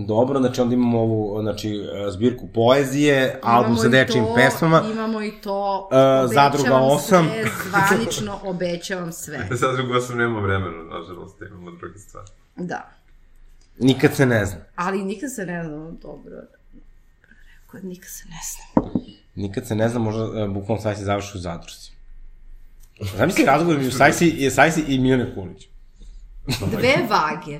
Dobro, 0.07 0.39
znači 0.39 0.61
onda 0.61 0.73
imamo 0.73 0.99
ovu, 0.99 1.41
znači, 1.41 1.69
e, 1.69 2.11
zbirku 2.11 2.47
poezije, 2.53 3.39
album 3.43 3.71
Imamo 3.71 3.81
sa 3.81 3.87
i 3.87 3.91
dečijim 3.91 4.25
to, 4.25 4.35
pesmama. 4.35 4.83
Imamo 4.91 5.23
i 5.23 5.31
to. 5.41 5.89
E, 5.91 6.27
Zadruga 6.27 6.75
Obećavam 6.75 6.91
osam. 6.91 7.29
Sve, 7.29 7.45
zvanično 7.69 8.39
obećavam 8.43 9.11
sve. 9.11 9.47
Sad 9.59 9.75
drugo 9.75 10.01
sam 10.01 10.17
nema 10.17 10.39
vremena, 10.39 10.83
nažalost, 10.83 11.41
imamo 11.41 11.71
druge 11.71 11.99
stvari. 11.99 12.27
Da. 12.55 12.91
Nikad 13.79 14.15
se 14.15 14.25
ne 14.25 14.45
zna. 14.45 14.57
Ali 14.75 15.03
nikad 15.03 15.33
se 15.35 15.45
ne 15.45 15.63
znam 15.63 15.97
dobro. 16.01 16.35
Rekao, 17.73 17.89
nikad 17.89 18.09
se 18.09 18.25
ne 18.29 18.39
znam. 18.51 18.93
Nikad 19.35 19.67
se 19.67 19.75
ne 19.75 19.89
zna, 19.89 19.99
možda 19.99 20.23
uh, 20.23 20.49
bukvalno 20.49 20.81
Sajsi 20.81 21.03
završi 21.03 21.37
u 21.37 21.39
zadruzi. 21.39 21.91
Zamisli 23.17 23.45
razgovor 23.45 23.77
među 23.77 23.91
Sajsi, 23.91 24.33
je 24.37 24.51
Sajsi 24.51 24.81
i 24.87 24.99
Miljane 24.99 25.35
Kulić. 25.35 25.67
Dve 26.47 26.95
vage. 27.09 27.59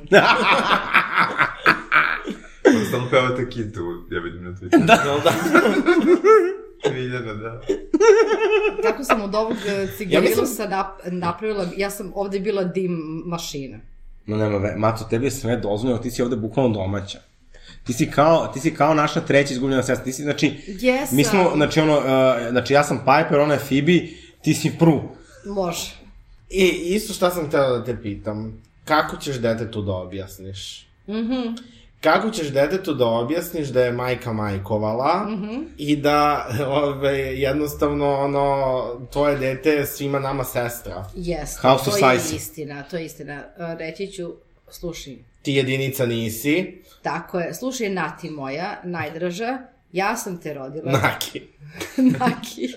On 2.68 2.86
stalno 2.88 3.10
pevate 3.10 3.50
kitu, 3.50 3.80
ja 4.12 4.20
vidim 4.22 4.44
na 4.44 4.50
Twitteru. 4.52 4.86
Da, 4.86 4.96
da. 5.24 5.32
Miljana, 6.94 7.34
da. 7.34 7.62
Tako 8.84 9.04
sam 9.04 9.22
od 9.22 9.36
ovog 9.36 9.54
e, 9.68 9.72
Ja 9.74 9.88
cigarilusa 9.98 10.42
mislim- 10.42 10.70
nap, 10.70 10.88
napravila, 11.06 11.66
ja 11.78 11.90
sam 11.90 12.12
ovde 12.16 12.40
bila 12.40 12.64
dim 12.64 12.92
mašina. 13.26 13.78
No 14.26 14.38
nema 14.38 14.58
ve, 14.58 14.76
Mato, 14.78 15.04
tebi 15.04 15.26
je 15.26 15.32
sve 15.32 15.58
dozvoljeno, 15.58 16.02
ti 16.02 16.12
si 16.12 16.22
ovde 16.22 16.36
bukvalno 16.36 16.74
domaća. 16.74 17.20
Ti 17.84 17.94
si 17.94 18.12
kao, 18.12 18.48
ti 18.48 18.60
si 18.60 18.74
kao 18.74 18.94
naša 18.94 19.22
treća 19.22 19.54
izgubljena 19.54 19.84
sestra. 19.84 20.04
Ti 20.06 20.14
si, 20.14 20.24
znači, 20.24 20.54
Jesam. 20.68 21.16
mi 21.18 21.24
smo, 21.24 21.52
znači 21.56 21.80
ono, 21.80 21.98
uh, 21.98 22.04
znači 22.50 22.74
ja 22.74 22.84
sam 22.84 22.98
Piper, 22.98 23.40
ona 23.40 23.54
je 23.54 23.60
Phoebe, 23.60 24.00
ti 24.42 24.54
si 24.54 24.72
Pru. 24.80 25.02
Može. 25.46 25.92
I 26.50 26.66
isto 26.86 27.14
šta 27.14 27.30
sam 27.30 27.48
htela 27.48 27.78
da 27.78 27.84
te 27.86 28.02
pitam. 28.02 28.62
Kako 28.88 29.18
ćeš 29.18 29.36
detetu 29.36 29.82
da 29.82 29.92
objasniš? 29.94 30.88
Mhm. 31.10 31.42
Kako 32.02 32.30
ćeš 32.30 32.48
detetu 32.48 32.94
da 32.94 33.06
objasniš 33.06 33.68
da 33.68 33.82
je 33.82 33.92
majka 33.92 34.34
majkovala 34.34 35.28
Mhm. 35.30 35.62
i 35.78 35.96
da 35.96 36.48
ove, 36.68 37.18
jednostavno 37.18 38.16
ono, 38.16 38.74
tvoje 39.12 39.38
dete 39.38 39.70
je 39.70 39.86
svima 39.86 40.20
nama 40.20 40.44
sestra. 40.44 41.06
Jeste, 41.16 41.60
House 41.62 41.92
to 41.92 42.10
je 42.10 42.16
istina, 42.36 42.84
to 42.84 42.98
je 42.98 43.06
istina. 43.06 43.34
E, 43.34 43.44
Reći 43.80 44.08
ću, 44.08 44.34
slušaj, 44.70 45.16
Ti 45.42 45.52
jedinica 45.54 46.06
nisi, 46.06 46.82
tako 47.02 47.40
je, 47.40 47.54
slušaj, 47.54 47.90
Nati 47.90 48.30
moja, 48.30 48.82
najdraža, 48.84 49.58
ja 49.92 50.18
sam 50.18 50.42
te 50.42 50.54
rodila. 50.54 50.92
Naki. 50.92 51.42
Naki. 52.20 52.68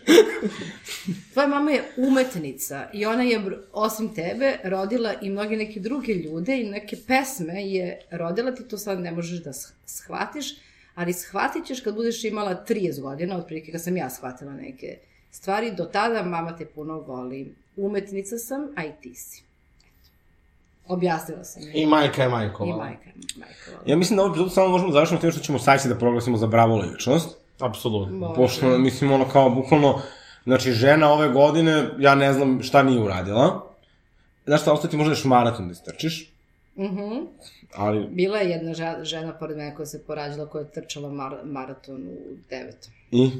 Tvoja 1.33 1.49
mama 1.49 1.71
je 1.71 1.85
umetnica 1.97 2.89
i 2.93 3.07
ona 3.07 3.23
je, 3.23 3.41
osim 3.73 4.15
tebe, 4.15 4.59
rodila 4.65 5.15
i 5.23 5.31
mnoge 5.31 5.57
neke 5.57 5.81
druge 5.81 6.15
ljude 6.15 6.61
i 6.61 6.71
neke 6.71 6.97
pesme 7.07 7.67
je 7.67 8.01
rodila, 8.11 8.55
ti 8.55 8.69
to 8.69 8.79
sad 8.79 9.01
ne 9.01 9.13
možeš 9.13 9.43
da 9.43 9.51
sh- 9.51 9.73
shvatiš, 9.87 10.55
ali 10.95 11.13
shvatit 11.13 11.67
ćeš 11.67 11.81
kad 11.81 11.95
budeš 11.95 12.25
imala 12.25 12.65
30 12.69 13.01
godina, 13.01 13.37
otprilike 13.37 13.73
kad 13.73 13.83
sam 13.83 13.97
ja 13.97 14.11
shvatila 14.11 14.53
neke 14.53 14.99
stvari, 15.31 15.71
do 15.77 15.85
tada 15.85 16.23
mama 16.23 16.57
te 16.57 16.67
puno 16.67 17.01
voli. 17.01 17.55
Umetnica 17.77 18.39
sam, 18.39 18.69
a 18.77 18.85
i 18.85 18.93
ti 19.03 19.15
si. 19.15 19.50
Objasnila 20.91 21.45
sam. 21.45 21.63
je. 21.63 21.73
I 21.73 21.87
majka 21.87 22.23
je 22.23 22.29
I 22.29 22.31
majkovala. 22.31 22.77
majka, 22.79 23.05
majka 23.37 23.71
voli. 23.71 23.91
Ja 23.91 23.97
mislim 23.97 24.17
da 24.17 24.23
ovaj 24.23 24.31
epizod 24.33 24.53
samo 24.53 24.69
možemo 24.69 24.93
završiti 24.93 25.21
time 25.21 25.33
što 25.33 25.41
ćemo 25.41 25.59
Sajsi 25.59 25.89
da 25.89 25.95
proglasimo 25.95 26.37
za 26.37 26.47
bravo 26.47 26.77
ličnost. 26.77 27.37
Apsolutno. 27.61 28.17
Može. 28.19 28.35
Pošto, 28.35 28.79
mislim, 28.79 29.13
ono 29.13 29.29
kao, 29.29 29.51
bukvalno, 29.51 30.01
znači, 30.45 30.73
žena 30.73 31.13
ove 31.13 31.29
godine, 31.29 31.89
ja 31.99 32.15
ne 32.15 32.33
znam 32.33 32.63
šta 32.63 32.83
nije 32.83 33.01
uradila. 33.01 33.67
Znaš 34.47 34.61
šta, 34.61 34.73
ostati 34.73 34.97
možda 34.97 35.13
još 35.13 35.25
maraton 35.25 35.67
da 35.67 35.73
istrčiš, 35.73 36.33
Mhm. 36.77 37.15
ali 37.75 38.07
Bila 38.07 38.39
je 38.39 38.51
jedna 38.51 38.73
žena, 39.03 39.33
pored 39.33 39.57
mene 39.57 39.75
koja 39.75 39.87
se 39.87 40.05
porađala, 40.05 40.47
koja 40.47 40.63
je 40.63 40.71
trčala 40.71 41.11
mar, 41.11 41.37
maraton 41.45 41.97
u 41.97 42.17
devetom. 42.51 42.93
i 43.11 43.31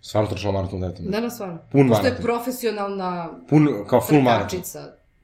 stvarno 0.00 0.30
trčala 0.30 0.52
maraton 0.52 0.80
devetom. 0.80 1.04
Da, 1.06 1.20
na 1.20 1.30
stvarno. 1.30 1.58
Pun 1.72 1.88
Pošto 1.88 2.04
je 2.04 2.10
maraton. 2.10 2.24
profesionalna 2.24 3.30
Pun, 3.48 3.68
kao 3.86 4.00
full 4.00 4.20
maraton. 4.20 4.60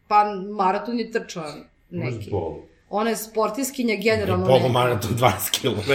Pa 0.08 0.24
maraton 0.56 0.98
je 0.98 1.10
trčala 1.10 1.54
Može 1.90 2.16
neki. 2.16 2.30
Ona 2.90 3.10
je 3.10 3.16
sportiskinja 3.16 3.94
generalno. 3.96 4.46
Polu 4.46 4.60
ne- 4.60 4.68
maraton 4.68 5.10
20 5.10 5.60
km 5.60 5.92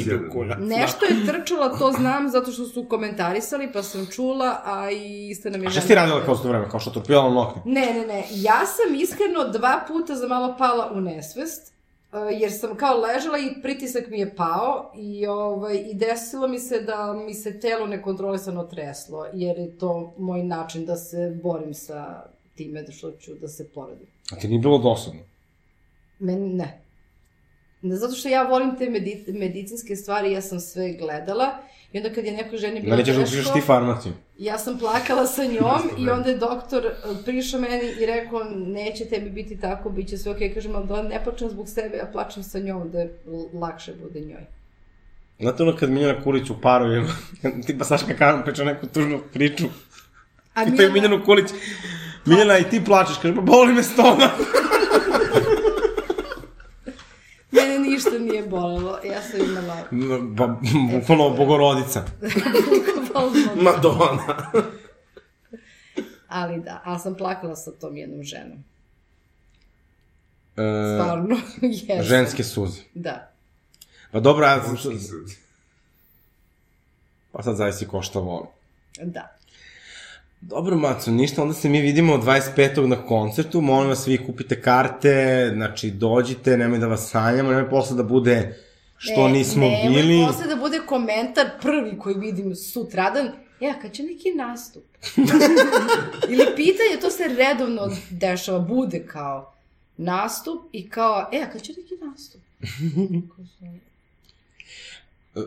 ide 0.00 0.14
u 0.14 0.18
21. 0.18 0.32
kurac. 0.32 0.58
Nešto 0.60 1.04
je 1.04 1.26
trčala, 1.26 1.78
to 1.78 1.92
znam, 1.92 2.28
zato 2.28 2.52
što 2.52 2.64
su 2.64 2.86
komentarisali, 2.88 3.72
pa 3.72 3.82
sam 3.82 4.06
čula, 4.06 4.60
a 4.64 4.90
i 4.90 5.28
isto 5.28 5.50
nam 5.50 5.62
je... 5.62 5.68
A 5.68 5.70
šta 5.70 5.80
ti 5.80 5.94
radila 5.94 6.24
kao 6.24 6.36
s 6.36 6.42
to 6.42 6.48
vreme, 6.48 6.68
kao 6.70 6.80
što 6.80 6.90
torpilala 6.90 7.34
nokne? 7.34 7.62
Ne, 7.64 7.94
ne, 7.94 8.06
ne. 8.06 8.24
Ja 8.30 8.60
sam 8.66 8.94
iskreno 8.94 9.48
dva 9.52 9.84
puta 9.88 10.14
za 10.14 10.28
malo 10.28 10.54
pala 10.58 10.90
u 10.94 11.00
nesvest, 11.00 11.72
uh, 12.12 12.18
jer 12.40 12.52
sam 12.52 12.76
kao 12.76 13.00
ležala 13.00 13.38
i 13.38 13.62
pritisak 13.62 14.04
mi 14.10 14.18
je 14.18 14.36
pao 14.36 14.92
i, 14.96 15.26
ovaj, 15.26 15.76
i 15.76 15.94
desilo 15.94 16.48
mi 16.48 16.58
se 16.58 16.80
da 16.80 17.12
mi 17.12 17.34
se 17.34 17.60
telo 17.60 17.86
nekontrolisano 17.86 18.64
treslo, 18.64 19.26
jer 19.32 19.58
je 19.58 19.78
to 19.78 20.14
moj 20.18 20.42
način 20.42 20.86
da 20.86 20.96
se 20.96 21.38
borim 21.42 21.74
sa 21.74 22.22
time 22.58 22.82
da 22.82 22.92
što 22.92 23.12
ću 23.20 23.34
da 23.40 23.48
se 23.48 23.68
porodim. 23.74 24.06
A 24.32 24.36
ti 24.36 24.48
nije 24.48 24.60
bilo 24.60 24.78
dosadno? 24.78 25.20
Meni 26.18 26.48
ne. 26.48 26.80
Ne, 27.82 27.96
zato 27.96 28.14
što 28.14 28.28
ja 28.28 28.42
volim 28.42 28.76
te 28.78 28.90
medi 28.90 29.24
medicinske 29.28 29.96
stvari, 29.96 30.32
ja 30.32 30.40
sam 30.42 30.60
sve 30.60 30.92
gledala 30.92 31.46
i 31.92 31.98
onda 31.98 32.12
kad 32.12 32.24
je 32.24 32.32
nekoj 32.32 32.58
ženi 32.58 32.80
bilo 32.80 32.96
Da 32.96 32.96
li 32.96 33.04
ćeš 33.04 33.16
da 33.16 33.24
teško... 33.24 33.36
upišeš 33.36 33.52
ti 33.52 33.60
farmaciju? 33.66 34.12
Ja 34.38 34.58
sam 34.58 34.78
plakala 34.78 35.26
sa 35.26 35.44
njom 35.44 35.90
i 35.98 36.10
onda 36.10 36.30
je 36.30 36.36
doktor 36.38 36.86
eh, 36.86 36.92
prišao 37.24 37.60
meni 37.60 37.92
i 38.00 38.06
rekao 38.06 38.44
neće 38.54 39.04
tebi 39.04 39.30
biti 39.30 39.60
tako, 39.60 39.90
bit 39.90 40.08
će 40.08 40.18
sve 40.18 40.32
okej. 40.32 40.54
Kažem, 40.54 40.76
ali 40.76 40.86
da 40.88 41.02
ne 41.02 41.24
plačem 41.24 41.50
zbog 41.50 41.68
sebe, 41.68 41.96
ja 41.96 42.10
plačem 42.12 42.42
sa 42.42 42.58
njom 42.58 42.90
da 42.90 43.00
je 43.00 43.18
lakše 43.52 43.94
bude 44.02 44.20
njoj. 44.20 44.46
Znate 45.40 45.62
ono 45.62 45.76
kad 45.76 45.90
Miljana 45.90 46.22
Kulić 46.22 46.50
u 46.50 46.60
parovima, 46.62 47.08
tipa 47.66 47.84
Saška 47.84 48.14
Karan 48.14 48.44
priča 48.44 48.64
neku 48.64 48.86
tužnu 48.86 49.20
priču, 49.32 49.64
A 50.54 50.64
pitaju 50.64 50.92
Miljanu 50.92 51.24
Kulić, 51.24 51.46
Miljana 52.28 52.58
i 52.58 52.70
ti 52.70 52.84
plačeš, 52.84 53.16
kaže, 53.16 53.34
pa 53.34 53.40
boli 53.42 53.72
me 53.72 53.82
stomak. 53.82 54.30
Mene 57.52 57.78
ništa 57.80 58.10
nije 58.12 58.42
bolelo, 58.44 58.98
ja 59.04 59.22
sam 59.22 59.40
imala 59.42 59.76
Pa, 60.36 60.46
bukvalno 60.92 61.30
bogorodica. 61.30 62.04
bukvalno. 62.98 63.62
Madonna. 63.62 64.50
Ali 66.28 66.60
da, 66.60 66.82
ali 66.84 66.98
sam 67.00 67.14
plakala 67.14 67.56
sa 67.56 67.70
tom 67.72 67.96
jednom 67.96 68.22
ženom. 68.22 68.64
E, 70.56 70.62
Stvarno, 70.94 71.36
jesam. 71.62 72.02
ženske 72.02 72.44
suze. 72.44 72.80
Da. 72.94 73.30
Pa 74.12 74.20
dobro, 74.20 74.46
ja, 74.46 74.62
Muški 74.70 74.98
sud. 74.98 75.30
pa 77.32 77.42
sad 77.42 77.56
zavisi 77.56 77.86
ko 77.86 78.02
šta 78.02 78.18
voli. 78.18 78.46
Da. 79.02 79.37
Dobro, 80.40 80.76
Maco, 80.76 81.10
ništa, 81.10 81.42
onda 81.42 81.54
se 81.54 81.68
mi 81.68 81.80
vidimo 81.80 82.16
25. 82.16 82.86
na 82.86 83.06
koncertu, 83.06 83.60
molim 83.60 83.88
vas, 83.88 84.06
vi 84.06 84.26
kupite 84.26 84.60
karte, 84.60 85.50
znači, 85.54 85.90
dođite, 85.90 86.56
nemoj 86.56 86.78
da 86.78 86.86
vas 86.86 87.10
sanjamo, 87.10 87.50
nemoj 87.50 87.70
posle 87.70 87.96
da 87.96 88.02
bude 88.02 88.56
što 88.96 89.26
E, 89.26 89.30
nismo 89.30 89.68
nemoj 89.68 90.02
bili. 90.02 90.26
posle 90.26 90.46
da 90.46 90.56
bude 90.56 90.80
komentar 90.86 91.46
prvi 91.62 91.98
koji 91.98 92.14
vidim 92.14 92.54
sutradan, 92.54 93.30
ja, 93.60 93.74
kad 93.82 93.92
će 93.92 94.02
neki 94.02 94.30
nastup? 94.30 94.84
Ili 96.32 96.46
pitanje, 96.56 97.00
to 97.00 97.10
se 97.10 97.24
redovno 97.28 97.90
dešava, 98.10 98.58
bude 98.58 99.06
kao 99.06 99.54
nastup 99.96 100.60
i 100.72 100.90
kao, 100.90 101.28
e, 101.32 101.46
kad 101.52 101.62
će 101.62 101.72
neki 101.72 101.94
nastup? 102.04 102.40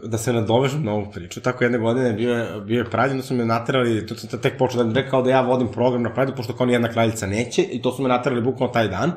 da 0.04 0.18
se 0.18 0.34
nadovežem 0.34 0.84
na 0.84 0.94
ovu 0.94 1.12
priču, 1.14 1.42
tako 1.42 1.64
jedne 1.64 1.78
godine 1.78 2.14
bio 2.14 2.34
je, 2.34 2.62
bio 2.62 2.78
je 2.78 2.90
Pride, 2.90 3.12
onda 3.12 3.24
su 3.24 3.34
me 3.34 3.46
naterali, 3.46 4.08
to 4.08 4.16
sam 4.16 4.42
tek 4.42 4.58
počeo 4.58 4.84
da 4.84 4.90
mi 4.90 4.94
rekao 4.94 5.22
da 5.22 5.30
ja 5.30 5.42
vodim 5.42 5.68
program 5.68 6.04
na 6.04 6.14
Pride, 6.14 6.36
pošto 6.36 6.54
kao 6.54 6.66
ni 6.66 6.74
jedna 6.74 6.92
kraljica 6.92 7.28
neće, 7.28 7.62
i 7.64 7.82
to 7.82 7.92
su 7.92 8.04
me 8.04 8.10
naterali 8.10 8.42
bukvalno 8.42 8.74
taj 8.74 8.88
dan. 8.88 9.12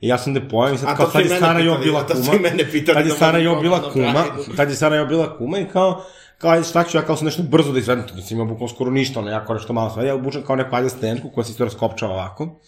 I 0.00 0.08
ja 0.08 0.18
sam 0.18 0.34
da 0.34 0.40
pojem 0.40 0.74
i 0.74 0.78
sad 0.78 0.88
A 0.88 0.96
kao 0.96 1.06
to 1.06 1.20
i 1.20 1.22
je 1.22 1.28
mene 1.28 1.40
Sara 1.40 1.58
Jo 1.60 1.72
pitali, 1.74 1.84
bila 1.84 2.00
a 2.00 2.06
to 2.06 2.22
su 2.22 2.30
kuma. 2.30 2.94
Tad 2.94 3.06
je 3.06 3.10
da 3.10 3.14
Sara 3.14 3.38
Jo 3.38 3.60
bila 3.60 3.92
kuma, 3.92 4.24
tad 4.56 4.70
je 4.70 4.76
Sara 4.76 4.96
Jo 4.96 5.06
bila 5.06 5.38
kuma 5.38 5.58
i 5.58 5.64
kao, 5.64 6.04
kao 6.38 6.50
ajde 6.50 6.64
šta 6.64 6.84
ću 6.84 6.96
ja 6.96 7.02
kao 7.02 7.16
sam 7.16 7.24
nešto 7.24 7.42
brzo 7.42 7.72
da 7.72 7.78
izvedem, 7.78 8.04
da 8.16 8.22
sam 8.22 8.36
imao 8.36 8.46
bukvalno 8.46 8.74
skoro 8.74 8.90
ništa, 8.90 9.20
ono 9.20 9.30
jako 9.30 9.54
nešto 9.54 9.72
malo 9.72 9.90
sve, 9.90 10.06
ja 10.06 10.14
obučem 10.14 10.42
kao 10.42 10.56
neku 10.56 10.76
ajde 10.76 10.88
stenku 10.88 11.30
koja 11.30 11.44
se 11.44 11.50
isto 11.50 11.64
raskopčava 11.64 12.12
ovako 12.12 12.60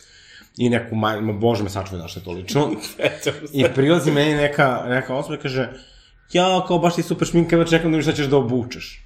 i 0.59 0.69
neku, 0.69 0.95
ma 0.95 1.33
bože 1.33 1.63
me 1.63 1.71
sačuvaj 1.71 2.03
da 2.03 2.09
što 2.09 2.21
je 2.21 2.25
to 2.25 2.33
lično. 2.33 2.71
I 3.53 3.65
prilazi 3.75 4.11
meni 4.11 4.35
neka, 4.35 4.85
neka 4.89 5.15
osoba 5.15 5.35
i 5.35 5.39
kaže, 5.39 5.69
ja, 6.33 6.65
kao 6.69 6.79
baš 6.79 6.95
ti 6.95 7.03
super 7.03 7.29
šminka, 7.29 7.57
evo 7.57 7.65
čekam 7.65 7.91
da 7.91 7.97
mi 7.97 8.03
šta 8.03 8.13
ćeš 8.13 8.27
da 8.27 8.37
obučeš. 8.37 9.05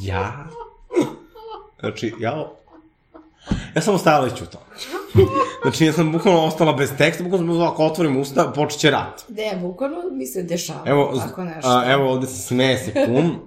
Ja? 0.00 0.44
Znači, 1.80 2.14
ja... 2.20 2.52
Ja 3.74 3.82
sam 3.82 3.94
ostala 3.94 4.24
već 4.24 4.42
u 4.42 4.46
to. 4.46 4.58
Znači, 5.62 5.84
ja 5.84 5.92
sam 5.92 6.12
bukvalno 6.12 6.40
ostala 6.40 6.72
bez 6.72 6.90
teksta, 6.98 7.24
bukvalno 7.24 7.54
sam 7.54 7.62
ako 7.62 7.84
otvorim 7.84 8.16
usta, 8.16 8.52
počet 8.54 8.80
će 8.80 8.90
rat. 8.90 9.24
Ne, 9.28 9.58
bukvalno 9.60 9.96
mi 10.12 10.26
se 10.26 10.42
dešava 10.42 10.82
Evo, 10.86 11.12
tako 11.18 11.44
nešto. 11.44 11.68
a, 11.70 11.92
evo 11.92 12.10
ovde 12.10 12.26
se 12.26 12.38
smeje 12.38 12.78
se 12.78 12.92
kum. 13.06 13.40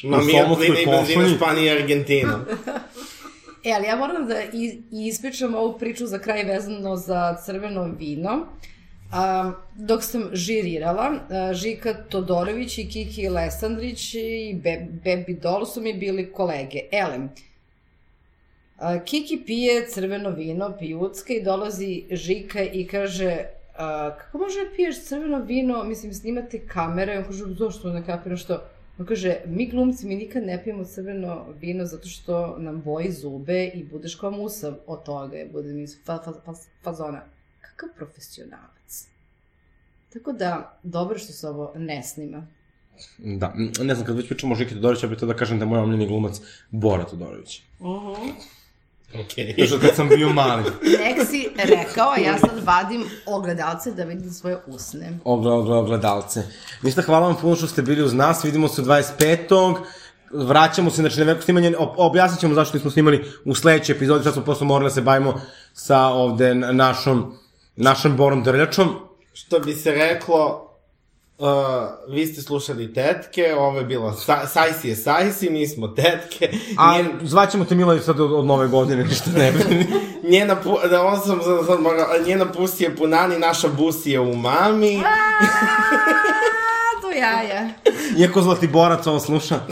Plina 0.00 0.18
i 0.22 0.56
benzina 0.58 0.98
košulji. 0.98 1.36
Španija 1.36 1.74
i 1.74 1.80
Argentina. 1.80 2.38
E, 3.64 3.72
ali 3.72 3.86
ja 3.86 3.96
moram 3.96 4.26
da 4.26 4.42
i- 4.42 4.82
ispričam 4.90 5.54
ovu 5.54 5.78
priču 5.78 6.06
za 6.06 6.18
kraj 6.18 6.44
vezano 6.44 6.96
za 6.96 7.36
crveno 7.36 7.84
vino. 7.98 8.46
A, 9.12 9.52
dok 9.76 10.02
sam 10.02 10.30
žirirala, 10.32 11.12
a, 11.28 11.54
Žika 11.54 11.94
Todorović 12.08 12.78
i 12.78 12.88
Kiki 12.88 13.28
Lesandrić 13.28 14.14
i 14.14 14.60
Be 14.62 14.86
Bebi 15.04 15.34
Dol 15.34 15.66
su 15.66 15.80
mi 15.80 15.92
bili 15.94 16.32
kolege. 16.32 16.80
Elem, 16.92 17.30
a, 18.78 18.98
Kiki 19.04 19.42
pije 19.46 19.86
crveno 19.88 20.30
vino, 20.30 20.76
pijucka 20.78 21.32
i 21.32 21.42
dolazi 21.42 22.04
Žika 22.10 22.62
i 22.62 22.86
kaže 22.86 23.44
a, 23.76 24.16
kako 24.18 24.38
može 24.38 24.64
da 24.64 24.76
piješ 24.76 25.04
crveno 25.04 25.38
vino, 25.38 25.84
mislim 25.84 26.14
snimate 26.14 26.66
kamere, 26.66 27.18
on 27.18 27.24
kaže 27.24 27.44
zašto 27.58 27.92
ne 27.92 28.06
kapiram 28.06 28.36
što, 28.36 28.62
On 28.98 29.06
kaže, 29.06 29.40
mi 29.46 29.66
glumci, 29.66 30.06
mi 30.06 30.16
nikad 30.16 30.44
ne 30.44 30.64
pijemo 30.64 30.84
crveno 30.84 31.46
vino 31.60 31.84
zato 31.84 32.08
što 32.08 32.58
nam 32.58 32.82
boji 32.82 33.12
zube 33.12 33.64
i 33.66 33.84
budeš 33.84 34.14
kao 34.14 34.30
musav 34.30 34.74
od 34.86 35.04
toga, 35.04 35.36
bude 35.52 35.72
mi 35.72 35.86
fa, 35.86 36.18
fa, 36.24 36.32
fa, 36.44 36.52
fazona. 36.82 37.22
Kakav 37.60 37.88
profesionalac. 37.96 38.71
Tako 40.12 40.32
da, 40.32 40.78
dobro 40.82 41.18
što 41.18 41.32
se 41.32 41.48
ovo 41.48 41.72
ne 41.76 42.02
snima. 42.02 42.46
Da, 43.18 43.54
ne 43.80 43.94
znam, 43.94 44.06
kad 44.06 44.16
već 44.16 44.28
pričamo 44.28 44.52
o 44.52 44.56
Žiki 44.56 44.74
Todorović, 44.74 45.02
ja 45.02 45.08
bih 45.08 45.18
to 45.18 45.26
da 45.26 45.34
kažem 45.34 45.58
da 45.58 45.64
je 45.64 45.68
moj 45.68 45.78
omljeni 45.78 46.06
glumac 46.06 46.40
Bora 46.70 47.04
Todorović. 47.04 47.62
Okej. 49.24 49.54
Još 49.56 49.72
od 49.72 49.80
kad 49.80 49.94
sam 49.96 50.08
bio 50.08 50.28
mali. 50.28 50.62
Nek 51.04 51.26
si 51.30 51.48
rekao, 51.56 52.10
a 52.10 52.18
ja 52.18 52.38
sad 52.38 52.64
vadim 52.64 53.04
ogledalce 53.26 53.92
da 53.92 54.04
vidim 54.04 54.30
svoje 54.30 54.58
usne. 54.66 55.18
Ogle, 55.24 55.52
ogle, 55.52 55.76
ogledalce. 55.76 56.42
Ništa, 56.82 57.02
hvala 57.02 57.26
vam 57.26 57.36
puno 57.40 57.56
što 57.56 57.66
ste 57.66 57.82
bili 57.82 58.02
uz 58.02 58.14
nas, 58.14 58.44
vidimo 58.44 58.68
se 58.68 58.82
u 58.82 58.84
25. 58.84 59.76
Vraćamo 60.32 60.90
se, 60.90 60.96
znači, 60.96 61.18
na 61.18 61.24
veliko 61.24 61.42
snimanje, 61.42 61.70
ob- 61.70 61.94
objasnit 61.96 62.40
ćemo 62.40 62.54
zašto 62.54 62.76
nismo 62.76 62.90
snimali 62.90 63.24
u 63.44 63.54
sledećoj 63.54 63.96
epizodi, 63.96 64.24
sad 64.24 64.34
smo 64.34 64.42
prosto 64.42 64.64
morali 64.64 64.86
da 64.86 64.94
se 64.94 65.00
bavimo 65.00 65.40
sa 65.72 66.06
ovde 66.06 66.54
našom, 66.54 67.34
našom 67.76 68.16
Borom 68.16 68.42
Drljačom. 68.42 69.11
Što 69.32 69.58
bi 69.60 69.72
se 69.72 69.90
reklo, 69.90 70.70
uh, 71.38 71.46
vi 72.08 72.26
ste 72.26 72.42
slušali 72.42 72.94
tetke, 72.94 73.54
ovo 73.54 73.78
je 73.78 73.84
bilo 73.84 74.12
sa, 74.12 74.46
Sajsi 74.46 74.88
je 74.88 74.96
Sajsi, 74.96 75.50
mi 75.50 75.66
smo 75.66 75.88
tetke. 75.88 76.50
A 76.78 76.96
Njen, 76.96 77.10
zvaćemo 77.22 77.64
te 77.64 77.74
Milović 77.74 78.02
sad 78.02 78.20
od, 78.20 78.32
od 78.32 78.44
nove 78.44 78.68
godine, 78.68 79.04
ništa 79.04 79.30
ne 79.30 79.52
bi. 79.52 79.86
njena, 80.32 80.56
pu, 80.56 80.78
da 80.90 81.02
ovo 81.02 81.16
sam 81.16 81.42
sad, 81.42 81.66
sad 81.66 81.80
morao, 81.80 82.06
njena 82.26 82.52
pusi 82.52 82.84
je 82.84 82.96
punani, 82.96 83.38
naša 83.38 83.68
busi 83.68 84.10
je 84.10 84.20
u 84.20 84.34
mami. 84.34 85.00
To 87.02 87.10
jaja. 87.10 87.68
Iako 88.18 88.42
Zlatiborac 88.42 89.06
ovo 89.06 89.20
sluša. 89.20 89.60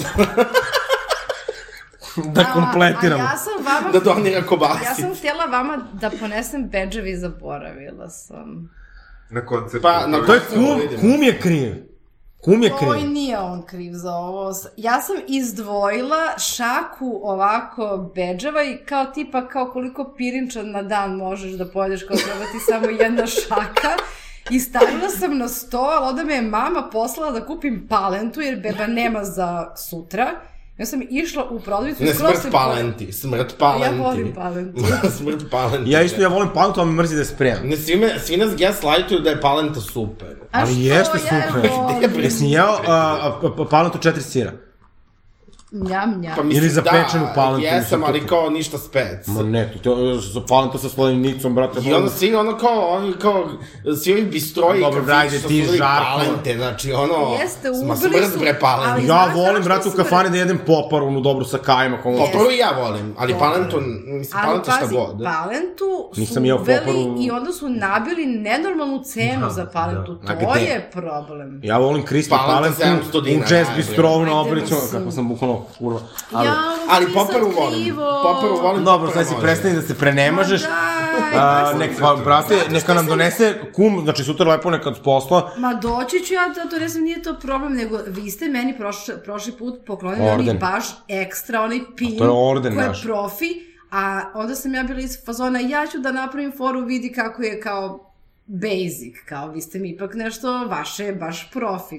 da 2.35 2.45
kompletiramo. 2.53 3.23
A, 3.23 3.27
a 3.27 3.31
ja 3.31 3.37
sam 3.37 3.65
vama... 3.65 3.93
Da 3.93 4.01
donira 4.01 4.43
kobasi. 4.43 4.85
Ja 4.85 4.95
sam 4.95 5.15
htjela 5.15 5.45
vama 5.45 5.89
da 5.93 6.11
ponesem 6.21 6.69
bedževi 6.69 7.11
i 7.11 7.17
zaboravila 7.17 8.09
sam. 8.09 8.80
Na 9.31 9.47
koncertu. 9.47 9.83
Pa, 9.83 10.07
na 10.07 10.27
To 10.27 10.35
je 10.35 10.41
kum, 10.49 10.81
vidimo. 10.81 11.01
kum 11.01 11.23
je 11.23 11.39
kriv. 11.41 11.75
Kum 12.39 12.63
je 12.63 12.73
Oj, 12.73 12.79
kriv. 12.99 13.11
nije 13.11 13.39
on 13.39 13.63
kriv 13.63 13.93
za 13.93 14.13
ovo. 14.13 14.53
Ja 14.77 15.01
sam 15.01 15.17
izdvojila 15.29 16.39
šaku 16.39 17.21
ovako 17.23 18.11
bedževa 18.15 18.63
i 18.63 18.77
kao 18.79 19.05
tipa 19.05 19.49
kao 19.49 19.71
koliko 19.73 20.15
pirinča 20.17 20.63
na 20.63 20.83
dan 20.83 21.17
možeš 21.17 21.53
da 21.53 21.69
pojedeš 21.69 22.03
kao 22.03 22.17
treba 22.17 22.45
ti 22.45 22.59
samo 22.69 22.87
jedna 22.87 23.27
šaka. 23.27 23.91
I 24.51 24.61
stavila 24.61 25.09
sam 25.11 25.39
na 25.39 25.49
sto, 25.49 25.79
ali 25.79 26.07
onda 26.09 26.25
me 26.25 26.35
je 26.35 26.43
mama 26.43 26.89
poslala 26.93 27.33
da 27.33 27.47
kupim 27.47 27.87
palentu 27.89 28.41
jer 28.41 28.61
beba 28.61 28.87
nema 28.87 29.25
za 29.25 29.75
sutra. 29.77 30.31
Ja 30.81 30.87
sam 30.87 31.03
išla 31.11 31.45
u 31.51 31.61
prodavnicu. 31.61 32.05
Ne, 32.05 32.15
smrt 32.15 32.43
se 32.43 32.51
palenti, 32.51 33.13
smrt 33.13 33.55
palenti. 33.59 33.97
Ja 33.97 34.03
volim 34.03 34.35
palentu. 34.35 34.83
smrt 35.17 35.51
palenti. 35.51 35.91
Ja 35.91 36.03
isto 36.03 36.23
ja 36.23 36.29
volim 36.29 36.49
palentu, 36.55 36.81
ali 36.81 36.91
me 36.91 37.03
mrzi 37.03 37.15
da 37.15 37.21
je 37.21 37.25
spremam. 37.25 37.69
Ne, 37.69 37.77
svi, 37.77 37.97
me, 37.97 38.19
svi 38.19 38.37
nas 38.37 38.57
gaslightuju 38.57 39.21
da 39.21 39.31
je 39.31 39.41
palenta 39.41 39.81
super. 39.81 40.37
A 40.53 40.61
Ali 40.61 40.73
što 40.73 40.81
jeste 40.81 41.19
ja 41.33 41.53
super. 41.53 41.71
volim? 41.71 42.21
Jesi 42.25 42.47
jeo 42.47 42.65
a, 42.65 42.83
a, 42.87 43.41
a, 43.59 43.65
palentu 43.71 43.99
četiri 43.99 44.23
sira? 44.23 44.53
Njam, 45.73 46.21
njam. 46.21 46.33
Pa 46.37 46.43
mislim, 46.43 46.63
Ili 46.63 46.71
za 46.71 46.81
da, 46.81 46.91
pečenu 46.93 47.27
palentu, 47.35 47.65
Jesam, 47.65 47.79
mislim, 47.81 48.05
ali 48.05 48.27
kao 48.27 48.51
ništa 48.51 48.79
spec. 48.79 49.27
Ma 49.27 49.43
ne, 49.43 49.73
to, 49.73 49.79
to 49.81 50.17
za 50.17 50.41
palentu 50.41 50.79
sa 50.79 50.89
svojim 50.89 51.21
nicom, 51.21 51.55
brate. 51.55 51.81
I 51.81 51.93
onda 51.95 52.11
svi 52.11 52.35
ono 52.35 52.57
kao, 52.57 52.81
ovi 52.89 53.13
kao, 53.13 53.49
svi 53.97 54.13
ovi 54.13 54.23
bistroji, 54.23 54.81
Dobro, 54.81 55.01
kafići 55.01 55.17
ajde, 55.17 55.39
što 55.39 55.49
ti 55.49 55.63
Žarko. 55.69 56.05
palente, 56.07 56.57
znači 56.57 56.93
ono, 56.93 57.37
Jeste, 57.41 57.69
ma 57.87 57.97
su, 57.97 58.09
bre 58.39 58.59
palente. 58.61 58.91
ali- 58.93 59.07
Ja 59.07 59.33
volim, 59.37 59.63
brate, 59.65 59.89
u 59.89 59.93
kafani 59.93 60.31
da 60.31 60.37
jedem 60.37 60.59
poparu, 60.59 61.07
onu 61.07 61.21
dobru 61.21 61.45
sa 61.45 61.59
kajima. 61.59 62.03
Kao... 62.03 62.13
Poparu 62.13 62.51
i 62.51 62.59
ja 62.59 62.71
volim, 62.73 63.15
ali 63.19 63.35
palentu, 63.35 63.77
mislim, 63.81 64.37
Ali 64.37 64.47
palenta 64.47 64.71
šta 64.71 64.81
pazi, 64.81 64.95
god. 64.95 65.23
palentu 65.25 66.11
su 66.15 66.21
Nisam 66.21 66.45
jeo 66.45 66.57
uveli 66.57 66.79
poparu. 66.81 67.17
i 67.21 67.31
onda 67.31 67.53
su 67.53 67.69
nabili 67.69 68.27
nenormalnu 68.27 69.03
cenu 69.05 69.41
Da, 69.41 69.51
za 69.51 69.67
palentu. 69.67 70.15
da. 70.17 70.39
To 70.39 70.57
je 70.57 70.91
problem. 70.93 71.61
Ja 71.65 71.79
volim 71.79 72.05
Kristi 72.05 72.31
Palenta 72.31 72.75
palentu 72.77 73.19
700 73.19 73.37
u 73.37 73.43
jazz 73.51 73.67
bistrovu 73.77 74.25
na 74.25 74.41
Obriću, 74.41 74.75
kako 74.93 75.11
sam 75.11 75.29
bukvalno 75.29 75.60
kurva. 75.79 76.01
Ali, 76.33 76.47
ja, 76.49 76.55
Ali 76.89 77.07
sad 77.13 77.29
volim, 77.57 77.97
poparu 78.23 78.57
volim. 78.63 78.85
dobro, 78.85 79.11
sad 79.11 79.27
si 79.27 79.33
može. 79.33 79.47
prestani 79.47 79.75
da 79.75 79.83
se 79.83 79.95
prenemažeš. 79.95 80.63
Ma 80.63 81.31
daj, 81.31 81.41
A, 81.41 81.73
nek, 81.79 81.91
pa, 82.01 82.17
brate, 82.25 82.55
neka 82.71 82.95
nam 82.95 83.07
donese 83.07 83.61
kum, 83.75 84.01
znači 84.05 84.25
sutra 84.25 84.51
lepo 84.51 84.71
neka 84.71 84.89
od 84.89 85.01
posla. 85.05 85.51
Ma 85.57 85.75
doći 85.75 86.21
ću 86.27 86.35
ja 86.35 86.49
da 86.49 86.71
donesem, 86.71 87.03
nije 87.03 87.23
to 87.23 87.35
problem, 87.41 87.73
nego 87.73 87.99
vi 88.07 88.31
ste 88.31 88.49
meni 88.49 88.77
prošli, 88.79 89.15
prošli 89.25 89.53
put 89.53 89.75
poklonili 89.87 90.29
Orden. 90.31 90.41
onaj 90.49 90.55
baš 90.55 90.85
ekstra, 91.09 91.61
onaj 91.63 91.81
pin, 91.97 92.19
to 92.19 92.25
je 92.25 92.31
orden 92.31 92.75
koji 92.75 92.85
je 92.85 92.89
naš. 92.89 93.03
profi, 93.03 93.47
a 93.91 94.21
onda 94.35 94.55
sam 94.55 94.75
ja 94.75 94.83
bila 94.83 95.01
iz 95.01 95.25
fazona, 95.27 95.59
ja 95.61 95.87
ću 95.87 95.99
da 95.99 96.13
napravim 96.13 96.53
foru, 96.57 96.81
vidi 96.85 97.13
kako 97.13 97.43
je 97.43 97.61
kao 97.61 98.13
basic, 98.47 99.15
kao 99.29 99.49
vi 99.49 99.61
ste 99.61 99.79
mi 99.79 99.89
ipak 99.91 100.15
nešto 100.15 100.67
vaše, 100.67 101.13
baš 101.13 101.51
profi. 101.53 101.99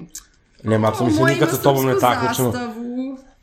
Ne, 0.64 0.78
Marco, 0.78 1.04
mi 1.04 1.12
se 1.12 1.22
nikad 1.22 1.50
sa 1.50 1.56
tobom 1.56 1.86
ne 1.86 1.92
srpsku 1.92 2.06
takmičimo. 2.08 2.52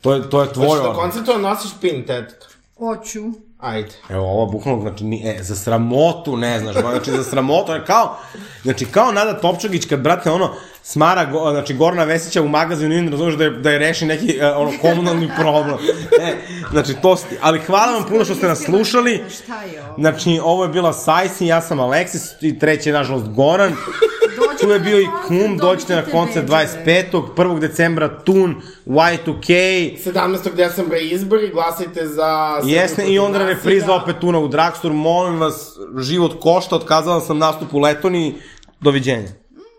To 0.02 0.14
je, 0.14 0.30
to 0.30 0.42
je 0.42 0.54
tvoj 0.54 0.68
Hoćeš 0.68 0.84
da 0.84 0.90
orden. 0.90 1.02
koncertu 1.02 1.40
nosiš 1.40 1.72
pin, 1.82 2.06
tetka? 2.08 2.48
Hoću. 2.78 3.24
Ajde. 3.60 3.90
Evo, 4.10 4.24
ovo 4.26 4.46
bukvalno, 4.46 4.82
znači, 4.82 5.04
ni, 5.04 5.22
e, 5.30 5.44
za 5.44 5.56
sramotu 5.56 6.38
ne 6.38 6.60
znaš, 6.60 6.76
znači, 6.76 7.12
za 7.12 7.24
sramotu, 7.24 7.72
je 7.72 7.86
kao, 7.86 8.18
znači, 8.64 8.86
kao 8.86 9.12
Nada 9.12 9.40
Topčagić, 9.40 9.86
kad, 9.86 10.00
brate, 10.00 10.32
ono, 10.32 10.50
smara, 10.84 11.26
go, 11.26 11.52
znači, 11.52 11.74
Gorna 11.74 12.04
Vesića 12.04 12.42
u 12.42 12.48
magazinu 12.48 12.96
i 12.96 13.02
ne 13.02 13.12
razumeš 13.12 13.36
da 13.36 13.44
je, 13.44 13.50
da 13.50 13.72
je 13.72 13.80
reši 13.80 14.06
neki, 14.06 14.38
e, 14.42 14.52
ono, 14.56 14.72
komunalni 14.82 15.30
problem. 15.40 15.78
E, 16.22 16.36
znači, 16.72 16.94
to 17.02 17.16
sti, 17.16 17.38
ali 17.42 17.60
hvala 17.60 17.92
vam 17.94 18.06
puno 18.10 18.26
što 18.26 18.36
ste 18.36 18.48
nas 18.48 18.64
slušali. 18.64 19.24
Šta 19.44 19.64
je 19.64 19.84
ovo? 19.84 19.96
Znači, 19.98 20.40
ovo 20.44 20.64
je 20.64 20.70
bila 20.70 20.94
Sajsi, 20.94 21.46
ja 21.46 21.62
sam 21.62 21.80
Aleksis 21.80 22.24
i 22.42 22.60
treći 22.60 22.90
je, 22.90 22.94
nažalost, 22.94 23.26
Goran. 23.28 23.76
Tu 24.62 24.70
je 24.70 24.80
bio 24.80 25.00
i 25.00 25.08
Kum, 25.28 25.58
dođite 25.58 25.96
na 25.96 26.06
koncert 26.06 26.50
bedževe. 26.50 27.10
25. 27.12 27.36
1. 27.36 27.60
decembra 27.60 28.20
Tun, 28.24 28.56
Y2K, 28.86 29.48
17. 30.06 30.56
decembra 30.56 30.98
izbori, 30.98 31.50
glasajte 31.50 32.08
za... 32.08 32.62
Jesne, 32.64 33.14
i 33.14 33.20
onda 33.20 33.46
repriza 33.48 33.94
opet 33.94 34.16
Tuna 34.22 34.40
u 34.40 34.48
Dragstore, 34.48 34.94
molim 34.94 35.40
vas, 35.40 35.78
život 36.00 36.40
košta, 36.40 36.76
otkazala 36.76 37.22
sam 37.22 37.38
nastup 37.38 37.74
u 37.74 37.80
Letoniji, 37.80 38.36
doviđenja. 38.82 39.30